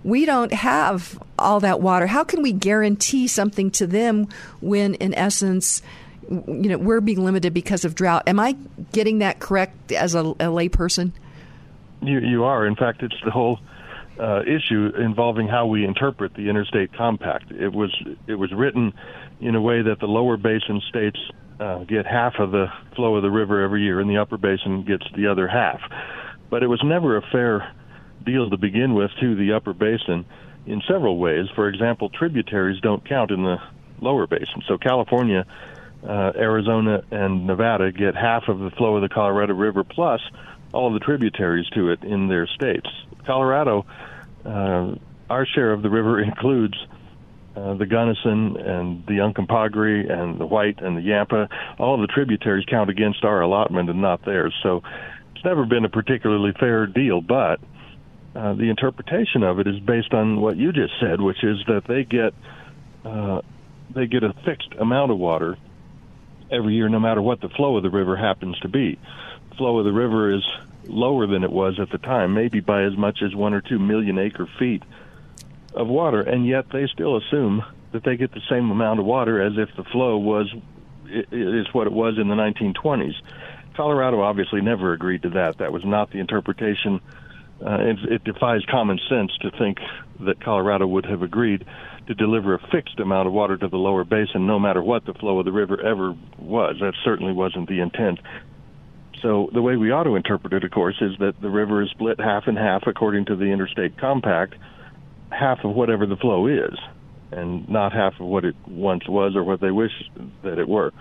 we 0.03 0.25
don't 0.25 0.51
have 0.51 1.17
all 1.37 1.61
that 1.61 1.79
water. 1.79 2.07
How 2.07 2.25
can 2.25 2.41
we 2.41 2.51
guarantee 2.51 3.27
something 3.27 3.71
to 3.71 3.87
them 3.87 4.27
when, 4.59 4.95
in 4.95 5.13
essence, 5.13 5.81
you 6.29 6.69
know, 6.69 6.77
we're 6.77 7.01
being 7.01 7.23
limited 7.23 7.53
because 7.53 7.85
of 7.85 7.95
drought? 7.95 8.23
Am 8.27 8.39
I 8.39 8.55
getting 8.91 9.19
that 9.19 9.39
correct 9.39 9.91
as 9.91 10.15
a, 10.15 10.21
a 10.21 10.47
layperson? 10.47 11.11
You, 12.01 12.19
you 12.19 12.43
are. 12.43 12.65
In 12.65 12.75
fact, 12.75 13.03
it's 13.03 13.19
the 13.25 13.31
whole 13.31 13.59
uh, 14.19 14.41
issue 14.43 14.91
involving 14.97 15.47
how 15.47 15.65
we 15.65 15.85
interpret 15.85 16.33
the 16.33 16.49
interstate 16.49 16.93
compact. 16.93 17.51
It 17.51 17.73
was 17.73 17.91
it 18.27 18.35
was 18.35 18.51
written 18.53 18.93
in 19.39 19.55
a 19.55 19.61
way 19.61 19.81
that 19.81 19.99
the 19.99 20.07
lower 20.07 20.37
basin 20.37 20.81
states 20.89 21.17
uh, 21.59 21.79
get 21.85 22.05
half 22.05 22.35
of 22.39 22.51
the 22.51 22.67
flow 22.95 23.15
of 23.15 23.23
the 23.23 23.31
river 23.31 23.63
every 23.63 23.83
year, 23.83 23.99
and 23.99 24.09
the 24.09 24.17
upper 24.17 24.37
basin 24.37 24.83
gets 24.83 25.05
the 25.15 25.27
other 25.27 25.47
half. 25.47 25.81
But 26.49 26.63
it 26.63 26.67
was 26.67 26.81
never 26.83 27.17
a 27.17 27.21
fair 27.31 27.73
deal 28.25 28.49
to 28.49 28.57
begin 28.57 28.93
with 28.93 29.11
to 29.21 29.35
the 29.35 29.53
upper 29.53 29.73
basin 29.73 30.25
in 30.65 30.81
several 30.87 31.17
ways. 31.17 31.47
For 31.55 31.67
example, 31.67 32.09
tributaries 32.09 32.81
don't 32.81 33.07
count 33.07 33.31
in 33.31 33.43
the 33.43 33.57
lower 34.01 34.27
basin. 34.27 34.61
So 34.67 34.77
California, 34.77 35.45
uh, 36.03 36.31
Arizona, 36.35 37.03
and 37.11 37.45
Nevada 37.45 37.91
get 37.91 38.15
half 38.15 38.47
of 38.47 38.59
the 38.59 38.71
flow 38.71 38.95
of 38.95 39.01
the 39.01 39.09
Colorado 39.09 39.53
River 39.53 39.83
plus 39.83 40.21
all 40.73 40.87
of 40.87 40.93
the 40.93 40.99
tributaries 40.99 41.67
to 41.69 41.89
it 41.89 42.03
in 42.03 42.27
their 42.27 42.47
states. 42.47 42.87
Colorado 43.25 43.85
uh, 44.45 44.95
our 45.29 45.45
share 45.45 45.71
of 45.71 45.81
the 45.81 45.89
river 45.89 46.19
includes 46.23 46.75
uh, 47.55 47.73
the 47.73 47.85
Gunnison 47.85 48.57
and 48.57 49.05
the 49.05 49.19
Uncompahgre 49.19 50.11
and 50.11 50.39
the 50.39 50.45
White 50.45 50.81
and 50.81 50.97
the 50.97 51.01
Yampa. 51.01 51.49
All 51.77 51.95
of 51.95 52.01
the 52.01 52.07
tributaries 52.07 52.65
count 52.65 52.89
against 52.89 53.23
our 53.23 53.41
allotment 53.41 53.89
and 53.89 54.01
not 54.01 54.23
theirs. 54.23 54.53
So 54.63 54.81
it's 55.35 55.43
never 55.43 55.65
been 55.65 55.85
a 55.85 55.89
particularly 55.89 56.53
fair 56.59 56.87
deal, 56.87 57.21
but 57.21 57.59
uh, 58.35 58.53
the 58.53 58.69
interpretation 58.69 59.43
of 59.43 59.59
it 59.59 59.67
is 59.67 59.79
based 59.79 60.13
on 60.13 60.39
what 60.39 60.57
you 60.57 60.71
just 60.71 60.93
said, 61.01 61.19
which 61.19 61.43
is 61.43 61.57
that 61.67 61.83
they 61.87 62.03
get 62.03 62.33
uh, 63.03 63.41
they 63.95 64.05
get 64.05 64.23
a 64.23 64.33
fixed 64.45 64.73
amount 64.79 65.11
of 65.11 65.17
water 65.17 65.57
every 66.51 66.75
year, 66.75 66.89
no 66.89 66.99
matter 66.99 67.21
what 67.21 67.41
the 67.41 67.49
flow 67.49 67.77
of 67.77 67.83
the 67.83 67.89
river 67.89 68.15
happens 68.15 68.57
to 68.59 68.69
be. 68.69 68.97
The 69.49 69.55
flow 69.55 69.79
of 69.79 69.85
the 69.85 69.93
river 69.93 70.33
is 70.33 70.43
lower 70.85 71.27
than 71.27 71.43
it 71.43 71.51
was 71.51 71.79
at 71.79 71.89
the 71.91 71.97
time, 71.97 72.33
maybe 72.33 72.59
by 72.59 72.83
as 72.83 72.97
much 72.97 73.21
as 73.21 73.35
one 73.35 73.53
or 73.53 73.61
two 73.61 73.79
million 73.79 74.17
acre 74.17 74.47
feet 74.57 74.83
of 75.73 75.87
water, 75.87 76.21
and 76.21 76.45
yet 76.45 76.65
they 76.71 76.87
still 76.87 77.17
assume 77.17 77.63
that 77.91 78.03
they 78.03 78.17
get 78.17 78.31
the 78.31 78.41
same 78.49 78.69
amount 78.71 78.99
of 78.99 79.05
water 79.05 79.41
as 79.41 79.53
if 79.57 79.69
the 79.75 79.83
flow 79.83 80.17
was 80.17 80.47
is 81.31 81.65
what 81.73 81.87
it 81.87 81.93
was 81.93 82.19
in 82.19 82.27
the 82.27 82.35
1920s. 82.35 83.15
Colorado 83.75 84.21
obviously 84.21 84.61
never 84.61 84.93
agreed 84.93 85.23
to 85.23 85.29
that. 85.31 85.57
That 85.57 85.71
was 85.71 85.83
not 85.83 86.11
the 86.11 86.19
interpretation. 86.19 87.01
Uh, 87.65 87.77
it, 87.79 87.97
it 88.11 88.23
defies 88.23 88.61
common 88.69 88.99
sense 89.09 89.35
to 89.41 89.51
think 89.51 89.79
that 90.19 90.39
Colorado 90.39 90.85
would 90.85 91.05
have 91.05 91.23
agreed 91.23 91.65
to 92.09 92.15
deliver 92.15 92.55
a 92.55 92.67
fixed 92.71 92.99
amount 92.99 93.27
of 93.27 93.33
water 93.33 93.55
to 93.55 93.67
the 93.69 93.77
lower 93.77 94.03
basin, 94.03 94.45
no 94.45 94.59
matter 94.59 94.81
what 94.83 95.05
the 95.05 95.13
flow 95.13 95.39
of 95.39 95.45
the 95.45 95.51
river 95.51 95.79
ever 95.79 96.15
was. 96.37 96.75
That 96.81 96.93
certainly 97.05 97.31
wasn't 97.31 97.69
the 97.69 97.79
intent. 97.79 98.19
So 99.21 99.49
the 99.53 99.61
way 99.61 99.75
we 99.75 99.91
ought 99.91 100.05
to 100.05 100.15
interpret 100.15 100.51
it, 100.53 100.63
of 100.63 100.71
course, 100.71 100.95
is 101.01 101.11
that 101.19 101.39
the 101.39 101.49
river 101.49 101.83
is 101.83 101.89
split 101.91 102.19
half 102.19 102.47
and 102.47 102.57
half 102.57 102.87
according 102.87 103.25
to 103.25 103.35
the 103.35 103.45
interstate 103.45 103.97
compact, 103.97 104.55
half 105.29 105.63
of 105.63 105.75
whatever 105.75 106.05
the 106.05 106.17
flow 106.17 106.47
is. 106.47 106.77
and 107.31 107.67
not 107.69 107.93
half 107.93 108.19
of 108.19 108.25
what 108.25 108.45
it 108.45 108.55
once 108.67 109.07
was 109.07 109.35
or 109.35 109.43
what 109.43 109.61
they 109.61 109.71
wish 109.71 109.91
that 110.43 110.57
it 110.59 110.67
were. 110.67 110.91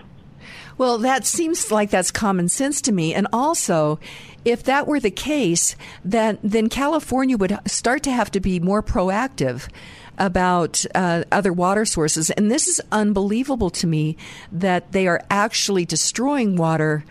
Well, 0.77 0.97
that 0.99 1.25
seems 1.25 1.69
like 1.71 1.89
that's 1.89 2.11
common 2.11 2.47
sense 2.47 2.81
to 2.81 2.93
me. 2.93 3.13
And 3.13 3.27
also, 3.33 3.99
if 4.45 4.63
that 4.63 4.87
were 4.87 4.99
the 4.99 5.11
case, 5.11 5.75
then 6.05 6.37
then 6.41 6.69
California 6.69 7.37
would 7.37 7.59
start 7.65 8.03
to 8.03 8.11
have 8.11 8.31
to 8.31 8.39
be 8.39 8.59
more 8.59 8.81
proactive 8.81 9.67
about 10.19 10.85
uh, 10.93 11.23
other 11.31 11.51
water 11.53 11.85
sources. 11.85 12.29
And 12.29 12.51
this 12.51 12.67
is 12.67 12.81
unbelievable 12.91 13.69
to 13.71 13.87
me 13.87 14.17
that 14.51 14.91
they 14.91 15.07
are 15.07 15.21
actually 15.29 15.85
destroying 15.85 16.55
water. 16.55 17.03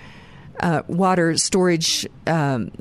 Uh, 0.61 0.83
water 0.89 1.37
storage 1.37 2.05
um, 2.27 2.73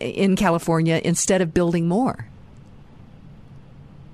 in 0.00 0.36
California 0.36 0.98
instead 1.04 1.42
of 1.42 1.52
building 1.52 1.86
more. 1.86 2.26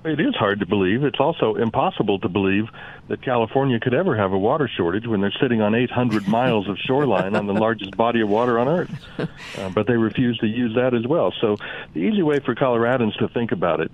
It 0.07 0.21
is 0.21 0.37
hard 0.37 0.61
to 0.61 0.67
believe. 0.67 1.03
It's 1.03 1.19
also 1.19 1.57
impossible 1.57 2.21
to 2.21 2.29
believe 2.29 2.69
that 3.09 3.23
California 3.23 3.81
could 3.81 3.95
ever 3.95 4.17
have 4.17 4.33
a 4.33 4.39
water 4.39 4.69
shortage 4.69 5.07
when 5.07 5.21
they're 5.21 5.35
sitting 5.41 5.63
on 5.63 5.75
800 5.75 6.29
miles 6.29 6.69
of 6.69 6.79
shoreline 6.79 7.35
on 7.35 7.47
the 7.47 7.53
largest 7.53 7.97
body 7.97 8.21
of 8.21 8.29
water 8.29 8.59
on 8.59 8.69
Earth. 8.69 8.91
Uh, 9.19 9.69
but 9.71 9.87
they 9.87 9.97
refuse 9.97 10.39
to 10.39 10.47
use 10.47 10.75
that 10.77 10.95
as 10.95 11.07
well. 11.07 11.33
So 11.41 11.57
the 11.93 12.01
easy 12.01 12.23
way 12.23 12.39
for 12.39 12.55
Coloradans 12.55 13.17
to 13.19 13.29
think 13.29 13.53
about 13.53 13.81
it 13.81 13.91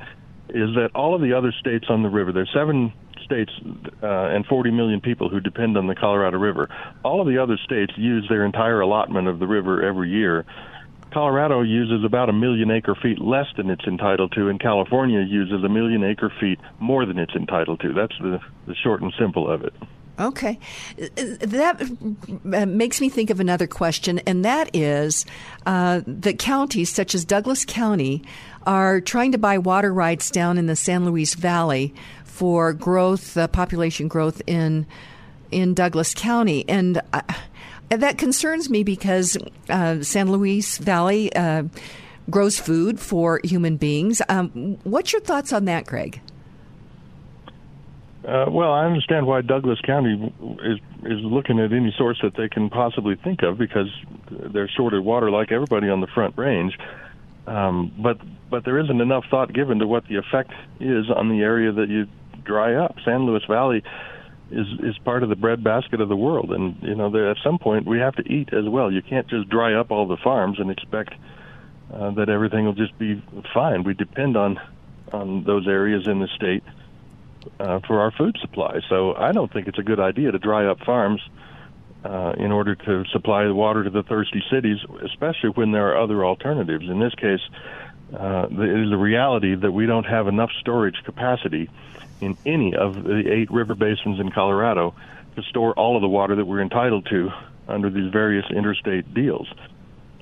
is 0.54 0.74
that 0.74 0.90
all 0.94 1.14
of 1.14 1.20
the 1.20 1.32
other 1.32 1.52
states 1.58 1.86
on 1.88 2.02
the 2.02 2.08
river, 2.08 2.32
there's 2.32 2.50
seven 2.52 2.92
states 3.24 3.52
uh, 4.02 4.06
and 4.06 4.44
40 4.46 4.70
million 4.70 5.00
people 5.00 5.28
who 5.28 5.40
depend 5.40 5.76
on 5.76 5.86
the 5.86 5.94
Colorado 5.94 6.38
River. 6.38 6.68
All 7.04 7.20
of 7.20 7.26
the 7.26 7.38
other 7.38 7.56
states 7.64 7.92
use 7.96 8.26
their 8.28 8.44
entire 8.44 8.80
allotment 8.80 9.28
of 9.28 9.38
the 9.38 9.46
river 9.46 9.82
every 9.82 10.10
year. 10.10 10.44
Colorado 11.12 11.60
uses 11.62 12.04
about 12.04 12.28
a 12.28 12.32
million 12.32 12.70
acre 12.70 12.94
feet 12.94 13.20
less 13.20 13.46
than 13.56 13.70
it's 13.70 13.84
entitled 13.86 14.32
to, 14.32 14.48
and 14.48 14.58
California 14.58 15.20
uses 15.20 15.62
a 15.62 15.68
million 15.68 16.02
acre 16.04 16.32
feet 16.40 16.58
more 16.80 17.04
than 17.04 17.18
it's 17.18 17.34
entitled 17.34 17.80
to. 17.80 17.92
That's 17.92 18.16
the, 18.18 18.40
the 18.66 18.74
short 18.74 19.02
and 19.02 19.12
simple 19.18 19.50
of 19.50 19.62
it. 19.62 19.74
Okay. 20.18 20.58
That 20.96 21.80
uh, 22.52 22.66
makes 22.66 23.00
me 23.00 23.08
think 23.08 23.30
of 23.30 23.40
another 23.40 23.66
question, 23.66 24.18
and 24.20 24.44
that 24.44 24.74
is 24.74 25.24
uh, 25.64 26.02
that 26.06 26.38
counties 26.38 26.92
such 26.92 27.14
as 27.14 27.24
Douglas 27.24 27.64
County 27.64 28.22
are 28.66 29.00
trying 29.00 29.32
to 29.32 29.38
buy 29.38 29.58
water 29.58 29.92
rights 29.92 30.30
down 30.30 30.58
in 30.58 30.66
the 30.66 30.76
San 30.76 31.04
Luis 31.04 31.34
Valley 31.34 31.94
for 32.24 32.72
growth, 32.72 33.36
uh, 33.36 33.48
population 33.48 34.08
growth 34.08 34.42
in 34.46 34.86
in 35.50 35.74
Douglas 35.74 36.14
County, 36.14 36.64
and. 36.68 37.00
Uh, 37.12 37.22
that 37.90 38.16
concerns 38.16 38.70
me 38.70 38.82
because 38.82 39.36
uh, 39.68 40.02
San 40.02 40.32
Luis 40.32 40.78
Valley 40.78 41.30
uh, 41.34 41.64
grows 42.30 42.58
food 42.58 42.98
for 42.98 43.40
human 43.44 43.76
beings. 43.76 44.22
Um, 44.28 44.78
what's 44.84 45.12
your 45.12 45.20
thoughts 45.20 45.52
on 45.52 45.66
that, 45.66 45.86
Greg? 45.86 46.20
Uh, 48.26 48.46
well, 48.48 48.72
I 48.72 48.86
understand 48.86 49.26
why 49.26 49.42
Douglas 49.42 49.80
County 49.80 50.32
is 50.62 50.78
is 51.04 51.18
looking 51.24 51.58
at 51.58 51.72
any 51.72 51.92
source 51.98 52.20
that 52.22 52.36
they 52.36 52.48
can 52.48 52.70
possibly 52.70 53.16
think 53.16 53.42
of 53.42 53.58
because 53.58 53.88
they're 54.30 54.68
short 54.68 54.94
of 54.94 55.04
water 55.04 55.28
like 55.30 55.50
everybody 55.50 55.88
on 55.88 56.00
the 56.00 56.06
Front 56.06 56.38
Range. 56.38 56.78
Um, 57.46 57.92
but 57.98 58.18
but 58.50 58.64
there 58.64 58.78
isn't 58.78 59.00
enough 59.00 59.24
thought 59.30 59.52
given 59.52 59.78
to 59.80 59.86
what 59.86 60.06
the 60.06 60.16
effect 60.16 60.52
is 60.80 61.10
on 61.10 61.28
the 61.28 61.40
area 61.40 61.72
that 61.72 61.88
you 61.88 62.06
dry 62.44 62.74
up. 62.74 62.96
San 63.04 63.26
Luis 63.26 63.42
Valley 63.48 63.82
is 64.50 64.66
is 64.80 64.96
part 64.98 65.22
of 65.22 65.28
the 65.28 65.36
breadbasket 65.36 66.00
of 66.00 66.08
the 66.08 66.16
world, 66.16 66.52
and 66.52 66.76
you 66.82 66.94
know 66.94 67.10
there, 67.10 67.30
at 67.30 67.38
some 67.42 67.58
point 67.58 67.86
we 67.86 67.98
have 67.98 68.14
to 68.16 68.22
eat 68.30 68.52
as 68.52 68.68
well. 68.68 68.92
You 68.92 69.02
can't 69.02 69.26
just 69.28 69.48
dry 69.48 69.74
up 69.74 69.90
all 69.90 70.06
the 70.06 70.18
farms 70.18 70.60
and 70.60 70.70
expect 70.70 71.14
uh, 71.92 72.10
that 72.12 72.28
everything 72.28 72.64
will 72.64 72.74
just 72.74 72.96
be 72.98 73.22
fine. 73.52 73.82
We 73.82 73.94
depend 73.94 74.36
on 74.36 74.60
on 75.12 75.44
those 75.44 75.66
areas 75.66 76.06
in 76.06 76.20
the 76.20 76.28
state 76.28 76.62
uh, 77.60 77.80
for 77.80 78.00
our 78.00 78.10
food 78.12 78.36
supply. 78.40 78.80
So 78.88 79.14
I 79.14 79.32
don't 79.32 79.52
think 79.52 79.66
it's 79.66 79.78
a 79.78 79.82
good 79.82 80.00
idea 80.00 80.32
to 80.32 80.38
dry 80.38 80.66
up 80.66 80.78
farms 80.80 81.20
uh, 82.04 82.32
in 82.36 82.52
order 82.52 82.74
to 82.74 83.04
supply 83.12 83.44
the 83.44 83.54
water 83.54 83.84
to 83.84 83.90
the 83.90 84.02
thirsty 84.02 84.42
cities, 84.50 84.78
especially 85.04 85.50
when 85.50 85.72
there 85.72 85.92
are 85.92 86.02
other 86.02 86.24
alternatives. 86.24 86.88
In 86.88 86.98
this 86.98 87.14
case, 87.14 87.40
uh, 88.12 88.46
it 88.50 88.86
is 88.86 88.92
a 88.92 88.96
reality 88.96 89.54
that 89.54 89.72
we 89.72 89.86
don't 89.86 90.04
have 90.04 90.26
enough 90.26 90.50
storage 90.60 90.96
capacity 91.04 91.70
in 92.20 92.36
any 92.44 92.74
of 92.74 93.02
the 93.02 93.24
eight 93.30 93.50
river 93.50 93.74
basins 93.74 94.20
in 94.20 94.30
Colorado 94.30 94.94
to 95.36 95.42
store 95.42 95.72
all 95.74 95.96
of 95.96 96.02
the 96.02 96.08
water 96.08 96.36
that 96.36 96.44
we're 96.44 96.60
entitled 96.60 97.06
to 97.06 97.30
under 97.68 97.88
these 97.88 98.12
various 98.12 98.44
interstate 98.50 99.14
deals. 99.14 99.48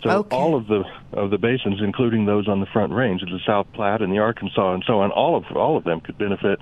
So 0.03 0.11
okay. 0.11 0.37
all 0.37 0.55
of 0.55 0.67
the 0.67 0.85
of 1.13 1.31
the 1.31 1.37
basins, 1.37 1.81
including 1.83 2.25
those 2.25 2.49
on 2.49 2.61
the 2.61 2.67
Front 2.67 2.93
Range, 2.93 3.21
the 3.21 3.41
South 3.45 3.67
Platte 3.75 4.01
and 4.01 4.13
the 4.13 4.19
Arkansas 4.19 4.75
and 4.75 4.83
so 4.87 5.01
on, 5.01 5.11
all 5.11 5.37
of 5.37 5.45
all 5.55 5.77
of 5.77 5.85
them 5.85 6.01
could 6.01 6.17
benefit 6.17 6.59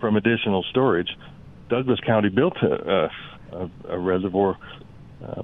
from 0.00 0.16
additional 0.16 0.64
storage. 0.64 1.16
Douglas 1.68 2.00
County 2.00 2.28
built 2.28 2.56
a, 2.56 3.08
a, 3.52 3.70
a 3.88 3.98
reservoir. 3.98 4.56
Uh, 5.24 5.42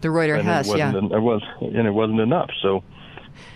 the 0.00 0.10
Rueter 0.10 0.40
Hess, 0.40 0.72
yeah. 0.74 0.94
It 0.94 1.22
was, 1.22 1.42
and 1.60 1.86
it 1.86 1.90
wasn't 1.90 2.20
enough. 2.20 2.50
So 2.62 2.84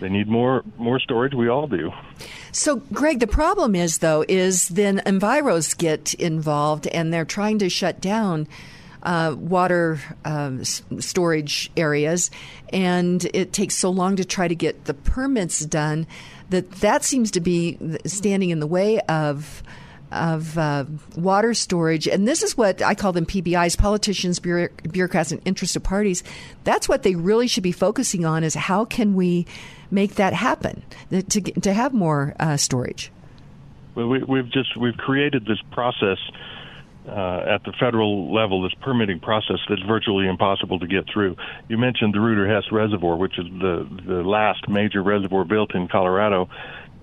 they 0.00 0.08
need 0.08 0.28
more 0.28 0.64
more 0.76 0.98
storage. 0.98 1.34
We 1.34 1.48
all 1.48 1.66
do. 1.66 1.92
So, 2.50 2.76
Greg, 2.92 3.20
the 3.20 3.26
problem 3.26 3.74
is 3.74 3.98
though 3.98 4.24
is 4.28 4.68
then 4.68 5.00
enviros 5.06 5.76
get 5.76 6.14
involved 6.14 6.86
and 6.88 7.12
they're 7.12 7.24
trying 7.24 7.58
to 7.60 7.68
shut 7.68 8.00
down. 8.00 8.48
Uh, 9.04 9.34
water 9.36 9.98
um, 10.24 10.62
storage 10.62 11.72
areas, 11.76 12.30
and 12.72 13.28
it 13.34 13.52
takes 13.52 13.74
so 13.74 13.90
long 13.90 14.14
to 14.14 14.24
try 14.24 14.46
to 14.46 14.54
get 14.54 14.84
the 14.84 14.94
permits 14.94 15.66
done 15.66 16.06
that 16.50 16.70
that 16.70 17.02
seems 17.02 17.32
to 17.32 17.40
be 17.40 17.76
standing 18.06 18.50
in 18.50 18.60
the 18.60 18.66
way 18.66 19.00
of 19.00 19.64
of 20.12 20.56
uh, 20.59 20.84
water 21.16 21.55
storage. 21.55 22.06
And 22.06 22.28
this 22.28 22.43
is 22.43 22.56
what 22.56 22.82
I 22.82 22.94
call 22.94 23.12
them 23.12 23.26
PBIs, 23.26 23.76
politicians, 23.78 24.39
bureaucrats, 24.39 25.32
and 25.32 25.40
interested 25.44 25.80
parties. 25.80 26.22
That's 26.64 26.89
what 26.89 27.02
they 27.02 27.14
really 27.14 27.47
should 27.47 27.62
be 27.62 27.72
focusing 27.72 28.24
on 28.24 28.44
is 28.44 28.55
how 28.55 28.84
can 28.84 29.14
we 29.14 29.47
make 29.90 30.14
that 30.16 30.32
happen 30.32 30.82
to, 31.10 31.40
to 31.40 31.72
have 31.72 31.93
more 31.93 32.34
uh, 32.39 32.56
storage? 32.56 33.10
Well, 33.94 34.09
we, 34.09 34.39
have 34.39 34.51
just 34.51 34.76
we've 34.76 34.97
created 34.97 35.44
this 35.44 35.60
process 35.70 36.18
uh, 37.06 37.44
at 37.47 37.64
the 37.64 37.72
federal 37.78 38.32
level, 38.32 38.62
this 38.62 38.74
permitting 38.80 39.20
process 39.20 39.59
that's 39.68 39.82
virtually 39.82 40.28
impossible 40.28 40.78
to 40.78 40.86
get 40.86 41.05
through. 41.12 41.36
You 41.68 41.76
mentioned 41.76 42.14
the 42.14 42.20
Rueter 42.20 42.48
Hess 42.48 42.70
Reservoir, 42.70 43.16
which 43.16 43.39
is 43.39 43.47
the 43.47 43.86
the 44.06 44.22
last 44.22 44.68
major 44.68 45.02
reservoir 45.02 45.44
built 45.44 45.74
in 45.74 45.89
Colorado 45.89 46.48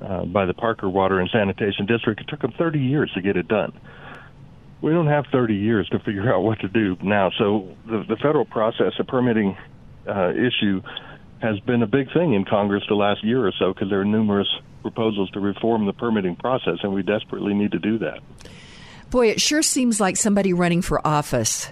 uh, 0.02 0.26
by 0.26 0.46
the 0.46 0.54
Parker 0.54 0.90
Water 0.90 1.20
and 1.20 1.30
Sanitation 1.32 1.86
District. 1.86 2.20
It 2.22 2.28
took 2.28 2.42
them 2.42 2.54
30 2.58 2.80
years 2.80 3.12
to 3.16 3.22
get 3.22 3.38
it 3.38 3.48
done. 3.48 3.78
We 4.82 4.92
don't 4.92 5.08
have 5.08 5.26
30 5.32 5.56
years 5.56 5.88
to 5.90 6.00
figure 6.00 6.34
out 6.34 6.42
what 6.42 6.60
to 6.62 6.70
do 6.70 6.98
now. 7.02 7.32
So 7.38 7.76
the, 7.86 8.06
the 8.08 8.16
federal 8.16 8.46
process, 8.46 8.94
a 8.98 9.04
permitting 9.04 9.58
uh, 10.08 10.32
issue, 10.32 10.82
has 11.42 11.60
been 11.62 11.84
a 11.84 11.88
big 11.88 12.12
thing 12.14 12.34
in 12.34 12.46
Congress 12.46 12.84
the 12.88 12.96
last 12.96 13.24
year 13.24 13.46
or 13.46 13.52
so 13.58 13.74
because 13.74 13.90
there 13.90 14.00
are 14.00 14.06
numerous 14.06 14.48
proposals 14.82 15.30
to 15.32 15.40
reform 15.40 15.86
the 15.86 15.94
permitting 15.94 16.36
process, 16.36 16.78
and 16.84 16.94
we 16.94 17.04
desperately 17.04 17.54
need 17.54 17.72
to 17.72 17.80
do 17.80 17.98
that. 18.00 18.20
Boy, 19.10 19.28
it 19.28 19.42
sure 19.42 19.62
seems 19.62 20.00
like 20.00 20.18
somebody 20.18 20.54
running 20.54 20.82
for 20.82 21.06
office 21.06 21.72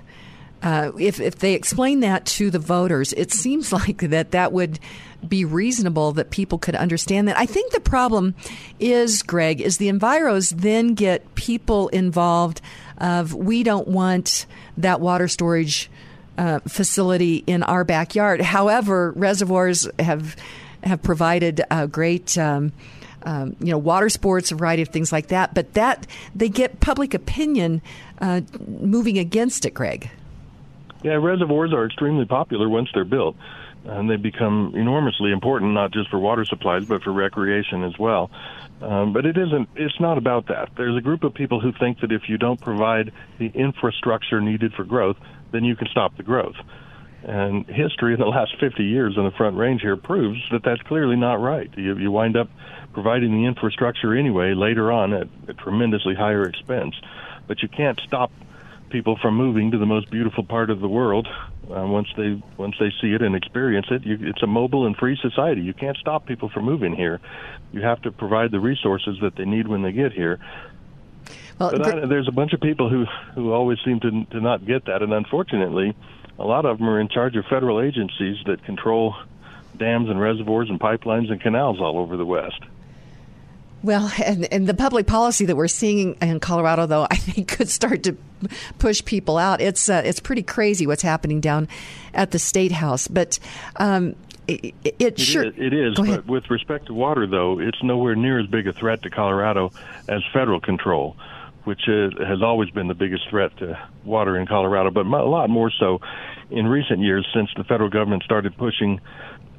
uh, 0.63 0.91
if 0.99 1.19
if 1.19 1.37
they 1.37 1.53
explain 1.53 1.99
that 2.01 2.25
to 2.25 2.49
the 2.49 2.59
voters, 2.59 3.13
it 3.13 3.31
seems 3.31 3.71
like 3.73 3.97
that 3.97 4.31
that 4.31 4.51
would 4.51 4.79
be 5.27 5.45
reasonable 5.45 6.11
that 6.13 6.29
people 6.29 6.57
could 6.57 6.75
understand 6.75 7.27
that. 7.27 7.37
I 7.37 7.45
think 7.45 7.71
the 7.71 7.79
problem 7.79 8.35
is, 8.79 9.23
Greg, 9.23 9.61
is 9.61 9.77
the 9.77 9.89
enviros 9.89 10.51
then 10.51 10.93
get 10.93 11.35
people 11.35 11.87
involved. 11.89 12.61
Of 12.99 13.33
we 13.33 13.61
don't 13.61 13.87
want 13.87 14.47
that 14.77 14.99
water 14.99 15.27
storage 15.27 15.89
uh, 16.37 16.59
facility 16.67 17.43
in 17.45 17.63
our 17.63 17.83
backyard. 17.83 18.41
However, 18.41 19.11
reservoirs 19.15 19.87
have 19.99 20.35
have 20.83 21.01
provided 21.03 21.61
a 21.69 21.87
great. 21.87 22.37
Um, 22.37 22.73
um, 23.23 23.57
you 23.59 23.71
know, 23.71 23.77
water 23.77 24.07
sports, 24.07 24.53
a 24.53 24.55
variety 24.55 24.81
of 24.81 24.87
things 24.87 25.11
like 25.11 25.27
that. 25.27 25.53
But 25.53 25.73
that 25.73 26.07
they 26.33 26.47
get 26.47 26.79
public 26.79 27.13
opinion 27.13 27.81
uh, 28.21 28.41
moving 28.65 29.17
against 29.17 29.65
it, 29.65 29.73
Greg. 29.73 30.09
Yeah, 31.07 31.13
reservoirs 31.13 31.71
are 31.71 31.85
extremely 31.85 32.25
popular 32.25 32.67
once 32.67 32.89
they're 32.93 33.05
built, 33.05 33.37
and 33.85 34.09
they 34.09 34.17
become 34.17 34.73
enormously 34.75 35.31
important 35.31 35.73
not 35.73 35.91
just 35.93 36.09
for 36.09 36.19
water 36.19 36.43
supplies 36.43 36.83
but 36.83 37.01
for 37.01 37.13
recreation 37.13 37.85
as 37.85 37.97
well. 37.97 38.29
Um, 38.81 39.13
but 39.13 39.25
it 39.25 39.37
isn't. 39.37 39.69
It's 39.77 39.97
not 40.01 40.17
about 40.17 40.47
that. 40.47 40.71
There's 40.75 40.97
a 40.97 41.01
group 41.01 41.23
of 41.23 41.33
people 41.33 41.61
who 41.61 41.71
think 41.71 42.01
that 42.01 42.11
if 42.11 42.23
you 42.27 42.37
don't 42.37 42.59
provide 42.59 43.13
the 43.39 43.47
infrastructure 43.47 44.41
needed 44.41 44.73
for 44.73 44.83
growth, 44.83 45.15
then 45.53 45.63
you 45.63 45.77
can 45.77 45.87
stop 45.87 46.17
the 46.17 46.23
growth. 46.23 46.57
And 47.23 47.65
history 47.65 48.13
in 48.13 48.19
the 48.19 48.25
last 48.37 48.59
50 48.59 48.83
years 48.83 49.17
on 49.17 49.23
the 49.23 49.31
Front 49.31 49.55
Range 49.55 49.79
here 49.81 49.95
proves 49.95 50.41
that 50.51 50.63
that's 50.65 50.81
clearly 50.81 51.15
not 51.15 51.35
right. 51.35 51.69
You, 51.77 51.97
you 51.97 52.11
wind 52.11 52.35
up 52.35 52.49
providing 52.91 53.31
the 53.31 53.47
infrastructure 53.47 54.13
anyway 54.13 54.55
later 54.55 54.91
on 54.91 55.13
at 55.13 55.27
a 55.47 55.53
tremendously 55.53 56.15
higher 56.15 56.43
expense. 56.43 56.95
But 57.47 57.61
you 57.63 57.69
can't 57.69 57.97
stop 58.05 58.29
people 58.89 59.17
from 59.21 59.35
moving 59.35 59.71
to 59.71 59.77
the 59.77 59.85
most 59.85 60.09
beautiful 60.09 60.43
part 60.43 60.69
of 60.69 60.79
the 60.79 60.87
world 60.87 61.27
uh, 61.69 61.85
once 61.85 62.07
they 62.15 62.41
once 62.57 62.75
they 62.79 62.91
see 63.01 63.13
it 63.13 63.21
and 63.21 63.35
experience 63.35 63.87
it. 63.89 64.05
You, 64.05 64.17
it's 64.21 64.41
a 64.41 64.47
mobile 64.47 64.85
and 64.85 64.95
free 64.95 65.17
society. 65.21 65.61
You 65.61 65.73
can't 65.73 65.97
stop 65.97 66.25
people 66.25 66.49
from 66.49 66.65
moving 66.65 66.95
here. 66.95 67.19
You 67.71 67.81
have 67.81 68.01
to 68.03 68.11
provide 68.11 68.51
the 68.51 68.59
resources 68.59 69.17
that 69.21 69.35
they 69.35 69.45
need 69.45 69.67
when 69.67 69.81
they 69.81 69.91
get 69.91 70.13
here. 70.13 70.39
Well, 71.59 71.71
but 71.71 72.03
I, 72.03 72.05
there's 72.05 72.27
a 72.27 72.31
bunch 72.31 72.53
of 72.53 72.61
people 72.61 72.89
who 72.89 73.05
who 73.35 73.51
always 73.51 73.79
seem 73.83 73.99
to 74.01 74.25
to 74.31 74.39
not 74.39 74.65
get 74.65 74.85
that, 74.85 75.01
and 75.01 75.13
unfortunately, 75.13 75.95
a 76.39 76.45
lot 76.45 76.65
of 76.65 76.77
them 76.77 76.89
are 76.89 76.99
in 76.99 77.09
charge 77.09 77.35
of 77.35 77.45
federal 77.45 77.81
agencies 77.81 78.37
that 78.45 78.63
control 78.63 79.15
dams 79.77 80.09
and 80.09 80.19
reservoirs 80.19 80.69
and 80.69 80.79
pipelines 80.79 81.31
and 81.31 81.41
canals 81.41 81.79
all 81.79 81.97
over 81.97 82.17
the 82.17 82.25
West. 82.25 82.61
Well, 83.87 84.11
and, 84.25 84.51
and 84.53 84.67
the 84.67 84.73
public 84.73 85.07
policy 85.07 85.45
that 85.45 85.55
we're 85.55 85.69
seeing 85.69 86.15
in 86.21 86.39
Colorado, 86.41 86.85
though, 86.85 87.07
I 87.09 87.15
think 87.15 87.47
could 87.57 87.69
start 87.69 88.03
to 88.03 88.17
push 88.77 89.03
people 89.03 89.37
out. 89.37 89.61
It's 89.61 89.89
uh, 89.89 90.03
it's 90.05 90.19
pretty 90.19 90.43
crazy 90.43 90.85
what's 90.85 91.01
happening 91.01 91.41
down 91.41 91.67
at 92.13 92.29
the 92.31 92.39
state 92.39 92.73
house, 92.73 93.07
but. 93.07 93.39
Um, 93.77 94.15
it, 94.49 94.73
it, 94.85 94.95
it, 94.97 95.19
sure. 95.19 95.43
Is, 95.43 95.55
it 95.57 95.73
is, 95.73 95.95
but 95.97 96.25
with 96.25 96.49
respect 96.49 96.85
to 96.85 96.93
water, 96.93 97.27
though, 97.27 97.59
it's 97.59 97.83
nowhere 97.83 98.15
near 98.15 98.39
as 98.39 98.47
big 98.47 98.65
a 98.65 98.71
threat 98.71 99.01
to 99.01 99.09
Colorado 99.09 99.73
as 100.07 100.21
federal 100.31 100.61
control, 100.61 101.17
which 101.65 101.89
is, 101.89 102.13
has 102.17 102.41
always 102.41 102.69
been 102.69 102.87
the 102.87 102.93
biggest 102.93 103.29
threat 103.29 103.57
to 103.57 103.77
water 104.05 104.37
in 104.37 104.47
Colorado, 104.47 104.89
but 104.89 105.05
a 105.05 105.09
lot 105.09 105.49
more 105.49 105.69
so 105.69 105.99
in 106.49 106.65
recent 106.65 107.01
years 107.01 107.27
since 107.33 107.49
the 107.57 107.65
federal 107.65 107.89
government 107.89 108.23
started 108.23 108.55
pushing 108.55 109.01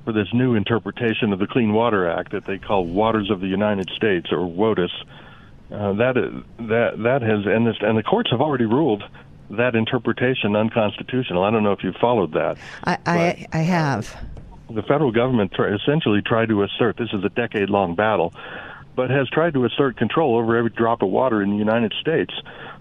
for 0.08 0.12
this 0.14 0.32
new 0.32 0.54
interpretation 0.54 1.34
of 1.34 1.38
the 1.38 1.46
Clean 1.46 1.70
Water 1.70 2.08
Act 2.08 2.32
that 2.32 2.46
they 2.46 2.56
call 2.56 2.86
Waters 2.86 3.30
of 3.30 3.40
the 3.42 3.46
United 3.46 3.90
States 3.94 4.28
or 4.32 4.38
WOTUS. 4.38 4.88
Uh, 5.70 5.92
that 5.92 6.14
that 6.60 6.92
that 7.02 7.20
has 7.20 7.44
and 7.44 7.66
this, 7.66 7.76
and 7.82 7.98
the 7.98 8.02
courts 8.02 8.30
have 8.30 8.40
already 8.40 8.64
ruled 8.64 9.02
that 9.50 9.74
interpretation 9.74 10.56
unconstitutional. 10.56 11.44
I 11.44 11.50
don't 11.50 11.62
know 11.62 11.72
if 11.72 11.84
you 11.84 11.92
followed 12.00 12.32
that. 12.32 12.56
I 12.84 12.96
I, 13.04 13.46
I 13.52 13.58
have. 13.58 14.16
The 14.70 14.80
federal 14.80 15.12
government 15.12 15.52
essentially 15.58 16.22
tried 16.22 16.48
to 16.48 16.62
assert 16.62 16.96
this 16.96 17.12
is 17.12 17.22
a 17.22 17.28
decade 17.28 17.68
long 17.68 17.94
battle, 17.94 18.32
but 18.96 19.10
has 19.10 19.28
tried 19.28 19.52
to 19.52 19.66
assert 19.66 19.98
control 19.98 20.38
over 20.38 20.56
every 20.56 20.70
drop 20.70 21.02
of 21.02 21.10
water 21.10 21.42
in 21.42 21.50
the 21.50 21.56
United 21.56 21.92
States 22.00 22.32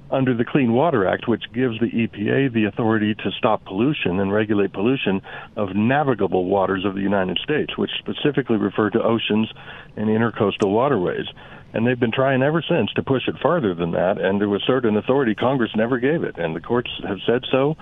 under 0.10 0.36
the 0.36 0.46
Clean 0.46 0.72
Water 0.72 1.08
Act, 1.08 1.28
which 1.28 1.44
gives 1.54 1.80
the 1.80 1.88
EPA 1.88 2.54
the 2.54 2.66
authority 2.66 3.14
to 3.16 3.32
stop 3.38 3.66
pollution 3.66 4.20
and 4.20 4.32
regulate 4.32 4.74
pollution 4.74 5.22
of 5.56 5.76
navigable 5.76 6.46
waters 6.46 6.86
of 6.86 6.96
the 6.96 7.02
United 7.02 7.38
States, 7.44 7.78
which 7.78 7.92
specifically 8.00 8.58
refer 8.58 8.90
to 8.90 9.02
oceans 9.04 9.52
and 9.96 10.08
intercoastal 10.08 10.72
waterways. 10.72 11.26
And 11.74 11.86
they've 11.86 12.00
been 12.00 12.14
trying 12.14 12.42
ever 12.42 12.64
since 12.68 12.92
to 12.94 13.04
push 13.04 13.28
it 13.28 13.36
farther 13.42 13.76
than 13.76 13.92
that 13.92 14.18
and 14.18 14.40
to 14.40 14.56
assert 14.56 14.86
an 14.86 14.96
authority 14.96 15.36
Congress 15.36 15.72
never 15.76 16.00
gave 16.00 16.24
it. 16.24 16.38
And 16.38 16.56
the 16.56 16.62
courts 16.62 16.90
have 17.06 17.18
said 17.26 17.44
so. 17.52 17.76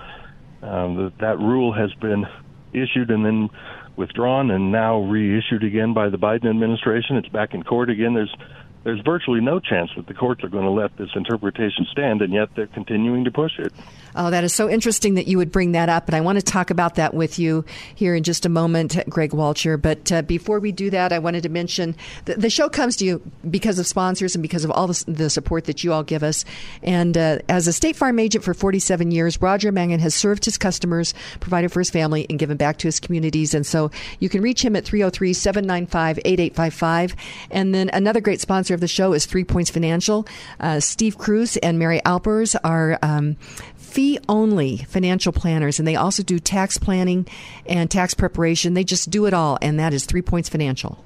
Um, 0.62 0.96
that, 0.96 1.12
that 1.20 1.38
rule 1.38 1.72
has 1.72 1.92
been 1.94 2.26
issued 2.72 3.10
and 3.10 3.24
then 3.24 3.48
withdrawn 3.96 4.50
and 4.50 4.72
now 4.72 4.98
reissued 5.00 5.64
again 5.64 5.94
by 5.94 6.08
the 6.08 6.18
Biden 6.18 6.50
administration. 6.50 7.16
It's 7.16 7.28
back 7.28 7.54
in 7.54 7.62
court 7.62 7.88
again. 7.88 8.14
There's 8.14 8.34
there's 8.86 9.00
virtually 9.00 9.40
no 9.40 9.58
chance 9.58 9.90
that 9.96 10.06
the 10.06 10.14
courts 10.14 10.44
are 10.44 10.48
going 10.48 10.64
to 10.64 10.70
let 10.70 10.96
this 10.96 11.08
interpretation 11.16 11.88
stand, 11.90 12.22
and 12.22 12.32
yet 12.32 12.48
they're 12.54 12.68
continuing 12.68 13.24
to 13.24 13.32
push 13.32 13.58
it. 13.58 13.72
Oh, 14.14 14.30
that 14.30 14.44
is 14.44 14.54
so 14.54 14.70
interesting 14.70 15.14
that 15.14 15.26
you 15.26 15.38
would 15.38 15.50
bring 15.50 15.72
that 15.72 15.88
up. 15.88 16.06
And 16.06 16.14
I 16.14 16.20
want 16.20 16.38
to 16.38 16.44
talk 16.44 16.70
about 16.70 16.94
that 16.94 17.12
with 17.12 17.36
you 17.36 17.64
here 17.96 18.14
in 18.14 18.22
just 18.22 18.46
a 18.46 18.48
moment, 18.48 18.96
Greg 19.08 19.34
Walcher. 19.34 19.76
But 19.76 20.12
uh, 20.12 20.22
before 20.22 20.60
we 20.60 20.70
do 20.70 20.88
that, 20.90 21.12
I 21.12 21.18
wanted 21.18 21.42
to 21.42 21.48
mention 21.48 21.96
the, 22.26 22.34
the, 22.36 22.48
show 22.48 22.68
comes 22.68 22.96
to 22.98 23.04
you 23.04 23.20
because 23.50 23.80
of 23.80 23.88
sponsors 23.88 24.36
and 24.36 24.42
because 24.42 24.64
of 24.64 24.70
all 24.70 24.86
the, 24.86 25.04
the 25.08 25.30
support 25.30 25.64
that 25.64 25.82
you 25.82 25.92
all 25.92 26.04
give 26.04 26.22
us. 26.22 26.44
And 26.84 27.18
uh, 27.18 27.40
as 27.48 27.66
a 27.66 27.72
State 27.72 27.96
Farm 27.96 28.20
agent 28.20 28.44
for 28.44 28.54
47 28.54 29.10
years, 29.10 29.42
Roger 29.42 29.72
Mangan 29.72 29.98
has 29.98 30.14
served 30.14 30.44
his 30.44 30.56
customers, 30.56 31.12
provided 31.40 31.72
for 31.72 31.80
his 31.80 31.90
family, 31.90 32.24
and 32.30 32.38
given 32.38 32.56
back 32.56 32.78
to 32.78 32.88
his 32.88 33.00
communities. 33.00 33.52
And 33.52 33.66
so 33.66 33.90
you 34.20 34.28
can 34.28 34.42
reach 34.42 34.64
him 34.64 34.76
at 34.76 34.84
303 34.84 35.32
795 35.32 36.20
8855. 36.24 37.16
And 37.50 37.74
then 37.74 37.90
another 37.92 38.20
great 38.20 38.40
sponsor 38.40 38.75
of 38.76 38.80
the 38.80 38.86
show 38.86 39.12
is 39.12 39.26
Three 39.26 39.42
Points 39.42 39.70
Financial. 39.70 40.28
Uh, 40.60 40.78
Steve 40.78 41.18
Cruz 41.18 41.56
and 41.56 41.78
Mary 41.78 42.00
Alpers 42.04 42.54
are 42.54 42.98
um, 43.02 43.34
fee 43.76 44.20
only 44.28 44.76
financial 44.76 45.32
planners, 45.32 45.80
and 45.80 45.88
they 45.88 45.96
also 45.96 46.22
do 46.22 46.38
tax 46.38 46.78
planning 46.78 47.26
and 47.66 47.90
tax 47.90 48.14
preparation. 48.14 48.74
They 48.74 48.84
just 48.84 49.10
do 49.10 49.26
it 49.26 49.34
all, 49.34 49.58
and 49.60 49.80
that 49.80 49.92
is 49.92 50.04
Three 50.04 50.22
Points 50.22 50.48
Financial. 50.48 51.02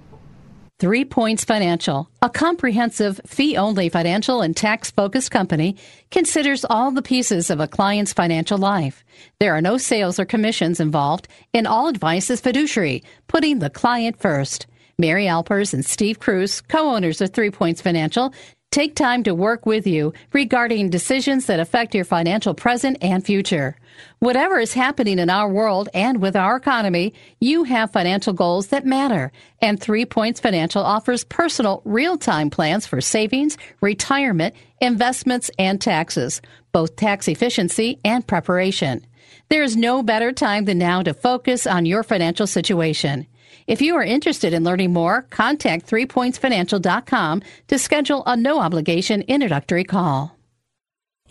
Three 0.81 1.05
Points 1.05 1.45
Financial, 1.45 2.09
a 2.23 2.31
comprehensive 2.31 3.21
fee 3.27 3.55
only 3.59 3.91
financial 3.91 4.41
and 4.41 4.57
tax 4.57 4.91
focused 4.91 5.31
company, 5.31 5.77
considers 6.11 6.65
all 6.65 6.91
the 6.91 7.03
pieces 7.03 7.51
of 7.51 7.61
a 7.61 7.69
client's 7.69 8.15
financial 8.15 8.57
life. 8.57 9.05
There 9.41 9.55
are 9.55 9.61
no 9.61 9.77
sales 9.77 10.19
or 10.19 10.25
commissions 10.25 10.81
involved, 10.81 11.29
and 11.53 11.67
all 11.67 11.89
advice 11.89 12.31
is 12.31 12.41
fiduciary, 12.41 13.05
putting 13.29 13.59
the 13.59 13.69
client 13.69 14.19
first. 14.19 14.67
Mary 15.01 15.27
Alpers 15.27 15.73
and 15.73 15.85
Steve 15.85 16.21
Cruz, 16.21 16.61
co 16.61 16.95
owners 16.95 17.23
of 17.23 17.33
Three 17.33 17.51
Points 17.51 17.81
Financial, 17.81 18.35
take 18.71 18.95
time 18.95 19.25
to 19.25 19.35
work 19.35 19.65
with 19.65 19.87
you 19.87 20.13
regarding 20.33 20.91
decisions 20.91 21.47
that 21.47 21.59
affect 21.59 21.95
your 21.95 22.05
financial 22.05 22.53
present 22.55 22.99
and 23.01 23.25
future. 23.25 23.77
Whatever 24.19 24.61
is 24.61 24.75
happening 24.75 25.19
in 25.19 25.31
our 25.31 25.49
world 25.49 25.89
and 25.95 26.21
with 26.21 26.37
our 26.37 26.57
economy, 26.57 27.15
you 27.41 27.65
have 27.65 27.91
financial 27.91 28.35
goals 28.35 28.69
that 28.69 28.85
matter. 28.85 29.33
And 29.61 29.81
Three 29.81 30.05
Points 30.05 30.39
Financial 30.39 30.83
offers 30.83 31.25
personal, 31.25 31.81
real 31.87 32.19
time 32.19 32.51
plans 32.51 32.87
for 32.87 33.01
savings, 33.01 33.57
retirement, 33.81 34.55
investments, 34.81 35.51
and 35.59 35.81
taxes, 35.81 36.43
both 36.73 36.97
tax 36.97 37.27
efficiency 37.27 37.99
and 38.05 38.27
preparation. 38.27 39.05
There 39.49 39.63
is 39.63 39.77
no 39.77 40.03
better 40.03 40.31
time 40.31 40.67
than 40.67 40.79
now 40.79 41.03
to 41.03 41.15
focus 41.15 41.67
on 41.67 41.87
your 41.87 42.03
financial 42.03 42.47
situation. 42.47 43.27
If 43.67 43.81
you 43.81 43.95
are 43.97 44.03
interested 44.03 44.53
in 44.53 44.65
learning 44.65 44.93
more, 44.93 45.23
contact 45.31 45.87
threepointsfinancial.com 45.87 47.43
to 47.69 47.79
schedule 47.79 48.23
a 48.27 48.37
no 48.37 48.61
obligation 48.61 49.23
introductory 49.23 49.85
call. 49.85 50.37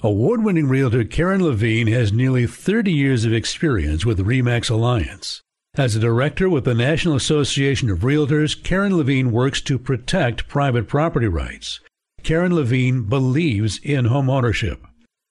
Award 0.01 0.43
winning 0.43 0.69
realtor 0.69 1.03
Karen 1.03 1.43
Levine 1.43 1.87
has 1.87 2.13
nearly 2.13 2.47
30 2.47 2.91
years 2.91 3.25
of 3.25 3.33
experience 3.33 4.05
with 4.05 4.25
REMAX 4.25 4.69
Alliance. 4.69 5.41
As 5.75 5.95
a 5.95 5.99
director 5.99 6.49
with 6.49 6.63
the 6.63 6.73
National 6.73 7.15
Association 7.15 7.89
of 7.89 7.99
Realtors, 7.99 8.61
Karen 8.63 8.95
Levine 8.95 9.31
works 9.31 9.61
to 9.61 9.77
protect 9.77 10.47
private 10.47 10.87
property 10.87 11.27
rights. 11.27 11.79
Karen 12.23 12.55
Levine 12.55 13.03
believes 13.03 13.79
in 13.83 14.05
homeownership. 14.05 14.79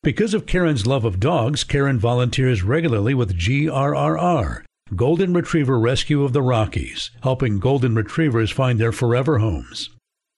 Because 0.02 0.35
of 0.35 0.47
Karen's 0.47 0.86
love 0.86 1.05
of 1.05 1.19
dogs, 1.19 1.65
Karen 1.65 1.98
volunteers 1.98 2.62
regularly 2.62 3.15
with 3.15 3.39
GRRR, 3.39 4.65
Golden 4.97 5.35
Retriever 5.35 5.78
Rescue 5.78 6.24
of 6.24 6.32
the 6.32 6.43
Rockies, 6.43 7.10
helping 7.23 7.59
golden 7.59 7.94
retrievers 7.94 8.51
find 8.51 8.78
their 8.81 8.93
forever 8.93 9.39
homes. 9.39 9.90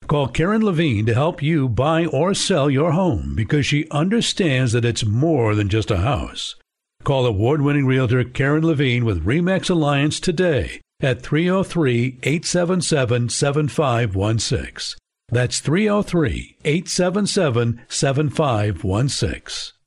Call 0.07 0.27
Karen 0.27 0.65
Levine 0.65 1.05
to 1.05 1.13
help 1.13 1.41
you 1.41 1.69
buy 1.69 2.05
or 2.05 2.33
sell 2.33 2.69
your 2.69 2.91
home 2.91 3.33
because 3.35 3.65
she 3.65 3.89
understands 3.91 4.73
that 4.73 4.83
it's 4.83 5.05
more 5.05 5.55
than 5.55 5.69
just 5.69 5.89
a 5.89 5.97
house. 5.97 6.55
Call 7.03 7.25
award 7.25 7.61
winning 7.61 7.85
realtor 7.85 8.23
Karen 8.23 8.65
Levine 8.65 9.05
with 9.05 9.25
REMAX 9.25 9.69
Alliance 9.69 10.19
today 10.19 10.81
at 10.99 11.21
303 11.21 12.19
877 12.23 13.29
7516. 13.29 14.97
That's 15.29 15.61
303 15.61 16.57
877 16.65 17.81
7516. 17.87 19.80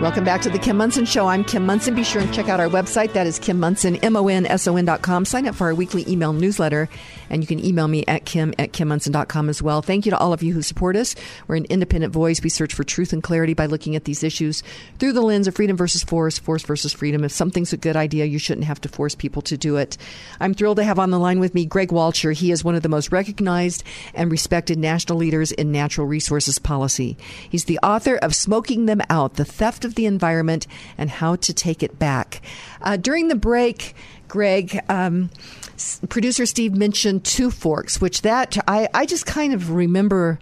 Welcome 0.00 0.22
back 0.22 0.42
to 0.42 0.48
the 0.48 0.60
Kim 0.60 0.76
Monson 0.76 1.06
Show. 1.06 1.26
I'm 1.26 1.42
Kim 1.42 1.66
Monson. 1.66 1.96
Be 1.96 2.04
sure 2.04 2.22
and 2.22 2.32
check 2.32 2.48
out 2.48 2.60
our 2.60 2.68
website. 2.68 3.14
That 3.14 3.26
is 3.26 3.36
Kim 3.40 3.60
M-O-N-S-O-N 3.60 4.84
dot 4.84 5.02
com. 5.02 5.24
Sign 5.24 5.48
up 5.48 5.56
for 5.56 5.66
our 5.66 5.74
weekly 5.74 6.04
email 6.06 6.32
newsletter, 6.32 6.88
and 7.28 7.42
you 7.42 7.48
can 7.48 7.58
email 7.64 7.88
me 7.88 8.04
at 8.06 8.24
kim 8.24 8.54
at 8.60 8.72
kimmonson.com 8.72 9.48
as 9.48 9.60
well. 9.60 9.82
Thank 9.82 10.06
you 10.06 10.10
to 10.10 10.16
all 10.16 10.32
of 10.32 10.40
you 10.40 10.54
who 10.54 10.62
support 10.62 10.94
us. 10.94 11.16
We're 11.48 11.56
an 11.56 11.64
independent 11.64 12.12
voice. 12.12 12.40
We 12.40 12.48
search 12.48 12.74
for 12.74 12.84
truth 12.84 13.12
and 13.12 13.24
clarity 13.24 13.54
by 13.54 13.66
looking 13.66 13.96
at 13.96 14.04
these 14.04 14.22
issues 14.22 14.62
through 15.00 15.14
the 15.14 15.20
lens 15.20 15.48
of 15.48 15.56
freedom 15.56 15.76
versus 15.76 16.04
force, 16.04 16.38
force 16.38 16.62
versus 16.62 16.92
freedom. 16.92 17.24
If 17.24 17.32
something's 17.32 17.72
a 17.72 17.76
good 17.76 17.96
idea, 17.96 18.24
you 18.24 18.38
shouldn't 18.38 18.68
have 18.68 18.80
to 18.82 18.88
force 18.88 19.16
people 19.16 19.42
to 19.42 19.56
do 19.56 19.78
it. 19.78 19.98
I'm 20.38 20.54
thrilled 20.54 20.76
to 20.76 20.84
have 20.84 21.00
on 21.00 21.10
the 21.10 21.18
line 21.18 21.40
with 21.40 21.54
me 21.54 21.66
Greg 21.66 21.90
Walcher. 21.90 22.30
He 22.30 22.52
is 22.52 22.62
one 22.62 22.76
of 22.76 22.82
the 22.84 22.88
most 22.88 23.10
recognized 23.10 23.82
and 24.14 24.30
respected 24.30 24.78
national 24.78 25.18
leaders 25.18 25.50
in 25.50 25.72
natural 25.72 26.06
resources 26.06 26.60
policy. 26.60 27.18
He's 27.50 27.64
the 27.64 27.80
author 27.82 28.14
of 28.14 28.36
Smoking 28.36 28.86
Them 28.86 29.02
Out, 29.10 29.34
The 29.34 29.44
Theft 29.44 29.87
of 29.88 29.96
the 29.96 30.06
environment 30.06 30.68
and 30.96 31.10
how 31.10 31.34
to 31.34 31.52
take 31.52 31.82
it 31.82 31.98
back. 31.98 32.40
Uh, 32.80 32.96
during 32.96 33.26
the 33.26 33.34
break, 33.34 33.96
Greg, 34.28 34.78
um, 34.88 35.30
producer 36.08 36.46
Steve 36.46 36.74
mentioned 36.74 37.24
Two 37.24 37.50
Forks, 37.50 38.00
which 38.00 38.22
that 38.22 38.56
I, 38.68 38.88
I 38.94 39.06
just 39.06 39.26
kind 39.26 39.52
of 39.52 39.70
remember 39.70 40.38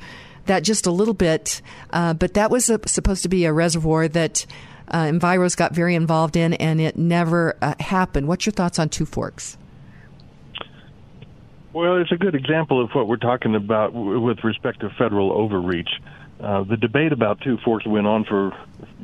that 0.47 0.61
just 0.61 0.87
a 0.87 0.91
little 0.91 1.15
bit, 1.15 1.63
uh, 1.91 2.15
but 2.15 2.35
that 2.35 2.51
was 2.51 2.69
a, 2.69 2.79
supposed 2.87 3.23
to 3.23 3.29
be 3.29 3.45
a 3.45 3.53
reservoir 3.53 4.09
that 4.09 4.47
uh, 4.89 5.05
Enviros 5.05 5.57
got 5.57 5.75
very 5.75 5.95
involved 5.95 6.37
in, 6.37 6.55
and 6.55 6.81
it 6.81 6.97
never 6.97 7.57
uh, 7.63 7.75
happened. 7.81 8.29
What's 8.29 8.47
your 8.47 8.53
thoughts 8.53 8.79
on 8.79 8.89
Two 8.89 9.07
Forks? 9.07 9.59
Well, 11.73 11.97
it's 11.97 12.13
a 12.13 12.17
good 12.17 12.35
example 12.35 12.83
of 12.83 12.91
what 12.93 13.07
we're 13.07 13.17
talking 13.17 13.55
about 13.55 13.93
with 13.93 14.43
respect 14.45 14.81
to 14.81 14.91
federal 14.91 15.31
overreach. 15.33 15.91
Uh, 16.41 16.65
the 16.65 16.77
debate 16.77 17.13
about 17.13 17.41
Two 17.41 17.57
Forks 17.65 17.87
went 17.87 18.07
on 18.07 18.25
for 18.25 18.53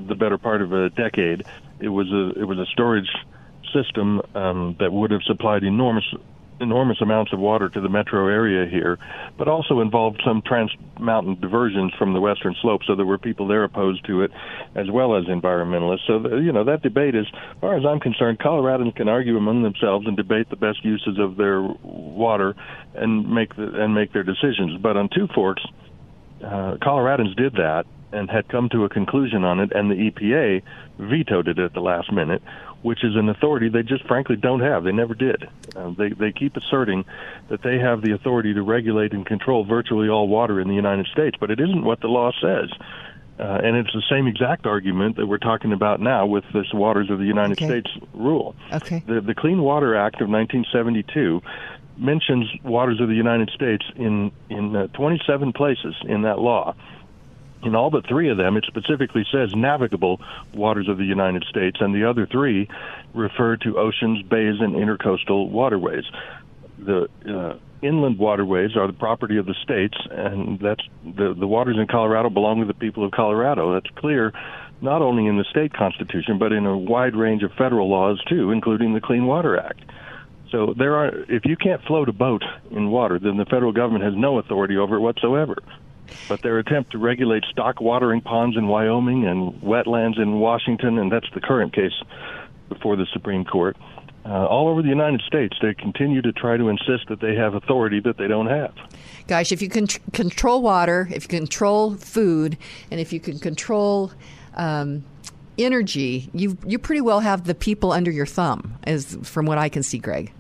the 0.07 0.15
better 0.15 0.39
part 0.39 0.61
of 0.61 0.73
a 0.73 0.91
decade. 0.91 1.45
It 1.81 1.89
was 1.89 2.11
a 2.13 2.39
it 2.39 2.45
was 2.45 2.59
a 2.59 2.67
storage 2.67 3.11
system 3.73 4.21
um, 4.35 4.77
that 4.81 4.93
would 4.93 5.11
have 5.11 5.23
supplied 5.23 5.65
enormous 5.65 6.05
enormous 6.61 7.01
amounts 7.01 7.33
of 7.33 7.41
water 7.41 7.69
to 7.69 7.81
the 7.81 7.89
metro 7.89 8.29
area 8.29 8.71
here, 8.71 8.99
but 9.37 9.49
also 9.49 9.81
involved 9.81 10.23
some 10.25 10.43
trans 10.43 10.71
mountain 11.01 11.39
diversions 11.41 11.93
from 11.99 12.13
the 12.13 12.21
western 12.21 12.55
slope. 12.63 12.83
So 12.87 12.95
there 12.95 13.07
were 13.07 13.19
people 13.19 13.49
there 13.49 13.65
opposed 13.65 14.07
to 14.07 14.23
it, 14.23 14.31
as 14.75 14.89
well 14.91 15.17
as 15.17 15.25
environmentalists. 15.25 16.07
So 16.07 16.21
the, 16.21 16.37
you 16.37 16.53
know 16.53 16.65
that 16.65 16.83
debate, 16.83 17.15
is, 17.15 17.27
as 17.33 17.61
far 17.61 17.77
as 17.77 17.85
I'm 17.85 17.99
concerned, 17.99 18.39
Coloradans 18.39 18.95
can 18.95 19.09
argue 19.09 19.37
among 19.37 19.63
themselves 19.63 20.07
and 20.07 20.17
debate 20.17 20.49
the 20.51 20.57
best 20.57 20.85
uses 20.85 21.19
of 21.19 21.37
their 21.37 21.63
water 21.63 22.55
and 22.95 23.29
make 23.29 23.57
the, 23.57 23.83
and 23.83 23.95
make 23.95 24.13
their 24.13 24.25
decisions. 24.25 24.81
But 24.81 24.97
on 24.97 25.09
Two 25.09 25.29
Forks, 25.35 25.65
uh, 26.43 26.77
Coloradans 26.77 27.37
did 27.37 27.55
that 27.55 27.87
and 28.13 28.31
had 28.31 28.49
come 28.49 28.69
to 28.71 28.85
a 28.85 28.89
conclusion 28.89 29.45
on 29.45 29.61
it, 29.61 29.73
and 29.73 29.91
the 29.91 30.11
EPA 30.11 30.63
vetoed 30.99 31.49
it 31.49 31.59
at 31.59 31.73
the 31.73 31.81
last 31.81 32.13
minute, 32.13 32.43
which 32.83 33.03
is 33.05 33.17
an 33.17 33.29
authority 33.29 33.69
they 33.71 33.83
just 33.83 34.07
frankly 34.07 34.37
don't 34.37 34.61
have. 34.61 34.85
They 34.85 34.93
never 34.93 35.15
did. 35.15 35.49
Uh, 35.75 35.91
they 35.97 36.11
they 36.11 36.33
keep 36.33 36.57
asserting 36.57 37.05
that 37.49 37.63
they 37.63 37.79
have 37.79 38.03
the 38.03 38.13
authority 38.13 38.53
to 38.55 38.63
regulate 38.63 39.13
and 39.13 39.25
control 39.25 39.65
virtually 39.65 40.09
all 40.09 40.29
water 40.29 40.61
in 40.61 40.69
the 40.69 40.75
United 40.75 41.07
States, 41.07 41.37
but 41.41 41.51
it 41.51 41.59
isn't 41.61 41.85
what 41.85 42.01
the 42.01 42.09
law 42.09 42.33
says. 42.41 42.71
Uh, 43.39 43.61
and 43.65 43.77
it's 43.77 43.93
the 43.95 44.03
same 44.11 44.27
exact 44.27 44.67
argument 44.67 45.17
that 45.17 45.27
we're 45.27 45.39
talking 45.39 45.73
about 45.73 46.01
now 46.01 46.27
with 46.27 46.45
this 46.53 46.67
Waters 46.75 47.09
of 47.11 47.19
the 47.19 47.25
United 47.25 47.53
Okay. 47.53 47.67
States 47.67 47.91
rule. 48.13 48.55
Okay. 48.71 49.03
The, 49.07 49.21
the 49.23 49.35
Clean 49.35 49.61
Water 49.61 49.97
Act 49.97 50.21
of 50.21 50.29
1972 50.29 51.43
mentions 51.97 52.51
waters 52.65 53.01
of 53.01 53.09
the 53.09 53.15
United 53.15 53.51
States 53.51 53.85
in 53.97 54.33
in 54.49 54.75
uh, 54.75 54.87
27 54.89 55.53
places 55.53 55.95
in 56.05 56.23
that 56.23 56.39
law. 56.39 56.75
In 57.63 57.77
all 57.77 57.91
but 57.91 58.07
three 58.09 58.29
of 58.29 58.37
them, 58.37 58.57
it 58.57 58.65
specifically 58.67 59.25
says 59.31 59.55
navigable 59.55 60.21
waters 60.53 60.89
of 60.89 60.99
the 60.99 61.05
United 61.05 61.45
States, 61.49 61.79
and 61.81 61.95
the 61.95 62.09
other 62.09 62.27
three 62.27 62.69
refer 63.15 63.57
to 63.59 63.79
oceans, 63.79 64.23
bays, 64.23 64.57
and 64.61 64.75
intercoastal 64.75 65.49
waterways. 65.49 66.05
The 66.79 67.09
uh, 67.29 67.59
inland 67.81 68.19
waterways 68.19 68.77
are 68.77 68.89
the 68.89 68.93
property 68.93 69.37
of 69.37 69.47
the 69.47 69.55
states, 69.63 69.97
and 70.11 70.59
that's 70.59 70.83
the 71.05 71.35
the 71.39 71.47
waters 71.47 71.77
in 71.79 71.87
Colorado 71.87 72.31
belong 72.31 72.61
to 72.61 72.67
the 72.67 72.75
people 72.75 73.05
of 73.05 73.13
Colorado. 73.13 73.75
That's 73.75 73.95
clear, 73.97 74.33
not 74.81 75.01
only 75.01 75.27
in 75.27 75.37
the 75.37 75.45
state 75.45 75.73
constitution, 75.73 76.39
but 76.39 76.53
in 76.53 76.67
a 76.67 76.77
wide 76.77 77.15
range 77.15 77.45
of 77.45 77.53
federal 77.53 77.89
laws 77.89 78.21
too, 78.29 78.51
including 78.51 78.95
the 78.95 79.01
Clean 79.01 79.25
Water 79.25 79.57
Act. 79.57 79.85
So 80.53 80.75
there 80.77 80.95
are, 80.97 81.09
if 81.29 81.45
you 81.47 81.57
can't 81.57 81.83
float 81.85 82.09
a 82.09 82.13
boat 82.13 82.45
in 82.71 82.91
water, 82.91 83.19
then 83.19 83.39
the 83.39 83.47
federal 83.47 83.73
government 83.73 84.05
has 84.05 84.15
no 84.15 84.39
authority 84.39 84.77
over 84.77 84.97
it 84.97 85.01
whatsoever. 85.01 85.57
But 86.29 86.43
their 86.43 86.59
attempt 86.59 86.93
to 86.93 86.99
regulate 86.99 87.43
stock 87.51 87.81
watering 87.81 88.21
ponds 88.21 88.57
in 88.57 88.69
Wyoming 88.69 89.27
and 89.27 89.55
wetlands 89.63 90.21
in 90.21 90.39
Washington, 90.39 90.99
and 90.99 91.11
that's 91.11 91.29
the 91.35 91.41
current 91.41 91.75
case 91.75 91.95
before 92.69 92.97
the 92.97 93.07
Supreme 93.15 93.47
Court, 93.47 93.77
uh, 94.25 94.47
all 94.47 94.69
over 94.69 94.83
the 94.83 94.89
United 94.89 95.23
States, 95.23 95.57
they 95.61 95.75
continue 95.75 96.23
to 96.23 96.33
try 96.33 96.57
to 96.57 96.69
insist 96.69 97.09
that 97.09 97.21
they 97.21 97.35
have 97.35 97.55
authority 97.55 97.99
that 98.01 98.19
they 98.19 98.29
don't 98.29 98.47
have. 98.47 98.75
Gosh, 99.27 99.53
if 99.53 99.61
you 99.61 99.69
can 99.69 99.87
tr- 99.87 99.99
control 100.13 100.63
water, 100.63 101.09
if 101.11 101.25
you 101.25 101.29
control 101.29 101.97
food, 101.97 102.57
and 102.91 103.01
if 103.01 103.13
you 103.13 103.19
can 103.19 103.39
control 103.39 104.13
um, 104.55 105.05
energy, 105.59 106.31
you 106.33 106.57
you 106.65 106.79
pretty 106.79 107.01
well 107.01 107.21
have 107.21 107.45
the 107.45 107.55
people 107.55 107.91
under 107.91 108.11
your 108.11 108.27
thumb, 108.27 108.77
as 108.85 109.17
from 109.23 109.47
what 109.47 109.59
I 109.59 109.69
can 109.69 109.83
see, 109.83 109.99
Greg. 109.99 110.33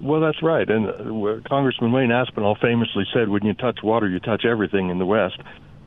Well, 0.00 0.20
that's 0.20 0.42
right. 0.42 0.68
And 0.68 0.88
uh, 0.88 1.48
Congressman 1.48 1.92
Wayne 1.92 2.10
Aspinall 2.10 2.56
famously 2.60 3.04
said, 3.14 3.28
when 3.28 3.44
you 3.44 3.54
touch 3.54 3.78
water, 3.82 4.08
you 4.08 4.20
touch 4.20 4.44
everything 4.44 4.90
in 4.90 4.98
the 4.98 5.06
West. 5.06 5.38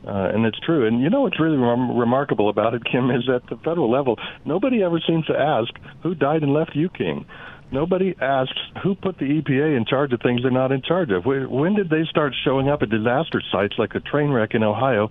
Uh, 0.08 0.32
and 0.34 0.46
it's 0.46 0.60
true. 0.60 0.88
And 0.88 1.02
you 1.02 1.10
know 1.10 1.22
what's 1.22 1.40
really 1.40 1.58
rem- 1.58 1.98
remarkable 1.98 2.50
about 2.50 2.74
it, 2.74 2.84
Kim, 2.86 3.12
is 3.12 3.30
at 3.30 3.48
the 3.50 3.58
federal 3.58 3.92
level, 3.92 4.18
nobody 4.46 4.82
ever 4.82 5.00
seems 5.06 5.26
to 5.26 5.38
ask 5.38 5.70
who 6.02 6.16
died 6.16 6.42
and 6.42 6.54
left 6.54 6.72
you 6.74 6.90
king. 6.90 7.26
Nobody 7.72 8.16
asks 8.20 8.58
who 8.82 8.96
put 8.96 9.20
the 9.20 9.26
EPA 9.26 9.78
in 9.78 9.86
charge 9.86 10.12
of 10.12 10.22
things 10.22 10.42
they're 10.42 10.52
not 10.52 10.72
in 10.72 10.82
charge 10.82 11.12
of. 11.12 11.26
When 11.26 11.76
did 11.76 11.90
they 11.90 12.04
start 12.10 12.34
showing 12.44 12.68
up 12.68 12.82
at 12.82 12.90
disaster 12.90 13.44
sites 13.52 13.76
like 13.78 13.94
a 13.94 14.00
train 14.00 14.32
wreck 14.32 14.56
in 14.56 14.64
Ohio 14.64 15.10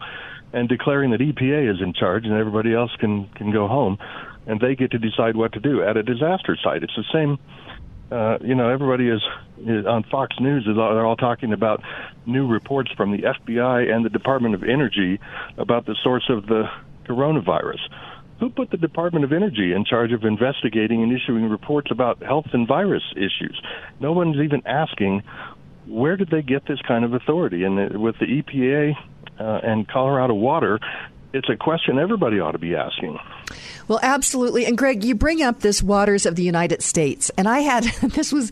and 0.52 0.68
declaring 0.68 1.12
that 1.12 1.20
EPA 1.20 1.72
is 1.72 1.80
in 1.80 1.92
charge 1.92 2.24
and 2.24 2.34
everybody 2.34 2.74
else 2.74 2.90
can 2.98 3.28
can 3.36 3.52
go 3.52 3.68
home 3.68 3.98
and 4.46 4.58
they 4.60 4.74
get 4.74 4.90
to 4.90 4.98
decide 4.98 5.36
what 5.36 5.52
to 5.52 5.60
do 5.60 5.84
at 5.84 5.96
a 5.96 6.02
disaster 6.02 6.56
site? 6.64 6.82
It's 6.82 6.96
the 6.96 7.04
same 7.12 7.38
uh, 8.10 8.38
you 8.40 8.54
know, 8.54 8.70
everybody 8.70 9.08
is, 9.08 9.20
is 9.58 9.86
on 9.86 10.04
Fox 10.10 10.36
News. 10.40 10.66
Is 10.66 10.78
all, 10.78 10.94
they're 10.94 11.04
all 11.04 11.16
talking 11.16 11.52
about 11.52 11.82
new 12.26 12.46
reports 12.46 12.90
from 12.96 13.12
the 13.12 13.18
FBI 13.18 13.92
and 13.92 14.04
the 14.04 14.10
Department 14.10 14.54
of 14.54 14.62
Energy 14.62 15.20
about 15.58 15.86
the 15.86 15.96
source 16.02 16.24
of 16.30 16.46
the 16.46 16.64
coronavirus. 17.06 17.80
Who 18.40 18.50
put 18.50 18.70
the 18.70 18.76
Department 18.76 19.24
of 19.24 19.32
Energy 19.32 19.72
in 19.72 19.84
charge 19.84 20.12
of 20.12 20.22
investigating 20.24 21.02
and 21.02 21.12
issuing 21.12 21.50
reports 21.50 21.90
about 21.90 22.22
health 22.22 22.46
and 22.52 22.68
virus 22.68 23.02
issues? 23.16 23.60
No 24.00 24.12
one's 24.12 24.36
even 24.36 24.62
asking 24.64 25.22
where 25.88 26.16
did 26.16 26.30
they 26.30 26.42
get 26.42 26.66
this 26.66 26.78
kind 26.86 27.04
of 27.04 27.14
authority. 27.14 27.64
And 27.64 27.94
uh, 27.94 27.98
with 27.98 28.16
the 28.20 28.26
EPA 28.26 28.94
uh, 29.40 29.60
and 29.62 29.88
Colorado 29.88 30.34
Water, 30.34 30.78
it's 31.32 31.48
a 31.48 31.56
question 31.56 31.98
everybody 31.98 32.40
ought 32.40 32.52
to 32.52 32.58
be 32.58 32.74
asking. 32.74 33.18
Well, 33.86 34.00
absolutely. 34.02 34.66
And 34.66 34.76
Greg, 34.78 35.04
you 35.04 35.14
bring 35.14 35.42
up 35.42 35.60
this 35.60 35.82
waters 35.82 36.26
of 36.26 36.36
the 36.36 36.42
United 36.42 36.82
States, 36.82 37.30
and 37.36 37.48
I 37.48 37.60
had 37.60 37.84
this 38.02 38.32
was 38.32 38.50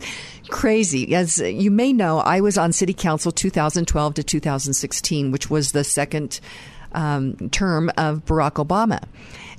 crazy. 0.49 1.15
As 1.15 1.39
you 1.39 1.71
may 1.71 1.93
know, 1.93 2.19
I 2.19 2.41
was 2.41 2.57
on 2.57 2.71
City 2.71 2.93
Council 2.93 3.31
2012 3.31 4.13
to 4.15 4.23
2016, 4.23 5.31
which 5.31 5.49
was 5.49 5.71
the 5.71 5.83
second 5.83 6.39
um, 6.93 7.49
term 7.49 7.89
of 7.97 8.25
Barack 8.25 8.53
Obama. 8.65 9.03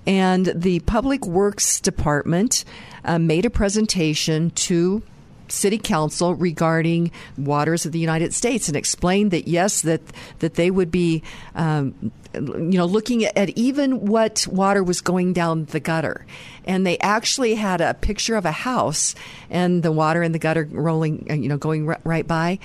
And 0.06 0.46
the 0.54 0.80
Public 0.80 1.26
Works 1.26 1.80
Department 1.80 2.64
uh, 3.04 3.18
made 3.18 3.44
a 3.44 3.50
presentation 3.50 4.50
to 4.50 5.02
city 5.50 5.78
council 5.78 6.34
regarding 6.34 7.10
waters 7.36 7.86
of 7.86 7.92
the 7.92 7.98
United 7.98 8.34
States 8.34 8.68
and 8.68 8.76
explained 8.76 9.30
that 9.30 9.48
yes, 9.48 9.82
that 9.82 10.02
that 10.38 10.54
they 10.54 10.70
would 10.70 10.90
be, 10.90 11.22
um, 11.54 12.12
you 12.34 12.78
know, 12.78 12.86
looking 12.86 13.24
at 13.24 13.50
even 13.50 14.06
what 14.06 14.46
water 14.50 14.82
was 14.82 15.00
going 15.00 15.32
down 15.32 15.64
the 15.66 15.80
gutter, 15.80 16.26
and 16.64 16.86
they 16.86 16.98
actually 16.98 17.54
had 17.54 17.80
a 17.80 17.94
picture 17.94 18.36
of 18.36 18.44
a 18.44 18.52
house 18.52 19.14
and 19.50 19.82
the 19.82 19.92
water 19.92 20.22
in 20.22 20.32
the 20.32 20.38
gutter 20.38 20.68
rolling, 20.70 21.26
uh, 21.30 21.34
you 21.34 21.48
know, 21.48 21.56
going 21.56 21.88
r- 21.88 22.00
right 22.04 22.26
by. 22.26 22.58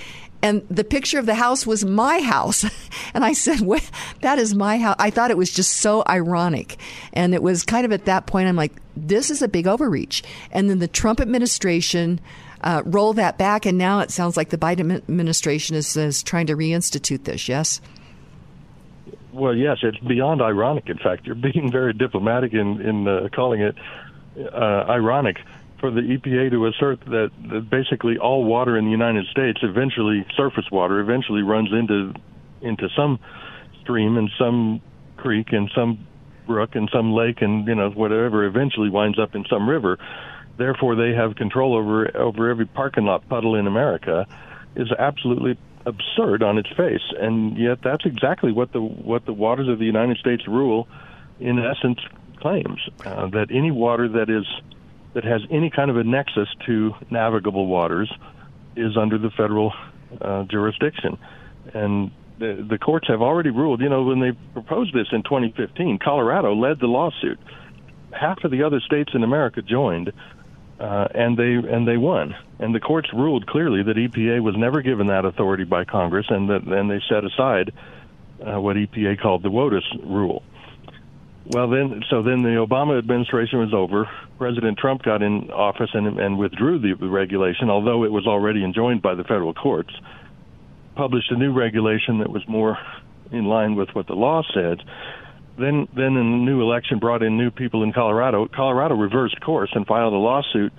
And 0.44 0.60
the 0.68 0.84
picture 0.84 1.18
of 1.18 1.24
the 1.24 1.34
house 1.34 1.66
was 1.66 1.86
my 1.86 2.20
house. 2.20 2.64
And 3.14 3.24
I 3.24 3.32
said, 3.32 3.60
well, 3.60 3.80
that 4.22 4.40
is 4.40 4.56
my 4.56 4.76
house. 4.76 4.96
I 4.98 5.10
thought 5.10 5.30
it 5.30 5.36
was 5.36 5.52
just 5.52 5.74
so 5.74 6.02
ironic. 6.08 6.78
And 7.12 7.32
it 7.32 7.44
was 7.44 7.62
kind 7.62 7.84
of 7.84 7.92
at 7.92 8.06
that 8.06 8.26
point, 8.26 8.48
I'm 8.48 8.56
like, 8.56 8.72
this 8.96 9.30
is 9.30 9.40
a 9.40 9.46
big 9.46 9.68
overreach. 9.68 10.24
And 10.50 10.68
then 10.68 10.80
the 10.80 10.88
Trump 10.88 11.20
administration 11.20 12.20
uh, 12.64 12.82
roll 12.86 13.12
that 13.12 13.38
back, 13.38 13.66
and 13.66 13.76
now 13.78 14.00
it 14.00 14.10
sounds 14.10 14.36
like 14.36 14.48
the 14.48 14.58
Biden 14.58 14.90
administration 14.90 15.76
is, 15.76 15.96
is 15.96 16.22
trying 16.22 16.46
to 16.46 16.56
reinstitute 16.56 17.24
this. 17.24 17.48
Yes. 17.48 17.80
Well, 19.32 19.54
yes, 19.54 19.78
it's 19.82 19.98
beyond 19.98 20.40
ironic. 20.40 20.88
In 20.88 20.98
fact, 20.98 21.26
you're 21.26 21.34
being 21.34 21.70
very 21.70 21.92
diplomatic 21.92 22.54
in 22.54 22.80
in 22.80 23.06
uh, 23.06 23.28
calling 23.34 23.60
it 23.60 23.76
uh, 24.38 24.84
ironic 24.88 25.36
for 25.78 25.90
the 25.90 26.00
EPA 26.00 26.50
to 26.50 26.66
assert 26.66 27.00
that, 27.06 27.30
that 27.50 27.68
basically 27.68 28.16
all 28.16 28.44
water 28.44 28.78
in 28.78 28.86
the 28.86 28.90
United 28.90 29.26
States, 29.26 29.58
eventually 29.62 30.24
surface 30.34 30.64
water, 30.70 30.98
eventually 31.00 31.42
runs 31.42 31.70
into 31.72 32.14
into 32.62 32.88
some 32.96 33.18
stream 33.82 34.16
and 34.16 34.30
some 34.38 34.80
creek 35.18 35.52
and 35.52 35.70
some 35.74 36.06
brook 36.46 36.74
and 36.74 36.88
some 36.90 37.12
lake 37.12 37.42
and 37.42 37.66
you 37.66 37.74
know 37.74 37.90
whatever 37.90 38.44
eventually 38.44 38.88
winds 38.88 39.18
up 39.18 39.34
in 39.34 39.44
some 39.50 39.68
river. 39.68 39.98
Therefore, 40.56 40.94
they 40.94 41.12
have 41.12 41.36
control 41.36 41.74
over 41.76 42.16
over 42.16 42.50
every 42.50 42.66
parking 42.66 43.04
lot 43.04 43.28
puddle 43.28 43.56
in 43.56 43.66
America. 43.66 44.26
Is 44.76 44.90
absolutely 44.98 45.56
absurd 45.86 46.42
on 46.42 46.58
its 46.58 46.68
face, 46.76 47.12
and 47.18 47.56
yet 47.56 47.78
that's 47.82 48.04
exactly 48.04 48.52
what 48.52 48.72
the 48.72 48.80
what 48.80 49.24
the 49.26 49.32
waters 49.32 49.68
of 49.68 49.78
the 49.78 49.84
United 49.84 50.18
States 50.18 50.46
rule, 50.48 50.88
in 51.38 51.58
essence, 51.58 52.00
claims 52.40 52.80
uh, 53.04 53.26
that 53.28 53.48
any 53.50 53.70
water 53.70 54.08
that 54.08 54.30
is 54.30 54.46
that 55.14 55.24
has 55.24 55.42
any 55.50 55.70
kind 55.70 55.90
of 55.90 55.96
a 55.96 56.04
nexus 56.04 56.48
to 56.66 56.94
navigable 57.10 57.66
waters 57.66 58.12
is 58.76 58.96
under 58.96 59.18
the 59.18 59.30
federal 59.30 59.72
uh, 60.20 60.42
jurisdiction, 60.44 61.18
and 61.72 62.10
the, 62.38 62.66
the 62.68 62.78
courts 62.78 63.08
have 63.08 63.22
already 63.22 63.50
ruled. 63.50 63.80
You 63.80 63.88
know, 63.88 64.02
when 64.02 64.20
they 64.20 64.32
proposed 64.52 64.94
this 64.94 65.06
in 65.12 65.22
2015, 65.22 65.98
Colorado 66.02 66.54
led 66.54 66.80
the 66.80 66.86
lawsuit. 66.86 67.38
Half 68.12 68.44
of 68.44 68.50
the 68.50 68.62
other 68.62 68.80
states 68.80 69.12
in 69.14 69.22
America 69.22 69.62
joined, 69.62 70.12
uh, 70.80 71.08
and 71.14 71.36
they 71.36 71.54
and 71.54 71.86
they 71.86 71.96
won. 71.96 72.34
And 72.58 72.74
the 72.74 72.80
courts 72.80 73.08
ruled 73.12 73.46
clearly 73.46 73.82
that 73.82 73.96
EPA 73.96 74.42
was 74.42 74.56
never 74.56 74.82
given 74.82 75.08
that 75.08 75.24
authority 75.24 75.64
by 75.64 75.84
Congress, 75.84 76.26
and 76.28 76.50
that 76.50 76.64
then 76.64 76.88
they 76.88 77.00
set 77.08 77.24
aside 77.24 77.72
uh, 78.40 78.60
what 78.60 78.76
EPA 78.76 79.20
called 79.20 79.42
the 79.42 79.50
WOTUS 79.50 79.84
rule. 80.04 80.42
Well, 81.46 81.68
then, 81.68 82.02
so 82.08 82.22
then 82.22 82.42
the 82.42 82.56
Obama 82.66 82.98
administration 82.98 83.58
was 83.58 83.74
over. 83.74 84.08
President 84.38 84.78
Trump 84.78 85.02
got 85.02 85.22
in 85.22 85.50
office 85.50 85.90
and, 85.92 86.18
and 86.18 86.38
withdrew 86.38 86.78
the 86.78 86.94
regulation, 87.06 87.68
although 87.68 88.04
it 88.04 88.12
was 88.12 88.26
already 88.26 88.64
enjoined 88.64 89.02
by 89.02 89.14
the 89.14 89.24
federal 89.24 89.52
courts. 89.52 89.94
Published 90.94 91.30
a 91.30 91.36
new 91.36 91.52
regulation 91.52 92.18
that 92.20 92.30
was 92.30 92.46
more 92.48 92.78
in 93.30 93.44
line 93.44 93.74
with 93.74 93.90
what 93.94 94.06
the 94.06 94.14
law 94.14 94.42
said. 94.54 94.82
Then, 95.56 95.86
then, 95.94 96.16
in 96.16 96.30
the 96.32 96.44
new 96.44 96.62
election, 96.62 96.98
brought 96.98 97.22
in 97.22 97.36
new 97.36 97.50
people 97.50 97.84
in 97.84 97.92
Colorado. 97.92 98.48
Colorado 98.48 98.96
reversed 98.96 99.40
course 99.40 99.70
and 99.74 99.86
filed 99.86 100.12
a 100.12 100.16
lawsuit 100.16 100.72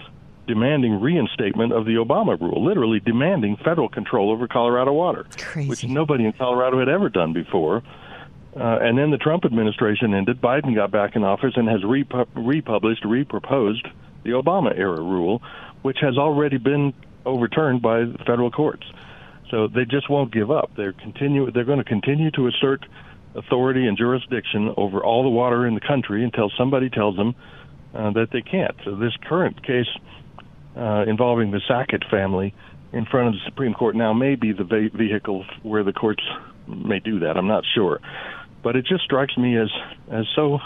demanding 0.47 0.99
reinstatement 0.99 1.71
of 1.71 1.85
the 1.85 1.93
Obama 1.93 2.39
rule, 2.39 2.63
literally 2.63 2.99
demanding 2.99 3.57
federal 3.57 3.89
control 3.89 4.31
over 4.31 4.47
Colorado 4.47 4.93
water, 4.93 5.25
Crazy. 5.37 5.69
which 5.69 5.83
nobody 5.85 6.25
in 6.25 6.33
Colorado 6.33 6.77
had 6.79 6.89
ever 6.89 7.09
done 7.09 7.33
before. 7.33 7.83
Uh, 8.55 8.77
and 8.81 8.97
then 8.97 9.11
the 9.11 9.17
Trump 9.17 9.43
administration 9.43 10.13
ended. 10.13 10.39
Biden 10.41 10.75
got 10.75 10.91
back 10.91 11.15
in 11.15 11.23
office 11.23 11.53
and 11.55 11.67
has 11.67 11.81
repu- 11.81 12.27
republished, 12.35 13.03
reproposed 13.03 13.91
the 14.23 14.31
Obama 14.31 14.77
era 14.77 15.01
rule, 15.01 15.41
which 15.81 15.97
has 16.01 16.17
already 16.17 16.57
been 16.57 16.93
overturned 17.25 17.81
by 17.81 17.99
the 17.99 18.17
federal 18.25 18.51
courts. 18.51 18.83
So 19.51 19.67
they 19.67 19.85
just 19.85 20.09
won't 20.09 20.31
give 20.33 20.51
up. 20.51 20.71
They're 20.75 20.93
continue. 20.93 21.51
They're 21.51 21.65
going 21.65 21.79
to 21.79 21.83
continue 21.83 22.31
to 22.31 22.47
assert 22.47 22.85
authority 23.35 23.87
and 23.87 23.97
jurisdiction 23.97 24.73
over 24.77 25.03
all 25.03 25.23
the 25.23 25.29
water 25.29 25.67
in 25.67 25.75
the 25.75 25.81
country 25.81 26.23
until 26.23 26.51
somebody 26.57 26.89
tells 26.89 27.15
them 27.15 27.35
uh, 27.93 28.11
that 28.11 28.27
they 28.31 28.41
can't. 28.41 28.75
So 28.83 28.95
this 28.95 29.13
current 29.27 29.65
case 29.65 29.87
uh, 30.75 31.03
involving 31.07 31.51
the 31.51 31.61
Sackett 31.67 32.03
family 32.09 32.53
in 32.93 33.05
front 33.05 33.27
of 33.27 33.33
the 33.33 33.39
Supreme 33.45 33.73
Court 33.73 33.95
now 33.95 34.13
may 34.13 34.35
be 34.35 34.53
the 34.53 34.63
ve- 34.63 34.89
vehicle 34.89 35.45
where 35.63 35.83
the 35.83 35.93
courts 35.93 36.23
may 36.67 36.99
do 36.99 37.19
that. 37.19 37.37
I'm 37.37 37.47
not 37.47 37.63
sure, 37.73 37.99
but 38.63 38.75
it 38.75 38.85
just 38.85 39.03
strikes 39.03 39.37
me 39.37 39.57
as 39.57 39.69
as 40.11 40.25
so 40.35 40.59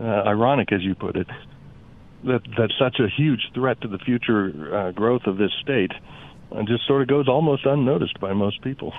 uh, 0.00 0.04
ironic, 0.04 0.72
as 0.72 0.82
you 0.82 0.94
put 0.94 1.16
it, 1.16 1.26
that 2.24 2.42
that 2.56 2.72
such 2.78 2.98
a 3.00 3.08
huge 3.08 3.50
threat 3.54 3.80
to 3.82 3.88
the 3.88 3.98
future 3.98 4.74
uh, 4.74 4.90
growth 4.92 5.22
of 5.26 5.36
this 5.36 5.50
state 5.62 5.92
and 6.56 6.68
just 6.68 6.86
sort 6.86 7.02
of 7.02 7.08
goes 7.08 7.28
almost 7.28 7.64
unnoticed 7.66 8.20
by 8.20 8.32
most 8.32 8.62
people. 8.62 8.92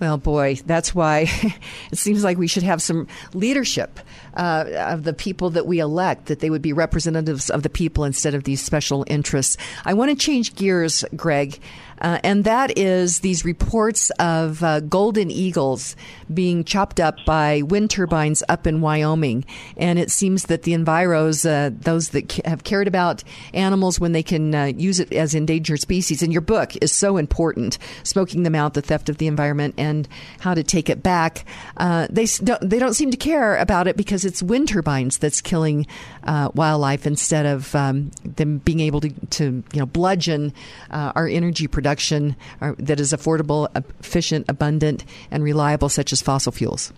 Well, 0.00 0.18
boy, 0.18 0.58
that's 0.66 0.94
why 0.94 1.26
it 1.90 1.98
seems 1.98 2.24
like 2.24 2.38
we 2.38 2.46
should 2.46 2.62
have 2.62 2.82
some 2.82 3.06
leadership 3.34 4.00
uh, 4.34 4.64
of 4.76 5.04
the 5.04 5.12
people 5.12 5.50
that 5.50 5.66
we 5.66 5.78
elect, 5.78 6.26
that 6.26 6.40
they 6.40 6.50
would 6.50 6.62
be 6.62 6.72
representatives 6.72 7.50
of 7.50 7.62
the 7.62 7.70
people 7.70 8.04
instead 8.04 8.34
of 8.34 8.44
these 8.44 8.60
special 8.60 9.04
interests. 9.08 9.56
I 9.84 9.94
want 9.94 10.10
to 10.10 10.16
change 10.16 10.54
gears, 10.54 11.04
Greg. 11.14 11.58
Uh, 12.00 12.18
and 12.22 12.44
that 12.44 12.76
is 12.78 13.20
these 13.20 13.44
reports 13.44 14.10
of 14.18 14.62
uh, 14.62 14.80
golden 14.80 15.30
eagles 15.30 15.96
being 16.32 16.64
chopped 16.64 17.00
up 17.00 17.16
by 17.24 17.62
wind 17.62 17.90
turbines 17.90 18.42
up 18.48 18.66
in 18.66 18.80
Wyoming. 18.80 19.44
And 19.76 19.98
it 19.98 20.10
seems 20.10 20.44
that 20.44 20.62
the 20.62 20.72
enviros, 20.72 21.48
uh, 21.48 21.70
those 21.80 22.10
that 22.10 22.32
have 22.44 22.64
cared 22.64 22.88
about 22.88 23.24
animals 23.54 23.98
when 23.98 24.12
they 24.12 24.22
can 24.22 24.54
uh, 24.54 24.64
use 24.64 25.00
it 25.00 25.12
as 25.12 25.34
endangered 25.34 25.80
species, 25.80 26.22
and 26.22 26.32
your 26.32 26.42
book 26.42 26.72
is 26.80 26.92
so 26.92 27.16
important 27.16 27.78
Smoking 28.02 28.42
Them 28.42 28.54
Out, 28.54 28.74
The 28.74 28.82
Theft 28.82 29.08
of 29.08 29.18
the 29.18 29.26
Environment, 29.26 29.74
and 29.78 30.08
How 30.40 30.54
to 30.54 30.62
Take 30.62 30.88
It 30.88 31.02
Back. 31.02 31.44
Uh, 31.76 32.06
they, 32.10 32.26
don't, 32.26 32.68
they 32.68 32.78
don't 32.78 32.94
seem 32.94 33.10
to 33.10 33.16
care 33.16 33.56
about 33.56 33.88
it 33.88 33.96
because 33.96 34.24
it's 34.24 34.42
wind 34.42 34.68
turbines 34.68 35.18
that's 35.18 35.40
killing 35.40 35.86
uh, 36.26 36.50
wildlife 36.54 37.06
instead 37.06 37.46
of 37.46 37.74
um, 37.74 38.10
them 38.24 38.58
being 38.58 38.80
able 38.80 39.00
to, 39.00 39.10
to 39.30 39.44
you 39.72 39.78
know, 39.78 39.86
bludgeon 39.86 40.52
uh, 40.90 41.12
our 41.14 41.26
energy 41.26 41.66
production 41.66 42.36
uh, 42.60 42.74
that 42.78 43.00
is 43.00 43.12
affordable, 43.12 43.68
efficient, 43.74 44.44
abundant, 44.48 45.04
and 45.30 45.42
reliable, 45.42 45.88
such 45.88 46.12
as 46.12 46.20
fossil 46.20 46.52
fuels. 46.52 46.92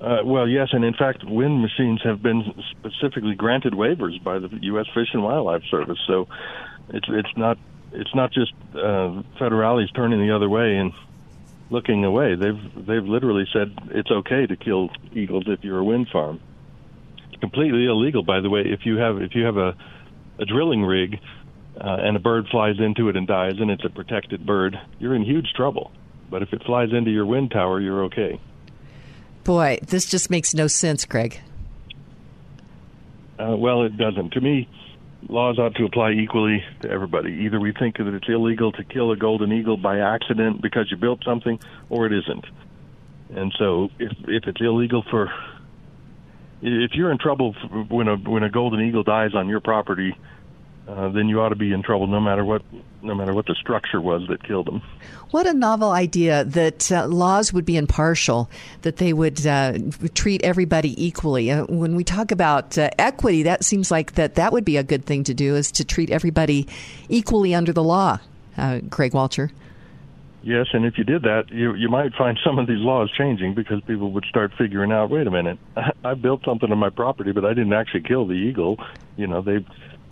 Uh, 0.00 0.18
well, 0.22 0.46
yes, 0.46 0.68
and 0.72 0.84
in 0.84 0.92
fact, 0.92 1.24
wind 1.24 1.62
machines 1.62 2.00
have 2.04 2.22
been 2.22 2.54
specifically 2.72 3.34
granted 3.34 3.72
waivers 3.72 4.22
by 4.22 4.38
the 4.38 4.50
U.S. 4.62 4.86
Fish 4.92 5.08
and 5.14 5.22
Wildlife 5.22 5.62
Service. 5.70 5.98
So 6.06 6.28
it's 6.90 7.06
it's 7.08 7.36
not 7.36 7.56
it's 7.92 8.14
not 8.14 8.30
just 8.30 8.52
uh, 8.74 9.22
turning 9.38 10.20
the 10.20 10.32
other 10.34 10.48
way 10.48 10.76
and 10.76 10.92
looking 11.70 12.04
away. 12.04 12.34
They've 12.34 12.86
they've 12.86 13.04
literally 13.04 13.46
said 13.50 13.72
it's 13.92 14.10
okay 14.10 14.46
to 14.46 14.56
kill 14.56 14.90
eagles 15.14 15.44
if 15.46 15.64
you're 15.64 15.78
a 15.78 15.84
wind 15.84 16.08
farm. 16.12 16.40
Completely 17.40 17.86
illegal, 17.86 18.22
by 18.22 18.40
the 18.40 18.50
way. 18.50 18.62
If 18.64 18.86
you 18.86 18.96
have 18.96 19.20
if 19.20 19.34
you 19.34 19.44
have 19.44 19.56
a 19.56 19.76
a 20.38 20.44
drilling 20.44 20.82
rig 20.82 21.20
uh, 21.80 21.96
and 22.00 22.16
a 22.16 22.20
bird 22.20 22.46
flies 22.50 22.76
into 22.78 23.08
it 23.08 23.16
and 23.16 23.26
dies, 23.26 23.54
and 23.58 23.70
it's 23.70 23.84
a 23.84 23.90
protected 23.90 24.44
bird, 24.46 24.78
you're 24.98 25.14
in 25.14 25.22
huge 25.22 25.52
trouble. 25.54 25.92
But 26.30 26.42
if 26.42 26.52
it 26.52 26.62
flies 26.64 26.90
into 26.92 27.10
your 27.10 27.26
wind 27.26 27.50
tower, 27.50 27.80
you're 27.80 28.04
okay. 28.04 28.40
Boy, 29.44 29.78
this 29.82 30.06
just 30.06 30.30
makes 30.30 30.54
no 30.54 30.66
sense, 30.66 31.04
Greg. 31.04 31.40
Uh, 33.38 33.56
well, 33.56 33.82
it 33.82 33.96
doesn't. 33.96 34.32
To 34.32 34.40
me, 34.40 34.68
laws 35.28 35.58
ought 35.58 35.74
to 35.74 35.84
apply 35.84 36.12
equally 36.12 36.64
to 36.80 36.90
everybody. 36.90 37.32
Either 37.44 37.60
we 37.60 37.72
think 37.72 37.98
that 37.98 38.06
it's 38.06 38.28
illegal 38.28 38.72
to 38.72 38.84
kill 38.84 39.10
a 39.12 39.16
golden 39.16 39.52
eagle 39.52 39.76
by 39.76 39.98
accident 39.98 40.62
because 40.62 40.90
you 40.90 40.96
built 40.96 41.22
something, 41.24 41.58
or 41.90 42.06
it 42.06 42.12
isn't. 42.12 42.44
And 43.34 43.52
so, 43.58 43.90
if 43.98 44.12
if 44.28 44.44
it's 44.46 44.60
illegal 44.60 45.04
for, 45.10 45.32
if 46.64 46.94
you're 46.94 47.12
in 47.12 47.18
trouble 47.18 47.52
when 47.88 48.08
a 48.08 48.16
when 48.16 48.42
a 48.42 48.48
golden 48.48 48.80
eagle 48.80 49.02
dies 49.02 49.34
on 49.34 49.48
your 49.48 49.60
property, 49.60 50.16
uh, 50.88 51.10
then 51.10 51.28
you 51.28 51.40
ought 51.40 51.50
to 51.50 51.56
be 51.56 51.72
in 51.72 51.82
trouble 51.82 52.06
no 52.06 52.20
matter 52.20 52.44
what 52.44 52.62
no 53.02 53.14
matter 53.14 53.34
what 53.34 53.44
the 53.46 53.54
structure 53.54 54.00
was 54.00 54.26
that 54.28 54.42
killed 54.42 54.66
them. 54.66 54.80
What 55.30 55.46
a 55.46 55.52
novel 55.52 55.90
idea 55.90 56.44
that 56.44 56.90
uh, 56.90 57.06
laws 57.06 57.52
would 57.52 57.66
be 57.66 57.76
impartial, 57.76 58.50
that 58.80 58.96
they 58.96 59.12
would 59.12 59.46
uh, 59.46 59.74
treat 60.14 60.42
everybody 60.42 61.04
equally. 61.04 61.50
Uh, 61.50 61.66
when 61.66 61.96
we 61.96 62.04
talk 62.04 62.30
about 62.30 62.78
uh, 62.78 62.88
equity, 62.98 63.42
that 63.42 63.62
seems 63.62 63.90
like 63.90 64.14
that 64.14 64.36
that 64.36 64.52
would 64.52 64.64
be 64.64 64.78
a 64.78 64.82
good 64.82 65.04
thing 65.04 65.24
to 65.24 65.34
do 65.34 65.56
is 65.56 65.70
to 65.72 65.84
treat 65.84 66.10
everybody 66.10 66.66
equally 67.10 67.54
under 67.54 67.72
the 67.72 67.82
law. 67.82 68.18
Uh, 68.56 68.78
Greg 68.88 69.12
Walcher. 69.12 69.50
Yes, 70.44 70.66
and 70.74 70.84
if 70.84 70.98
you 70.98 71.04
did 71.04 71.22
that, 71.22 71.44
you 71.50 71.74
you 71.74 71.88
might 71.88 72.12
find 72.18 72.38
some 72.44 72.58
of 72.58 72.66
these 72.66 72.80
laws 72.80 73.10
changing 73.16 73.54
because 73.54 73.80
people 73.86 74.12
would 74.12 74.26
start 74.26 74.52
figuring 74.58 74.92
out, 74.92 75.08
wait 75.08 75.26
a 75.26 75.30
minute, 75.30 75.58
I 76.04 76.12
built 76.12 76.42
something 76.44 76.70
on 76.70 76.76
my 76.76 76.90
property, 76.90 77.32
but 77.32 77.46
I 77.46 77.54
didn't 77.54 77.72
actually 77.72 78.02
kill 78.02 78.26
the 78.26 78.34
eagle. 78.34 78.76
You 79.16 79.26
know, 79.26 79.40
they 79.40 79.64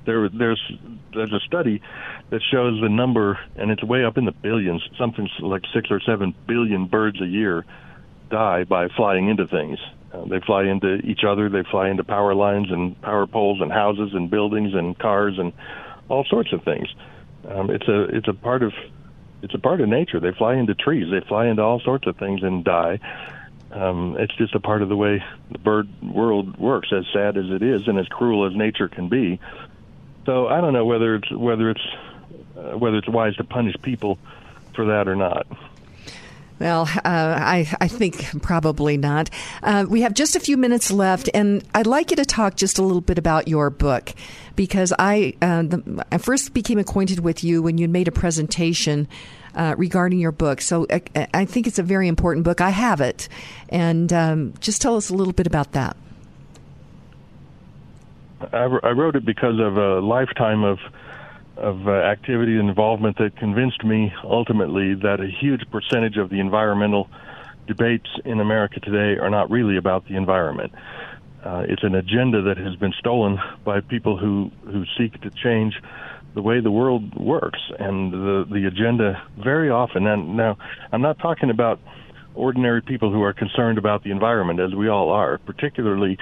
there 0.07 0.31
there's 0.31 0.73
there's 1.13 1.35
a 1.35 1.41
study 1.41 1.83
that 2.31 2.41
shows 2.51 2.81
the 2.81 2.89
number, 2.89 3.39
and 3.57 3.71
it's 3.71 3.85
way 3.85 4.07
up 4.07 4.17
in 4.17 4.25
the 4.25 4.33
billions. 4.33 4.83
Something 4.99 5.29
like 5.41 5.65
six 5.75 5.91
or 5.91 6.01
seven 6.01 6.35
billion 6.49 6.87
birds 6.87 7.21
a 7.21 7.27
year 7.27 7.67
die 8.31 8.65
by 8.65 8.89
flying 8.97 9.29
into 9.29 9.47
things. 9.47 9.79
Uh, 10.15 10.25
they 10.25 10.41
fly 10.41 10.65
into 10.65 10.95
each 11.05 11.25
other. 11.29 11.51
They 11.51 11.63
fly 11.71 11.91
into 11.91 12.05
power 12.05 12.35
lines 12.35 12.69
and 12.71 12.99
power 13.03 13.27
poles 13.27 13.61
and 13.61 13.71
houses 13.71 14.13
and 14.15 14.31
buildings 14.31 14.73
and 14.73 14.99
cars 14.99 15.35
and 15.39 15.53
all 16.09 16.25
sorts 16.25 16.55
of 16.55 16.65
things. 16.65 16.89
Um, 17.47 17.69
it's 17.69 17.87
a 17.87 18.05
it's 18.05 18.29
a 18.29 18.33
part 18.33 18.63
of 18.63 18.73
it's 19.43 19.55
a 19.55 19.59
part 19.59 19.81
of 19.81 19.89
nature. 19.89 20.21
They 20.21 20.33
fly 20.33 20.55
into 20.55 20.75
trees. 20.75 21.11
They 21.11 21.21
fly 21.27 21.47
into 21.47 21.63
all 21.63 21.81
sorts 21.81 22.07
of 22.07 22.17
things 22.17 22.43
and 22.43 22.65
die. 22.65 23.01
Um, 23.73 24.17
it's 24.19 24.35
just 24.37 24.55
a 24.55 24.61
part 24.61 24.83
of 24.83 24.89
the 24.89 24.97
way 24.97 25.23
the 25.51 25.59
bird 25.59 25.89
world 26.03 26.59
works. 26.59 26.93
As 26.93 27.05
sad 27.13 27.37
as 27.37 27.47
it 27.51 27.63
is, 27.63 27.89
and 27.89 27.99
as 27.99 28.07
cruel 28.09 28.47
as 28.47 28.55
nature 28.55 28.89
can 28.89 29.09
be. 29.09 29.41
So 30.27 30.47
I 30.47 30.61
don't 30.61 30.73
know 30.73 30.85
whether 30.85 31.17
it's 31.17 31.31
whether 31.31 31.71
it's 31.71 31.87
uh, 32.57 32.79
whether 32.79 32.99
it's 32.99 33.09
wise 33.09 33.35
to 33.37 33.45
punish 33.45 33.75
people 33.83 34.19
for 34.75 34.87
that 34.87 35.09
or 35.09 35.17
not. 35.17 35.47
Well, 36.63 36.83
uh, 36.95 37.01
I, 37.05 37.69
I 37.81 37.89
think 37.89 38.41
probably 38.41 38.97
not. 38.97 39.31
Uh, 39.65 39.85
we 39.89 40.03
have 40.03 40.15
just 40.15 40.37
a 40.37 40.41
few 40.41 40.57
minutes 40.57 40.93
left, 40.93 41.29
and 41.35 41.65
I'd 41.75 41.89
like 41.89 42.11
you 42.11 42.17
to 42.19 42.25
talk 42.25 42.55
just 42.55 42.79
a 42.79 42.83
little 42.83 43.01
bit 43.01 43.19
about 43.19 43.49
your 43.49 43.69
book 43.69 44.15
because 44.55 44.93
I, 44.97 45.35
uh, 45.43 45.63
the, 45.63 46.07
I 46.13 46.19
first 46.19 46.55
became 46.55 46.79
acquainted 46.79 47.19
with 47.19 47.43
you 47.43 47.63
when 47.63 47.79
you 47.79 47.89
made 47.89 48.07
a 48.07 48.13
presentation 48.13 49.09
uh, 49.57 49.75
regarding 49.77 50.21
your 50.21 50.31
book. 50.31 50.61
So 50.61 50.87
I, 50.89 51.03
I, 51.35 51.45
think 51.47 51.67
it's 51.67 51.81
a 51.81 51.83
very 51.83 52.07
important 52.07 52.45
book. 52.45 52.61
I 52.61 52.71
have 52.71 53.01
it, 53.01 53.29
and 53.69 54.13
um, 54.13 54.55
just 54.61 54.81
tell 54.81 54.95
us 54.95 55.11
a 55.11 55.15
little 55.15 55.33
bit 55.33 55.49
about 55.49 55.73
that. 55.73 55.97
I 58.53 58.67
wrote 58.67 59.17
it 59.17 59.25
because 59.25 59.59
of 59.59 59.77
a 59.77 59.99
lifetime 59.99 60.63
of 60.63 60.79
of 61.57 61.87
uh, 61.87 61.93
activity 61.93 62.59
and 62.59 62.69
involvement 62.69 63.19
that 63.19 63.37
convinced 63.37 63.85
me 63.85 64.13
ultimately 64.25 64.95
that 64.95 65.21
a 65.21 65.27
huge 65.27 65.63
percentage 65.71 66.17
of 66.17 66.31
the 66.31 66.41
environmental 66.41 67.09
debates 67.67 68.09
in 68.25 68.41
America 68.41 68.81
today 68.81 69.21
are 69.21 69.31
not 69.31 69.51
really 69.51 69.77
about 69.77 70.07
the 70.09 70.17
environment. 70.17 70.73
Uh, 71.45 71.65
it's 71.69 71.83
an 71.83 71.95
agenda 71.95 72.43
that 72.43 72.57
has 72.57 72.77
been 72.77 72.93
stolen 72.99 73.39
by 73.65 73.81
people 73.81 74.17
who, 74.17 74.51
who 74.65 74.85
seek 74.97 75.21
to 75.21 75.31
change 75.31 75.75
the 76.35 76.43
way 76.43 76.61
the 76.61 76.71
world 76.71 77.15
works. 77.15 77.61
And 77.79 78.13
the, 78.13 78.47
the 78.51 78.67
agenda 78.67 79.23
very 79.39 79.69
often, 79.69 80.07
and 80.07 80.37
now 80.37 80.57
I'm 80.93 81.03
not 81.03 81.19
talking 81.19 81.51
about 81.51 81.81
ordinary 82.35 82.81
people 82.81 83.13
who 83.13 83.23
are 83.23 83.33
concerned 83.33 83.77
about 83.77 84.05
the 84.05 84.11
environment, 84.11 84.61
as 84.61 84.75
we 84.75 84.89
all 84.89 85.11
are, 85.11 85.39
particularly 85.39 86.17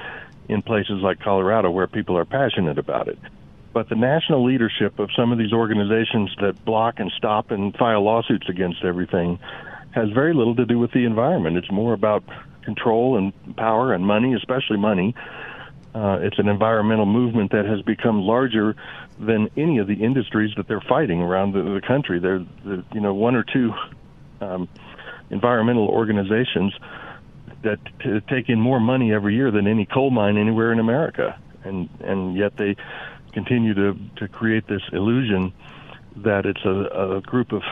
in 0.49 0.63
places 0.63 1.01
like 1.03 1.21
Colorado 1.21 1.71
where 1.71 1.87
people 1.87 2.17
are 2.19 2.25
passionate 2.25 2.79
about 2.79 3.07
it 3.07 3.19
but 3.73 3.89
the 3.89 3.95
national 3.95 4.45
leadership 4.45 4.99
of 4.99 5.11
some 5.17 5.33
of 5.33 5.39
these 5.39 5.53
organizations 5.53 6.35
that 6.41 6.65
block 6.65 6.99
and 6.99 7.11
stop 7.17 7.51
and 7.51 7.75
file 7.77 8.03
lawsuits 8.03 8.49
against 8.49 8.85
everything 8.85 9.39
has 9.93 10.09
very 10.11 10.35
little 10.35 10.57
to 10.57 10.67
do 10.67 10.79
with 10.79 10.93
the 10.93 11.05
environment. 11.05 11.57
It's 11.57 11.71
more 11.71 11.93
about 11.93 12.25
control 12.63 13.17
and 13.17 13.33
power 13.57 13.93
and 13.93 14.05
money, 14.05 14.35
especially 14.35 14.77
money. 14.77 15.15
Uh, 15.95 16.19
it's 16.23 16.39
an 16.39 16.49
environmental 16.49 17.07
movement 17.07 17.51
that 17.51 17.65
has 17.67 17.83
become 17.83 18.23
larger 18.23 18.77
than 19.19 19.51
any 19.57 19.79
of 19.79 19.87
the 19.87 19.95
industries 19.95 20.53
that 20.57 20.69
they're 20.69 20.81
fighting 20.89 21.21
around 21.21 21.53
the, 21.53 21.63
the 21.63 21.81
country. 21.81 22.21
There, 22.21 22.39
the, 22.65 22.85
you 22.93 23.01
know, 23.01 23.13
one 23.13 23.35
or 23.35 23.45
two 23.45 23.73
um, 24.41 24.69
environmental 25.31 25.89
organizations 25.89 26.73
that 27.63 27.79
t- 28.01 28.21
take 28.29 28.49
in 28.49 28.61
more 28.61 28.81
money 28.81 29.13
every 29.13 29.35
year 29.35 29.51
than 29.51 29.67
any 29.67 29.85
coal 29.85 30.11
mine 30.11 30.37
anywhere 30.39 30.73
in 30.73 30.79
America, 30.79 31.39
and 31.65 31.89
and 32.01 32.37
yet 32.37 32.57
they 32.57 32.77
continue 33.33 33.75
to 33.75 33.97
to 34.17 34.29
create 34.29 34.67
this 34.69 34.83
illusion 34.93 35.53
that 36.17 36.47
it's 36.47 36.65
a, 36.65 37.17
a 37.17 37.21
group 37.21 37.53
of 37.53 37.63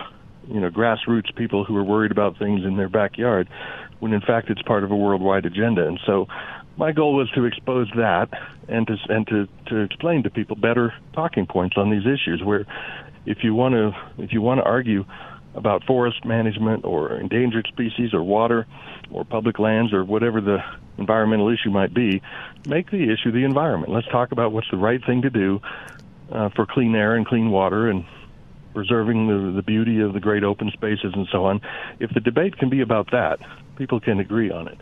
you 0.49 0.61
know 0.61 0.71
grassroots 0.71 1.35
people 1.37 1.65
who 1.65 1.77
are 1.77 1.85
worried 1.85 2.11
about 2.11 2.39
things 2.39 2.65
in 2.65 2.77
their 2.77 2.89
backyard, 2.89 3.49
when 4.01 4.13
in 4.13 4.21
fact 4.21 4.51
it's 4.51 4.63
part 4.63 4.85
of 4.85 4.91
a 4.91 4.97
worldwide 4.97 5.47
agenda. 5.47 5.87
And 5.87 6.01
so, 6.07 6.27
my 6.77 6.93
goal 6.93 7.15
was 7.15 7.31
to 7.33 7.45
expose 7.45 7.89
that 7.97 8.29
and 8.69 8.87
to 8.87 8.97
and 9.09 9.27
to 9.29 9.49
to 9.67 9.77
explain 9.79 10.23
to 10.23 10.31
people 10.31 10.57
better 10.57 10.95
talking 11.13 11.47
points 11.47 11.77
on 11.77 11.91
these 11.91 12.07
issues. 12.07 12.43
Where 12.43 12.67
if 13.27 13.39
you 13.43 13.55
want 13.55 13.75
to 13.75 13.93
if 14.23 14.33
you 14.33 14.41
want 14.41 14.59
to 14.59 14.65
argue 14.65 15.05
about 15.55 15.85
forest 15.85 16.25
management 16.25 16.85
or 16.85 17.19
endangered 17.19 17.67
species 17.69 18.15
or 18.15 18.23
water 18.23 18.67
or 19.11 19.25
public 19.25 19.59
lands 19.59 19.93
or 19.93 20.05
whatever 20.05 20.41
the 20.41 20.59
environmental 20.99 21.49
issue 21.49 21.71
might 21.71 21.95
be, 21.95 22.21
make 22.67 22.91
the 22.91 23.13
issue 23.13 23.33
the 23.33 23.45
environment. 23.45 23.93
Let's 23.93 24.09
talk 24.09 24.33
about 24.33 24.53
what's 24.53 24.71
the 24.71 24.77
right 24.77 25.05
thing 25.05 25.23
to 25.23 25.31
do 25.31 25.61
uh, 26.31 26.51
for 26.51 26.67
clean 26.67 26.95
air 26.95 27.15
and 27.15 27.27
clean 27.27 27.51
water 27.51 27.89
and 27.89 28.05
preserving 28.75 29.27
the, 29.27 29.53
the 29.57 29.63
beauty 29.63 30.01
of 30.01 30.13
the 30.13 30.21
great 30.21 30.45
open 30.45 30.71
spaces 30.73 31.13
and 31.15 31.27
so 31.33 31.47
on. 31.47 31.61
If 31.99 32.13
the 32.13 32.21
debate 32.21 32.59
can 32.59 32.69
be 32.69 32.81
about 32.81 33.11
that, 33.13 33.41
people 33.77 34.01
can 34.01 34.21
agree 34.21 34.51
on 34.51 34.69
it. 34.69 34.79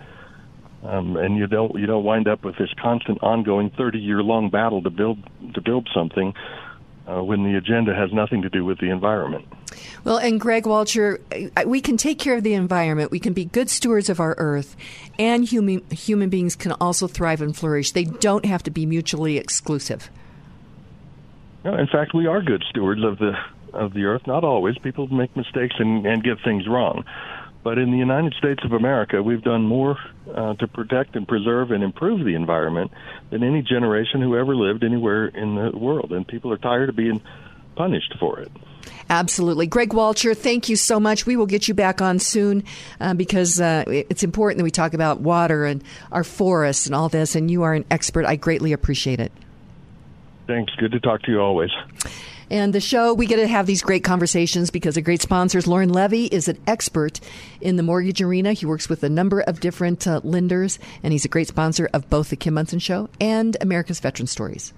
Um, 0.83 1.17
and 1.17 1.37
you 1.37 1.47
don't 1.47 1.75
you 1.75 1.87
don't 1.87 2.05
wind 2.05 2.29
up 2.29 2.45
with 2.45 2.57
this 2.59 2.69
constant, 2.81 3.19
ongoing, 3.23 3.71
30-year-long 3.71 4.51
battle 4.51 4.83
to 4.83 4.91
build 4.91 5.19
to 5.55 5.61
build 5.61 5.89
something 5.93 6.35
uh, 7.09 7.23
when 7.23 7.45
the 7.45 7.57
agenda 7.57 7.95
has 7.95 8.13
nothing 8.13 8.43
to 8.43 8.49
do 8.49 8.65
with 8.65 8.79
the 8.79 8.91
environment. 8.91 9.47
Well, 10.05 10.19
and 10.19 10.41
Greg 10.41 10.67
Walcher, 10.67 11.21
we 11.67 11.81
can 11.81 11.97
take 11.97 12.19
care 12.19 12.37
of 12.37 12.43
the 12.43 12.55
environment. 12.55 13.11
We 13.11 13.21
can 13.21 13.33
be 13.33 13.45
good 13.45 13.69
stewards 13.69 14.09
of 14.09 14.21
our 14.21 14.35
earth, 14.39 14.77
and 15.19 15.45
human 15.45 15.85
human 15.91 16.29
beings 16.29 16.55
can 16.55 16.73
also 16.73 17.07
thrive 17.07 17.43
and 17.43 17.57
flourish. 17.57 17.93
They 17.93 18.05
don't 18.05 18.45
have 18.45 18.63
to 18.65 18.71
be 18.71 18.87
mutually 18.87 19.37
exclusive. 19.37 20.11
No, 21.65 21.75
in 21.75 21.89
fact, 21.89 22.15
we 22.15 22.27
are 22.27 22.41
good 22.41 22.65
stewards 22.71 23.03
of 23.03 23.19
the 23.19 23.33
of 23.73 23.93
the 23.93 24.05
earth. 24.05 24.27
Not 24.27 24.45
always. 24.45 24.79
People 24.79 25.09
make 25.09 25.37
mistakes 25.37 25.75
and, 25.79 26.07
and 26.07 26.23
get 26.23 26.39
things 26.43 26.67
wrong. 26.67 27.05
But 27.67 27.79
in 27.79 27.91
the 27.91 27.99
United 27.99 28.33
States 28.35 28.63
of 28.65 28.71
America, 28.71 29.21
we've 29.21 29.43
done 29.43 29.63
more 29.63 29.99
uh, 30.33 30.55
to 30.55 30.69
protect 30.69 31.17
and 31.17 31.27
preserve 31.27 31.73
and 31.73 31.83
improve 31.83 32.25
the 32.25 32.37
environment 32.37 32.93
than 33.31 33.43
any 33.43 33.61
generation 33.61 34.21
who 34.21 34.37
ever 34.37 34.55
lived 34.55 34.85
anywhere 34.85 35.27
in 35.27 35.57
the 35.57 35.77
world. 35.77 36.13
And 36.13 36.25
people 36.29 36.53
are 36.53 36.59
tired 36.59 36.91
of 36.91 36.95
being 36.95 37.21
punished 37.75 38.15
for 38.21 38.39
it. 38.39 38.53
Absolutely. 39.11 39.67
Greg 39.67 39.93
Walcher, 39.93 40.33
thank 40.33 40.69
you 40.69 40.77
so 40.77 41.01
much. 41.01 41.27
We 41.27 41.35
will 41.35 41.47
get 41.47 41.67
you 41.67 41.75
back 41.75 42.01
on 42.01 42.21
soon 42.21 42.63
uh, 43.01 43.15
because 43.15 43.61
uh, 43.61 43.83
it's 43.89 44.23
important 44.23 44.59
that 44.59 44.65
we 44.65 44.71
talk 44.71 44.95
about 44.95 45.21
water 45.21 45.65
and 45.65 45.83
our 46.13 46.23
forests 46.23 46.87
and 46.87 46.95
all 46.95 47.09
this, 47.09 47.35
and 47.35 47.51
you 47.51 47.65
are 47.65 47.75
an 47.75 47.85
expert. 47.91 48.27
I 48.27 48.37
greatly 48.37 48.75
appreciate 48.75 49.19
it. 49.19 49.33
Thanks. 50.47 50.73
Good 50.77 50.93
to 50.93 51.01
talk 51.01 51.23
to 51.23 51.33
you 51.33 51.41
always. 51.41 51.71
And 52.51 52.73
the 52.73 52.81
show, 52.81 53.13
we 53.13 53.27
get 53.27 53.37
to 53.37 53.47
have 53.49 53.67
these 53.67 53.83
great 53.83 54.05
conversations 54.05 54.71
because 54.71 54.97
of 54.97 55.05
great 55.05 55.21
sponsors. 55.21 55.67
Lauren 55.67 55.89
Levy 55.89 56.27
is 56.27 56.47
an 56.47 56.59
expert 56.67 57.21
in 57.61 57.77
the 57.77 57.83
mortgage 57.83 58.23
arena. 58.23 58.53
He 58.53 58.67
works 58.67 58.89
with 58.89 59.03
a 59.03 59.09
number 59.09 59.41
of 59.41 59.59
different 59.59 60.07
uh, 60.07 60.21
lenders, 60.23 60.79
and 61.03 61.13
he's 61.13 61.25
a 61.25 61.29
great 61.29 61.49
sponsor 61.49 61.89
of 61.93 62.09
both 62.09 62.31
The 62.31 62.37
Kim 62.37 62.55
Monson 62.55 62.79
Show 62.79 63.09
and 63.21 63.57
America's 63.61 63.99
Veteran 63.99 64.29
Stories. 64.29 64.73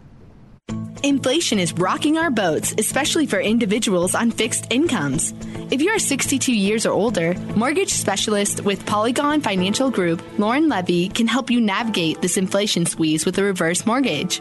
Inflation 1.03 1.59
is 1.59 1.73
rocking 1.75 2.19
our 2.19 2.31
boats, 2.31 2.75
especially 2.77 3.27
for 3.27 3.39
individuals 3.39 4.15
on 4.15 4.31
fixed 4.31 4.67
incomes. 4.71 5.33
If 5.71 5.81
you 5.81 5.91
are 5.91 5.99
62 5.99 6.53
years 6.53 6.85
or 6.85 6.93
older, 6.93 7.35
mortgage 7.55 7.93
specialist 7.93 8.65
with 8.65 8.85
Polygon 8.85 9.41
Financial 9.41 9.91
Group, 9.91 10.23
Lauren 10.39 10.69
Levy, 10.69 11.09
can 11.09 11.29
help 11.29 11.51
you 11.51 11.61
navigate 11.61 12.21
this 12.21 12.37
inflation 12.37 12.85
squeeze 12.85 13.25
with 13.25 13.39
a 13.39 13.45
reverse 13.45 13.87
mortgage. 13.87 14.41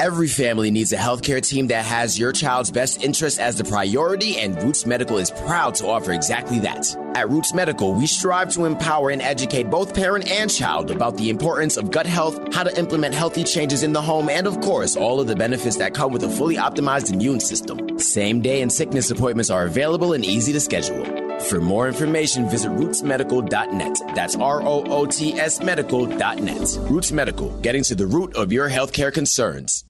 Every 0.00 0.28
family 0.28 0.70
needs 0.70 0.94
a 0.94 0.96
healthcare 0.96 1.46
team 1.46 1.66
that 1.66 1.84
has 1.84 2.18
your 2.18 2.32
child's 2.32 2.70
best 2.70 3.04
interest 3.04 3.38
as 3.38 3.56
the 3.56 3.64
priority, 3.64 4.38
and 4.38 4.56
Roots 4.62 4.86
Medical 4.86 5.18
is 5.18 5.30
proud 5.30 5.74
to 5.74 5.88
offer 5.88 6.14
exactly 6.14 6.58
that. 6.60 6.96
At 7.14 7.28
Roots 7.28 7.52
Medical, 7.52 7.92
we 7.92 8.06
strive 8.06 8.50
to 8.54 8.64
empower 8.64 9.10
and 9.10 9.20
educate 9.20 9.64
both 9.64 9.94
parent 9.94 10.26
and 10.30 10.50
child 10.50 10.90
about 10.90 11.18
the 11.18 11.28
importance 11.28 11.76
of 11.76 11.90
gut 11.90 12.06
health, 12.06 12.40
how 12.54 12.62
to 12.62 12.78
implement 12.78 13.14
healthy 13.14 13.44
changes 13.44 13.82
in 13.82 13.92
the 13.92 14.00
home, 14.00 14.30
and 14.30 14.46
of 14.46 14.58
course, 14.62 14.96
all 14.96 15.20
of 15.20 15.26
the 15.26 15.36
benefits 15.36 15.76
that 15.76 15.92
come 15.92 16.12
with 16.14 16.22
a 16.22 16.30
fully 16.30 16.56
optimized 16.56 17.12
immune 17.12 17.38
system. 17.38 17.98
Same 17.98 18.40
day 18.40 18.62
and 18.62 18.72
sickness 18.72 19.10
appointments 19.10 19.50
are 19.50 19.66
available 19.66 20.14
and 20.14 20.24
easy 20.24 20.54
to 20.54 20.60
schedule. 20.60 21.04
For 21.50 21.60
more 21.60 21.86
information, 21.86 22.48
visit 22.48 22.70
rootsmedical.net. 22.70 24.14
That's 24.14 24.34
R 24.36 24.62
O 24.62 24.82
O 24.86 25.04
T 25.04 25.34
S 25.34 25.60
medical.net. 25.60 26.78
Roots 26.88 27.12
Medical, 27.12 27.50
getting 27.60 27.82
to 27.82 27.94
the 27.94 28.06
root 28.06 28.34
of 28.34 28.50
your 28.50 28.70
healthcare 28.70 29.12
concerns. 29.12 29.84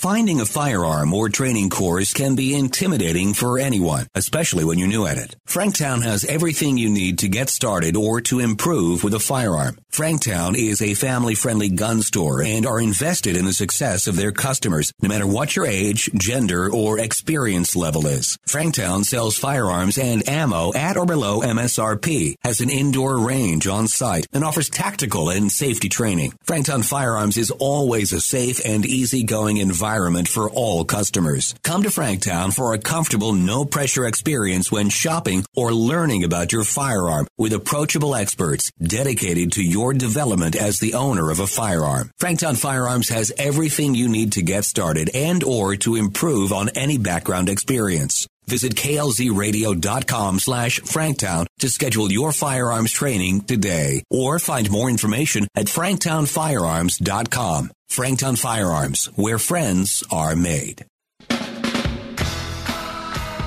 Finding 0.00 0.40
a 0.40 0.46
firearm 0.46 1.12
or 1.12 1.28
training 1.28 1.68
course 1.68 2.14
can 2.14 2.34
be 2.34 2.54
intimidating 2.54 3.34
for 3.34 3.58
anyone, 3.58 4.06
especially 4.14 4.64
when 4.64 4.78
you're 4.78 4.88
new 4.88 5.04
at 5.04 5.18
it. 5.18 5.36
Franktown 5.46 6.02
has 6.02 6.24
everything 6.24 6.78
you 6.78 6.88
need 6.88 7.18
to 7.18 7.28
get 7.28 7.50
started 7.50 7.96
or 7.96 8.22
to 8.22 8.38
improve 8.38 9.04
with 9.04 9.12
a 9.12 9.18
firearm. 9.18 9.78
Franktown 9.92 10.56
is 10.56 10.80
a 10.80 10.94
family 10.94 11.34
friendly 11.34 11.68
gun 11.68 12.00
store 12.00 12.40
and 12.42 12.64
are 12.64 12.80
invested 12.80 13.36
in 13.36 13.44
the 13.44 13.52
success 13.52 14.06
of 14.06 14.16
their 14.16 14.32
customers, 14.32 14.90
no 15.02 15.10
matter 15.10 15.26
what 15.26 15.54
your 15.54 15.66
age, 15.66 16.08
gender, 16.14 16.72
or 16.72 16.98
experience 16.98 17.76
level 17.76 18.06
is. 18.06 18.38
Franktown 18.48 19.04
sells 19.04 19.36
firearms 19.36 19.98
and 19.98 20.26
ammo 20.26 20.72
at 20.72 20.96
or 20.96 21.04
below 21.04 21.42
MSRP, 21.42 22.36
has 22.42 22.62
an 22.62 22.70
indoor 22.70 23.18
range 23.18 23.66
on 23.66 23.86
site, 23.86 24.26
and 24.32 24.44
offers 24.44 24.70
tactical 24.70 25.28
and 25.28 25.52
safety 25.52 25.90
training. 25.90 26.32
Franktown 26.46 26.82
Firearms 26.82 27.36
is 27.36 27.50
always 27.50 28.14
a 28.14 28.20
safe 28.22 28.64
and 28.64 28.86
easygoing 28.86 29.58
environment 29.58 29.89
environment 29.90 30.28
for 30.28 30.48
all 30.48 30.84
customers. 30.84 31.52
Come 31.64 31.82
to 31.82 31.88
Franktown 31.88 32.54
for 32.54 32.74
a 32.74 32.78
comfortable, 32.78 33.32
no 33.32 33.64
pressure 33.64 34.06
experience 34.06 34.70
when 34.70 34.88
shopping 34.88 35.44
or 35.56 35.72
learning 35.72 36.22
about 36.22 36.52
your 36.52 36.62
firearm 36.62 37.26
with 37.36 37.52
approachable 37.52 38.14
experts 38.14 38.70
dedicated 38.80 39.52
to 39.52 39.64
your 39.64 39.92
development 39.92 40.54
as 40.54 40.78
the 40.78 40.94
owner 40.94 41.32
of 41.32 41.40
a 41.40 41.46
firearm. 41.48 42.12
Franktown 42.20 42.56
Firearms 42.56 43.08
has 43.08 43.32
everything 43.36 43.96
you 43.96 44.08
need 44.08 44.32
to 44.32 44.42
get 44.42 44.64
started 44.64 45.10
and 45.12 45.42
or 45.42 45.74
to 45.76 45.96
improve 45.96 46.52
on 46.52 46.68
any 46.76 46.96
background 46.96 47.48
experience. 47.48 48.28
Visit 48.50 48.74
klzradio.com 48.74 50.40
slash 50.40 50.80
franktown 50.80 51.46
to 51.60 51.68
schedule 51.68 52.10
your 52.10 52.32
firearms 52.32 52.92
training 52.92 53.42
today 53.42 54.02
or 54.10 54.38
find 54.38 54.70
more 54.70 54.90
information 54.90 55.46
at 55.54 55.66
franktownfirearms.com. 55.66 57.70
Franktown 57.90 58.38
Firearms, 58.38 59.06
where 59.16 59.38
friends 59.38 60.04
are 60.12 60.36
made. 60.36 60.86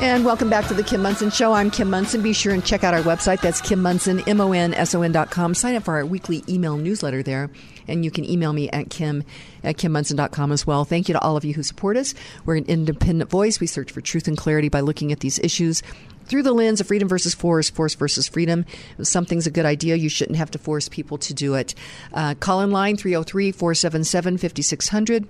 And 0.01 0.25
welcome 0.25 0.49
back 0.49 0.67
to 0.67 0.73
the 0.73 0.83
Kim 0.83 1.01
Monson 1.01 1.29
Show. 1.29 1.53
I'm 1.53 1.71
Kim 1.71 1.89
Monson. 1.89 2.21
Be 2.21 2.33
sure 2.33 2.53
and 2.53 2.65
check 2.65 2.83
out 2.83 2.93
our 2.93 3.03
website. 3.03 3.39
That's 3.39 3.61
Kim 3.61 3.81
Monson, 3.81 4.21
M-O-N-S-O-N 4.27 5.13
dot 5.13 5.31
com. 5.31 5.53
Sign 5.53 5.75
up 5.75 5.83
for 5.83 5.93
our 5.93 6.05
weekly 6.05 6.43
email 6.49 6.75
newsletter 6.75 7.23
there. 7.23 7.49
And 7.87 8.03
you 8.03 8.11
can 8.11 8.25
email 8.25 8.53
me 8.53 8.69
at 8.69 8.89
kim 8.89 9.23
at 9.63 9.77
kimmonson.com 9.77 10.51
as 10.51 10.67
well. 10.67 10.85
Thank 10.85 11.07
you 11.07 11.13
to 11.13 11.21
all 11.21 11.37
of 11.37 11.45
you 11.45 11.53
who 11.53 11.63
support 11.63 11.97
us. 11.97 12.13
We're 12.45 12.57
an 12.57 12.65
independent 12.65 13.29
voice. 13.29 13.59
We 13.59 13.67
search 13.67 13.91
for 13.91 14.01
truth 14.01 14.27
and 14.27 14.37
clarity 14.37 14.69
by 14.69 14.81
looking 14.81 15.11
at 15.11 15.19
these 15.19 15.39
issues 15.39 15.83
through 16.25 16.43
the 16.43 16.53
lens 16.53 16.79
of 16.81 16.87
freedom 16.87 17.07
versus 17.07 17.33
force, 17.33 17.69
force 17.69 17.95
versus 17.95 18.27
freedom. 18.27 18.65
If 18.97 19.07
something's 19.07 19.47
a 19.47 19.51
good 19.51 19.65
idea, 19.65 19.95
you 19.95 20.09
shouldn't 20.09 20.37
have 20.37 20.51
to 20.51 20.57
force 20.57 20.89
people 20.89 21.17
to 21.19 21.33
do 21.33 21.55
it. 21.55 21.75
Uh, 22.13 22.35
call 22.35 22.61
in 22.61 22.71
line 22.71 22.97
303 22.97 23.51
477 23.51 24.37
5600. 24.37 25.27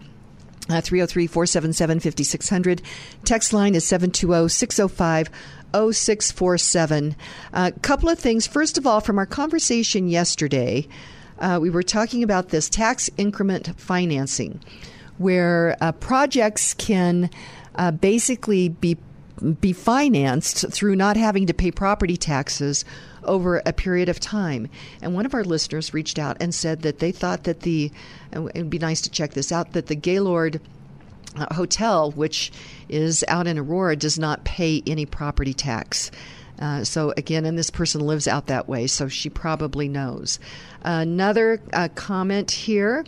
Uh, 0.70 0.80
303 0.80 1.28
477 1.28 2.00
5600. 2.00 2.82
Text 3.26 3.52
line 3.52 3.76
is 3.76 3.86
720 3.86 4.48
605 4.48 5.30
0647. 5.74 7.16
A 7.52 7.72
couple 7.82 8.10
of 8.10 8.20
things. 8.20 8.48
First 8.48 8.78
of 8.78 8.88
all, 8.88 9.02
from 9.02 9.18
our 9.18 9.26
conversation 9.26 10.08
yesterday, 10.08 10.88
uh, 11.44 11.60
we 11.60 11.70
were 11.70 11.84
talking 11.84 12.24
about 12.24 12.50
this 12.50 12.70
tax 12.70 13.10
increment 13.18 13.78
financing, 13.80 14.62
where 15.18 15.76
uh, 15.82 15.92
projects 15.92 16.74
can 16.74 17.30
uh, 17.76 17.92
basically 17.92 18.70
be 18.70 18.98
be 19.60 19.74
financed 19.74 20.72
through 20.72 20.96
not 20.96 21.18
having 21.18 21.48
to 21.48 21.54
pay 21.54 21.72
property 21.72 22.16
taxes 22.16 22.86
over 23.24 23.62
a 23.66 23.74
period 23.74 24.08
of 24.08 24.20
time. 24.20 24.70
And 25.02 25.14
one 25.14 25.26
of 25.26 25.34
our 25.34 25.44
listeners 25.44 25.94
reached 25.94 26.18
out 26.20 26.38
and 26.40 26.54
said 26.54 26.84
that 26.84 27.00
they 27.00 27.12
thought 27.12 27.44
that 27.44 27.62
the, 27.62 27.92
it 28.32 28.40
would 28.40 28.70
be 28.70 28.80
nice 28.80 29.02
to 29.02 29.10
check 29.10 29.34
this 29.34 29.52
out, 29.52 29.74
that 29.74 29.88
the 29.88 29.96
Gaylord 29.96 30.62
uh, 31.36 31.54
hotel, 31.54 32.12
which 32.12 32.52
is 32.88 33.26
out 33.28 33.48
in 33.48 33.58
Aurora, 33.58 33.96
does 33.96 34.20
not 34.20 34.46
pay 34.46 34.84
any 34.86 35.06
property 35.06 35.54
tax. 35.54 36.12
Uh, 36.60 36.84
so 36.84 37.14
again, 37.18 37.46
and 37.46 37.58
this 37.58 37.70
person 37.70 38.02
lives 38.02 38.28
out 38.28 38.48
that 38.48 38.68
way, 38.68 38.88
so 38.88 39.08
she 39.08 39.30
probably 39.30 39.88
knows. 39.88 40.40
Another 40.84 41.62
uh, 41.74 41.90
comment 41.96 42.52
here 42.52 43.06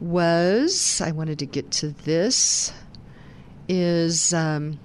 was 0.00 1.00
I 1.00 1.12
wanted 1.12 1.38
to 1.40 1.46
get 1.46 1.70
to 1.72 1.88
this 1.88 2.72
is. 3.68 4.32
Um, 4.32 4.78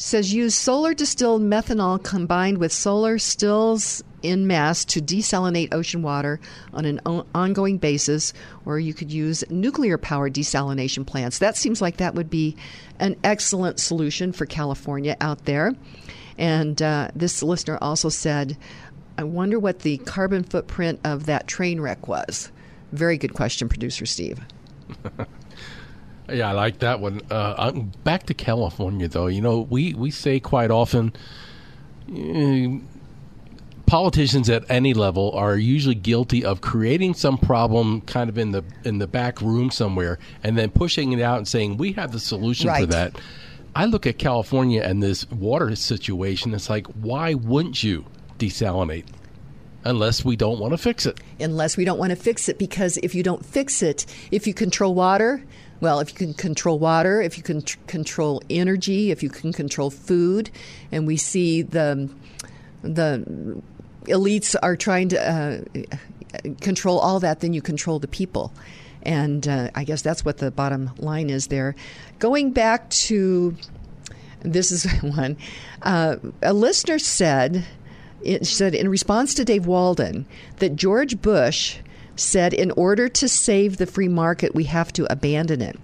says 0.00 0.32
use 0.32 0.54
solar 0.54 0.94
distilled 0.94 1.42
methanol 1.42 2.02
combined 2.02 2.58
with 2.58 2.72
solar 2.72 3.18
stills 3.18 4.02
in 4.22 4.46
mass 4.46 4.84
to 4.86 5.00
desalinate 5.00 5.72
ocean 5.72 6.02
water 6.02 6.40
on 6.72 6.84
an 6.84 7.00
o- 7.06 7.26
ongoing 7.34 7.78
basis, 7.78 8.32
or 8.64 8.78
you 8.78 8.94
could 8.94 9.12
use 9.12 9.44
nuclear 9.50 9.98
powered 9.98 10.34
desalination 10.34 11.06
plants. 11.06 11.38
That 11.38 11.56
seems 11.56 11.80
like 11.80 11.98
that 11.98 12.14
would 12.14 12.30
be 12.30 12.56
an 12.98 13.16
excellent 13.24 13.80
solution 13.80 14.32
for 14.32 14.46
California 14.46 15.16
out 15.20 15.44
there. 15.44 15.74
And 16.36 16.80
uh, 16.80 17.10
this 17.14 17.42
listener 17.42 17.78
also 17.80 18.08
said, 18.08 18.56
I 19.16 19.24
wonder 19.24 19.58
what 19.58 19.80
the 19.80 19.98
carbon 19.98 20.44
footprint 20.44 21.00
of 21.04 21.26
that 21.26 21.48
train 21.48 21.80
wreck 21.80 22.06
was. 22.06 22.52
Very 22.92 23.18
good 23.18 23.34
question, 23.34 23.68
producer 23.68 24.06
Steve. 24.06 24.40
Yeah, 26.30 26.50
I 26.50 26.52
like 26.52 26.80
that 26.80 27.00
one. 27.00 27.22
Uh, 27.30 27.70
back 28.04 28.24
to 28.24 28.34
California, 28.34 29.08
though. 29.08 29.28
You 29.28 29.40
know, 29.40 29.60
we, 29.60 29.94
we 29.94 30.10
say 30.10 30.40
quite 30.40 30.70
often 30.70 31.14
uh, 32.10 32.84
politicians 33.88 34.48
at 34.50 34.64
any 34.70 34.92
level 34.94 35.32
are 35.32 35.56
usually 35.56 35.94
guilty 35.94 36.44
of 36.44 36.60
creating 36.60 37.14
some 37.14 37.38
problem 37.38 38.02
kind 38.02 38.28
of 38.30 38.36
in 38.38 38.52
the 38.52 38.62
in 38.84 38.98
the 38.98 39.06
back 39.06 39.40
room 39.40 39.70
somewhere 39.70 40.18
and 40.44 40.56
then 40.58 40.70
pushing 40.70 41.12
it 41.12 41.20
out 41.20 41.38
and 41.38 41.48
saying 41.48 41.76
we 41.78 41.92
have 41.92 42.12
the 42.12 42.20
solution 42.20 42.68
Right. 42.68 42.80
for 42.82 42.86
that. 42.86 43.18
I 43.74 43.86
look 43.86 44.06
at 44.06 44.18
California 44.18 44.82
and 44.82 45.02
this 45.02 45.28
water 45.30 45.74
situation. 45.76 46.52
It's 46.52 46.68
like, 46.68 46.86
why 46.88 47.34
wouldn't 47.34 47.82
you 47.82 48.04
desalinate? 48.38 49.04
Unless 49.84 50.24
we 50.24 50.36
don't 50.36 50.58
want 50.58 50.72
to 50.72 50.78
fix 50.78 51.06
it. 51.06 51.18
unless 51.40 51.76
we 51.76 51.84
don't 51.84 51.98
want 51.98 52.10
to 52.10 52.16
fix 52.16 52.48
it 52.48 52.58
because 52.58 52.98
if 52.98 53.14
you 53.14 53.22
don't 53.22 53.46
fix 53.46 53.82
it 53.82 54.04
if 54.32 54.46
you 54.46 54.52
control 54.52 54.92
water 54.94 55.42
well 55.80 56.00
if 56.00 56.10
you 56.10 56.16
can 56.16 56.34
control 56.34 56.78
water 56.80 57.22
if 57.22 57.36
you 57.38 57.44
can 57.44 57.62
tr- 57.62 57.78
control 57.86 58.42
energy 58.50 59.12
if 59.12 59.22
you 59.22 59.30
can 59.30 59.52
control 59.52 59.88
food 59.88 60.50
and 60.90 61.06
we 61.06 61.16
see 61.16 61.62
the 61.62 62.10
the 62.82 63.24
elites 64.08 64.54
are 64.62 64.76
trying 64.76 65.08
to 65.08 65.30
uh, 65.30 65.60
control 66.60 66.98
all 66.98 67.20
that 67.20 67.40
then 67.40 67.52
you 67.52 67.62
control 67.62 67.98
the 67.98 68.08
people 68.08 68.52
and 69.02 69.48
uh, 69.48 69.70
i 69.74 69.84
guess 69.84 70.02
that's 70.02 70.24
what 70.24 70.38
the 70.38 70.50
bottom 70.50 70.90
line 70.98 71.30
is 71.30 71.46
there 71.46 71.74
going 72.18 72.50
back 72.50 72.88
to 72.90 73.56
this 74.42 74.70
is 74.70 74.84
one. 75.02 75.36
Uh, 75.82 76.16
a 76.42 76.52
listener 76.52 76.98
said, 76.98 77.64
it 78.22 78.46
said 78.46 78.74
in 78.74 78.88
response 78.88 79.34
to 79.34 79.44
Dave 79.44 79.66
Walden 79.66 80.26
that 80.56 80.76
George 80.76 81.20
Bush 81.20 81.78
said, 82.16 82.52
in 82.52 82.70
order 82.72 83.08
to 83.08 83.28
save 83.28 83.76
the 83.76 83.86
free 83.86 84.08
market, 84.08 84.54
we 84.54 84.64
have 84.64 84.92
to 84.94 85.10
abandon 85.10 85.62
it. 85.62 85.78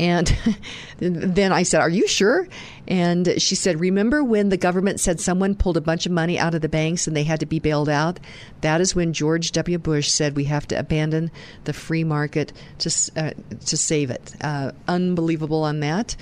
And 0.00 0.34
then 0.98 1.52
I 1.52 1.62
said, 1.62 1.82
Are 1.82 1.90
you 1.90 2.08
sure? 2.08 2.48
And 2.88 3.40
she 3.40 3.54
said, 3.54 3.78
Remember 3.78 4.24
when 4.24 4.48
the 4.48 4.56
government 4.56 4.98
said 4.98 5.20
someone 5.20 5.54
pulled 5.54 5.76
a 5.76 5.82
bunch 5.82 6.06
of 6.06 6.12
money 6.12 6.38
out 6.38 6.54
of 6.54 6.62
the 6.62 6.70
banks 6.70 7.06
and 7.06 7.14
they 7.14 7.22
had 7.22 7.40
to 7.40 7.46
be 7.46 7.58
bailed 7.58 7.90
out? 7.90 8.18
That 8.62 8.80
is 8.80 8.94
when 8.94 9.12
George 9.12 9.52
W. 9.52 9.76
Bush 9.76 10.08
said 10.08 10.34
we 10.34 10.44
have 10.44 10.66
to 10.68 10.78
abandon 10.78 11.30
the 11.64 11.74
free 11.74 12.02
market 12.02 12.54
to, 12.78 12.88
uh, 13.14 13.32
to 13.66 13.76
save 13.76 14.10
it. 14.10 14.34
Uh, 14.40 14.72
unbelievable 14.88 15.62
on 15.62 15.80
that. 15.80 16.16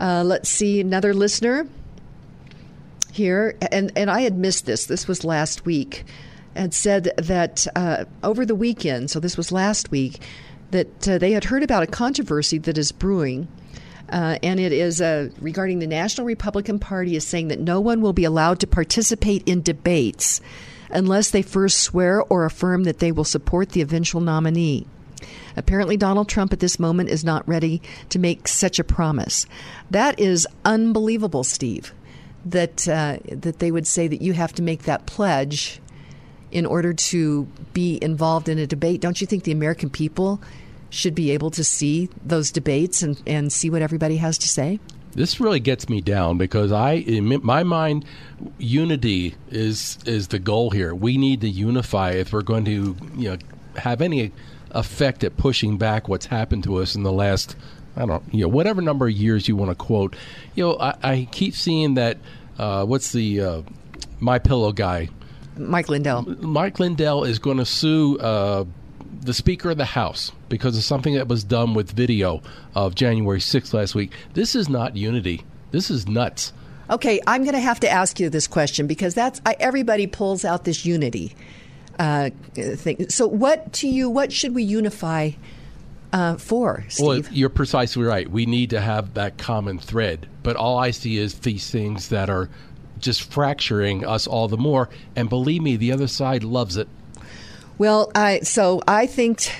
Uh, 0.00 0.22
let's 0.24 0.48
see, 0.48 0.80
another 0.80 1.12
listener 1.12 1.66
here, 3.10 3.56
and, 3.72 3.90
and 3.96 4.08
I 4.08 4.20
had 4.20 4.36
missed 4.36 4.66
this. 4.66 4.86
This 4.86 5.08
was 5.08 5.24
last 5.24 5.64
week, 5.64 6.04
and 6.54 6.72
said 6.72 7.12
that 7.16 7.66
uh, 7.74 8.04
over 8.22 8.44
the 8.46 8.54
weekend, 8.54 9.10
so 9.10 9.18
this 9.18 9.36
was 9.36 9.50
last 9.50 9.90
week, 9.90 10.20
that 10.70 11.08
uh, 11.08 11.18
they 11.18 11.32
had 11.32 11.44
heard 11.44 11.62
about 11.62 11.82
a 11.82 11.86
controversy 11.86 12.58
that 12.58 12.78
is 12.78 12.92
brewing. 12.92 13.48
Uh, 14.08 14.38
and 14.42 14.60
it 14.60 14.72
is 14.72 15.00
uh, 15.00 15.28
regarding 15.40 15.80
the 15.80 15.86
National 15.86 16.26
Republican 16.26 16.78
Party 16.78 17.16
is 17.16 17.26
saying 17.26 17.48
that 17.48 17.58
no 17.58 17.80
one 17.80 18.00
will 18.00 18.12
be 18.12 18.24
allowed 18.24 18.60
to 18.60 18.66
participate 18.66 19.42
in 19.46 19.62
debates 19.62 20.40
unless 20.90 21.30
they 21.30 21.42
first 21.42 21.80
swear 21.80 22.22
or 22.22 22.44
affirm 22.44 22.84
that 22.84 23.00
they 23.00 23.10
will 23.10 23.24
support 23.24 23.70
the 23.70 23.80
eventual 23.80 24.20
nominee. 24.20 24.86
Apparently, 25.56 25.96
Donald 25.96 26.28
Trump 26.28 26.52
at 26.52 26.60
this 26.60 26.78
moment 26.78 27.08
is 27.08 27.24
not 27.24 27.48
ready 27.48 27.80
to 28.10 28.18
make 28.18 28.46
such 28.46 28.78
a 28.78 28.84
promise. 28.84 29.46
That 29.90 30.20
is 30.20 30.46
unbelievable, 30.64 31.44
Steve. 31.44 31.92
That 32.44 32.86
uh, 32.86 33.18
that 33.28 33.58
they 33.58 33.72
would 33.72 33.86
say 33.86 34.06
that 34.06 34.22
you 34.22 34.34
have 34.34 34.52
to 34.54 34.62
make 34.62 34.82
that 34.82 35.06
pledge 35.06 35.80
in 36.56 36.64
order 36.64 36.94
to 36.94 37.46
be 37.74 37.98
involved 38.00 38.48
in 38.48 38.58
a 38.58 38.66
debate. 38.66 39.02
Don't 39.02 39.20
you 39.20 39.26
think 39.26 39.44
the 39.44 39.52
American 39.52 39.90
people 39.90 40.40
should 40.88 41.14
be 41.14 41.30
able 41.30 41.50
to 41.50 41.62
see 41.62 42.08
those 42.24 42.50
debates 42.50 43.02
and, 43.02 43.22
and 43.26 43.52
see 43.52 43.68
what 43.68 43.82
everybody 43.82 44.16
has 44.16 44.38
to 44.38 44.48
say? 44.48 44.80
This 45.12 45.38
really 45.38 45.60
gets 45.60 45.90
me 45.90 46.00
down 46.00 46.38
because 46.38 46.72
I, 46.72 46.92
in 46.92 47.44
my 47.44 47.62
mind, 47.62 48.06
unity 48.56 49.34
is 49.50 49.98
is 50.06 50.28
the 50.28 50.38
goal 50.38 50.70
here. 50.70 50.94
We 50.94 51.18
need 51.18 51.42
to 51.42 51.48
unify 51.48 52.12
if 52.12 52.32
we're 52.32 52.40
going 52.40 52.64
to, 52.64 52.96
you 53.14 53.30
know, 53.30 53.36
have 53.76 54.00
any 54.00 54.32
effect 54.70 55.24
at 55.24 55.36
pushing 55.36 55.76
back 55.76 56.08
what's 56.08 56.24
happened 56.24 56.64
to 56.64 56.76
us 56.76 56.94
in 56.94 57.02
the 57.02 57.12
last, 57.12 57.54
I 57.96 58.06
don't, 58.06 58.22
you 58.32 58.40
know, 58.40 58.48
whatever 58.48 58.80
number 58.80 59.08
of 59.08 59.12
years 59.12 59.46
you 59.46 59.56
want 59.56 59.72
to 59.72 59.74
quote. 59.74 60.16
You 60.54 60.64
know, 60.64 60.78
I, 60.78 60.94
I 61.02 61.28
keep 61.30 61.54
seeing 61.54 61.94
that. 61.94 62.16
Uh, 62.58 62.86
what's 62.86 63.12
the 63.12 63.42
uh, 63.42 63.62
my 64.20 64.38
pillow 64.38 64.72
guy? 64.72 65.10
Mike 65.56 65.88
Lindell. 65.88 66.22
Mike 66.40 66.78
Lindell 66.78 67.24
is 67.24 67.38
going 67.38 67.58
to 67.58 67.64
sue 67.64 68.18
uh, 68.18 68.64
the 69.20 69.34
Speaker 69.34 69.70
of 69.70 69.76
the 69.76 69.84
House 69.84 70.32
because 70.48 70.76
of 70.76 70.84
something 70.84 71.14
that 71.14 71.28
was 71.28 71.44
done 71.44 71.74
with 71.74 71.92
video 71.92 72.42
of 72.74 72.94
January 72.94 73.40
6th 73.40 73.72
last 73.72 73.94
week. 73.94 74.12
This 74.34 74.54
is 74.54 74.68
not 74.68 74.96
unity. 74.96 75.44
This 75.70 75.90
is 75.90 76.06
nuts. 76.06 76.52
Okay, 76.88 77.20
I'm 77.26 77.42
going 77.42 77.54
to 77.54 77.60
have 77.60 77.80
to 77.80 77.90
ask 77.90 78.20
you 78.20 78.30
this 78.30 78.46
question 78.46 78.86
because 78.86 79.14
that's 79.14 79.40
I, 79.44 79.56
everybody 79.58 80.06
pulls 80.06 80.44
out 80.44 80.64
this 80.64 80.86
unity 80.86 81.34
uh, 81.98 82.30
thing. 82.54 83.08
So, 83.08 83.26
what 83.26 83.72
to 83.74 83.88
you? 83.88 84.08
What 84.08 84.32
should 84.32 84.54
we 84.54 84.62
unify 84.62 85.32
uh, 86.12 86.36
for, 86.36 86.84
Steve? 86.88 87.06
Well, 87.06 87.22
you're 87.32 87.48
precisely 87.48 88.04
right. 88.04 88.30
We 88.30 88.46
need 88.46 88.70
to 88.70 88.80
have 88.80 89.14
that 89.14 89.36
common 89.36 89.78
thread. 89.78 90.28
But 90.44 90.54
all 90.54 90.78
I 90.78 90.92
see 90.92 91.18
is 91.18 91.40
these 91.40 91.68
things 91.68 92.08
that 92.10 92.30
are 92.30 92.48
just 92.98 93.30
fracturing 93.32 94.04
us 94.04 94.26
all 94.26 94.48
the 94.48 94.56
more. 94.56 94.88
And 95.14 95.28
believe 95.28 95.62
me, 95.62 95.76
the 95.76 95.92
other 95.92 96.08
side 96.08 96.44
loves 96.44 96.76
it. 96.76 96.88
Well, 97.78 98.10
I 98.14 98.40
so 98.40 98.80
I 98.88 99.06
think 99.06 99.50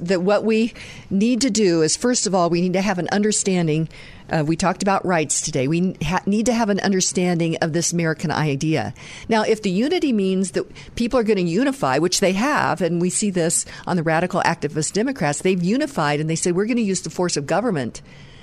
that 0.00 0.22
what 0.22 0.44
we 0.44 0.72
need 1.10 1.42
to 1.42 1.50
do 1.50 1.82
is 1.82 1.94
first 1.94 2.26
of 2.26 2.34
all 2.34 2.48
we 2.48 2.62
need 2.62 2.72
to 2.72 2.80
have 2.80 2.98
an 2.98 3.08
understanding. 3.12 3.90
Uh, 4.30 4.42
we 4.46 4.56
talked 4.56 4.82
about 4.82 5.04
rights 5.04 5.42
today. 5.42 5.68
We 5.68 5.94
ha- 6.02 6.22
need 6.24 6.46
to 6.46 6.54
have 6.54 6.70
an 6.70 6.80
understanding 6.80 7.56
of 7.58 7.74
this 7.74 7.92
American 7.92 8.30
idea. 8.30 8.92
Now, 9.28 9.42
if 9.42 9.62
the 9.62 9.70
unity 9.70 10.12
means 10.12 10.52
that 10.52 10.66
people 10.96 11.20
are 11.20 11.22
going 11.22 11.36
to 11.36 11.42
unify, 11.42 11.98
which 11.98 12.18
they 12.18 12.32
have, 12.32 12.80
and 12.80 13.00
we 13.00 13.08
see 13.08 13.30
this 13.30 13.66
on 13.86 13.96
the 13.96 14.02
radical 14.02 14.40
activist 14.40 14.94
Democrats, 14.94 15.42
they've 15.42 15.62
unified 15.62 16.18
and 16.18 16.28
they 16.28 16.34
said 16.34 16.56
we're 16.56 16.66
going 16.66 16.76
to 16.78 16.82
use 16.82 17.02
the 17.02 17.10
force 17.10 17.36
of 17.36 17.46
government 17.46 18.02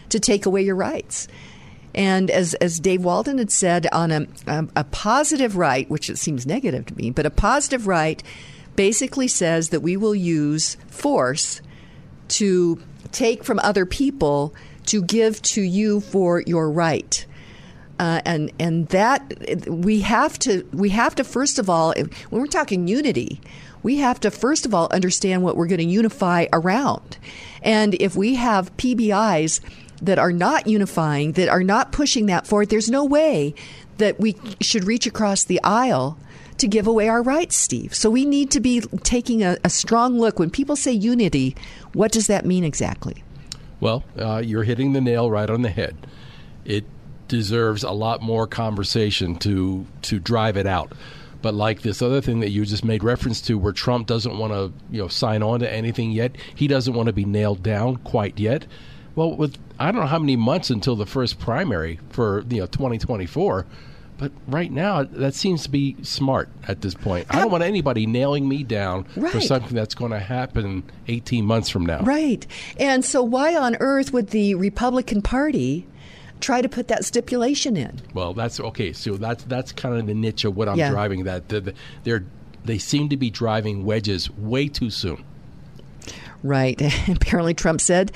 to 0.10 0.20
take 0.20 0.46
away 0.46 0.62
your 0.62 0.76
rights. 0.76 1.28
And 1.96 2.32
as, 2.32 2.54
as 2.56 2.80
Dave 2.80 3.04
Walden 3.04 3.38
had 3.38 3.52
said, 3.52 3.88
on 3.92 4.12
a, 4.12 4.28
a, 4.48 4.68
a 4.78 4.84
positive 4.86 5.58
right, 5.58 5.90
which 5.90 6.10
it 6.10 6.18
seems 6.18 6.46
negative 6.46 6.86
to 6.88 6.96
me, 6.96 7.12
but 7.12 7.26
a 7.26 7.30
positive 7.30 7.88
right 7.88 8.24
basically 8.76 9.28
says 9.28 9.70
that 9.70 9.82
we 9.82 9.96
will 9.96 10.16
use 10.16 10.76
force 10.88 11.62
to 12.30 12.82
take 13.12 13.44
from 13.44 13.60
other 13.60 13.86
people 13.86 14.56
to 14.88 15.02
give 15.02 15.42
to 15.42 15.62
you 15.62 16.02
for 16.02 16.42
your 16.42 16.70
right. 16.70 17.26
Uh, 18.00 18.22
and 18.26 18.52
and 18.60 18.88
that 18.90 19.22
we 19.68 20.02
have 20.02 20.40
to 20.40 20.68
we 20.74 20.90
have 20.90 21.14
to 21.14 21.24
first 21.24 21.60
of 21.60 21.70
all 21.70 21.94
when 22.32 22.42
we're 22.42 22.48
talking 22.48 22.88
unity 22.88 23.40
we 23.84 23.98
have 23.98 24.20
to 24.20 24.32
first 24.32 24.66
of 24.66 24.74
all 24.74 24.88
understand 24.90 25.44
what 25.44 25.56
we're 25.56 25.68
going 25.68 25.78
to 25.78 25.86
unify 25.86 26.48
around 26.52 27.20
and 27.62 27.94
if 28.02 28.16
we 28.16 28.34
have 28.34 28.76
PBIs 28.78 29.62
that 30.04 30.20
are 30.20 30.32
not 30.32 30.68
unifying 30.68 31.34
that 31.34 31.50
are 31.50 31.64
not 31.64 31.92
pushing 31.92 32.26
that 32.28 32.46
forward 32.46 32.70
there's 32.70 32.90
no 32.90 33.04
way 33.04 33.54
that 33.98 34.20
we 34.20 34.36
should 34.62 34.84
reach 34.86 35.06
across 35.08 35.44
the 35.44 35.60
aisle 35.64 36.18
to 36.58 36.68
give 36.68 36.88
away 36.88 37.10
our 37.10 37.24
rights 37.24 37.56
Steve 37.56 37.94
so 37.94 38.10
we 38.10 38.26
need 38.26 38.52
to 38.52 38.60
be 38.60 38.82
taking 39.04 39.44
a, 39.44 39.58
a 39.64 39.70
strong 39.70 40.20
look 40.20 40.40
when 40.40 40.50
people 40.50 40.76
say 40.76 40.92
unity 40.92 41.56
what 41.94 42.12
does 42.12 42.28
that 42.28 42.46
mean 42.46 42.64
exactly 42.64 43.24
Well, 43.80 44.04
uh, 44.18 44.42
you're 44.46 44.64
hitting 44.64 44.94
the 44.94 45.02
nail 45.02 45.30
right 45.30 45.50
on 45.50 45.62
the 45.62 45.70
head. 45.70 45.96
It 46.64 46.86
deserves 47.28 47.84
a 47.84 47.92
lot 47.92 48.22
more 48.22 48.48
conversation 48.48 49.36
to 49.40 49.86
to 50.04 50.20
drive 50.20 50.56
it 50.56 50.68
out. 50.68 50.94
But 51.42 51.54
like 51.54 51.82
this 51.82 52.02
other 52.02 52.22
thing 52.22 52.40
that 52.40 52.52
you 52.52 52.66
just 52.66 52.86
made 52.86 53.04
reference 53.04 53.42
to, 53.42 53.58
where 53.58 53.74
Trump 53.74 54.08
doesn't 54.08 54.38
want 54.38 54.54
to, 54.54 54.72
you 54.90 55.02
know, 55.02 55.10
sign 55.10 55.44
on 55.44 55.60
to 55.60 55.70
anything 55.70 56.12
yet. 56.12 56.38
He 56.56 56.68
doesn't 56.68 56.94
want 56.94 57.08
to 57.08 57.14
be 57.14 57.26
nailed 57.26 57.62
down 57.62 57.98
quite 57.98 58.40
yet. 58.40 58.66
Well, 59.16 59.36
with 59.36 59.58
I 59.80 59.92
don't 59.92 60.02
know 60.02 60.08
how 60.08 60.20
many 60.20 60.36
months 60.36 60.70
until 60.70 60.96
the 60.96 61.06
first 61.06 61.40
primary 61.40 62.00
for 62.10 62.44
you 62.50 62.60
know 62.62 62.66
2024. 62.68 63.66
But 64.16 64.32
right 64.48 64.72
now, 64.72 65.04
that 65.04 65.34
seems 65.34 65.64
to 65.64 65.70
be 65.70 65.98
smart 66.04 66.48
at 66.68 66.82
this 66.82 66.94
point. 66.94 67.26
I 67.32 67.40
don't 67.40 67.52
want 67.52 67.64
anybody 67.64 68.06
nailing 68.06 68.48
me 68.48 68.64
down 68.64 69.06
for 69.06 69.42
something 69.42 69.74
that's 69.76 69.96
going 69.96 70.12
to 70.12 70.20
happen 70.20 70.84
18 71.08 71.44
months 71.46 71.68
from 71.68 71.86
now. 71.86 72.00
Right. 72.04 72.46
And 72.78 73.04
so, 73.04 73.24
why 73.24 73.56
on 73.56 73.76
earth 73.80 74.14
would 74.14 74.30
the 74.30 74.54
Republican 74.56 75.24
Party 75.24 75.88
try 76.40 76.62
to 76.62 76.70
put 76.70 76.88
that 76.90 77.04
stipulation 77.06 77.76
in? 77.76 78.02
Well, 78.14 78.34
that's 78.34 78.60
okay. 78.60 78.94
So 78.94 79.18
that's 79.18 79.44
that's 79.46 79.72
kind 79.72 79.98
of 79.98 80.06
the 80.06 80.14
niche 80.14 80.46
of 80.46 80.56
what 80.56 80.70
I'm 80.70 80.78
Yeah. 80.78 80.92
driving. 80.92 81.24
That 81.24 81.50
the- 81.50 81.62
the- 81.62 81.74
they're 82.04 82.24
they 82.64 82.78
seem 82.78 83.10
to 83.10 83.18
be 83.18 83.30
driving 83.30 83.84
wedges 83.84 84.30
way 84.32 84.68
too 84.70 84.90
soon. 84.92 85.24
Right. 86.44 86.80
Apparently, 87.10 87.54
Trump 87.54 87.82
said, 87.82 88.12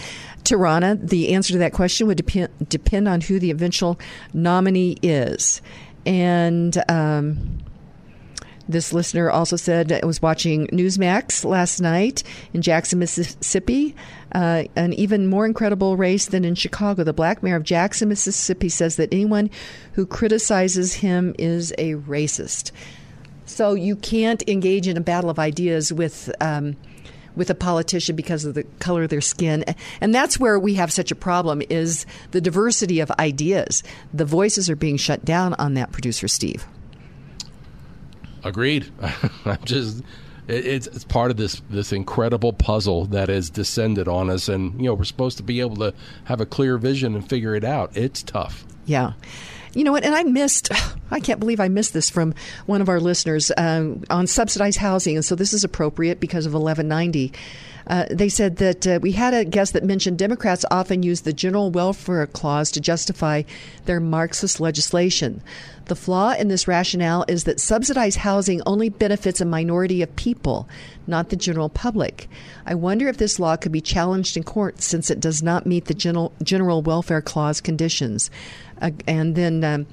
Tirana, 0.48 0.96
the 0.96 1.34
answer 1.34 1.52
to 1.54 1.60
that 1.60 1.74
question 1.74 2.08
would 2.08 2.18
depend, 2.18 2.50
depend 2.70 3.08
on 3.08 3.20
who 3.20 3.38
the 3.38 3.52
eventual 3.52 4.00
nominee 4.34 4.98
is. 5.02 5.62
And 6.06 6.82
um, 6.88 7.60
this 8.70 8.94
listener 8.94 9.30
also 9.30 9.58
said 9.58 9.92
it 9.92 10.06
was 10.06 10.22
watching 10.22 10.68
Newsmax 10.68 11.44
last 11.44 11.82
night 11.82 12.24
in 12.54 12.62
Jackson, 12.62 13.00
Mississippi. 13.00 13.94
Uh, 14.32 14.64
an 14.78 14.94
even 14.94 15.28
more 15.28 15.46
incredible 15.46 15.98
race 15.98 16.28
than 16.28 16.46
in 16.46 16.56
Chicago. 16.56 17.04
The 17.04 17.12
black 17.12 17.44
mayor 17.44 17.58
of 17.58 17.64
Jackson, 17.64 18.08
Mississippi 18.08 18.70
says 18.70 18.96
that 18.96 19.12
anyone 19.12 19.50
who 19.94 20.06
criticizes 20.06 20.94
him 20.94 21.36
is 21.38 21.74
a 21.78 21.96
racist. 21.96 22.72
So 23.46 23.74
you 23.74 23.98
can't 23.98 24.48
engage 24.48 24.88
in 24.88 24.96
a 24.96 25.02
battle 25.02 25.30
of 25.30 25.40
ideas 25.40 25.92
with. 25.92 26.34
Um, 26.40 26.78
with 27.38 27.50
a 27.50 27.56
politician 27.56 28.16
because 28.16 28.44
of 28.44 28.54
the 28.54 28.64
color 28.80 29.04
of 29.04 29.10
their 29.10 29.22
skin 29.22 29.64
and 30.02 30.14
that's 30.14 30.40
where 30.40 30.60
we 30.60 30.74
have 30.74 30.92
such 30.92 31.12
a 31.12 31.16
problem 31.16 31.62
is 31.70 32.06
the 32.32 32.42
diversity 32.42 33.00
of 33.00 33.12
ideas 33.12 33.84
the 34.14 34.26
voices 34.26 34.70
are 34.70 34.76
being 34.76 34.98
shut 34.98 35.24
down 35.24 35.54
on 35.56 35.76
that 35.76 35.92
producer 35.92 36.28
steve 36.28 36.66
Agreed. 38.48 38.90
I'm 39.46 39.58
just 39.66 40.04
it's 40.48 40.88
it's 40.88 41.04
part 41.04 41.32
of 41.32 41.38
this 41.38 41.62
this 41.70 41.92
incredible 41.92 42.54
puzzle 42.54 43.06
that 43.08 43.30
has 43.30 43.50
descended 43.50 44.08
on 44.08 44.30
us, 44.30 44.48
and 44.48 44.80
you 44.80 44.88
know 44.88 44.94
we're 44.94 45.04
supposed 45.04 45.38
to 45.38 45.44
be 45.44 45.60
able 45.60 45.76
to 45.78 45.94
have 46.26 46.40
a 46.40 46.46
clear 46.46 46.78
vision 46.78 47.16
and 47.16 47.28
figure 47.28 47.56
it 47.56 47.64
out. 47.64 47.96
It's 47.96 48.24
tough. 48.24 48.66
Yeah. 48.86 49.14
You 49.74 49.84
know 49.84 49.92
what? 49.92 50.04
And 50.04 50.16
I 50.16 50.24
missed, 50.24 50.70
I 51.12 51.20
can't 51.20 51.40
believe 51.40 51.60
I 51.60 51.68
missed 51.68 51.94
this 51.94 52.10
from 52.10 52.34
one 52.66 52.82
of 52.82 52.90
our 52.90 53.00
listeners 53.00 53.52
um, 53.58 54.04
on 54.10 54.28
subsidized 54.28 54.78
housing. 54.80 55.16
And 55.16 55.26
so 55.26 55.36
this 55.36 55.54
is 55.54 55.64
appropriate 55.64 56.20
because 56.20 56.46
of 56.46 56.54
1190. 56.54 57.34
Uh, 57.88 58.06
they 58.12 58.28
said 58.28 58.58
that 58.58 58.86
uh, 58.86 59.00
we 59.02 59.14
had 59.14 59.34
a 59.34 59.46
guest 59.46 59.74
that 59.74 59.84
mentioned 59.84 60.18
Democrats 60.18 60.66
often 60.70 61.04
use 61.04 61.22
the 61.22 61.32
general 61.32 61.72
welfare 61.72 62.28
clause 62.28 62.70
to 62.72 62.82
justify 62.82 63.44
their 63.86 64.00
Marxist 64.02 64.60
legislation. 64.60 65.42
The 65.88 65.96
flaw 65.96 66.34
in 66.34 66.50
this 66.50 66.68
rationale 66.68 67.24
is 67.30 67.46
that 67.46 67.62
subsidized 67.62 68.18
housing 68.18 68.62
only 68.66 68.90
benefits 68.90 69.40
a 69.40 69.46
minority 69.46 70.02
of 70.02 70.14
people, 70.18 70.68
not 71.08 71.30
the 71.30 71.38
general 71.38 71.70
public. 71.70 72.30
I 72.66 72.76
wonder 72.76 73.08
if 73.08 73.18
this 73.18 73.40
law 73.40 73.56
could 73.56 73.72
be 73.72 73.80
challenged 73.80 74.36
in 74.36 74.44
court 74.44 74.82
since 74.82 75.10
it 75.10 75.22
does 75.22 75.42
not 75.42 75.66
meet 75.66 75.86
the 75.86 75.94
general, 75.94 76.34
general 76.44 76.82
welfare 76.82 77.22
clause 77.22 77.62
conditions. 77.62 78.30
Uh, 78.82 78.92
and 79.08 79.36
then 79.36 79.64
um, 79.64 79.88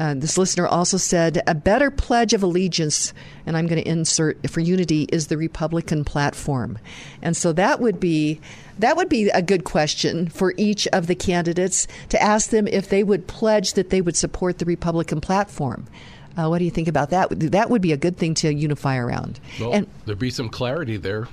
uh, 0.00 0.14
this 0.14 0.38
listener 0.38 0.66
also 0.66 0.96
said 0.96 1.42
a 1.46 1.54
better 1.54 1.90
pledge 1.90 2.32
of 2.32 2.42
allegiance, 2.42 3.12
and 3.44 3.54
I'm 3.54 3.66
going 3.66 3.82
to 3.82 3.86
insert 3.88 4.48
for 4.48 4.60
unity, 4.60 5.02
is 5.12 5.26
the 5.26 5.36
Republican 5.36 6.04
platform. 6.06 6.78
And 7.20 7.36
so 7.36 7.52
that 7.52 7.80
would 7.80 8.00
be 8.00 8.40
that 8.78 8.96
would 8.96 9.10
be 9.10 9.28
a 9.28 9.42
good 9.42 9.64
question 9.64 10.30
for 10.30 10.54
each 10.56 10.88
of 10.88 11.06
the 11.06 11.14
candidates 11.14 11.86
to 12.08 12.22
ask 12.22 12.48
them 12.48 12.66
if 12.66 12.88
they 12.88 13.04
would 13.04 13.26
pledge 13.26 13.74
that 13.74 13.90
they 13.90 14.00
would 14.00 14.16
support 14.16 14.58
the 14.58 14.64
Republican 14.64 15.20
platform. 15.20 15.86
Uh, 16.34 16.48
what 16.48 16.60
do 16.60 16.64
you 16.64 16.70
think 16.70 16.88
about 16.88 17.10
that? 17.10 17.28
That 17.30 17.68
would 17.68 17.82
be 17.82 17.92
a 17.92 17.98
good 17.98 18.16
thing 18.16 18.32
to 18.36 18.54
unify 18.54 18.96
around. 18.96 19.38
Well, 19.60 19.74
and 19.74 19.86
there'd 20.06 20.18
be 20.18 20.30
some 20.30 20.48
clarity 20.48 20.96
there. 20.96 21.28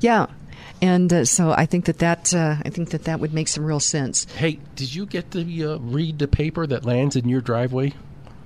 yeah, 0.00 0.26
and 0.82 1.12
uh, 1.12 1.24
so 1.24 1.50
I 1.50 1.66
think 1.66 1.86
that 1.86 1.98
that 1.98 2.34
uh, 2.34 2.56
I 2.64 2.70
think 2.70 2.90
that 2.90 3.04
that 3.04 3.20
would 3.20 3.32
make 3.32 3.48
some 3.48 3.64
real 3.64 3.80
sense. 3.80 4.24
Hey, 4.34 4.58
did 4.74 4.94
you 4.94 5.06
get 5.06 5.30
to 5.32 5.40
uh, 5.40 5.78
read 5.78 6.18
the 6.18 6.28
paper 6.28 6.66
that 6.66 6.84
lands 6.84 7.16
in 7.16 7.28
your 7.28 7.40
driveway? 7.40 7.94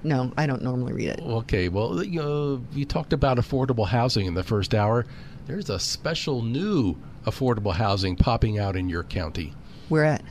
No, 0.02 0.32
I 0.36 0.46
don't 0.46 0.62
normally 0.62 0.92
read 0.92 1.10
it. 1.10 1.20
Okay, 1.20 1.68
well, 1.68 2.02
you, 2.02 2.20
know, 2.20 2.62
you 2.72 2.86
talked 2.86 3.12
about 3.12 3.36
affordable 3.36 3.86
housing 3.86 4.26
in 4.26 4.34
the 4.34 4.42
first 4.42 4.74
hour. 4.74 5.04
There's 5.46 5.68
a 5.68 5.78
special 5.78 6.42
new 6.42 6.96
affordable 7.26 7.74
housing 7.74 8.16
popping 8.16 8.58
out 8.58 8.76
in 8.76 8.88
your 8.88 9.02
county. 9.02 9.52
Where 9.88 10.04
at? 10.04 10.22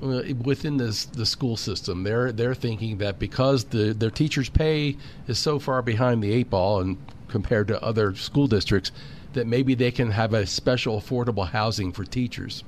Uh, 0.00 0.22
within 0.44 0.76
this, 0.76 1.06
the 1.06 1.24
school 1.24 1.56
system, 1.56 2.02
they're 2.04 2.30
they're 2.30 2.54
thinking 2.54 2.98
that 2.98 3.18
because 3.18 3.64
the 3.64 3.94
their 3.94 4.10
teachers' 4.10 4.50
pay 4.50 4.96
is 5.26 5.38
so 5.38 5.58
far 5.58 5.80
behind 5.80 6.22
the 6.22 6.32
eight 6.32 6.50
ball 6.50 6.80
and 6.80 6.98
compared 7.28 7.68
to 7.68 7.82
other 7.82 8.14
school 8.14 8.46
districts, 8.46 8.92
that 9.36 9.46
maybe 9.46 9.74
they 9.74 9.90
can 9.90 10.10
have 10.10 10.34
a 10.34 10.44
special 10.46 11.00
affordable 11.00 11.48
housing 11.48 11.92
for 11.92 12.04
teachers 12.04 12.64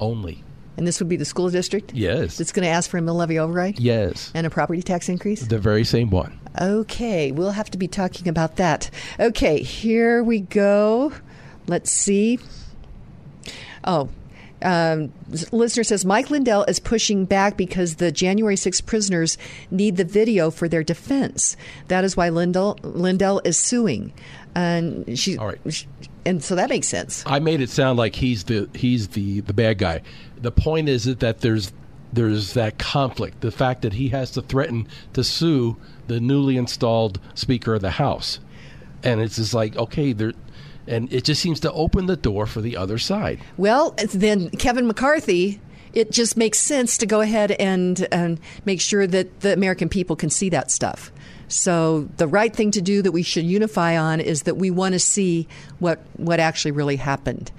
only. 0.00 0.42
And 0.78 0.86
this 0.86 1.00
would 1.00 1.08
be 1.08 1.16
the 1.16 1.24
school 1.24 1.48
district 1.48 1.94
Yes. 1.94 2.36
that's 2.36 2.52
going 2.52 2.64
to 2.64 2.68
ask 2.70 2.90
for 2.90 2.98
a 2.98 3.02
mill 3.02 3.14
levy 3.14 3.38
override 3.38 3.78
Yes. 3.78 4.30
and 4.34 4.46
a 4.46 4.50
property 4.50 4.82
tax 4.82 5.08
increase. 5.08 5.40
The 5.46 5.58
very 5.58 5.84
same 5.84 6.10
one. 6.10 6.38
Okay, 6.60 7.32
we'll 7.32 7.50
have 7.52 7.70
to 7.70 7.78
be 7.78 7.88
talking 7.88 8.28
about 8.28 8.56
that. 8.56 8.90
Okay, 9.20 9.62
here 9.62 10.22
we 10.22 10.40
go. 10.40 11.12
Let's 11.66 11.90
see. 11.90 12.38
Oh, 13.84 14.08
um, 14.62 15.12
listener 15.52 15.84
says 15.84 16.04
Mike 16.04 16.30
Lindell 16.30 16.64
is 16.64 16.80
pushing 16.80 17.24
back 17.24 17.56
because 17.56 17.96
the 17.96 18.10
January 18.10 18.56
6 18.56 18.80
prisoners 18.82 19.36
need 19.70 19.96
the 19.96 20.04
video 20.04 20.50
for 20.50 20.68
their 20.68 20.82
defense. 20.82 21.56
That 21.88 22.04
is 22.04 22.16
why 22.16 22.30
Lindell 22.30 22.78
Lindell 22.82 23.40
is 23.44 23.56
suing, 23.58 24.12
and 24.56 25.18
she. 25.18 25.36
All 25.36 25.46
right. 25.46 25.60
she- 25.68 25.86
and 26.24 26.42
so 26.42 26.56
that 26.56 26.68
makes 26.70 26.88
sense. 26.88 27.22
I 27.24 27.38
made 27.38 27.60
it 27.60 27.70
sound 27.70 27.98
like 27.98 28.16
he's 28.16 28.44
the 28.44 28.68
he's 28.74 29.08
the 29.08 29.40
the 29.40 29.52
bad 29.52 29.78
guy. 29.78 30.02
The 30.40 30.50
point 30.50 30.88
is 30.88 31.04
that, 31.04 31.20
that 31.20 31.40
there's 31.40 31.72
there's 32.12 32.54
that 32.54 32.78
conflict. 32.78 33.42
The 33.42 33.52
fact 33.52 33.82
that 33.82 33.92
he 33.92 34.08
has 34.08 34.32
to 34.32 34.42
threaten 34.42 34.88
to 35.12 35.22
sue 35.22 35.76
the 36.08 36.18
newly 36.18 36.56
installed 36.56 37.20
Speaker 37.34 37.74
of 37.74 37.82
the 37.82 37.90
House, 37.90 38.40
and 39.04 39.20
it's 39.20 39.36
just 39.36 39.54
like 39.54 39.76
okay, 39.76 40.12
there, 40.12 40.32
and 40.88 41.12
it 41.12 41.24
just 41.24 41.40
seems 41.40 41.60
to 41.60 41.72
open 41.72 42.06
the 42.06 42.16
door 42.16 42.46
for 42.46 42.60
the 42.60 42.76
other 42.76 42.98
side. 42.98 43.38
Well, 43.56 43.94
then 44.12 44.50
Kevin 44.50 44.86
McCarthy, 44.86 45.60
it 45.92 46.10
just 46.10 46.36
makes 46.36 46.58
sense 46.58 46.98
to 46.98 47.06
go 47.06 47.20
ahead 47.20 47.52
and, 47.52 48.06
and 48.12 48.40
make 48.64 48.80
sure 48.80 49.06
that 49.06 49.40
the 49.40 49.52
American 49.52 49.88
people 49.88 50.16
can 50.16 50.30
see 50.30 50.48
that 50.50 50.70
stuff. 50.70 51.10
So 51.48 52.08
the 52.16 52.26
right 52.26 52.54
thing 52.54 52.70
to 52.72 52.82
do 52.82 53.02
that 53.02 53.12
we 53.12 53.22
should 53.22 53.44
unify 53.44 53.96
on 53.96 54.20
is 54.20 54.42
that 54.42 54.56
we 54.56 54.70
want 54.70 54.94
to 54.94 54.98
see 54.98 55.46
what 55.78 56.00
what 56.16 56.40
actually 56.40 56.72
really 56.72 56.96
happened. 56.96 57.52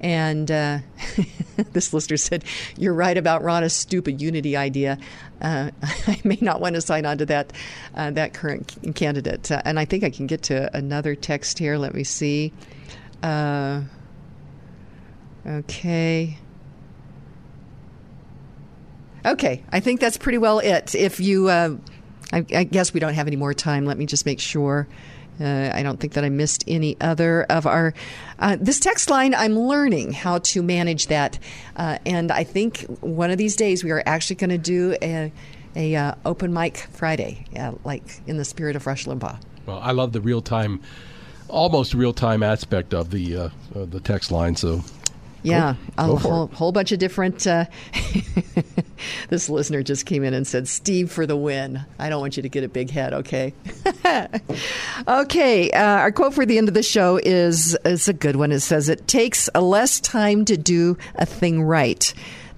And 0.00 0.50
uh, 0.50 0.78
this 1.72 1.92
listener 1.92 2.16
said, 2.16 2.44
"You're 2.76 2.94
right 2.94 3.16
about 3.16 3.42
Ronna's 3.42 3.72
stupid 3.72 4.20
unity 4.20 4.56
idea. 4.56 4.98
Uh, 5.40 5.70
I 5.82 6.20
may 6.24 6.38
not 6.40 6.60
want 6.60 6.74
to 6.74 6.80
sign 6.80 7.06
on 7.06 7.18
to 7.18 7.26
that 7.26 7.52
uh, 7.94 8.10
that 8.12 8.34
current 8.34 8.94
candidate." 8.94 9.50
Uh, 9.50 9.62
and 9.64 9.78
I 9.78 9.84
think 9.84 10.04
I 10.04 10.10
can 10.10 10.26
get 10.26 10.42
to 10.44 10.76
another 10.76 11.14
text 11.14 11.58
here. 11.58 11.78
Let 11.78 11.94
me 11.94 12.04
see. 12.04 12.52
Uh, 13.22 13.82
okay. 15.46 16.38
Okay, 19.24 19.62
I 19.70 19.78
think 19.78 20.00
that's 20.00 20.18
pretty 20.18 20.38
well 20.38 20.58
it. 20.58 20.96
If 20.96 21.20
you, 21.20 21.48
uh, 21.48 21.76
I, 22.32 22.44
I 22.54 22.64
guess 22.64 22.94
we 22.94 23.00
don't 23.00 23.14
have 23.14 23.26
any 23.26 23.36
more 23.36 23.54
time. 23.54 23.84
Let 23.84 23.98
me 23.98 24.06
just 24.06 24.26
make 24.26 24.40
sure. 24.40 24.88
Uh, 25.40 25.70
I 25.72 25.82
don't 25.82 25.98
think 25.98 26.12
that 26.12 26.24
I 26.24 26.28
missed 26.28 26.64
any 26.68 26.96
other 27.00 27.44
of 27.44 27.66
our. 27.66 27.94
Uh, 28.38 28.56
this 28.60 28.78
text 28.78 29.10
line, 29.10 29.34
I'm 29.34 29.58
learning 29.58 30.12
how 30.12 30.38
to 30.38 30.62
manage 30.62 31.06
that, 31.06 31.38
uh, 31.76 31.98
and 32.04 32.30
I 32.30 32.44
think 32.44 32.82
one 33.00 33.30
of 33.30 33.38
these 33.38 33.56
days 33.56 33.82
we 33.82 33.90
are 33.90 34.02
actually 34.04 34.36
going 34.36 34.50
to 34.50 34.58
do 34.58 34.94
a, 35.00 35.32
a 35.74 35.96
uh, 35.96 36.14
open 36.26 36.52
mic 36.52 36.76
Friday, 36.76 37.46
uh, 37.58 37.72
like 37.82 38.20
in 38.26 38.36
the 38.36 38.44
spirit 38.44 38.76
of 38.76 38.86
Rush 38.86 39.06
Limbaugh. 39.06 39.40
Well, 39.64 39.78
I 39.78 39.92
love 39.92 40.12
the 40.12 40.20
real 40.20 40.42
time, 40.42 40.82
almost 41.48 41.94
real 41.94 42.12
time 42.12 42.42
aspect 42.42 42.92
of 42.92 43.10
the 43.10 43.36
uh, 43.36 43.48
the 43.74 44.00
text 44.00 44.30
line. 44.30 44.54
So 44.54 44.82
Yeah, 45.42 45.74
Go- 45.96 46.04
a 46.04 46.06
go 46.06 46.16
for 46.16 46.28
whole, 46.28 46.46
whole 46.48 46.72
bunch 46.72 46.92
of 46.92 46.98
different. 46.98 47.46
Uh, 47.46 47.64
this 49.28 49.48
listener 49.48 49.82
just 49.82 50.06
came 50.06 50.24
in 50.24 50.34
and 50.34 50.46
said, 50.46 50.68
"Steve 50.68 51.10
for 51.10 51.26
the 51.26 51.36
win." 51.36 51.84
I 51.98 52.08
don't 52.08 52.20
want 52.20 52.36
you 52.36 52.42
to 52.42 52.48
get 52.48 52.64
a 52.64 52.68
big 52.68 52.90
head, 52.90 53.12
okay? 53.12 53.52
okay, 55.08 55.70
uh, 55.70 55.82
our 55.82 56.12
quote 56.12 56.34
for 56.34 56.46
the 56.46 56.58
end 56.58 56.68
of 56.68 56.74
the 56.74 56.82
show 56.82 57.18
is 57.22 57.76
is 57.84 58.08
a 58.08 58.12
good 58.12 58.36
one. 58.36 58.52
It 58.52 58.60
says, 58.60 58.88
"It 58.88 59.08
takes 59.08 59.48
less 59.54 60.00
time 60.00 60.44
to 60.46 60.56
do 60.56 60.96
a 61.16 61.26
thing 61.26 61.62
right 61.62 62.12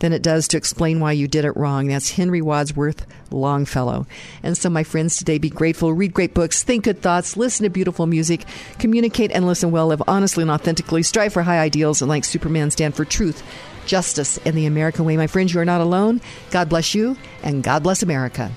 than 0.04 0.12
it 0.12 0.20
does 0.20 0.48
to 0.48 0.58
explain 0.58 1.00
why 1.00 1.12
you 1.12 1.26
did 1.26 1.46
it 1.46 1.56
wrong. 1.56 1.86
That's 1.86 2.10
Henry 2.10 2.42
Wadsworth 2.42 3.06
Longfellow. 3.30 4.06
And 4.42 4.54
so, 4.54 4.68
my 4.68 4.84
friends, 4.84 5.16
today 5.16 5.38
be 5.38 5.48
grateful, 5.48 5.94
read 5.94 6.12
great 6.12 6.34
books, 6.34 6.62
think 6.62 6.84
good 6.84 7.00
thoughts, 7.00 7.38
listen 7.38 7.64
to 7.64 7.70
beautiful 7.70 8.04
music, 8.06 8.44
communicate 8.78 9.32
and 9.32 9.46
listen 9.46 9.70
well, 9.70 9.86
live 9.86 10.02
honestly 10.06 10.42
and 10.42 10.50
authentically, 10.50 11.02
strive 11.02 11.32
for 11.32 11.42
high 11.42 11.58
ideals, 11.58 12.02
and 12.02 12.10
like 12.10 12.26
Superman, 12.26 12.70
stand 12.70 12.94
for 12.94 13.06
truth, 13.06 13.42
justice, 13.86 14.38
and 14.44 14.54
the 14.54 14.66
American 14.66 15.06
way. 15.06 15.16
My 15.16 15.26
friends, 15.26 15.54
you 15.54 15.60
are 15.60 15.64
not 15.64 15.80
alone. 15.80 16.20
God 16.50 16.68
bless 16.68 16.94
you, 16.94 17.16
and 17.42 17.62
God 17.62 17.82
bless 17.82 18.02
America. 18.02 18.52